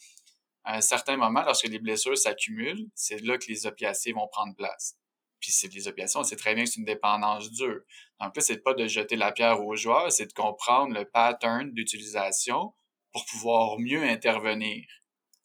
à 0.63 0.77
un 0.77 0.81
certain 0.81 1.17
moment, 1.17 1.43
lorsque 1.43 1.67
les 1.67 1.79
blessures 1.79 2.17
s'accumulent, 2.17 2.87
c'est 2.95 3.21
là 3.21 3.37
que 3.37 3.45
les 3.47 3.65
opiacés 3.65 4.13
vont 4.13 4.27
prendre 4.27 4.55
place. 4.55 4.95
Puis 5.43 5.51
c'est 5.51 5.67
les 5.73 5.89
opiacés, 5.89 6.17
on 6.17 6.23
sait 6.23 6.37
très 6.37 6.55
bien 6.55 6.63
que 6.63 6.69
c'est 6.69 6.79
une 6.79 6.85
dépendance 6.85 7.51
dure. 7.51 7.81
Donc 8.21 8.33
là, 8.33 8.41
c'est 8.41 8.63
pas 8.63 8.73
de 8.73 8.87
jeter 8.87 9.17
la 9.17 9.33
pierre 9.33 9.61
aux 9.61 9.75
joueurs, 9.75 10.09
c'est 10.09 10.27
de 10.27 10.31
comprendre 10.31 10.93
le 10.93 11.03
pattern 11.03 11.69
d'utilisation 11.73 12.73
pour 13.11 13.25
pouvoir 13.25 13.77
mieux 13.77 14.03
intervenir. 14.03 14.85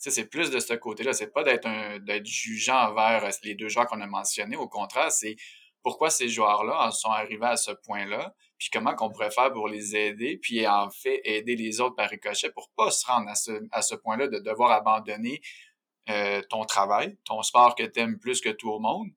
Tu 0.00 0.12
c'est 0.12 0.26
plus 0.26 0.52
de 0.52 0.60
ce 0.60 0.74
côté-là. 0.74 1.12
C'est 1.14 1.32
pas 1.32 1.42
d'être 1.42 1.98
d'être 2.04 2.26
jugeant 2.26 2.90
envers 2.90 3.28
les 3.42 3.56
deux 3.56 3.68
joueurs 3.68 3.88
qu'on 3.88 4.00
a 4.00 4.06
mentionnés. 4.06 4.54
Au 4.54 4.68
contraire, 4.68 5.10
c'est 5.10 5.34
pourquoi 5.82 6.10
ces 6.10 6.28
joueurs-là 6.28 6.92
sont 6.92 7.10
arrivés 7.10 7.46
à 7.46 7.56
ce 7.56 7.72
point-là, 7.72 8.36
puis 8.56 8.68
comment 8.72 8.94
qu'on 8.94 9.10
pourrait 9.10 9.32
faire 9.32 9.52
pour 9.52 9.66
les 9.66 9.96
aider, 9.96 10.38
puis 10.40 10.64
en 10.68 10.90
fait 10.90 11.20
aider 11.24 11.56
les 11.56 11.80
autres 11.80 11.96
par 11.96 12.08
ricochet 12.08 12.52
pour 12.52 12.70
pas 12.76 12.92
se 12.92 13.04
rendre 13.04 13.28
à 13.28 13.34
ce, 13.34 13.50
à 13.72 13.82
ce 13.82 13.96
point-là 13.96 14.28
de 14.28 14.38
devoir 14.38 14.70
abandonner 14.70 15.40
euh, 16.08 16.40
ton 16.50 16.64
travail, 16.64 17.18
ton 17.24 17.42
sport 17.42 17.74
que 17.74 17.82
tu 17.82 17.98
aimes 17.98 18.20
plus 18.20 18.40
que 18.40 18.50
tout 18.50 18.72
le 18.72 18.78
monde, 18.78 19.08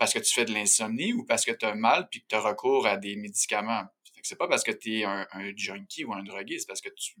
parce 0.00 0.14
que 0.14 0.18
tu 0.18 0.32
fais 0.32 0.46
de 0.46 0.52
l'insomnie 0.52 1.12
ou 1.12 1.24
parce 1.26 1.44
que 1.44 1.52
tu 1.52 1.66
as 1.66 1.74
mal 1.74 2.08
puis 2.10 2.22
que 2.22 2.26
tu 2.26 2.36
recours 2.36 2.86
à 2.86 2.96
des 2.96 3.16
médicaments? 3.16 3.84
C'est 4.22 4.36
pas 4.36 4.48
parce 4.48 4.64
que 4.64 4.72
tu 4.72 4.98
es 4.98 5.04
un, 5.04 5.26
un, 5.32 5.52
junkie 5.54 6.04
ou 6.04 6.14
un 6.14 6.22
drogué, 6.22 6.58
c'est 6.58 6.66
parce 6.66 6.80
que 6.80 6.88
tu 6.88 7.14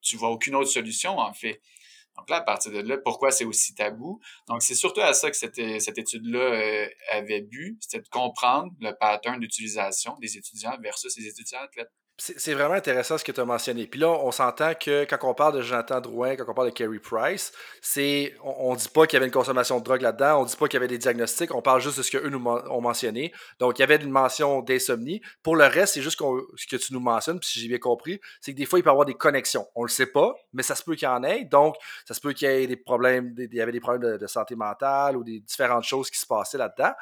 tu 0.00 0.16
vois 0.16 0.30
aucune 0.30 0.54
autre 0.54 0.70
solution 0.70 1.18
en 1.18 1.34
fait. 1.34 1.60
Donc 2.16 2.30
là, 2.30 2.36
à 2.36 2.40
partir 2.40 2.72
de 2.72 2.78
là, 2.78 2.96
pourquoi 2.96 3.30
c'est 3.30 3.44
aussi 3.44 3.74
tabou? 3.74 4.20
Donc, 4.48 4.62
c'est 4.62 4.74
surtout 4.74 5.02
à 5.02 5.12
ça 5.12 5.30
que 5.30 5.36
cette, 5.36 5.60
cette 5.80 5.98
étude-là 5.98 6.38
euh, 6.38 6.88
avait 7.10 7.42
bu, 7.42 7.76
c'était 7.80 8.02
de 8.02 8.08
comprendre 8.08 8.72
le 8.80 8.92
pattern 8.92 9.38
d'utilisation 9.38 10.16
des 10.18 10.38
étudiants 10.38 10.78
versus 10.80 11.14
les 11.18 11.26
étudiants 11.26 11.60
athlètes. 11.60 11.92
C'est 12.18 12.54
vraiment 12.54 12.74
intéressant 12.74 13.18
ce 13.18 13.24
que 13.24 13.32
tu 13.32 13.40
as 13.40 13.44
mentionné. 13.44 13.86
Puis 13.86 14.00
là, 14.00 14.08
on 14.08 14.30
s'entend 14.30 14.72
que 14.72 15.04
quand 15.04 15.18
on 15.24 15.34
parle 15.34 15.56
de 15.56 15.60
Jonathan 15.60 16.00
Drouin, 16.00 16.34
quand 16.34 16.46
on 16.48 16.54
parle 16.54 16.68
de 16.68 16.72
Kerry 16.72 16.98
Price, 16.98 17.52
c'est 17.82 18.34
on, 18.42 18.74
dit 18.74 18.88
pas 18.88 19.06
qu'il 19.06 19.16
y 19.16 19.18
avait 19.18 19.26
une 19.26 19.32
consommation 19.32 19.78
de 19.80 19.84
drogue 19.84 20.00
là-dedans, 20.00 20.40
on 20.40 20.46
dit 20.46 20.56
pas 20.56 20.66
qu'il 20.66 20.78
y 20.78 20.82
avait 20.82 20.88
des 20.88 20.96
diagnostics, 20.96 21.54
on 21.54 21.60
parle 21.60 21.82
juste 21.82 21.98
de 21.98 22.02
ce 22.02 22.10
qu'eux 22.10 22.30
nous 22.30 22.42
ont 22.42 22.80
mentionné. 22.80 23.34
Donc, 23.58 23.78
il 23.78 23.82
y 23.82 23.84
avait 23.84 23.96
une 23.96 24.10
mention 24.10 24.62
d'insomnie. 24.62 25.20
Pour 25.42 25.56
le 25.56 25.66
reste, 25.66 25.92
c'est 25.92 26.00
juste 26.00 26.18
ce 26.18 26.66
que 26.66 26.76
tu 26.76 26.94
nous 26.94 27.00
mentionnes, 27.00 27.38
puis 27.38 27.50
si 27.50 27.60
j'ai 27.60 27.68
bien 27.68 27.78
compris, 27.78 28.18
c'est 28.40 28.54
que 28.54 28.56
des 28.56 28.64
fois, 28.64 28.78
il 28.78 28.82
peut 28.82 28.88
y 28.88 28.92
avoir 28.92 29.04
des 29.04 29.14
connexions. 29.14 29.66
On 29.74 29.82
le 29.82 29.90
sait 29.90 30.06
pas, 30.06 30.34
mais 30.54 30.62
ça 30.62 30.74
se 30.74 30.84
peut 30.84 30.94
qu'il 30.94 31.06
y 31.08 31.10
en 31.10 31.22
ait. 31.22 31.44
Donc, 31.44 31.76
ça 32.06 32.14
se 32.14 32.20
peut 32.22 32.32
qu'il 32.32 32.48
y 32.48 32.50
ait 32.50 32.66
des 32.66 32.76
problèmes, 32.76 33.34
il 33.36 33.54
y 33.54 33.60
avait 33.60 33.72
des 33.72 33.80
problèmes 33.80 34.16
de 34.16 34.26
santé 34.26 34.56
mentale 34.56 35.18
ou 35.18 35.22
des 35.22 35.40
différentes 35.40 35.84
choses 35.84 36.08
qui 36.08 36.18
se 36.18 36.26
passaient 36.26 36.56
là-dedans. 36.56 36.92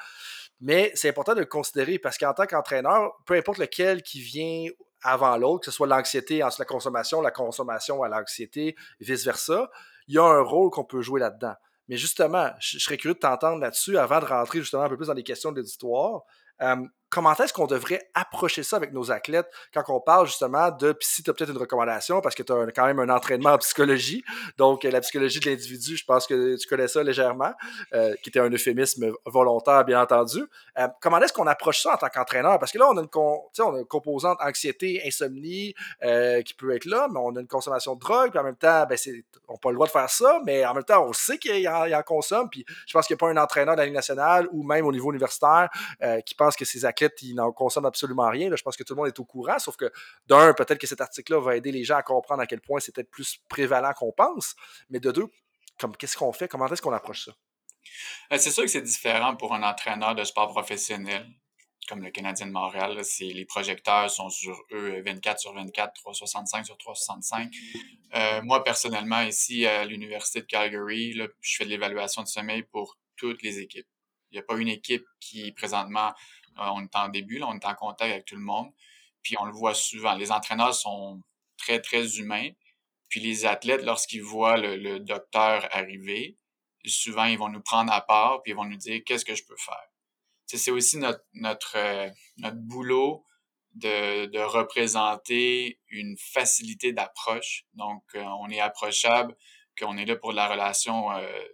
Mais 0.61 0.93
c'est 0.95 1.09
important 1.09 1.35
de 1.35 1.41
le 1.41 1.47
considérer 1.47 1.99
parce 1.99 2.17
qu'en 2.17 2.33
tant 2.33 2.47
qu'entraîneur, 2.47 3.12
peu 3.27 3.35
importe 3.35 3.59
lequel 3.59 4.03
qui 4.03 4.21
vient 4.21 4.67
avant 5.05 5.37
l'autre, 5.37 5.61
que 5.61 5.71
ce 5.71 5.71
soit 5.71 5.87
l'anxiété 5.87 6.43
entre 6.43 6.57
la 6.59 6.65
consommation, 6.65 7.21
la 7.21 7.31
consommation 7.31 8.03
à 8.03 8.09
l'anxiété, 8.09 8.75
vice-versa, 9.01 9.71
il 10.09 10.15
y 10.15 10.19
a 10.19 10.25
un 10.25 10.41
rôle 10.41 10.71
qu'on 10.71 10.85
peut 10.85 11.03
jouer 11.03 11.21
là-dedans. 11.21 11.55
Mais 11.89 11.97
justement, 11.97 12.51
je, 12.59 12.79
serais 12.79 12.97
curieux 12.97 13.15
de 13.15 13.21
t'entendre 13.21 13.61
là-dessus 13.61 13.99
avant 13.99 14.19
de 14.19 14.25
rentrer 14.25 14.61
justement 14.61 14.83
un 14.83 14.89
peu 14.89 14.97
plus 14.97 15.09
dans 15.09 15.15
les 15.15 15.23
questions 15.23 15.53
de 15.53 15.61
l'histoire. 15.61 16.23
Euh, 16.63 16.77
comment 17.15 17.33
est-ce 17.37 17.53
qu'on 17.53 17.69
devrait 17.69 18.09
approcher 18.15 18.65
ça 18.65 18.77
avec 18.77 18.93
nos 18.93 19.12
athlètes 19.12 19.49
quand 19.73 19.85
on 19.87 20.01
parle 20.01 20.27
justement 20.27 20.73
de, 20.73 20.91
puis 20.91 21.07
si 21.09 21.23
tu 21.23 21.31
as 21.31 21.33
peut-être 21.33 21.53
une 21.53 21.59
recommandation, 21.59 22.21
parce 22.21 22.35
que 22.35 22.43
tu 22.43 22.53
as 22.53 22.67
quand 22.75 22.87
même 22.87 22.99
un 22.99 23.09
entraînement 23.09 23.51
en 23.51 23.59
psychologie, 23.59 24.25
donc 24.59 24.83
la 24.83 25.01
psychologie 25.01 25.39
de 25.39 25.49
l'individu, 25.49 25.97
je 25.97 26.05
pense 26.05 26.27
que 26.27 26.57
tu 26.57 26.67
connais 26.67 26.89
ça 26.89 27.05
légèrement, 27.05 27.53
euh, 27.93 28.17
qui 28.21 28.31
était 28.31 28.41
un 28.41 28.51
euphémisme 28.51 29.12
volontaire, 29.27 29.85
bien 29.85 30.03
entendu. 30.03 30.45
Euh, 30.77 30.89
comment 31.01 31.21
est-ce 31.21 31.33
qu'on 31.33 31.47
approche 31.47 31.83
ça 31.83 31.95
en 31.95 31.97
tant 31.97 32.09
qu'entraîneur? 32.09 32.59
Parce 32.59 32.73
que 32.73 32.79
là, 32.79 32.89
on 32.91 32.97
a 32.97 33.03
une, 33.03 33.09
on 33.15 33.75
a 33.77 33.79
une 33.79 33.87
composante 33.87 34.39
anxiété, 34.41 35.01
insomnie 35.07 35.73
euh, 36.03 36.43
qui 36.43 36.55
peut 36.55 36.75
être 36.75 36.85
là, 36.85 37.07
mais 37.09 37.21
on 37.23 37.37
a 37.37 37.41
une 37.41 37.47
consommation 37.47 37.95
de 37.95 38.01
drogue, 38.01 38.31
puis 38.31 38.41
en 38.41 38.45
même 38.45 38.57
temps, 38.57 38.87
ben, 38.89 38.99
on 39.47 39.53
n'a 39.53 39.59
pas 39.61 39.69
le 39.69 39.75
droit 39.75 39.87
de 39.87 39.93
faire 39.93 40.11
ça, 40.11 40.41
mais 40.45 40.67
en 40.67 40.75
même 40.75 40.83
temps, 40.83 41.07
on 41.07 41.12
sait 41.12 41.39
qu'il 41.39 41.69
en, 41.69 41.93
en, 41.93 42.03
consomme, 42.03 42.51
puis 42.51 42.65
je 42.89 42.93
pense 42.93 43.07
qu'il 43.07 43.15
n'y 43.15 43.19
a 43.19 43.23
pas 43.25 43.41
un 43.41 43.41
entraîneur 43.41 43.77
de 43.77 43.81
la 43.81 43.85
Ligue 43.85 43.95
nationale 43.95 44.49
ou 44.51 44.65
même 44.65 44.85
au 44.85 44.91
niveau 44.91 45.11
universitaire 45.11 45.69
qui 46.27 46.35
pense 46.35 46.57
que 46.57 46.65
ses 46.65 46.85
athlètes 46.85 47.04
ils 47.23 47.35
n'en 47.35 47.53
consomment 47.53 47.87
absolument 47.87 48.29
rien. 48.29 48.55
je 48.55 48.63
pense 48.63 48.77
que 48.77 48.83
tout 48.83 48.95
le 48.95 48.99
monde 48.99 49.09
est 49.09 49.19
au 49.19 49.25
courant, 49.25 49.59
sauf 49.59 49.77
que 49.77 49.91
d'un, 50.27 50.53
peut-être 50.55 50.79
que 50.79 50.87
cet 50.87 51.01
article-là 51.01 51.41
va 51.41 51.57
aider 51.57 51.73
les 51.73 51.85
gens 51.85 51.97
à 51.97 52.03
comprendre 52.03 52.43
à 52.43 52.47
quel 52.47 52.61
point 52.61 52.81
c'est 52.81 52.95
peut-être 52.95 53.11
plus 53.11 53.39
prévalent 53.49 53.93
qu'on 53.93 54.13
pense, 54.13 54.55
mais 54.91 55.01
de 55.01 55.11
deux, 55.11 55.27
comme 55.79 55.97
qu'est-ce 55.97 56.17
qu'on 56.17 56.33
fait, 56.33 56.49
comment 56.49 56.67
est-ce 56.67 56.83
qu'on 56.83 56.93
approche 56.93 57.27
ça? 57.27 57.33
Euh, 58.33 58.39
c'est 58.39 58.51
sûr 58.51 58.65
que 58.65 58.71
c'est 58.71 58.83
différent 58.83 59.37
pour 59.37 59.55
un 59.55 59.63
entraîneur 59.63 60.15
de 60.15 60.25
sport 60.25 60.49
professionnel, 60.49 61.27
comme 61.89 62.03
le 62.03 62.11
Canadien 62.11 62.47
de 62.47 62.53
Montréal. 62.53 62.99
les 63.21 63.45
projecteurs 63.45 64.11
sont 64.11 64.31
sur 64.31 64.59
eux 64.73 65.03
24 65.03 65.39
sur 65.39 65.53
24, 65.53 65.93
365 65.95 66.65
sur 66.65 66.79
365. 66.79 67.53
Euh, 68.15 68.43
moi, 68.43 68.65
personnellement, 68.65 69.23
ici 69.23 69.67
à 69.67 69.85
l'Université 69.85 70.41
de 70.41 70.47
Calgary, 70.47 71.13
je 71.41 71.57
fais 71.57 71.65
de 71.65 71.71
l'évaluation 71.71 72.23
de 72.23 72.29
sommeil 72.29 72.63
pour 72.63 72.97
toutes 73.17 73.43
les 73.43 73.59
équipes. 73.59 73.87
Il 74.31 74.35
n'y 74.35 74.41
a 74.41 74.43
pas 74.43 74.57
une 74.57 74.69
équipe 74.69 75.05
qui, 75.21 75.53
présentement, 75.53 76.09
euh, 76.09 76.44
on 76.57 76.83
est 76.83 76.97
en 76.97 77.09
début, 77.09 77.39
là, 77.39 77.47
on 77.49 77.55
est 77.55 77.65
en 77.65 77.75
contact 77.75 78.13
avec 78.13 78.25
tout 78.25 78.37
le 78.37 78.43
monde. 78.43 78.73
Puis 79.23 79.37
on 79.41 79.47
le 79.47 79.53
voit 79.53 79.75
souvent. 79.75 80.15
Les 80.15 80.31
entraîneurs 80.31 80.75
sont 80.75 81.23
très, 81.57 81.81
très 81.81 82.19
humains. 82.19 82.51
Puis 83.09 83.21
les 83.21 83.47
athlètes, 83.47 83.83
lorsqu'ils 83.83 84.23
voient 84.23 84.57
le, 84.57 84.99
docteur 84.99 85.67
arriver, 85.73 86.37
souvent, 86.85 87.25
ils 87.25 87.39
vont 87.39 87.49
nous 87.49 87.63
prendre 87.63 87.93
à 87.93 88.01
part, 88.01 88.43
puis 88.43 88.53
ils 88.53 88.55
vont 88.55 88.65
nous 88.65 88.77
dire 88.77 89.03
qu'est-ce 89.05 89.25
que 89.25 89.35
je 89.35 89.45
peux 89.45 89.57
faire? 89.57 89.89
c'est 90.47 90.71
aussi 90.71 90.99
notre, 90.99 91.25
notre, 91.33 91.77
euh, 91.77 92.09
notre 92.37 92.59
boulot 92.59 93.25
de, 93.75 94.27
de, 94.27 94.39
représenter 94.39 95.81
une 95.89 96.17
facilité 96.17 96.93
d'approche. 96.93 97.65
Donc, 97.75 98.05
euh, 98.15 98.23
on 98.41 98.49
est 98.51 98.61
approchable, 98.61 99.37
qu'on 99.77 99.97
est 99.97 100.05
là 100.05 100.15
pour 100.15 100.33
la 100.33 100.47
relation, 100.47 101.09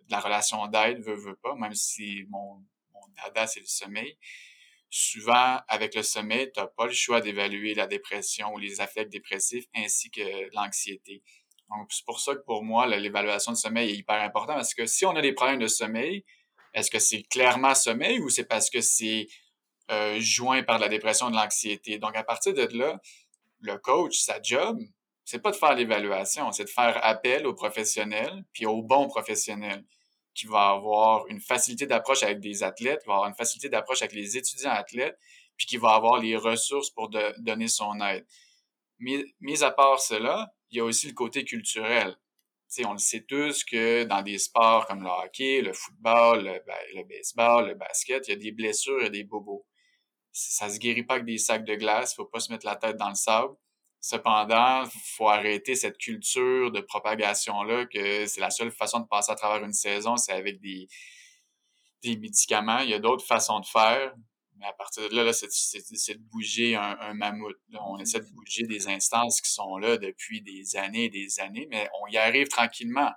la 0.08 0.20
relation 0.20 0.66
d'aide, 0.66 1.00
veut, 1.00 1.14
veut 1.14 1.36
pas, 1.36 1.54
même 1.54 1.74
si 1.74 2.26
mon, 2.28 2.62
mon 2.92 3.00
dada, 3.16 3.46
c'est 3.46 3.60
le 3.60 3.66
sommeil 3.66 4.18
souvent, 4.90 5.60
avec 5.68 5.94
le 5.94 6.02
sommeil, 6.02 6.50
tu 6.52 6.60
n'as 6.60 6.66
pas 6.66 6.86
le 6.86 6.92
choix 6.92 7.20
d'évaluer 7.20 7.74
la 7.74 7.86
dépression 7.86 8.52
ou 8.52 8.58
les 8.58 8.80
affects 8.80 9.08
dépressifs 9.08 9.66
ainsi 9.74 10.10
que 10.10 10.52
l'anxiété. 10.54 11.22
Donc, 11.70 11.86
c'est 11.90 12.04
pour 12.04 12.18
ça 12.18 12.34
que 12.34 12.40
pour 12.40 12.64
moi, 12.64 12.86
l'évaluation 12.86 13.52
de 13.52 13.56
sommeil 13.56 13.90
est 13.90 13.96
hyper 13.96 14.20
importante 14.20 14.56
parce 14.56 14.74
que 14.74 14.86
si 14.86 15.06
on 15.06 15.14
a 15.14 15.22
des 15.22 15.32
problèmes 15.32 15.60
de 15.60 15.68
sommeil, 15.68 16.24
est-ce 16.74 16.90
que 16.90 16.98
c'est 16.98 17.22
clairement 17.22 17.74
sommeil 17.74 18.18
ou 18.18 18.28
c'est 18.28 18.44
parce 18.44 18.68
que 18.68 18.80
c'est 18.80 19.28
euh, 19.90 20.18
joint 20.20 20.62
par 20.64 20.78
la 20.80 20.88
dépression 20.88 21.28
et 21.28 21.30
de 21.30 21.36
l'anxiété? 21.36 21.98
Donc, 21.98 22.16
à 22.16 22.24
partir 22.24 22.52
de 22.52 22.66
là, 22.76 23.00
le 23.60 23.78
coach, 23.78 24.18
sa 24.18 24.42
job, 24.42 24.78
c'est 25.24 25.40
pas 25.40 25.52
de 25.52 25.56
faire 25.56 25.74
l'évaluation, 25.74 26.50
c'est 26.50 26.64
de 26.64 26.70
faire 26.70 26.98
appel 27.04 27.46
aux 27.46 27.54
professionnels 27.54 28.44
puis 28.52 28.66
aux 28.66 28.82
bons 28.82 29.06
professionnels 29.06 29.84
qui 30.34 30.46
va 30.46 30.70
avoir 30.70 31.26
une 31.28 31.40
facilité 31.40 31.86
d'approche 31.86 32.22
avec 32.22 32.40
des 32.40 32.62
athlètes, 32.62 33.02
qui 33.02 33.08
va 33.08 33.14
avoir 33.14 33.28
une 33.28 33.34
facilité 33.34 33.68
d'approche 33.68 34.02
avec 34.02 34.14
les 34.14 34.36
étudiants 34.36 34.70
athlètes, 34.70 35.18
puis 35.56 35.66
qui 35.66 35.76
va 35.76 35.90
avoir 35.90 36.20
les 36.20 36.36
ressources 36.36 36.90
pour 36.90 37.10
donner 37.38 37.68
son 37.68 38.00
aide. 38.00 38.26
Mais, 38.98 39.24
mis 39.40 39.62
à 39.62 39.70
part 39.70 40.00
cela, 40.00 40.52
il 40.70 40.78
y 40.78 40.80
a 40.80 40.84
aussi 40.84 41.08
le 41.08 41.14
côté 41.14 41.44
culturel. 41.44 42.16
sais, 42.68 42.84
on 42.86 42.92
le 42.92 42.98
sait 42.98 43.22
tous 43.22 43.64
que 43.64 44.04
dans 44.04 44.22
des 44.22 44.38
sports 44.38 44.86
comme 44.86 45.02
le 45.02 45.08
hockey, 45.08 45.62
le 45.62 45.72
football, 45.72 46.44
le, 46.44 47.04
baseball, 47.04 47.68
le 47.68 47.74
basket, 47.74 48.28
il 48.28 48.30
y 48.30 48.34
a 48.34 48.36
des 48.36 48.52
blessures 48.52 49.02
et 49.02 49.10
des 49.10 49.24
bobos. 49.24 49.66
Ça 50.32 50.68
se 50.70 50.78
guérit 50.78 51.02
pas 51.02 51.14
avec 51.14 51.26
des 51.26 51.38
sacs 51.38 51.64
de 51.64 51.74
glace, 51.74 52.14
faut 52.14 52.24
pas 52.24 52.40
se 52.40 52.52
mettre 52.52 52.66
la 52.66 52.76
tête 52.76 52.96
dans 52.96 53.08
le 53.08 53.14
sable. 53.14 53.54
Cependant, 54.00 54.84
il 54.84 55.00
faut 55.16 55.28
arrêter 55.28 55.74
cette 55.74 55.98
culture 55.98 56.70
de 56.70 56.80
propagation-là, 56.80 57.86
que 57.86 58.26
c'est 58.26 58.40
la 58.40 58.50
seule 58.50 58.70
façon 58.70 59.00
de 59.00 59.06
passer 59.06 59.30
à 59.30 59.34
travers 59.34 59.62
une 59.64 59.74
saison, 59.74 60.16
c'est 60.16 60.32
avec 60.32 60.58
des, 60.60 60.88
des 62.02 62.16
médicaments. 62.16 62.78
Il 62.78 62.90
y 62.90 62.94
a 62.94 62.98
d'autres 62.98 63.26
façons 63.26 63.60
de 63.60 63.66
faire, 63.66 64.14
mais 64.56 64.66
à 64.66 64.72
partir 64.72 65.08
de 65.08 65.14
là, 65.14 65.24
là 65.24 65.32
c'est 65.34 66.14
de 66.14 66.22
bouger 66.30 66.76
un, 66.76 67.14
mammouth. 67.14 67.56
on 67.78 67.98
essaie 67.98 68.20
de 68.20 68.30
bouger 68.32 68.64
des 68.64 68.88
instances 68.88 69.40
qui 69.40 69.50
sont 69.50 69.76
là 69.76 69.98
depuis 69.98 70.40
des 70.40 70.76
années 70.76 71.04
et 71.04 71.10
des 71.10 71.40
années, 71.40 71.66
mais 71.70 71.88
on 72.02 72.06
y 72.06 72.16
arrive 72.16 72.48
tranquillement. 72.48 73.12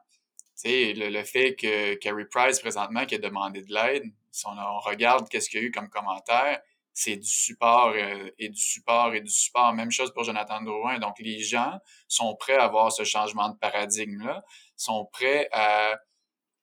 Le, 0.66 1.10
le 1.10 1.24
fait 1.24 1.56
que 1.56 1.96
Carrie 1.96 2.26
Price, 2.30 2.60
présentement, 2.60 3.06
qui 3.06 3.16
a 3.16 3.18
demandé 3.18 3.62
de 3.62 3.74
l'aide, 3.74 4.04
si 4.32 4.46
on, 4.48 4.80
regarde 4.80 5.28
qu'est-ce 5.30 5.50
qu'il 5.50 5.62
y 5.62 5.64
a 5.64 5.68
eu 5.68 5.72
comme 5.72 5.90
commentaire, 5.90 6.62
c'est 6.94 7.18
du 7.18 7.28
support 7.30 7.94
euh, 7.96 8.30
et 8.38 8.50
du 8.50 8.62
support 8.62 9.14
et 9.16 9.22
du 9.22 9.32
support. 9.32 9.74
Même 9.74 9.92
chose 9.92 10.14
pour 10.14 10.24
Jonathan 10.24 10.62
Drouin. 10.62 11.00
Donc, 11.00 11.16
les 11.20 11.40
gens 11.40 11.80
sont 12.08 12.36
prêts 12.36 12.56
à 12.56 12.66
avoir 12.66 12.92
ce 12.92 13.04
changement 13.04 13.50
de 13.50 13.58
paradigme-là, 13.58 14.44
sont 14.78 15.06
prêts 15.12 15.50
à 15.52 15.98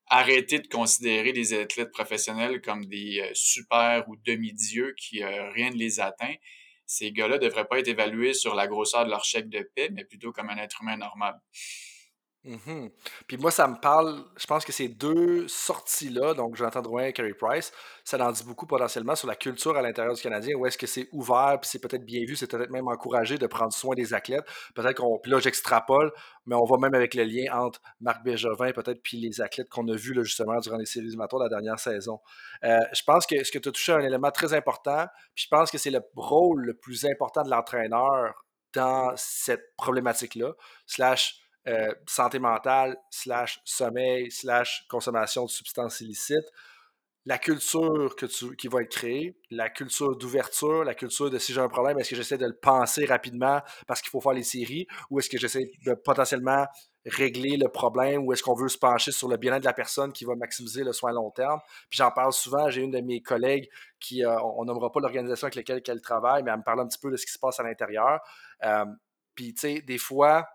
arrêter 0.06 0.58
de 0.58 0.68
considérer 0.68 1.32
les 1.32 1.54
athlètes 1.54 1.92
professionnels 1.92 2.60
comme 2.60 2.84
des 2.86 3.20
euh, 3.20 3.30
super 3.34 4.08
ou 4.08 4.16
demi-dieux 4.16 4.94
qui 4.96 5.22
euh, 5.22 5.50
rien 5.50 5.70
ne 5.70 5.76
les 5.76 6.00
atteint. 6.00 6.34
Ces 6.86 7.12
gars-là 7.12 7.38
devraient 7.38 7.66
pas 7.66 7.78
être 7.78 7.88
évalués 7.88 8.34
sur 8.34 8.54
la 8.54 8.66
grosseur 8.66 9.04
de 9.04 9.10
leur 9.10 9.24
chèque 9.24 9.48
de 9.48 9.68
paix, 9.76 9.90
mais 9.92 10.04
plutôt 10.04 10.32
comme 10.32 10.50
un 10.50 10.56
être 10.56 10.82
humain 10.82 10.96
normal. 10.96 11.34
Mmh 12.42 12.88
Puis 13.26 13.36
moi, 13.36 13.50
ça 13.50 13.68
me 13.68 13.78
parle, 13.78 14.24
je 14.38 14.46
pense 14.46 14.64
que 14.64 14.72
ces 14.72 14.88
deux 14.88 15.46
sorties-là, 15.46 16.32
donc 16.32 16.56
Jonathan 16.56 16.80
Drouin 16.80 17.04
et 17.04 17.12
Carey 17.12 17.34
Price, 17.34 17.70
ça 18.02 18.16
en 18.26 18.32
dit 18.32 18.44
beaucoup 18.44 18.66
potentiellement 18.66 19.14
sur 19.14 19.28
la 19.28 19.34
culture 19.34 19.76
à 19.76 19.82
l'intérieur 19.82 20.14
du 20.14 20.22
Canadien, 20.22 20.56
où 20.56 20.64
est-ce 20.64 20.78
que 20.78 20.86
c'est 20.86 21.06
ouvert, 21.12 21.58
puis 21.60 21.68
c'est 21.68 21.80
peut-être 21.80 22.06
bien 22.06 22.24
vu, 22.24 22.36
c'est 22.36 22.46
peut-être 22.46 22.70
même 22.70 22.88
encouragé 22.88 23.36
de 23.36 23.46
prendre 23.46 23.74
soin 23.74 23.94
des 23.94 24.14
athlètes. 24.14 24.46
Peut-être 24.74 24.96
qu'on, 24.96 25.18
puis 25.18 25.30
là 25.30 25.38
j'extrapole, 25.38 26.12
mais 26.46 26.54
on 26.54 26.64
voit 26.64 26.78
même 26.78 26.94
avec 26.94 27.12
le 27.12 27.24
lien 27.24 27.52
entre 27.52 27.82
Marc 28.00 28.24
Bergevin, 28.24 28.72
peut-être, 28.72 29.02
puis 29.02 29.18
les 29.18 29.42
athlètes 29.42 29.68
qu'on 29.68 29.86
a 29.88 29.94
vus 29.94 30.14
justement 30.24 30.58
durant 30.60 30.78
les 30.78 30.86
séries 30.86 31.08
éliminatoires 31.08 31.40
de 31.40 31.50
la 31.50 31.60
dernière 31.60 31.78
saison. 31.78 32.20
Euh, 32.64 32.78
je 32.94 33.02
pense 33.02 33.26
que 33.26 33.44
ce 33.44 33.52
que 33.52 33.58
tu 33.58 33.68
as 33.68 33.72
touché 33.72 33.92
à 33.92 33.96
un 33.96 34.00
élément 34.00 34.30
très 34.30 34.54
important, 34.54 35.06
puis 35.34 35.44
je 35.44 35.48
pense 35.50 35.70
que 35.70 35.76
c'est 35.76 35.90
le 35.90 36.00
rôle 36.16 36.62
le 36.62 36.74
plus 36.74 37.04
important 37.04 37.42
de 37.42 37.50
l'entraîneur 37.50 38.46
dans 38.72 39.12
cette 39.16 39.76
problématique-là, 39.76 40.54
slash 40.86 41.40
euh, 41.68 41.92
santé 42.06 42.38
mentale, 42.38 42.96
slash 43.10 43.60
sommeil, 43.64 44.30
slash 44.30 44.86
consommation 44.88 45.44
de 45.44 45.50
substances 45.50 46.00
illicites, 46.00 46.50
la 47.26 47.38
culture 47.38 48.16
que 48.16 48.26
tu, 48.26 48.56
qui 48.56 48.68
va 48.68 48.82
être 48.82 48.90
créée, 48.90 49.36
la 49.50 49.68
culture 49.68 50.16
d'ouverture, 50.16 50.84
la 50.84 50.94
culture 50.94 51.30
de 51.30 51.38
si 51.38 51.52
j'ai 51.52 51.60
un 51.60 51.68
problème, 51.68 51.98
est-ce 51.98 52.10
que 52.10 52.16
j'essaie 52.16 52.38
de 52.38 52.46
le 52.46 52.56
penser 52.56 53.04
rapidement 53.04 53.60
parce 53.86 54.00
qu'il 54.00 54.10
faut 54.10 54.20
faire 54.20 54.32
les 54.32 54.42
séries 54.42 54.86
ou 55.10 55.18
est-ce 55.18 55.28
que 55.28 55.38
j'essaie 55.38 55.70
de 55.84 55.92
potentiellement 55.92 56.66
régler 57.06 57.56
le 57.56 57.68
problème 57.68 58.26
ou 58.26 58.32
est-ce 58.32 58.42
qu'on 58.42 58.54
veut 58.54 58.68
se 58.68 58.78
pencher 58.78 59.12
sur 59.12 59.28
le 59.28 59.36
bien-être 59.36 59.60
de 59.60 59.66
la 59.66 59.72
personne 59.72 60.12
qui 60.12 60.24
va 60.24 60.34
maximiser 60.34 60.82
le 60.82 60.92
soin 60.92 61.10
à 61.10 61.14
long 61.14 61.30
terme? 61.30 61.60
Puis 61.90 61.98
j'en 61.98 62.10
parle 62.10 62.32
souvent, 62.32 62.70
j'ai 62.70 62.82
une 62.82 62.90
de 62.90 63.00
mes 63.00 63.20
collègues 63.20 63.68
qui, 64.00 64.24
euh, 64.24 64.40
on 64.40 64.64
nommera 64.64 64.90
pas 64.90 65.00
l'organisation 65.00 65.46
avec 65.46 65.56
laquelle 65.56 65.82
elle 65.86 66.00
travaille, 66.00 66.42
mais 66.42 66.50
elle 66.50 66.58
me 66.58 66.64
parle 66.64 66.80
un 66.80 66.86
petit 66.86 66.98
peu 66.98 67.10
de 67.10 67.16
ce 67.16 67.26
qui 67.26 67.32
se 67.32 67.38
passe 67.38 67.60
à 67.60 67.62
l'intérieur. 67.62 68.20
Euh, 68.64 68.86
puis 69.34 69.52
tu 69.54 69.60
sais, 69.60 69.82
des 69.82 69.98
fois, 69.98 70.48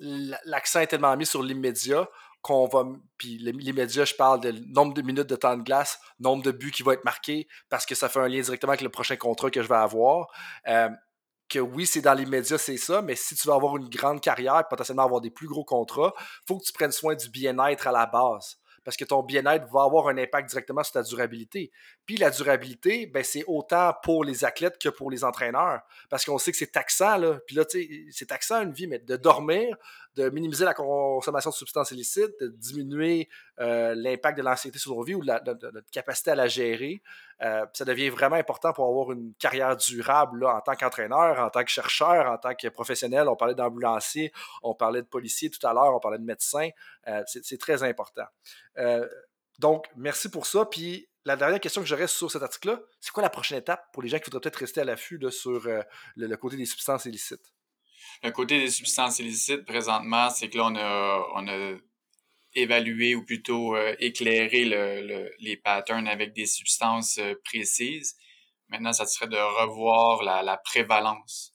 l'accent 0.00 0.80
est 0.80 0.86
tellement 0.86 1.16
mis 1.16 1.26
sur 1.26 1.42
l'immédiat 1.42 2.08
qu'on 2.42 2.66
va. 2.66 2.84
Puis 3.18 3.38
l'immédiat, 3.38 4.04
je 4.04 4.14
parle 4.14 4.40
de 4.40 4.52
nombre 4.72 4.94
de 4.94 5.02
minutes 5.02 5.28
de 5.28 5.36
temps 5.36 5.56
de 5.56 5.62
glace, 5.62 5.98
nombre 6.20 6.42
de 6.42 6.52
buts 6.52 6.70
qui 6.70 6.82
vont 6.82 6.92
être 6.92 7.04
marqués, 7.04 7.48
parce 7.68 7.86
que 7.86 7.94
ça 7.94 8.08
fait 8.08 8.20
un 8.20 8.28
lien 8.28 8.40
directement 8.40 8.70
avec 8.70 8.82
le 8.82 8.88
prochain 8.88 9.16
contrat 9.16 9.50
que 9.50 9.62
je 9.62 9.68
vais 9.68 9.74
avoir. 9.74 10.28
Euh, 10.68 10.88
que 11.48 11.58
oui, 11.58 11.86
c'est 11.86 12.00
dans 12.00 12.14
l'immédiat, 12.14 12.58
c'est 12.58 12.76
ça, 12.76 13.02
mais 13.02 13.14
si 13.14 13.36
tu 13.36 13.46
veux 13.46 13.54
avoir 13.54 13.76
une 13.76 13.88
grande 13.88 14.20
carrière, 14.20 14.66
potentiellement 14.68 15.04
avoir 15.04 15.20
des 15.20 15.30
plus 15.30 15.46
gros 15.46 15.64
contrats, 15.64 16.12
faut 16.46 16.58
que 16.58 16.64
tu 16.64 16.72
prennes 16.72 16.92
soin 16.92 17.14
du 17.14 17.28
bien-être 17.30 17.86
à 17.86 17.92
la 17.92 18.06
base 18.06 18.58
parce 18.86 18.96
que 18.96 19.04
ton 19.04 19.24
bien-être 19.24 19.66
va 19.72 19.82
avoir 19.82 20.06
un 20.06 20.16
impact 20.16 20.48
directement 20.48 20.84
sur 20.84 20.92
ta 20.92 21.02
durabilité. 21.02 21.72
Puis 22.06 22.16
la 22.16 22.30
durabilité, 22.30 23.06
ben, 23.06 23.24
c'est 23.24 23.42
autant 23.48 23.92
pour 24.04 24.22
les 24.22 24.44
athlètes 24.44 24.78
que 24.78 24.88
pour 24.88 25.10
les 25.10 25.24
entraîneurs, 25.24 25.80
parce 26.08 26.24
qu'on 26.24 26.38
sait 26.38 26.52
que 26.52 26.56
c'est 26.56 26.70
taxant, 26.70 27.16
là. 27.16 27.40
Puis 27.46 27.56
là, 27.56 27.64
c'est 27.68 28.26
taxant 28.26 28.62
une 28.62 28.72
vie, 28.72 28.86
mais 28.86 29.00
de 29.00 29.16
dormir, 29.16 29.76
de 30.14 30.30
minimiser 30.30 30.64
la 30.64 30.72
consommation 30.72 31.50
de 31.50 31.56
substances 31.56 31.90
illicites, 31.90 32.38
de 32.40 32.46
diminuer 32.46 33.28
euh, 33.58 33.96
l'impact 33.96 34.38
de 34.38 34.44
l'anxiété 34.44 34.78
sur 34.78 34.94
nos 34.94 35.02
vies 35.02 35.16
ou 35.16 35.24
de, 35.24 35.70
notre 35.72 35.90
capacité 35.90 36.30
à 36.30 36.36
la 36.36 36.46
gérer. 36.46 37.02
Euh, 37.42 37.66
ça 37.72 37.84
devient 37.84 38.08
vraiment 38.08 38.36
important 38.36 38.72
pour 38.72 38.86
avoir 38.86 39.10
une 39.10 39.34
carrière 39.34 39.76
durable 39.76 40.46
en 40.46 40.60
tant 40.60 40.76
qu'entraîneur, 40.76 41.40
en 41.40 41.50
tant 41.50 41.64
que 41.64 41.70
chercheur, 41.70 42.30
en 42.30 42.38
tant 42.38 42.54
que 42.54 42.68
professionnel. 42.68 43.28
On 43.28 43.36
parlait 43.36 43.56
d'ambulancier, 43.56 44.32
on 44.62 44.74
parlait 44.74 45.02
de 45.02 45.08
policier 45.08 45.50
tout 45.50 45.64
à 45.66 45.74
l'heure, 45.74 45.92
on 45.92 46.00
parlait 46.00 46.18
de 46.18 46.24
médecin. 46.24 46.68
Euh, 47.08 47.22
c'est 47.26 47.58
très 47.58 47.82
important. 47.82 48.26
donc, 49.58 49.86
merci 49.96 50.30
pour 50.30 50.46
ça. 50.46 50.66
Puis 50.66 51.08
la 51.26 51.36
dernière 51.36 51.60
question 51.60 51.82
que 51.82 51.88
j'aurais 51.88 52.06
sur 52.06 52.30
cet 52.30 52.42
article-là, 52.42 52.80
c'est 53.00 53.10
quoi 53.10 53.22
la 53.22 53.30
prochaine 53.30 53.58
étape 53.58 53.92
pour 53.92 54.02
les 54.02 54.08
gens 54.08 54.18
qui 54.18 54.24
voudraient 54.26 54.40
peut-être 54.40 54.56
rester 54.56 54.80
à 54.80 54.84
l'affût 54.84 55.20
sur 55.30 55.68
le 56.16 56.36
côté 56.36 56.56
des 56.56 56.66
substances 56.66 57.04
illicites? 57.04 57.52
Le 58.22 58.30
côté 58.30 58.60
des 58.60 58.70
substances 58.70 59.18
illicites, 59.18 59.64
présentement, 59.64 60.30
c'est 60.30 60.48
que 60.48 60.56
là, 60.56 60.66
on 61.34 61.48
a, 61.48 61.76
évalué 62.54 63.14
ou 63.14 63.22
plutôt 63.22 63.76
euh, 63.76 63.94
éclairé 63.98 64.64
le, 64.64 65.30
les 65.40 65.56
patterns 65.58 66.08
avec 66.08 66.32
des 66.32 66.46
substances 66.46 67.18
euh, 67.18 67.34
précises. 67.44 68.16
Maintenant, 68.68 68.94
ça 68.94 69.04
serait 69.04 69.28
de 69.28 69.36
revoir 69.36 70.22
la, 70.22 70.42
la 70.42 70.56
prévalence. 70.56 71.52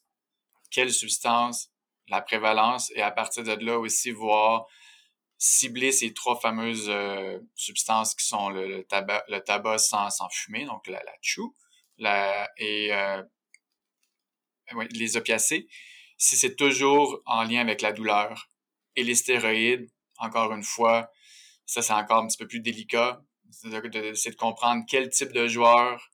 Quelle 0.69 0.93
substance, 0.93 1.71
la 2.07 2.21
prévalence, 2.21 2.91
et 2.95 3.01
à 3.01 3.09
partir 3.09 3.43
de 3.43 3.65
là 3.65 3.79
aussi 3.79 4.11
voir 4.11 4.67
cibler 5.43 5.91
ces 5.91 6.13
trois 6.13 6.39
fameuses 6.39 6.87
euh, 6.87 7.39
substances 7.55 8.13
qui 8.13 8.27
sont 8.27 8.51
le, 8.51 8.83
tabac, 8.83 9.23
le 9.27 9.39
tabac 9.39 9.79
sans, 9.79 10.11
sans 10.11 10.29
fumer, 10.29 10.65
donc 10.65 10.85
la, 10.85 11.01
la 11.03 11.13
chou, 11.21 11.55
la, 11.97 12.47
et 12.57 12.91
les 14.91 15.17
opiacés, 15.17 15.67
si 16.17 16.37
c'est 16.37 16.55
toujours 16.55 17.19
en 17.25 17.41
lien 17.43 17.59
avec 17.59 17.81
la 17.81 17.91
douleur. 17.91 18.49
Et 18.95 19.03
les 19.03 19.15
stéroïdes, 19.15 19.89
encore 20.17 20.51
une 20.53 20.63
fois, 20.63 21.09
ça 21.65 21.81
c'est 21.81 21.93
encore 21.93 22.23
un 22.23 22.27
petit 22.27 22.37
peu 22.37 22.47
plus 22.47 22.59
délicat. 22.59 23.19
C'est 23.49 23.69
de, 23.69 24.35
comprendre 24.35 24.83
quel 24.87 25.09
type 25.09 25.33
de 25.33 25.47
joueur, 25.47 26.11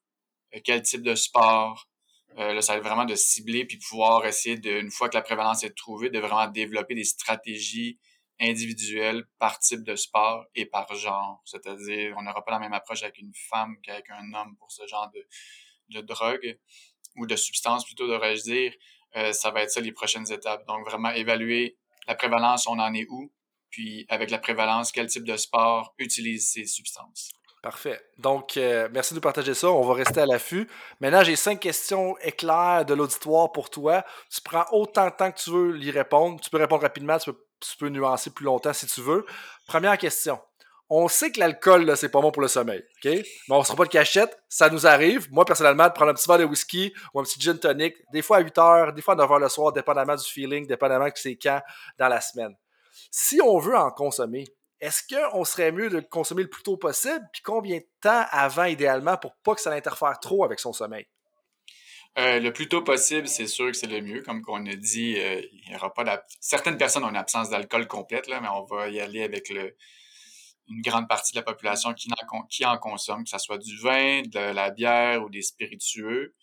euh, 0.56 0.60
quel 0.64 0.82
type 0.84 1.02
de 1.02 1.16
sport. 1.16 1.90
Euh, 2.38 2.54
là, 2.54 2.62
ça 2.62 2.76
va 2.76 2.82
vraiment 2.82 3.06
de 3.06 3.16
cibler 3.16 3.66
puis 3.66 3.78
pouvoir 3.78 4.26
essayer 4.26 4.58
de, 4.58 4.72
une 4.80 4.92
fois 4.92 5.10
que 5.10 5.16
la 5.16 5.22
prévalence 5.22 5.64
est 5.64 5.76
trouvée, 5.76 6.10
de 6.10 6.20
vraiment 6.20 6.48
développer 6.48 6.96
des 6.96 7.04
stratégies 7.04 8.00
individuelles 8.40 9.26
par 9.40 9.60
type 9.60 9.84
de 9.84 9.96
sport 9.96 10.46
et 10.56 10.66
par 10.66 10.94
genre. 10.96 11.42
C'est-à-dire, 11.46 12.16
on 12.18 12.22
n'aura 12.22 12.44
pas 12.44 12.52
la 12.52 12.60
même 12.60 12.74
approche 12.74 13.04
avec 13.04 13.18
une 13.18 13.34
femme 13.50 13.76
qu'avec 13.84 14.10
un 14.10 14.34
homme 14.34 14.56
pour 14.58 14.72
ce 14.72 14.86
genre 14.88 15.10
de, 15.14 15.26
de 15.90 16.02
drogue 16.02 16.60
ou 17.16 17.26
de 17.26 17.36
substance, 17.36 17.86
plutôt 17.86 18.08
devrais-je 18.08 18.44
dire. 18.44 18.74
Euh, 19.16 19.34
ça 19.34 19.52
va 19.52 19.64
être 19.64 19.72
ça 19.72 19.82
les 19.82 19.92
prochaines 19.92 20.32
étapes. 20.32 20.66
Donc, 20.68 20.88
vraiment 20.88 21.12
évaluer 21.12 21.78
la 22.08 22.16
prévalence, 22.16 22.68
on 22.68 22.80
en 22.80 22.94
est 22.94 23.06
où, 23.10 23.32
puis 23.70 24.06
avec 24.10 24.30
la 24.30 24.38
prévalence, 24.38 24.92
quel 24.92 25.08
type 25.08 25.24
de 25.24 25.36
sport 25.36 25.94
utilise 25.98 26.50
ces 26.52 26.66
substances. 26.66 27.32
Parfait. 27.64 28.00
Donc, 28.18 28.56
euh, 28.56 28.88
merci 28.94 29.14
de 29.14 29.20
partager 29.20 29.54
ça. 29.54 29.70
On 29.70 29.82
va 29.82 29.96
rester 29.96 30.22
à 30.22 30.26
l'affût. 30.26 30.70
Maintenant, 31.02 31.24
j'ai 31.24 31.36
cinq 31.36 31.60
questions 31.60 32.16
éclairs 32.20 32.86
de 32.86 32.94
l'auditoire 32.94 33.52
pour 33.52 33.70
toi. 33.70 34.06
Tu 34.34 34.42
prends 34.42 34.66
autant 34.72 35.06
de 35.08 35.16
temps 35.16 35.32
que 35.32 35.42
tu 35.42 35.50
veux 35.50 35.78
y 35.80 35.92
répondre. 35.92 36.40
Tu 36.40 36.50
peux 36.50 36.58
répondre 36.58 36.84
rapidement, 36.84 37.18
tu 37.18 37.34
peux, 37.34 37.47
tu 37.60 37.78
peux 37.78 37.90
nuancer 37.90 38.30
plus 38.30 38.46
longtemps 38.46 38.74
si 38.74 38.86
tu 38.88 39.02
veux. 39.02 39.26
Première 39.68 39.98
question 39.98 40.40
on 40.90 41.08
sait 41.08 41.32
que 41.32 41.40
l'alcool, 41.40 41.98
c'est 41.98 42.10
pas 42.10 42.22
bon 42.22 42.32
pour 42.32 42.42
le 42.42 42.48
sommeil, 42.48 42.80
OK? 42.80 43.06
Mais 43.12 43.26
on 43.50 43.60
ne 43.60 43.64
sera 43.64 43.76
pas 43.76 43.84
de 43.84 43.90
cachette, 43.90 44.38
ça 44.48 44.70
nous 44.70 44.88
arrive, 44.88 45.32
moi 45.32 45.44
personnellement, 45.44 45.88
de 45.88 45.94
prendre 45.94 46.12
un 46.12 46.14
petit 46.14 46.28
verre 46.28 46.40
de 46.40 46.46
whisky 46.46 46.94
ou 47.14 47.20
un 47.20 47.24
petit 47.24 47.40
gin 47.40 47.60
tonic, 47.60 47.96
des 48.14 48.22
fois 48.22 48.38
à 48.38 48.40
8 48.40 48.58
heures, 48.58 48.94
des 48.94 49.02
fois 49.02 49.14
à 49.14 49.18
9 49.18 49.32
heures 49.32 49.40
le 49.40 49.50
soir, 49.50 49.74
dépendamment 49.74 50.16
du 50.16 50.24
feeling, 50.24 50.66
dépendamment 50.66 51.10
que 51.10 51.20
c'est 51.20 51.36
quand 51.36 51.62
dans 52.00 52.08
la 52.08 52.22
semaine. 52.22 52.56
Si 53.12 53.42
on 53.42 53.60
veut 53.60 53.76
en 53.76 53.92
consommer, 53.92 54.46
est-ce 54.80 55.04
qu'on 55.14 55.44
serait 55.44 55.72
mieux 55.72 55.90
de 55.90 55.98
le 55.98 56.02
consommer 56.04 56.44
le 56.44 56.50
plus 56.50 56.64
tôt 56.64 56.78
possible, 56.78 57.26
puis 57.34 57.42
combien 57.42 57.80
de 57.80 57.88
temps 58.02 58.26
avant 58.32 58.66
idéalement 58.66 59.18
pour 59.18 59.36
pas 59.44 59.56
que 59.56 59.62
ça 59.62 59.72
interfère 59.72 60.20
trop 60.20 60.46
avec 60.46 60.60
son 60.60 60.72
sommeil? 60.72 61.06
Euh, 62.18 62.40
le 62.40 62.52
plus 62.52 62.68
tôt 62.68 62.82
possible, 62.82 63.28
c'est 63.28 63.46
sûr 63.46 63.68
que 63.68 63.74
c'est 63.74 63.88
le 63.88 64.02
mieux. 64.02 64.24
Comme 64.24 64.42
on 64.48 64.66
a 64.66 64.76
dit, 64.76 65.16
euh, 65.18 65.40
il 65.52 65.72
y 65.72 65.76
aura 65.76 65.94
pas 65.94 66.24
Certaines 66.40 66.78
personnes 66.78 67.04
ont 67.04 67.10
une 67.10 67.16
absence 67.16 67.52
d'alcool 67.52 67.88
complète, 67.88 68.28
là, 68.28 68.42
mais 68.42 68.48
on 68.48 68.64
va 68.64 68.90
y 68.90 69.00
aller 69.00 69.22
avec 69.22 69.50
le, 69.50 69.76
une 70.68 70.82
grande 70.82 71.08
partie 71.08 71.34
de 71.34 71.38
la 71.38 71.44
population 71.44 71.94
qui 71.94 72.10
en, 72.12 72.44
qui 72.48 72.66
en 72.66 72.78
consomme, 72.80 73.24
que 73.24 73.30
ce 73.30 73.38
soit 73.38 73.60
du 73.60 73.78
vin, 73.78 74.24
de 74.24 74.40
la 74.40 74.72
bière 74.72 75.24
ou 75.24 75.30
des 75.30 75.44
spiritueux. 75.44 76.34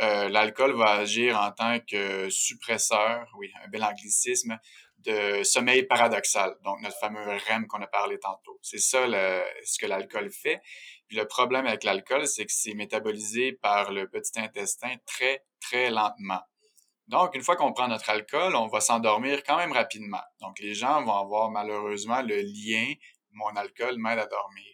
Euh, 0.00 0.30
l'alcool 0.30 0.72
va 0.74 0.92
agir 0.92 1.38
en 1.38 1.52
tant 1.52 1.78
que 1.80 2.30
suppresseur, 2.30 3.30
oui, 3.38 3.50
un 3.62 3.68
bel 3.68 3.84
anglicisme, 3.84 4.58
de 4.98 5.42
sommeil 5.42 5.84
paradoxal, 5.84 6.54
donc 6.64 6.80
notre 6.82 6.98
fameux 6.98 7.24
REM 7.48 7.66
qu'on 7.66 7.80
a 7.82 7.86
parlé 7.86 8.18
tantôt. 8.18 8.58
C'est 8.62 8.78
ça 8.78 9.06
ce 9.64 9.78
que 9.78 9.86
l'alcool 9.86 10.30
fait. 10.30 10.60
Puis 11.10 11.18
le 11.18 11.26
problème 11.26 11.66
avec 11.66 11.82
l'alcool, 11.82 12.28
c'est 12.28 12.46
que 12.46 12.52
c'est 12.52 12.74
métabolisé 12.74 13.52
par 13.52 13.90
le 13.90 14.08
petit 14.08 14.38
intestin 14.38 14.94
très, 15.06 15.44
très 15.60 15.90
lentement. 15.90 16.40
Donc, 17.08 17.34
une 17.34 17.42
fois 17.42 17.56
qu'on 17.56 17.72
prend 17.72 17.88
notre 17.88 18.10
alcool, 18.10 18.54
on 18.54 18.68
va 18.68 18.80
s'endormir 18.80 19.42
quand 19.42 19.56
même 19.56 19.72
rapidement. 19.72 20.22
Donc, 20.40 20.60
les 20.60 20.72
gens 20.72 21.02
vont 21.02 21.16
avoir 21.16 21.50
malheureusement 21.50 22.22
le 22.22 22.40
lien 22.42 22.94
mon 23.32 23.56
alcool 23.56 23.98
m'aide 23.98 24.20
à 24.20 24.26
dormir. 24.26 24.72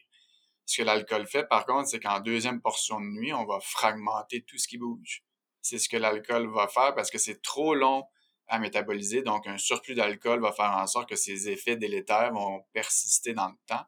Ce 0.67 0.77
que 0.77 0.83
l'alcool 0.83 1.27
fait, 1.27 1.49
par 1.49 1.65
contre, 1.65 1.89
c'est 1.89 2.01
qu'en 2.01 2.21
deuxième 2.21 2.61
portion 2.61 3.01
de 3.01 3.07
nuit, 3.07 3.33
on 3.33 3.47
va 3.47 3.59
fragmenter 3.61 4.43
tout 4.43 4.59
ce 4.59 4.69
qui 4.69 4.77
bouge. 4.77 5.23
C'est 5.63 5.79
ce 5.79 5.89
que 5.89 5.97
l'alcool 5.97 6.53
va 6.53 6.69
faire 6.69 6.95
parce 6.95 7.11
que 7.11 7.17
c'est 7.17 7.41
trop 7.41 7.75
long 7.75 8.05
à 8.47 8.59
métaboliser. 8.59 9.23
Donc, 9.23 9.47
un 9.47 9.57
surplus 9.57 9.95
d'alcool 9.95 10.43
va 10.43 10.53
faire 10.53 10.77
en 10.77 10.87
sorte 10.87 11.09
que 11.09 11.17
ces 11.17 11.49
effets 11.49 11.77
délétères 11.77 12.35
vont 12.35 12.63
persister 12.75 13.33
dans 13.33 13.49
le 13.49 13.57
temps. 13.67 13.87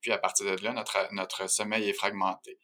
Puis, 0.00 0.12
à 0.12 0.18
partir 0.18 0.46
de 0.46 0.62
là, 0.62 0.72
notre, 1.12 1.48
sommeil 1.50 1.88
est 1.88 1.94
fragmenté. 1.94 2.58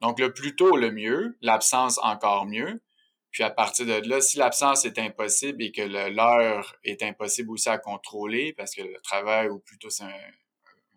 Donc, 0.00 0.18
le 0.18 0.32
plus 0.32 0.56
tôt, 0.56 0.76
le 0.76 0.90
mieux. 0.90 1.36
L'absence, 1.40 1.98
encore 2.02 2.46
mieux. 2.46 2.82
Puis, 3.30 3.42
à 3.42 3.50
partir 3.50 3.86
de 3.86 4.08
là, 4.08 4.20
si 4.20 4.38
l'absence 4.38 4.84
est 4.84 4.98
impossible 4.98 5.62
et 5.62 5.72
que 5.72 5.82
l'heure 5.82 6.76
est 6.84 7.02
impossible 7.02 7.50
aussi 7.50 7.68
à 7.68 7.78
contrôler, 7.78 8.52
parce 8.52 8.74
que 8.74 8.82
le 8.82 9.00
travail, 9.02 9.48
ou 9.48 9.58
plutôt 9.58 9.90
c'est 9.90 10.04
un, 10.04 10.30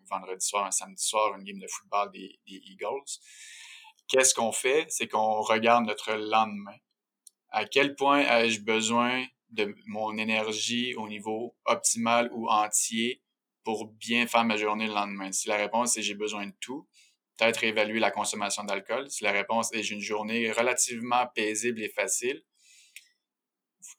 vendredi 0.08 0.46
soir, 0.46 0.66
un 0.66 0.70
samedi 0.70 1.02
soir, 1.02 1.34
une 1.36 1.44
game 1.44 1.58
de 1.58 1.66
football 1.68 2.10
des, 2.12 2.38
Eagles. 2.46 3.20
Qu'est-ce 4.08 4.34
qu'on 4.34 4.52
fait? 4.52 4.86
C'est 4.88 5.08
qu'on 5.08 5.42
regarde 5.42 5.86
notre 5.86 6.14
lendemain. 6.14 6.76
À 7.50 7.64
quel 7.64 7.94
point 7.94 8.20
ai-je 8.20 8.60
besoin 8.60 9.24
de 9.50 9.74
mon 9.86 10.16
énergie 10.18 10.94
au 10.94 11.08
niveau 11.08 11.56
optimal 11.64 12.30
ou 12.32 12.48
entier 12.48 13.22
pour 13.68 13.84
bien 13.84 14.26
faire 14.26 14.44
ma 14.46 14.56
journée 14.56 14.86
le 14.86 14.94
lendemain? 14.94 15.30
Si 15.30 15.46
la 15.46 15.56
réponse 15.56 15.98
est 15.98 16.02
j'ai 16.02 16.14
besoin 16.14 16.46
de 16.46 16.54
tout, 16.58 16.88
peut-être 17.36 17.62
évaluer 17.64 18.00
la 18.00 18.10
consommation 18.10 18.64
d'alcool. 18.64 19.10
Si 19.10 19.24
la 19.24 19.30
réponse 19.30 19.74
est 19.74 19.82
j'ai 19.82 19.94
une 19.94 20.00
journée 20.00 20.50
relativement 20.50 21.26
paisible 21.34 21.82
et 21.82 21.90
facile, 21.90 22.42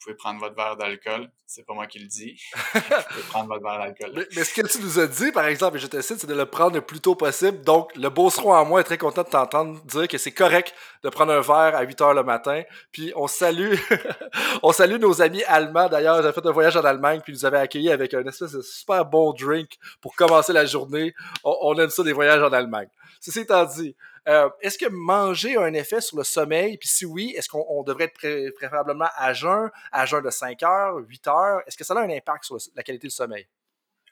pouvez 0.01 0.15
prendre 0.15 0.39
votre 0.39 0.55
verre 0.55 0.77
d'alcool. 0.77 1.29
C'est 1.45 1.65
pas 1.65 1.73
moi 1.73 1.87
qui 1.87 1.99
le 1.99 2.07
dis. 2.07 2.39
vous 2.73 2.81
pouvez 2.81 3.23
prendre 3.29 3.47
votre 3.47 3.63
verre 3.63 3.79
d'alcool. 3.79 4.11
Mais, 4.15 4.27
mais, 4.35 4.43
ce 4.43 4.53
que 4.53 4.67
tu 4.67 4.79
nous 4.81 4.99
as 4.99 5.07
dit, 5.07 5.31
par 5.31 5.45
exemple, 5.45 5.77
et 5.77 5.79
je 5.79 5.87
te 5.87 5.99
cite, 6.01 6.19
c'est 6.19 6.27
de 6.27 6.33
le 6.33 6.45
prendre 6.45 6.75
le 6.75 6.81
plus 6.81 6.99
tôt 6.99 7.15
possible. 7.15 7.61
Donc, 7.61 7.95
le 7.95 8.09
beauceron 8.09 8.53
en 8.53 8.65
moi 8.65 8.81
est 8.81 8.83
très 8.83 8.97
content 8.97 9.23
de 9.23 9.29
t'entendre 9.29 9.81
dire 9.85 10.07
que 10.07 10.17
c'est 10.17 10.31
correct 10.31 10.73
de 11.03 11.09
prendre 11.09 11.33
un 11.33 11.41
verre 11.41 11.75
à 11.75 11.81
8 11.81 12.01
heures 12.01 12.13
le 12.13 12.23
matin. 12.23 12.63
Puis, 12.91 13.11
on 13.15 13.27
salue, 13.27 13.75
on 14.63 14.71
salue 14.71 14.99
nos 14.99 15.21
amis 15.21 15.43
allemands. 15.45 15.89
D'ailleurs, 15.89 16.23
j'ai 16.23 16.31
fait 16.31 16.45
un 16.45 16.51
voyage 16.51 16.77
en 16.77 16.83
Allemagne, 16.83 17.21
puis 17.23 17.33
ils 17.33 17.35
nous 17.35 17.45
avaient 17.45 17.57
accueillis 17.59 17.91
avec 17.91 18.13
un 18.13 18.23
espèce 18.25 18.51
de 18.51 18.61
super 18.61 19.05
bon 19.05 19.33
drink 19.33 19.71
pour 20.01 20.15
commencer 20.15 20.53
la 20.53 20.65
journée. 20.65 21.13
On, 21.43 21.55
on 21.61 21.79
aime 21.79 21.89
ça 21.89 22.03
des 22.03 22.13
voyages 22.13 22.41
en 22.41 22.53
Allemagne. 22.53 22.89
Ceci 23.19 23.41
étant 23.41 23.65
dit, 23.65 23.95
euh, 24.29 24.49
est-ce 24.61 24.77
que 24.77 24.87
manger 24.87 25.57
a 25.57 25.63
un 25.63 25.73
effet 25.73 26.01
sur 26.01 26.17
le 26.17 26.23
sommeil? 26.23 26.77
Puis 26.77 26.87
si 26.87 27.05
oui, 27.05 27.33
est-ce 27.35 27.49
qu'on 27.49 27.83
devrait 27.83 28.05
être 28.05 28.53
préférablement 28.55 29.09
à 29.15 29.33
jeun, 29.33 29.71
à 29.91 30.05
jeun 30.05 30.23
de 30.23 30.29
5 30.29 30.61
heures, 30.63 30.97
8 30.97 31.27
heures? 31.27 31.61
Est-ce 31.65 31.75
que 31.75 31.83
ça 31.83 31.95
a 31.95 32.01
un 32.01 32.09
impact 32.09 32.45
sur 32.45 32.57
la 32.75 32.83
qualité 32.83 33.07
du 33.07 33.13
sommeil? 33.13 33.47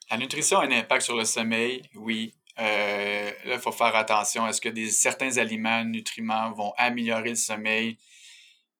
La 0.09 0.17
nutrition 0.17 0.59
a 0.59 0.65
un 0.65 0.71
impact 0.71 1.03
sur 1.03 1.15
le 1.15 1.25
sommeil, 1.25 1.83
oui. 1.95 2.33
Euh, 2.59 3.31
là, 3.45 3.53
il 3.53 3.59
faut 3.59 3.71
faire 3.71 3.95
attention. 3.95 4.47
Est-ce 4.47 4.59
que 4.59 4.89
certains 4.89 5.37
aliments, 5.37 5.83
nutriments 5.83 6.51
vont 6.51 6.73
améliorer 6.77 7.29
le 7.29 7.35
sommeil? 7.35 7.97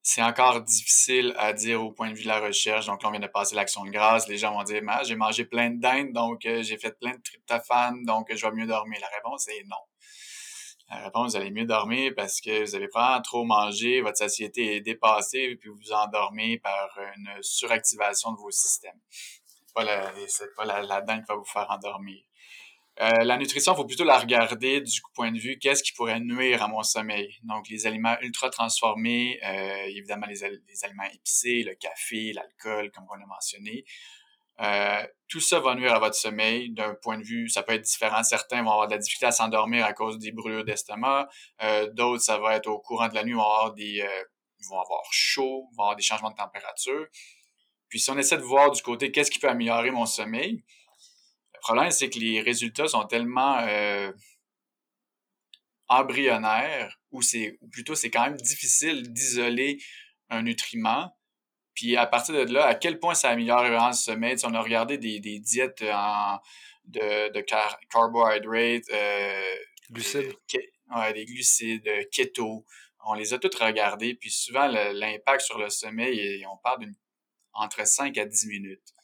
C'est 0.02 0.24
encore 0.24 0.62
difficile 0.62 1.36
à 1.38 1.54
dire 1.54 1.84
au 1.84 1.92
point 1.92 2.10
de 2.10 2.16
vue 2.16 2.24
de 2.24 2.30
la 2.30 2.40
recherche. 2.40 2.88
Donc 2.88 3.04
là, 3.04 3.10
on 3.10 3.12
vient 3.12 3.20
de 3.20 3.28
passer 3.28 3.56
l'action 3.56 3.84
de 3.84 3.92
grâce. 3.92 4.28
Les 4.28 4.38
gens 4.38 4.54
vont 4.54 4.64
dire, 4.64 4.82
j'ai 5.04 5.16
mangé 5.16 5.46
plein 5.46 5.70
de 5.70 5.80
dinde, 5.80 6.14
donc 6.14 6.46
euh, 6.46 6.64
j'ai 6.64 6.78
fait 6.78 6.98
plein 6.98 7.12
de 7.12 7.22
tryptophane, 7.22 8.04
donc 8.06 8.34
je 8.34 8.44
vais 8.48 8.54
mieux 8.54 8.66
dormir. 8.66 9.00
La 9.02 9.10
réponse 9.16 9.48
est 9.50 9.64
non. 9.66 9.76
La 10.90 11.04
réponse, 11.04 11.32
vous 11.32 11.38
allez 11.38 11.52
mieux 11.52 11.66
dormir 11.66 12.14
parce 12.16 12.40
que 12.40 12.62
vous 12.62 12.76
avez 12.76 12.88
probablement 12.88 13.22
trop 13.22 13.44
mangé, 13.44 14.02
votre 14.02 14.18
satiété 14.18 14.78
est 14.78 14.82
dépassée, 14.82 15.56
puis 15.60 15.70
vous 15.70 15.76
vous 15.76 15.92
endormez 15.92 16.60
par 16.60 16.98
une 17.18 17.30
suractivation 17.42 18.32
de 18.32 18.38
vos 18.38 18.52
systèmes. 18.52 19.00
C'est 19.10 19.74
pas 19.74 19.84
la, 19.84 20.14
c'est 20.28 20.56
pas 20.56 20.66
la, 20.66 21.02
qui 21.02 21.24
va 21.28 21.36
vous 21.36 21.44
faire 21.44 21.70
endormir. 21.70 22.24
Euh, 23.00 23.24
la 23.24 23.38
nutrition, 23.38 23.74
il 23.74 23.76
faut 23.76 23.86
plutôt 23.86 24.06
la 24.06 24.18
regarder 24.18 24.82
du 24.82 25.02
point 25.14 25.32
de 25.32 25.38
vue 25.38 25.60
qu'est-ce 25.60 25.84
qui 25.84 25.94
pourrait 25.94 26.20
nuire 26.20 26.64
à 26.64 26.68
mon 26.68 26.82
sommeil? 26.82 27.30
Donc, 27.44 27.70
les 27.70 27.86
aliments 27.86 28.18
ultra 28.22 28.50
transformés, 28.50 29.40
euh, 29.46 29.86
évidemment 29.90 30.26
les, 30.26 30.40
les, 30.40 30.84
aliments 30.84 31.04
épicés, 31.14 31.64
le 31.64 31.76
café, 31.76 32.34
l'alcool, 32.34 32.90
comme 32.92 33.06
on 33.12 33.22
a 33.22 33.26
mentionné. 33.28 33.86
Euh, 34.62 35.06
tout 35.28 35.40
ça 35.40 35.60
va 35.60 35.76
nuire 35.76 35.94
à 35.94 36.00
votre 36.00 36.16
sommeil 36.16 36.72
d'un 36.72 36.96
point 36.96 37.18
de 37.18 37.24
vue, 37.24 37.50
ça 37.50 37.64
peut 37.64 37.74
être 37.74 37.82
différent. 37.82 38.24
Certains 38.24 38.64
vont 38.64 38.72
avoir 38.72 38.88
de 38.88 38.94
la 38.94 38.98
difficulté 38.98 39.26
à 39.26 39.32
s'endormir 39.32 39.86
à 39.86 39.94
cause 39.94 40.18
des 40.18 40.32
brûlures 40.32 40.64
d'estomac. 40.64 41.28
Euh, 41.62 41.90
D'autres, 41.94 42.24
ça 42.24 42.38
va 42.38 42.56
être 42.56 42.68
au 42.68 42.80
courant 42.80 43.08
de 43.08 43.16
la 43.16 43.24
nuit, 43.24 43.34
vont 43.34 43.42
avoir 43.42 43.74
des, 43.74 44.02
euh, 44.02 44.24
ils 44.60 44.68
vont 44.68 44.80
avoir 44.80 45.04
chaud, 45.12 45.68
vont 45.76 45.84
avoir 45.84 45.96
des 45.96 46.04
changements 46.04 46.32
de 46.32 46.36
température. 46.36 47.06
Puis 47.90 48.00
si 48.00 48.10
on 48.10 48.18
essaie 48.18 48.38
de 48.38 48.44
voir 48.44 48.72
du 48.72 48.82
côté 48.82 49.12
qu'est-ce 49.12 49.32
qui 49.32 49.40
peut 49.40 49.50
améliorer 49.50 49.92
mon 49.92 50.06
sommeil, 50.06 50.64
le 51.54 51.60
problème 51.62 51.92
c'est 51.92 52.10
que 52.10 52.20
les 52.20 52.42
résultats 52.42 52.88
sont 52.88 53.06
tellement 53.06 53.66
embryonnaires, 55.88 57.00
ou 57.12 57.22
c'est, 57.22 57.58
ou 57.62 57.70
plutôt 57.70 57.96
c'est 57.96 58.10
quand 58.10 58.24
même 58.24 58.38
difficile 58.38 59.12
d'isoler 59.14 59.78
un 60.30 60.42
nutriment 60.42 61.18
puis 61.78 61.96
à 61.96 62.08
partir 62.08 62.34
de 62.34 62.52
là, 62.52 62.66
à 62.66 62.74
quel 62.74 63.00
point 63.00 63.14
ça 63.14 63.30
améliore 63.30 63.60
vraiment 63.60 63.90
le 63.90 63.94
sommeil? 63.94 64.36
on 64.44 64.54
a 64.56 64.62
regardé 64.62 64.98
des, 64.98 65.20
des 65.20 65.38
diètes 65.38 65.84
en, 65.84 66.40
de, 66.86 67.32
de 67.32 67.42
car 67.42 67.80
carbohydrates, 67.92 68.90
euh, 68.92 69.56
glucides. 69.92 70.34
ouais, 70.96 71.14
des 71.14 71.26
glucides, 71.26 71.88
keto. 72.12 72.66
On 73.06 73.14
les 73.14 73.32
a 73.36 73.38
toutes 73.38 73.54
regardées. 73.54 74.16
Puis 74.16 74.32
souvent, 74.32 74.66
l'impact 74.66 75.42
sur 75.42 75.60
le 75.60 75.70
sommeil, 75.70 76.44
on 76.52 76.58
parle 76.58 76.80
d'une 76.80 76.96
entre 77.54 77.86
5 77.86 78.18
à 78.18 78.26
10 78.26 78.48
minutes. 78.48 78.96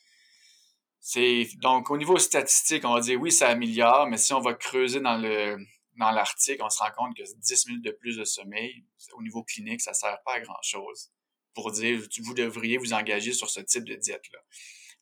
C'est 0.99 1.47
donc 1.61 1.91
au 1.91 1.97
niveau 1.97 2.17
statistique, 2.17 2.85
on 2.85 2.95
va 2.95 3.01
dire 3.01 3.21
oui, 3.21 3.31
ça 3.31 3.49
améliore, 3.49 4.07
mais 4.07 4.17
si 4.17 4.33
on 4.33 4.39
va 4.39 4.55
creuser 4.55 4.99
dans 4.99 5.17
le 5.17 5.57
dans 5.97 6.09
l'article, 6.09 6.63
on 6.63 6.69
se 6.71 6.79
rend 6.79 6.89
compte 6.97 7.15
que 7.15 7.21
10 7.23 7.67
minutes 7.67 7.85
de 7.85 7.91
plus 7.91 8.17
de 8.17 8.23
sommeil, 8.23 8.83
au 9.13 9.21
niveau 9.21 9.43
clinique, 9.43 9.81
ça 9.81 9.93
sert 9.93 10.17
pas 10.25 10.37
à 10.37 10.39
grand 10.39 10.61
chose 10.63 11.11
pour 11.53 11.71
dire 11.71 12.01
vous 12.23 12.33
devriez 12.33 12.77
vous 12.77 12.93
engager 12.93 13.33
sur 13.33 13.49
ce 13.49 13.59
type 13.59 13.85
de 13.85 13.95
diète-là. 13.95 14.39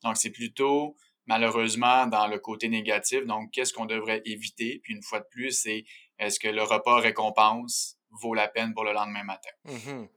Donc, 0.03 0.17
c'est 0.17 0.31
plutôt 0.31 0.95
malheureusement 1.25 2.07
dans 2.07 2.27
le 2.27 2.39
côté 2.39 2.67
négatif. 2.69 3.25
Donc, 3.25 3.51
qu'est-ce 3.51 3.73
qu'on 3.73 3.85
devrait 3.85 4.21
éviter? 4.25 4.79
Puis 4.83 4.93
une 4.93 5.03
fois 5.03 5.19
de 5.19 5.27
plus, 5.29 5.51
c'est 5.51 5.85
est-ce 6.19 6.39
que 6.39 6.47
le 6.47 6.63
repas 6.63 6.99
récompense 6.99 7.97
vaut 8.21 8.33
la 8.33 8.47
peine 8.47 8.73
pour 8.73 8.83
le 8.83 8.93
lendemain 8.93 9.23
matin? 9.23 9.49
Mm-hmm. 9.67 10.07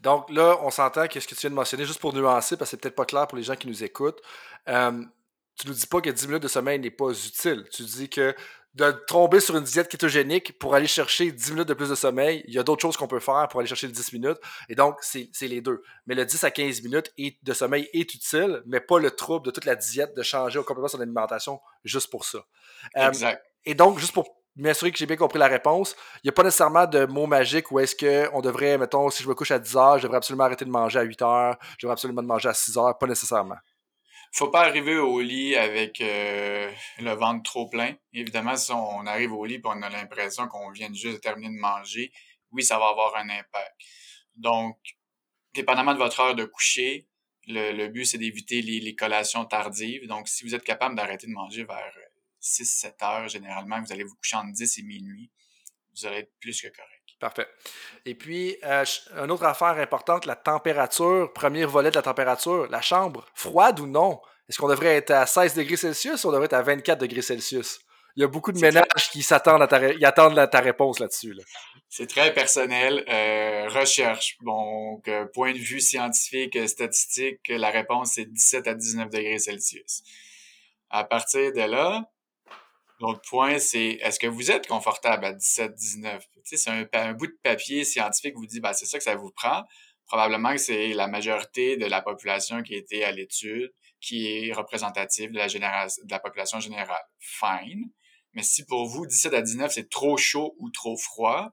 Donc 0.00 0.30
là, 0.30 0.58
on 0.62 0.70
s'entend 0.70 1.06
qu'est-ce 1.06 1.28
que 1.28 1.34
tu 1.34 1.40
viens 1.42 1.50
de 1.50 1.54
mentionner, 1.54 1.84
juste 1.84 2.00
pour 2.00 2.14
nuancer, 2.14 2.56
parce 2.56 2.70
que 2.70 2.76
c'est 2.76 2.80
peut-être 2.80 2.96
pas 2.96 3.04
clair 3.04 3.26
pour 3.26 3.36
les 3.36 3.44
gens 3.44 3.56
qui 3.56 3.66
nous 3.66 3.84
écoutent. 3.84 4.20
Euh, 4.68 5.04
tu 5.58 5.68
nous 5.68 5.74
dis 5.74 5.86
pas 5.86 6.00
que 6.00 6.10
10 6.10 6.26
minutes 6.28 6.42
de 6.42 6.48
sommeil 6.48 6.78
n'est 6.78 6.90
pas 6.90 7.10
utile. 7.10 7.66
Tu 7.70 7.82
dis 7.84 8.08
que 8.08 8.34
de 8.74 8.90
tomber 9.06 9.40
sur 9.40 9.56
une 9.56 9.64
diète 9.64 9.88
kétogénique 9.88 10.58
pour 10.58 10.74
aller 10.74 10.86
chercher 10.86 11.30
10 11.30 11.50
minutes 11.52 11.68
de 11.68 11.74
plus 11.74 11.90
de 11.90 11.94
sommeil, 11.94 12.42
il 12.48 12.54
y 12.54 12.58
a 12.58 12.62
d'autres 12.62 12.80
choses 12.80 12.96
qu'on 12.96 13.06
peut 13.06 13.20
faire 13.20 13.46
pour 13.48 13.60
aller 13.60 13.68
chercher 13.68 13.86
les 13.86 13.92
10 13.92 14.12
minutes. 14.14 14.38
Et 14.68 14.74
donc, 14.74 14.96
c'est 15.02 15.28
les 15.42 15.60
deux. 15.60 15.82
Mais 16.06 16.14
le 16.14 16.24
10 16.24 16.44
à 16.44 16.50
15 16.50 16.82
minutes 16.82 17.12
de 17.42 17.52
sommeil 17.52 17.88
est 17.92 18.14
utile, 18.14 18.62
mais 18.66 18.80
pas 18.80 18.98
le 18.98 19.10
trouble 19.10 19.46
de 19.46 19.50
toute 19.50 19.66
la 19.66 19.76
diète 19.76 20.16
de 20.16 20.22
changer 20.22 20.58
complètement 20.60 20.88
son 20.88 21.00
alimentation 21.00 21.60
juste 21.84 22.10
pour 22.10 22.24
ça. 22.24 22.38
Euh, 22.96 23.08
exact. 23.08 23.44
et 23.64 23.74
donc, 23.74 23.98
juste 23.98 24.12
pour 24.12 24.26
m'assurer 24.56 24.90
que 24.90 24.98
j'ai 24.98 25.06
bien 25.06 25.16
compris 25.16 25.38
la 25.38 25.48
réponse, 25.48 25.94
il 26.16 26.26
n'y 26.26 26.30
a 26.30 26.32
pas 26.32 26.42
nécessairement 26.42 26.86
de 26.86 27.06
mot 27.06 27.26
magique 27.26 27.70
où 27.72 27.78
est-ce 27.78 27.96
qu'on 27.96 28.40
devrait, 28.40 28.78
mettons, 28.78 29.10
si 29.10 29.22
je 29.22 29.28
me 29.28 29.34
couche 29.34 29.50
à 29.50 29.58
10 29.58 29.76
heures, 29.76 29.98
je 29.98 30.04
devrais 30.04 30.18
absolument 30.18 30.44
arrêter 30.44 30.64
de 30.64 30.70
manger 30.70 30.98
à 30.98 31.02
8 31.02 31.22
heures, 31.22 31.56
je 31.78 31.86
devrais 31.86 31.92
absolument 31.92 32.22
manger 32.22 32.48
à 32.48 32.54
6 32.54 32.76
heures, 32.78 32.96
pas 32.96 33.06
nécessairement 33.06 33.56
faut 34.32 34.48
pas 34.48 34.62
arriver 34.62 34.96
au 34.96 35.20
lit 35.20 35.56
avec 35.56 36.00
euh, 36.00 36.72
le 36.98 37.12
ventre 37.12 37.42
trop 37.42 37.68
plein. 37.68 37.94
Évidemment, 38.12 38.56
si 38.56 38.72
on 38.72 39.06
arrive 39.06 39.32
au 39.32 39.44
lit 39.44 39.56
et 39.56 39.62
on 39.64 39.82
a 39.82 39.90
l'impression 39.90 40.48
qu'on 40.48 40.70
vient 40.70 40.92
juste 40.92 41.16
de 41.16 41.20
terminer 41.20 41.54
de 41.54 41.60
manger, 41.60 42.12
oui, 42.50 42.62
ça 42.62 42.78
va 42.78 42.88
avoir 42.88 43.14
un 43.16 43.28
impact. 43.28 43.76
Donc, 44.36 44.78
dépendamment 45.54 45.92
de 45.92 45.98
votre 45.98 46.18
heure 46.20 46.34
de 46.34 46.46
coucher, 46.46 47.08
le, 47.46 47.88
but, 47.88 48.06
c'est 48.06 48.18
d'éviter 48.18 48.62
les, 48.62 48.80
les, 48.80 48.94
collations 48.94 49.44
tardives. 49.44 50.06
Donc, 50.06 50.28
si 50.28 50.44
vous 50.44 50.54
êtes 50.54 50.64
capable 50.64 50.94
d'arrêter 50.94 51.26
de 51.26 51.32
manger 51.32 51.64
vers 51.64 51.92
6-7 52.40 52.86
euh, 52.86 53.04
heures, 53.04 53.28
généralement, 53.28 53.80
vous 53.82 53.92
allez 53.92 54.04
vous 54.04 54.14
coucher 54.16 54.36
entre 54.36 54.52
10 54.52 54.78
et 54.78 54.82
minuit, 54.82 55.30
vous 55.94 56.06
allez 56.06 56.18
être 56.18 56.32
plus 56.40 56.60
que 56.60 56.68
correct. 56.68 56.91
Parfait. 57.22 57.46
Et 58.04 58.16
puis, 58.16 58.56
euh, 58.64 58.84
une 59.22 59.30
autre 59.30 59.44
affaire 59.44 59.78
importante, 59.78 60.26
la 60.26 60.34
température, 60.34 61.32
premier 61.32 61.64
volet 61.64 61.92
de 61.92 61.94
la 61.94 62.02
température, 62.02 62.66
la 62.68 62.80
chambre, 62.80 63.24
froide 63.32 63.78
ou 63.78 63.86
non? 63.86 64.20
Est-ce 64.48 64.58
qu'on 64.58 64.66
devrait 64.66 64.96
être 64.96 65.12
à 65.12 65.24
16 65.24 65.54
degrés 65.54 65.76
Celsius 65.76 66.24
ou 66.24 66.30
on 66.30 66.32
devrait 66.32 66.46
être 66.46 66.54
à 66.54 66.62
24 66.62 66.98
degrés 66.98 67.22
Celsius? 67.22 67.78
Il 68.16 68.22
y 68.22 68.24
a 68.24 68.26
beaucoup 68.26 68.50
de 68.50 68.58
ménages 68.58 69.08
qui 69.12 69.22
s'attendent 69.22 69.62
à 69.62 69.68
ta, 69.68 69.78
attendent 70.02 70.50
ta 70.50 70.58
réponse 70.58 70.98
là-dessus. 70.98 71.32
C'est 71.88 72.08
très 72.08 72.34
personnel. 72.34 73.04
Euh, 73.08 73.68
recherche. 73.68 74.36
Donc, 74.42 75.06
euh, 75.06 75.24
point 75.26 75.52
de 75.52 75.58
vue 75.58 75.80
scientifique, 75.80 76.58
statistique, 76.68 77.38
la 77.48 77.70
réponse 77.70 78.14
c'est 78.14 78.24
17 78.24 78.66
à 78.66 78.74
19 78.74 79.10
degrés 79.10 79.38
Celsius. 79.38 80.02
À 80.90 81.04
partir 81.04 81.52
de 81.52 81.60
là, 81.60 82.04
L'autre 83.02 83.20
point, 83.28 83.58
c'est 83.58 83.98
est-ce 84.00 84.20
que 84.20 84.28
vous 84.28 84.52
êtes 84.52 84.68
confortable 84.68 85.24
à 85.24 85.32
17, 85.32 85.74
19? 85.74 86.24
c'est 86.44 86.70
un, 86.92 87.12
bout 87.14 87.26
de 87.26 87.36
papier 87.42 87.84
scientifique 87.84 88.36
vous 88.36 88.46
dit 88.46 88.60
ben, 88.60 88.72
c'est 88.72 88.86
ça 88.86 88.96
que 88.96 89.02
ça 89.02 89.16
vous 89.16 89.32
prend. 89.32 89.64
Probablement 90.06 90.52
que 90.52 90.58
c'est 90.58 90.92
la 90.92 91.08
majorité 91.08 91.76
de 91.76 91.86
la 91.86 92.00
population 92.00 92.62
qui 92.62 92.74
été 92.74 93.04
à 93.04 93.10
l'étude 93.10 93.72
qui 94.00 94.28
est 94.28 94.52
représentative 94.52 95.32
de 95.32 95.38
la, 95.38 95.48
de 95.48 96.10
la 96.10 96.20
population 96.20 96.60
générale. 96.60 97.04
Fine. 97.18 97.90
Mais 98.34 98.44
si 98.44 98.64
pour 98.66 98.86
vous, 98.86 99.04
17 99.04 99.34
à 99.34 99.42
19, 99.42 99.72
c'est 99.72 99.90
trop 99.90 100.16
chaud 100.16 100.54
ou 100.60 100.70
trop 100.70 100.96
froid, 100.96 101.50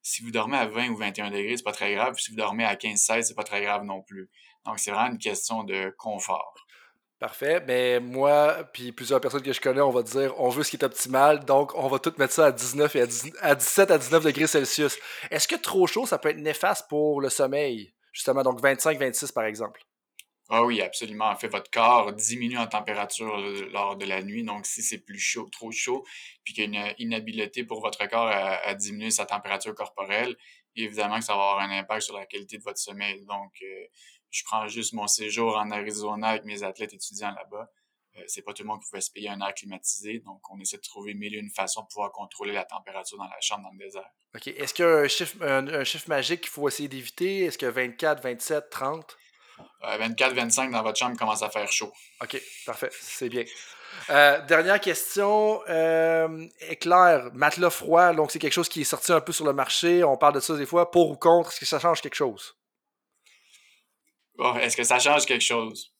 si 0.00 0.22
vous 0.22 0.30
dormez 0.30 0.56
à 0.56 0.66
20 0.66 0.88
ou 0.88 0.96
21 0.96 1.30
degrés, 1.30 1.58
c'est 1.58 1.62
pas 1.62 1.72
très 1.72 1.94
grave. 1.94 2.16
Si 2.18 2.30
vous 2.30 2.36
dormez 2.38 2.64
à 2.64 2.76
15, 2.76 2.98
16, 2.98 3.28
c'est 3.28 3.34
pas 3.34 3.44
très 3.44 3.62
grave 3.62 3.84
non 3.84 4.00
plus. 4.00 4.30
Donc, 4.64 4.78
c'est 4.78 4.90
vraiment 4.90 5.12
une 5.12 5.18
question 5.18 5.64
de 5.64 5.94
confort. 5.98 6.54
Parfait. 7.22 7.62
Mais 7.68 8.00
moi, 8.00 8.64
puis 8.72 8.90
plusieurs 8.90 9.20
personnes 9.20 9.42
que 9.42 9.52
je 9.52 9.60
connais, 9.60 9.80
on 9.80 9.92
va 9.92 10.02
dire 10.02 10.34
on 10.40 10.48
veut 10.48 10.64
ce 10.64 10.70
qui 10.70 10.76
est 10.76 10.84
optimal, 10.84 11.44
donc 11.44 11.72
on 11.76 11.86
va 11.86 12.00
tout 12.00 12.12
mettre 12.18 12.32
ça 12.32 12.46
à 12.46 12.50
19 12.50 12.96
et 12.96 13.02
à, 13.40 13.54
17 13.54 13.92
à 13.92 13.98
19 13.98 14.24
degrés 14.24 14.48
Celsius. 14.48 14.98
Est-ce 15.30 15.46
que 15.46 15.54
trop 15.54 15.86
chaud, 15.86 16.04
ça 16.04 16.18
peut 16.18 16.30
être 16.30 16.38
néfaste 16.38 16.88
pour 16.88 17.20
le 17.20 17.28
sommeil? 17.28 17.94
Justement, 18.12 18.42
donc 18.42 18.60
25-26 18.60 19.32
par 19.32 19.44
exemple. 19.44 19.82
Ah 20.50 20.64
oui, 20.64 20.82
absolument. 20.82 21.26
En 21.26 21.36
fait, 21.36 21.46
votre 21.46 21.70
corps 21.70 22.12
diminue 22.12 22.58
en 22.58 22.66
température 22.66 23.36
lors 23.70 23.96
de 23.96 24.04
la 24.04 24.20
nuit. 24.24 24.42
Donc, 24.42 24.66
si 24.66 24.82
c'est 24.82 24.98
plus 24.98 25.20
chaud, 25.20 25.48
trop 25.52 25.70
chaud, 25.70 26.04
puis 26.42 26.54
qu'il 26.54 26.74
y 26.74 26.76
a 26.76 26.88
une 26.88 26.94
inhabileté 26.98 27.62
pour 27.62 27.80
votre 27.80 28.04
corps 28.08 28.26
à, 28.28 28.74
diminuer 28.74 29.12
sa 29.12 29.26
température 29.26 29.76
corporelle, 29.76 30.36
évidemment 30.74 31.20
que 31.20 31.24
ça 31.24 31.36
va 31.36 31.42
avoir 31.42 31.60
un 31.60 31.70
impact 31.70 32.02
sur 32.02 32.18
la 32.18 32.26
qualité 32.26 32.58
de 32.58 32.64
votre 32.64 32.78
sommeil. 32.78 33.24
Donc, 33.26 33.52
euh, 33.62 33.86
je 34.32 34.42
prends 34.44 34.66
juste 34.66 34.94
mon 34.94 35.06
séjour 35.06 35.56
en 35.56 35.70
Arizona 35.70 36.30
avec 36.30 36.44
mes 36.44 36.62
athlètes 36.62 36.94
étudiants 36.94 37.32
là-bas. 37.32 37.70
Euh, 38.16 38.22
c'est 38.26 38.42
pas 38.42 38.52
tout 38.52 38.62
le 38.62 38.68
monde 38.68 38.80
qui 38.80 38.90
pouvait 38.90 39.02
se 39.02 39.10
payer 39.10 39.28
un 39.28 39.40
air 39.40 39.54
climatisé, 39.54 40.20
donc 40.20 40.40
on 40.50 40.58
essaie 40.58 40.78
de 40.78 40.82
trouver 40.82 41.14
mille 41.14 41.34
et 41.34 41.38
une 41.38 41.50
façons 41.50 41.82
de 41.82 41.86
pouvoir 41.86 42.10
contrôler 42.12 42.52
la 42.52 42.64
température 42.64 43.18
dans 43.18 43.24
la 43.24 43.40
chambre 43.40 43.64
dans 43.64 43.72
le 43.72 43.78
désert. 43.78 44.08
OK. 44.34 44.48
Est-ce 44.48 44.74
qu'il 44.74 44.84
y 44.84 44.88
a 44.88 44.96
un 44.96 45.08
chiffre, 45.08 45.42
un, 45.42 45.84
chiffre 45.84 46.08
magique 46.08 46.40
qu'il 46.42 46.50
faut 46.50 46.66
essayer 46.66 46.88
d'éviter? 46.88 47.44
Est-ce 47.44 47.58
que 47.58 47.66
24, 47.66 48.22
27, 48.22 48.70
30? 48.70 49.18
24-25 49.82 50.70
dans 50.70 50.82
votre 50.82 50.98
chambre 50.98 51.16
commence 51.16 51.42
à 51.42 51.50
faire 51.50 51.70
chaud. 51.70 51.92
OK, 52.22 52.40
parfait. 52.64 52.90
C'est 52.92 53.28
bien. 53.28 53.44
dernière 54.08 54.80
question. 54.80 55.60
éclair, 56.60 57.30
matelas 57.34 57.70
froid, 57.70 58.14
donc 58.14 58.30
c'est 58.30 58.38
quelque 58.38 58.52
chose 58.52 58.68
qui 58.68 58.80
est 58.80 58.84
sorti 58.84 59.12
un 59.12 59.20
peu 59.20 59.32
sur 59.32 59.44
le 59.44 59.52
marché. 59.52 60.02
On 60.04 60.16
parle 60.16 60.34
de 60.34 60.40
ça 60.40 60.56
des 60.56 60.66
fois. 60.66 60.90
Pour 60.90 61.10
ou 61.10 61.16
contre, 61.16 61.50
est-ce 61.50 61.60
que 61.60 61.66
ça 61.66 61.78
change 61.78 62.00
quelque 62.00 62.14
chose? 62.14 62.54
Est-ce 64.38 64.76
que 64.76 64.84
ça 64.84 64.98
change 64.98 65.26
quelque 65.26 65.42
chose? 65.42 65.92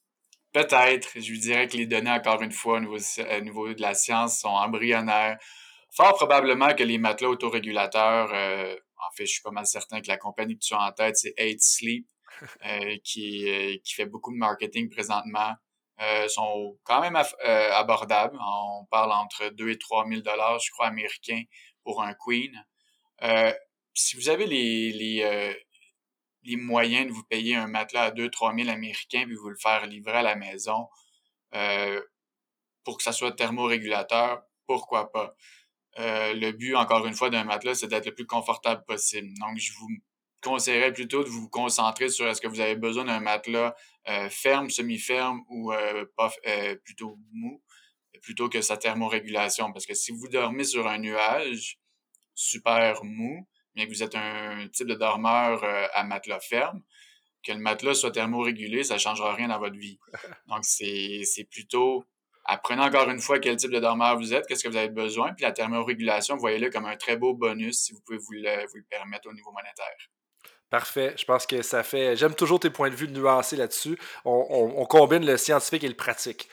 Peut-être. 0.53 1.09
Je 1.15 1.33
vous 1.33 1.41
dirais 1.41 1.67
que 1.67 1.77
les 1.77 1.87
données, 1.87 2.11
encore 2.11 2.43
une 2.43 2.53
fois, 2.53 2.79
au 2.79 3.41
niveau, 3.41 3.73
de 3.73 3.81
la 3.81 3.95
science, 3.95 4.41
sont 4.41 4.49
embryonnaires. 4.49 5.39
Fort 5.95 6.15
probablement 6.15 6.75
que 6.75 6.83
les 6.83 6.99
matelas 6.99 7.29
autorégulateurs, 7.29 8.31
euh, 8.33 8.75
en 8.97 9.11
fait, 9.17 9.27
je 9.27 9.33
suis 9.33 9.43
pas 9.43 9.51
mal 9.51 9.67
certain 9.67 10.01
que 10.01 10.09
la 10.09 10.17
compagnie 10.19 10.55
que 10.59 10.65
tu 10.65 10.75
as 10.75 10.81
en 10.81 10.93
tête, 10.93 11.17
c'est 11.17 11.35
8 11.39 11.61
Sleep, 11.61 12.07
euh, 12.67 12.97
qui, 13.05 13.49
euh, 13.49 13.77
qui 13.85 13.95
fait 13.95 14.07
beaucoup 14.07 14.33
de 14.33 14.39
marketing 14.39 14.89
présentement, 14.89 15.55
sont 16.29 16.77
quand 16.83 17.01
même 17.01 17.17
abordables. 17.45 18.37
On 18.41 18.85
parle 18.91 19.13
entre 19.13 19.51
2 19.51 19.71
et 19.71 19.79
3 19.79 20.09
000 20.09 20.21
dollars, 20.23 20.59
je 20.59 20.71
crois, 20.73 20.87
américains 20.89 21.43
pour 21.85 22.03
un 22.03 22.13
Queen. 22.15 22.53
si 23.95 24.17
vous 24.17 24.29
avez 24.29 24.47
les, 24.47 24.91
les, 24.93 25.55
les 26.45 26.57
moyens 26.57 27.07
de 27.07 27.13
vous 27.13 27.25
payer 27.25 27.57
un 27.57 27.67
matelas 27.67 28.05
à 28.05 28.11
2-3 28.11 28.57
000 28.57 28.69
américains 28.71 29.25
puis 29.27 29.37
vous 29.37 29.49
le 29.49 29.57
faire 29.57 29.87
livrer 29.87 30.19
à 30.19 30.23
la 30.23 30.37
maison 30.37 30.89
euh, 31.55 32.01
pour 32.85 32.97
que 32.97 33.03
ça 33.03 33.13
soit 33.13 33.33
thermorégulateur, 33.33 34.43
pourquoi 34.67 35.13
pas? 35.13 35.35
Euh, 35.99 36.35
le 36.35 36.53
but, 36.53 36.75
encore 36.75 37.07
une 37.07 37.15
fois, 37.15 37.31
d'un 37.31 37.45
matelas, 37.45 37.75
c'est 37.77 37.87
d'être 37.87 38.07
le 38.07 38.15
plus 38.15 38.27
confortable 38.27 38.83
possible. 38.87 39.29
Donc, 39.39 39.59
je 39.59 39.73
vous 39.75 39.89
conseillerais 40.43 40.93
plutôt 40.93 41.23
de 41.23 41.29
vous 41.29 41.49
concentrer 41.49 42.09
sur 42.09 42.27
est-ce 42.27 42.41
que 42.41 42.49
vous 42.49 42.61
avez 42.61 42.75
besoin 42.75 43.05
d'un 43.05 43.21
matelas 43.21 43.77
euh, 44.09 44.29
ferme, 44.31 44.71
semi-ferme 44.71 45.43
ou 45.49 45.73
pas, 46.17 46.33
plutôt 46.85 47.19
mou, 47.33 47.63
plutôt 48.23 48.49
que 48.49 48.63
sa 48.63 48.77
thermorégulation. 48.77 49.73
Parce 49.73 49.87
que 49.87 49.95
si 49.95 50.11
vous 50.11 50.29
dormez 50.29 50.65
sur 50.65 50.89
un 50.89 50.99
nuage 50.99 51.79
super 52.35 53.05
mou, 53.05 53.47
bien 53.75 53.87
que 53.87 53.91
vous 53.91 54.03
êtes 54.03 54.15
un 54.15 54.69
type 54.73 54.89
de 54.89 54.95
dormeur 54.95 55.63
euh, 55.65 55.87
à 55.95 56.05
matelas 56.05 56.41
ferme, 56.41 56.83
que 57.43 57.53
le 57.53 57.59
matelas 57.59 57.95
soit 57.95 58.13
thermorégulé, 58.13 58.85
ça 58.85 58.95
ne 58.95 58.99
changera 58.99 59.35
rien 59.35 59.49
dans 59.49 59.59
votre 59.59 59.77
vie. 59.77 59.99
Donc, 60.49 60.65
c'est 60.65 61.49
plutôt 61.51 62.05
apprenez 62.45 62.83
encore 62.83 63.09
une 63.09 63.21
fois 63.21 63.39
quel 63.39 63.57
type 63.57 63.71
de 63.71 63.79
dormeur 63.79 64.17
vous 64.17 64.35
êtes, 64.35 64.47
qu'est-ce 64.47 64.65
que 64.65 64.69
vous 64.69 64.77
avez 64.77 64.89
besoin, 64.89 65.33
puis 65.33 65.45
la 65.45 65.53
thermorégulation, 65.53 66.37
voyez-le 66.37 66.71
comme 66.71 66.87
un 66.87 66.97
très 66.97 67.17
beau 67.17 67.35
bonus 67.35 67.79
si 67.79 67.93
vous 67.93 68.01
pouvez 68.01 68.19
vous 68.19 68.33
le, 68.33 68.67
vous 68.67 68.77
le 68.77 68.85
permettre 68.89 69.29
au 69.29 69.33
niveau 69.33 69.53
monétaire. 69.53 70.09
Parfait. 70.71 71.15
Je 71.19 71.27
pense 71.27 71.47
que 71.47 71.61
ça 71.61 71.83
fait. 71.83 72.17
J'aime 72.17 72.35
toujours 72.35 72.59
tes 72.59 72.71
points 72.71 72.89
de 72.89 72.95
vue 72.95 73.07
nuancés 73.07 73.57
là-dessus. 73.57 73.99
On, 74.25 74.73
on, 74.75 74.87
combine 74.87 75.25
le 75.27 75.37
scientifique 75.37 75.85
et 75.85 75.89
le 75.89 75.95
pratique. 75.95 76.49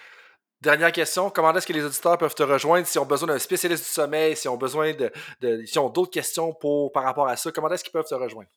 Dernière 0.61 0.91
question, 0.91 1.29
comment 1.29 1.55
est-ce 1.55 1.65
que 1.65 1.71
les 1.71 1.85
auditeurs 1.85 2.17
peuvent 2.17 2.35
te 2.35 2.43
rejoindre 2.43 2.85
s'ils 2.85 2.99
ont 2.99 3.05
besoin 3.05 3.29
d'un 3.29 3.39
spécialiste 3.39 3.85
du 3.85 3.89
sommeil, 3.89 4.35
s'ils 4.35 4.49
ont 4.49 4.57
besoin 4.57 4.91
de, 4.91 5.09
de 5.39 5.79
ont 5.79 5.89
d'autres 5.89 6.11
questions 6.11 6.53
par 6.93 7.03
rapport 7.03 7.29
à 7.29 7.37
ça, 7.37 7.49
comment 7.51 7.69
est-ce 7.69 7.83
qu'ils 7.83 7.93
peuvent 7.93 8.07
te 8.07 8.15
rejoindre? 8.15 8.49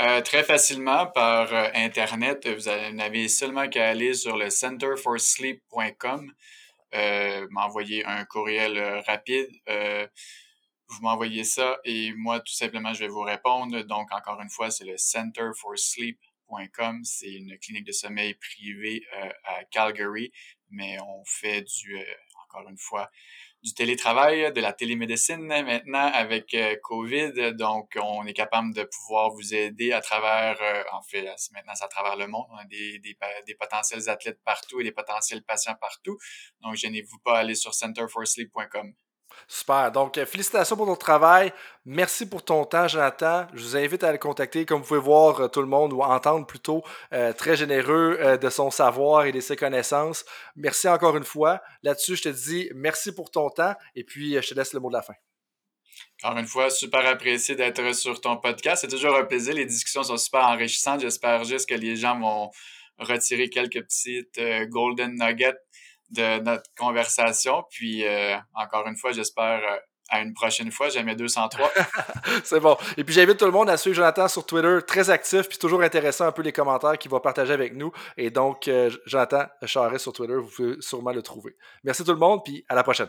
Euh, 0.00 0.20
très 0.22 0.42
facilement 0.42 1.06
par 1.06 1.54
euh, 1.54 1.68
Internet. 1.74 2.48
Vous 2.48 2.68
n'avez 2.92 3.28
seulement 3.28 3.68
qu'à 3.68 3.88
aller 3.88 4.14
sur 4.14 4.36
le 4.36 4.50
centerforsleep.com, 4.50 6.32
euh, 6.94 7.46
m'envoyer 7.50 8.04
un 8.04 8.24
courriel 8.24 8.76
euh, 8.76 9.00
rapide. 9.02 9.48
vous 10.88 11.00
m'envoyez 11.00 11.44
ça 11.44 11.78
et 11.84 12.12
moi, 12.16 12.40
tout 12.40 12.52
simplement, 12.52 12.92
je 12.92 12.98
vais 13.00 13.08
vous 13.08 13.22
répondre. 13.22 13.82
Donc, 13.82 14.12
encore 14.12 14.40
une 14.40 14.50
fois, 14.50 14.72
c'est 14.72 14.84
le 14.84 14.96
centerforsleep.com. 14.96 17.04
C'est 17.04 17.32
une 17.32 17.56
clinique 17.58 17.86
de 17.86 17.92
sommeil 17.92 18.34
privée 18.34 19.04
à 19.44 19.64
Calgary 19.64 20.32
mais 20.74 20.98
on 21.00 21.24
fait 21.24 21.62
du, 21.62 21.96
euh, 21.98 22.04
encore 22.44 22.68
une 22.68 22.78
fois, 22.78 23.10
du 23.62 23.72
télétravail, 23.72 24.52
de 24.52 24.60
la 24.60 24.74
télémédecine 24.74 25.40
maintenant 25.46 26.10
avec 26.12 26.52
euh, 26.52 26.76
COVID. 26.82 27.54
Donc, 27.54 27.96
on 28.00 28.26
est 28.26 28.34
capable 28.34 28.74
de 28.74 28.84
pouvoir 28.84 29.30
vous 29.30 29.54
aider 29.54 29.92
à 29.92 30.02
travers, 30.02 30.60
euh, 30.60 30.82
en 30.92 31.02
fait, 31.02 31.24
maintenant, 31.52 31.72
c'est 31.74 31.84
à 31.84 31.88
travers 31.88 32.16
le 32.16 32.26
monde. 32.26 32.46
Des, 32.68 32.98
des, 32.98 33.16
des, 33.46 33.54
potentiels 33.54 34.08
athlètes 34.10 34.40
partout 34.44 34.80
et 34.80 34.84
des 34.84 34.92
potentiels 34.92 35.42
patients 35.42 35.76
partout. 35.80 36.18
Donc, 36.60 36.74
gênez-vous 36.74 37.18
pas 37.24 37.36
à 37.36 37.40
aller 37.40 37.54
sur 37.54 37.74
centerforsleep.com. 37.74 38.94
Super. 39.48 39.92
Donc, 39.92 40.18
euh, 40.18 40.26
félicitations 40.26 40.76
pour 40.76 40.86
ton 40.86 40.96
travail. 40.96 41.52
Merci 41.84 42.28
pour 42.28 42.44
ton 42.44 42.64
temps, 42.64 42.88
Jonathan. 42.88 43.46
Je 43.54 43.62
vous 43.62 43.76
invite 43.76 44.02
à 44.04 44.12
le 44.12 44.18
contacter. 44.18 44.64
Comme 44.64 44.80
vous 44.80 44.86
pouvez 44.86 45.00
voir, 45.00 45.40
euh, 45.40 45.48
tout 45.48 45.60
le 45.60 45.66
monde, 45.66 45.92
ou 45.92 46.02
entendre 46.02 46.46
plutôt, 46.46 46.82
euh, 47.12 47.32
très 47.32 47.56
généreux 47.56 48.38
de 48.40 48.50
son 48.50 48.70
savoir 48.70 49.26
et 49.26 49.32
de 49.32 49.40
ses 49.40 49.56
connaissances. 49.56 50.24
Merci 50.56 50.88
encore 50.88 51.16
une 51.16 51.24
fois. 51.24 51.60
Là-dessus, 51.82 52.16
je 52.16 52.22
te 52.22 52.28
dis 52.28 52.70
merci 52.74 53.14
pour 53.14 53.30
ton 53.30 53.50
temps 53.50 53.74
et 53.94 54.04
puis 54.04 54.34
je 54.40 54.48
te 54.48 54.54
laisse 54.54 54.72
le 54.72 54.80
mot 54.80 54.88
de 54.88 54.94
la 54.94 55.02
fin. 55.02 55.14
Encore 56.22 56.38
une 56.38 56.46
fois, 56.46 56.70
super 56.70 57.06
apprécié 57.06 57.54
d'être 57.54 57.94
sur 57.94 58.20
ton 58.20 58.36
podcast. 58.36 58.80
C'est 58.80 58.88
toujours 58.88 59.16
un 59.16 59.24
plaisir. 59.24 59.54
Les 59.54 59.66
discussions 59.66 60.02
sont 60.02 60.16
super 60.16 60.44
enrichissantes. 60.44 61.00
J'espère 61.00 61.44
juste 61.44 61.68
que 61.68 61.74
les 61.74 61.96
gens 61.96 62.18
vont 62.18 62.50
retirer 62.98 63.48
quelques 63.48 63.82
petites 63.82 64.40
golden 64.70 65.14
nuggets 65.18 65.58
de 66.10 66.40
notre 66.40 66.64
conversation. 66.76 67.64
Puis, 67.70 68.06
euh, 68.06 68.36
encore 68.54 68.86
une 68.86 68.96
fois, 68.96 69.12
j'espère 69.12 69.60
euh, 69.62 69.76
à 70.10 70.20
une 70.20 70.34
prochaine 70.34 70.70
fois. 70.70 70.88
Jamais 70.88 71.16
203. 71.16 71.70
c'est 72.44 72.60
bon. 72.60 72.76
Et 72.96 73.04
puis, 73.04 73.14
j'invite 73.14 73.38
tout 73.38 73.46
le 73.46 73.52
monde 73.52 73.70
à 73.70 73.76
suivre 73.76 73.96
Jonathan 73.96 74.28
sur 74.28 74.44
Twitter, 74.46 74.78
très 74.86 75.10
actif, 75.10 75.48
puis 75.48 75.58
toujours 75.58 75.82
intéressant 75.82 76.26
un 76.26 76.32
peu 76.32 76.42
les 76.42 76.52
commentaires 76.52 76.98
qu'il 76.98 77.10
va 77.10 77.20
partager 77.20 77.52
avec 77.52 77.74
nous. 77.74 77.92
Et 78.16 78.30
donc, 78.30 78.68
euh, 78.68 78.90
Jonathan 79.06 79.44
Charest 79.64 80.02
sur 80.02 80.12
Twitter, 80.12 80.36
vous 80.36 80.48
pouvez 80.48 80.76
sûrement 80.80 81.12
le 81.12 81.22
trouver. 81.22 81.56
Merci 81.82 82.04
tout 82.04 82.12
le 82.12 82.18
monde, 82.18 82.42
puis 82.44 82.64
à 82.68 82.74
la 82.74 82.82
prochaine. 82.82 83.08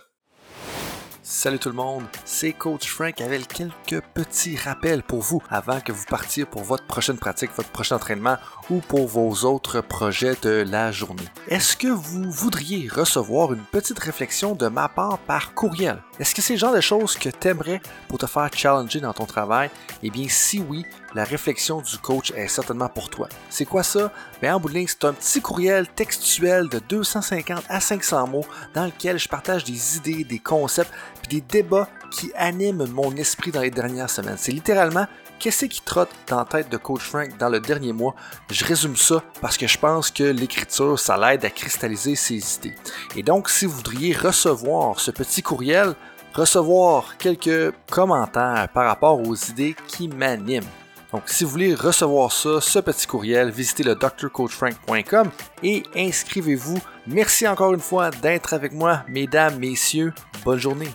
Salut 1.28 1.58
tout 1.58 1.70
le 1.70 1.76
monde, 1.76 2.04
c'est 2.24 2.54
Coach 2.54 2.88
Frank 2.88 3.20
avec 3.20 3.48
quelques 3.48 4.00
petits 4.14 4.58
rappels 4.58 5.02
pour 5.02 5.22
vous 5.22 5.42
avant 5.50 5.80
que 5.80 5.92
vous 5.92 6.06
partiez 6.08 6.46
pour 6.46 6.62
votre 6.62 6.86
prochaine 6.86 7.18
pratique, 7.18 7.50
votre 7.58 7.72
prochain 7.72 7.96
entraînement 7.96 8.38
ou 8.70 8.78
pour 8.78 9.08
vos 9.08 9.44
autres 9.44 9.82
projets 9.82 10.36
de 10.44 10.64
la 10.70 10.92
journée. 10.92 11.26
Est-ce 11.48 11.78
que 11.78 11.88
vous 11.88 12.30
voudriez 12.30 12.88
recevoir 12.90 13.54
une 13.54 13.64
petite 13.64 13.98
réflexion 13.98 14.54
de 14.54 14.68
ma 14.68 14.88
part 14.88 15.18
par 15.18 15.56
courriel? 15.56 16.04
Est-ce 16.18 16.34
que 16.34 16.42
c'est 16.42 16.54
le 16.54 16.60
genre 16.60 16.74
de 16.74 16.82
choses 16.82 17.18
que 17.18 17.28
tu 17.28 17.48
aimerais 17.50 17.82
pour 18.08 18.18
te 18.18 18.26
faire 18.26 18.50
challenger 18.54 19.02
dans 19.02 19.12
ton 19.12 19.26
travail? 19.26 19.70
Eh 20.02 20.10
bien, 20.10 20.28
si 20.30 20.60
oui, 20.60 20.86
la 21.14 21.26
réflexion 21.26 21.82
du 21.82 21.98
coach 21.98 22.32
est 22.32 22.48
certainement 22.48 22.88
pour 22.88 23.10
toi. 23.10 23.28
C'est 23.50 23.66
quoi 23.66 23.84
ça? 23.84 24.12
Bien, 24.42 24.56
en 24.56 24.60
bout 24.60 24.70
de 24.70 24.76
ligne, 24.76 24.88
c'est 24.88 25.04
un 25.04 25.14
petit 25.14 25.42
courriel 25.42 25.88
textuel 25.88 26.70
de 26.70 26.80
250 26.80 27.66
à 27.68 27.82
500 27.82 28.28
mots 28.28 28.46
dans 28.74 28.86
lequel 28.86 29.20
je 29.20 29.28
partage 29.28 29.66
des 29.66 29.98
idées, 29.98 30.24
des 30.24 30.40
concepts, 30.40 30.92
puis 31.22 31.42
des 31.42 31.42
débats 31.42 31.90
qui 32.12 32.32
animent 32.36 32.86
mon 32.86 33.14
esprit 33.18 33.52
dans 33.52 33.62
les 33.62 33.72
dernières 33.72 34.10
semaines. 34.10 34.38
C'est 34.38 34.54
littéralement 34.54 35.08
qu'est-ce 35.40 35.66
qui 35.66 35.82
trotte 35.82 36.10
dans 36.28 36.44
tête 36.46 36.70
de 36.70 36.78
Coach 36.78 37.02
Frank 37.02 37.38
dans 37.38 37.50
le 37.50 37.60
dernier 37.60 37.94
mois? 37.94 38.16
Je 38.52 38.66
résume 38.66 38.96
ça 38.96 39.24
parce 39.42 39.58
que 39.58 39.68
je 39.68 39.78
pense 39.78 40.12
que 40.12 40.24
l'écriture, 40.24 41.00
ça 41.00 41.18
l'aide 41.18 41.46
à 41.46 41.50
cristalliser 41.50 42.16
ses 42.16 42.56
idées. 42.58 42.76
Et 43.16 43.24
donc, 43.24 43.50
si 43.50 43.66
vous 43.66 43.78
voudriez 43.78 44.14
recevoir 44.16 45.00
ce 45.00 45.12
petit 45.12 45.42
courriel, 45.42 45.96
recevoir 46.34 47.18
quelques 47.18 47.74
commentaires 47.90 48.68
par 48.74 48.88
rapport 48.88 49.20
aux 49.20 49.36
idées 49.36 49.76
qui 49.88 50.08
m'animent, 50.08 50.70
donc, 51.16 51.24
si 51.28 51.46
vous 51.46 51.52
voulez 51.52 51.74
recevoir 51.76 52.30
ça, 52.30 52.60
ce 52.60 52.80
petit 52.80 53.08
courriel, 53.08 53.50
visitez 53.50 53.84
le 53.84 53.96
drcoachfrank.com 53.96 55.30
et 55.64 55.84
inscrivez-vous. 55.96 56.78
Merci 57.08 57.48
encore 57.48 57.74
une 57.74 57.80
fois 57.80 58.10
d'être 58.10 58.54
avec 58.54 58.74
moi, 58.74 59.04
mesdames, 59.08 59.58
messieurs. 59.58 60.14
Bonne 60.44 60.60
journée. 60.60 60.90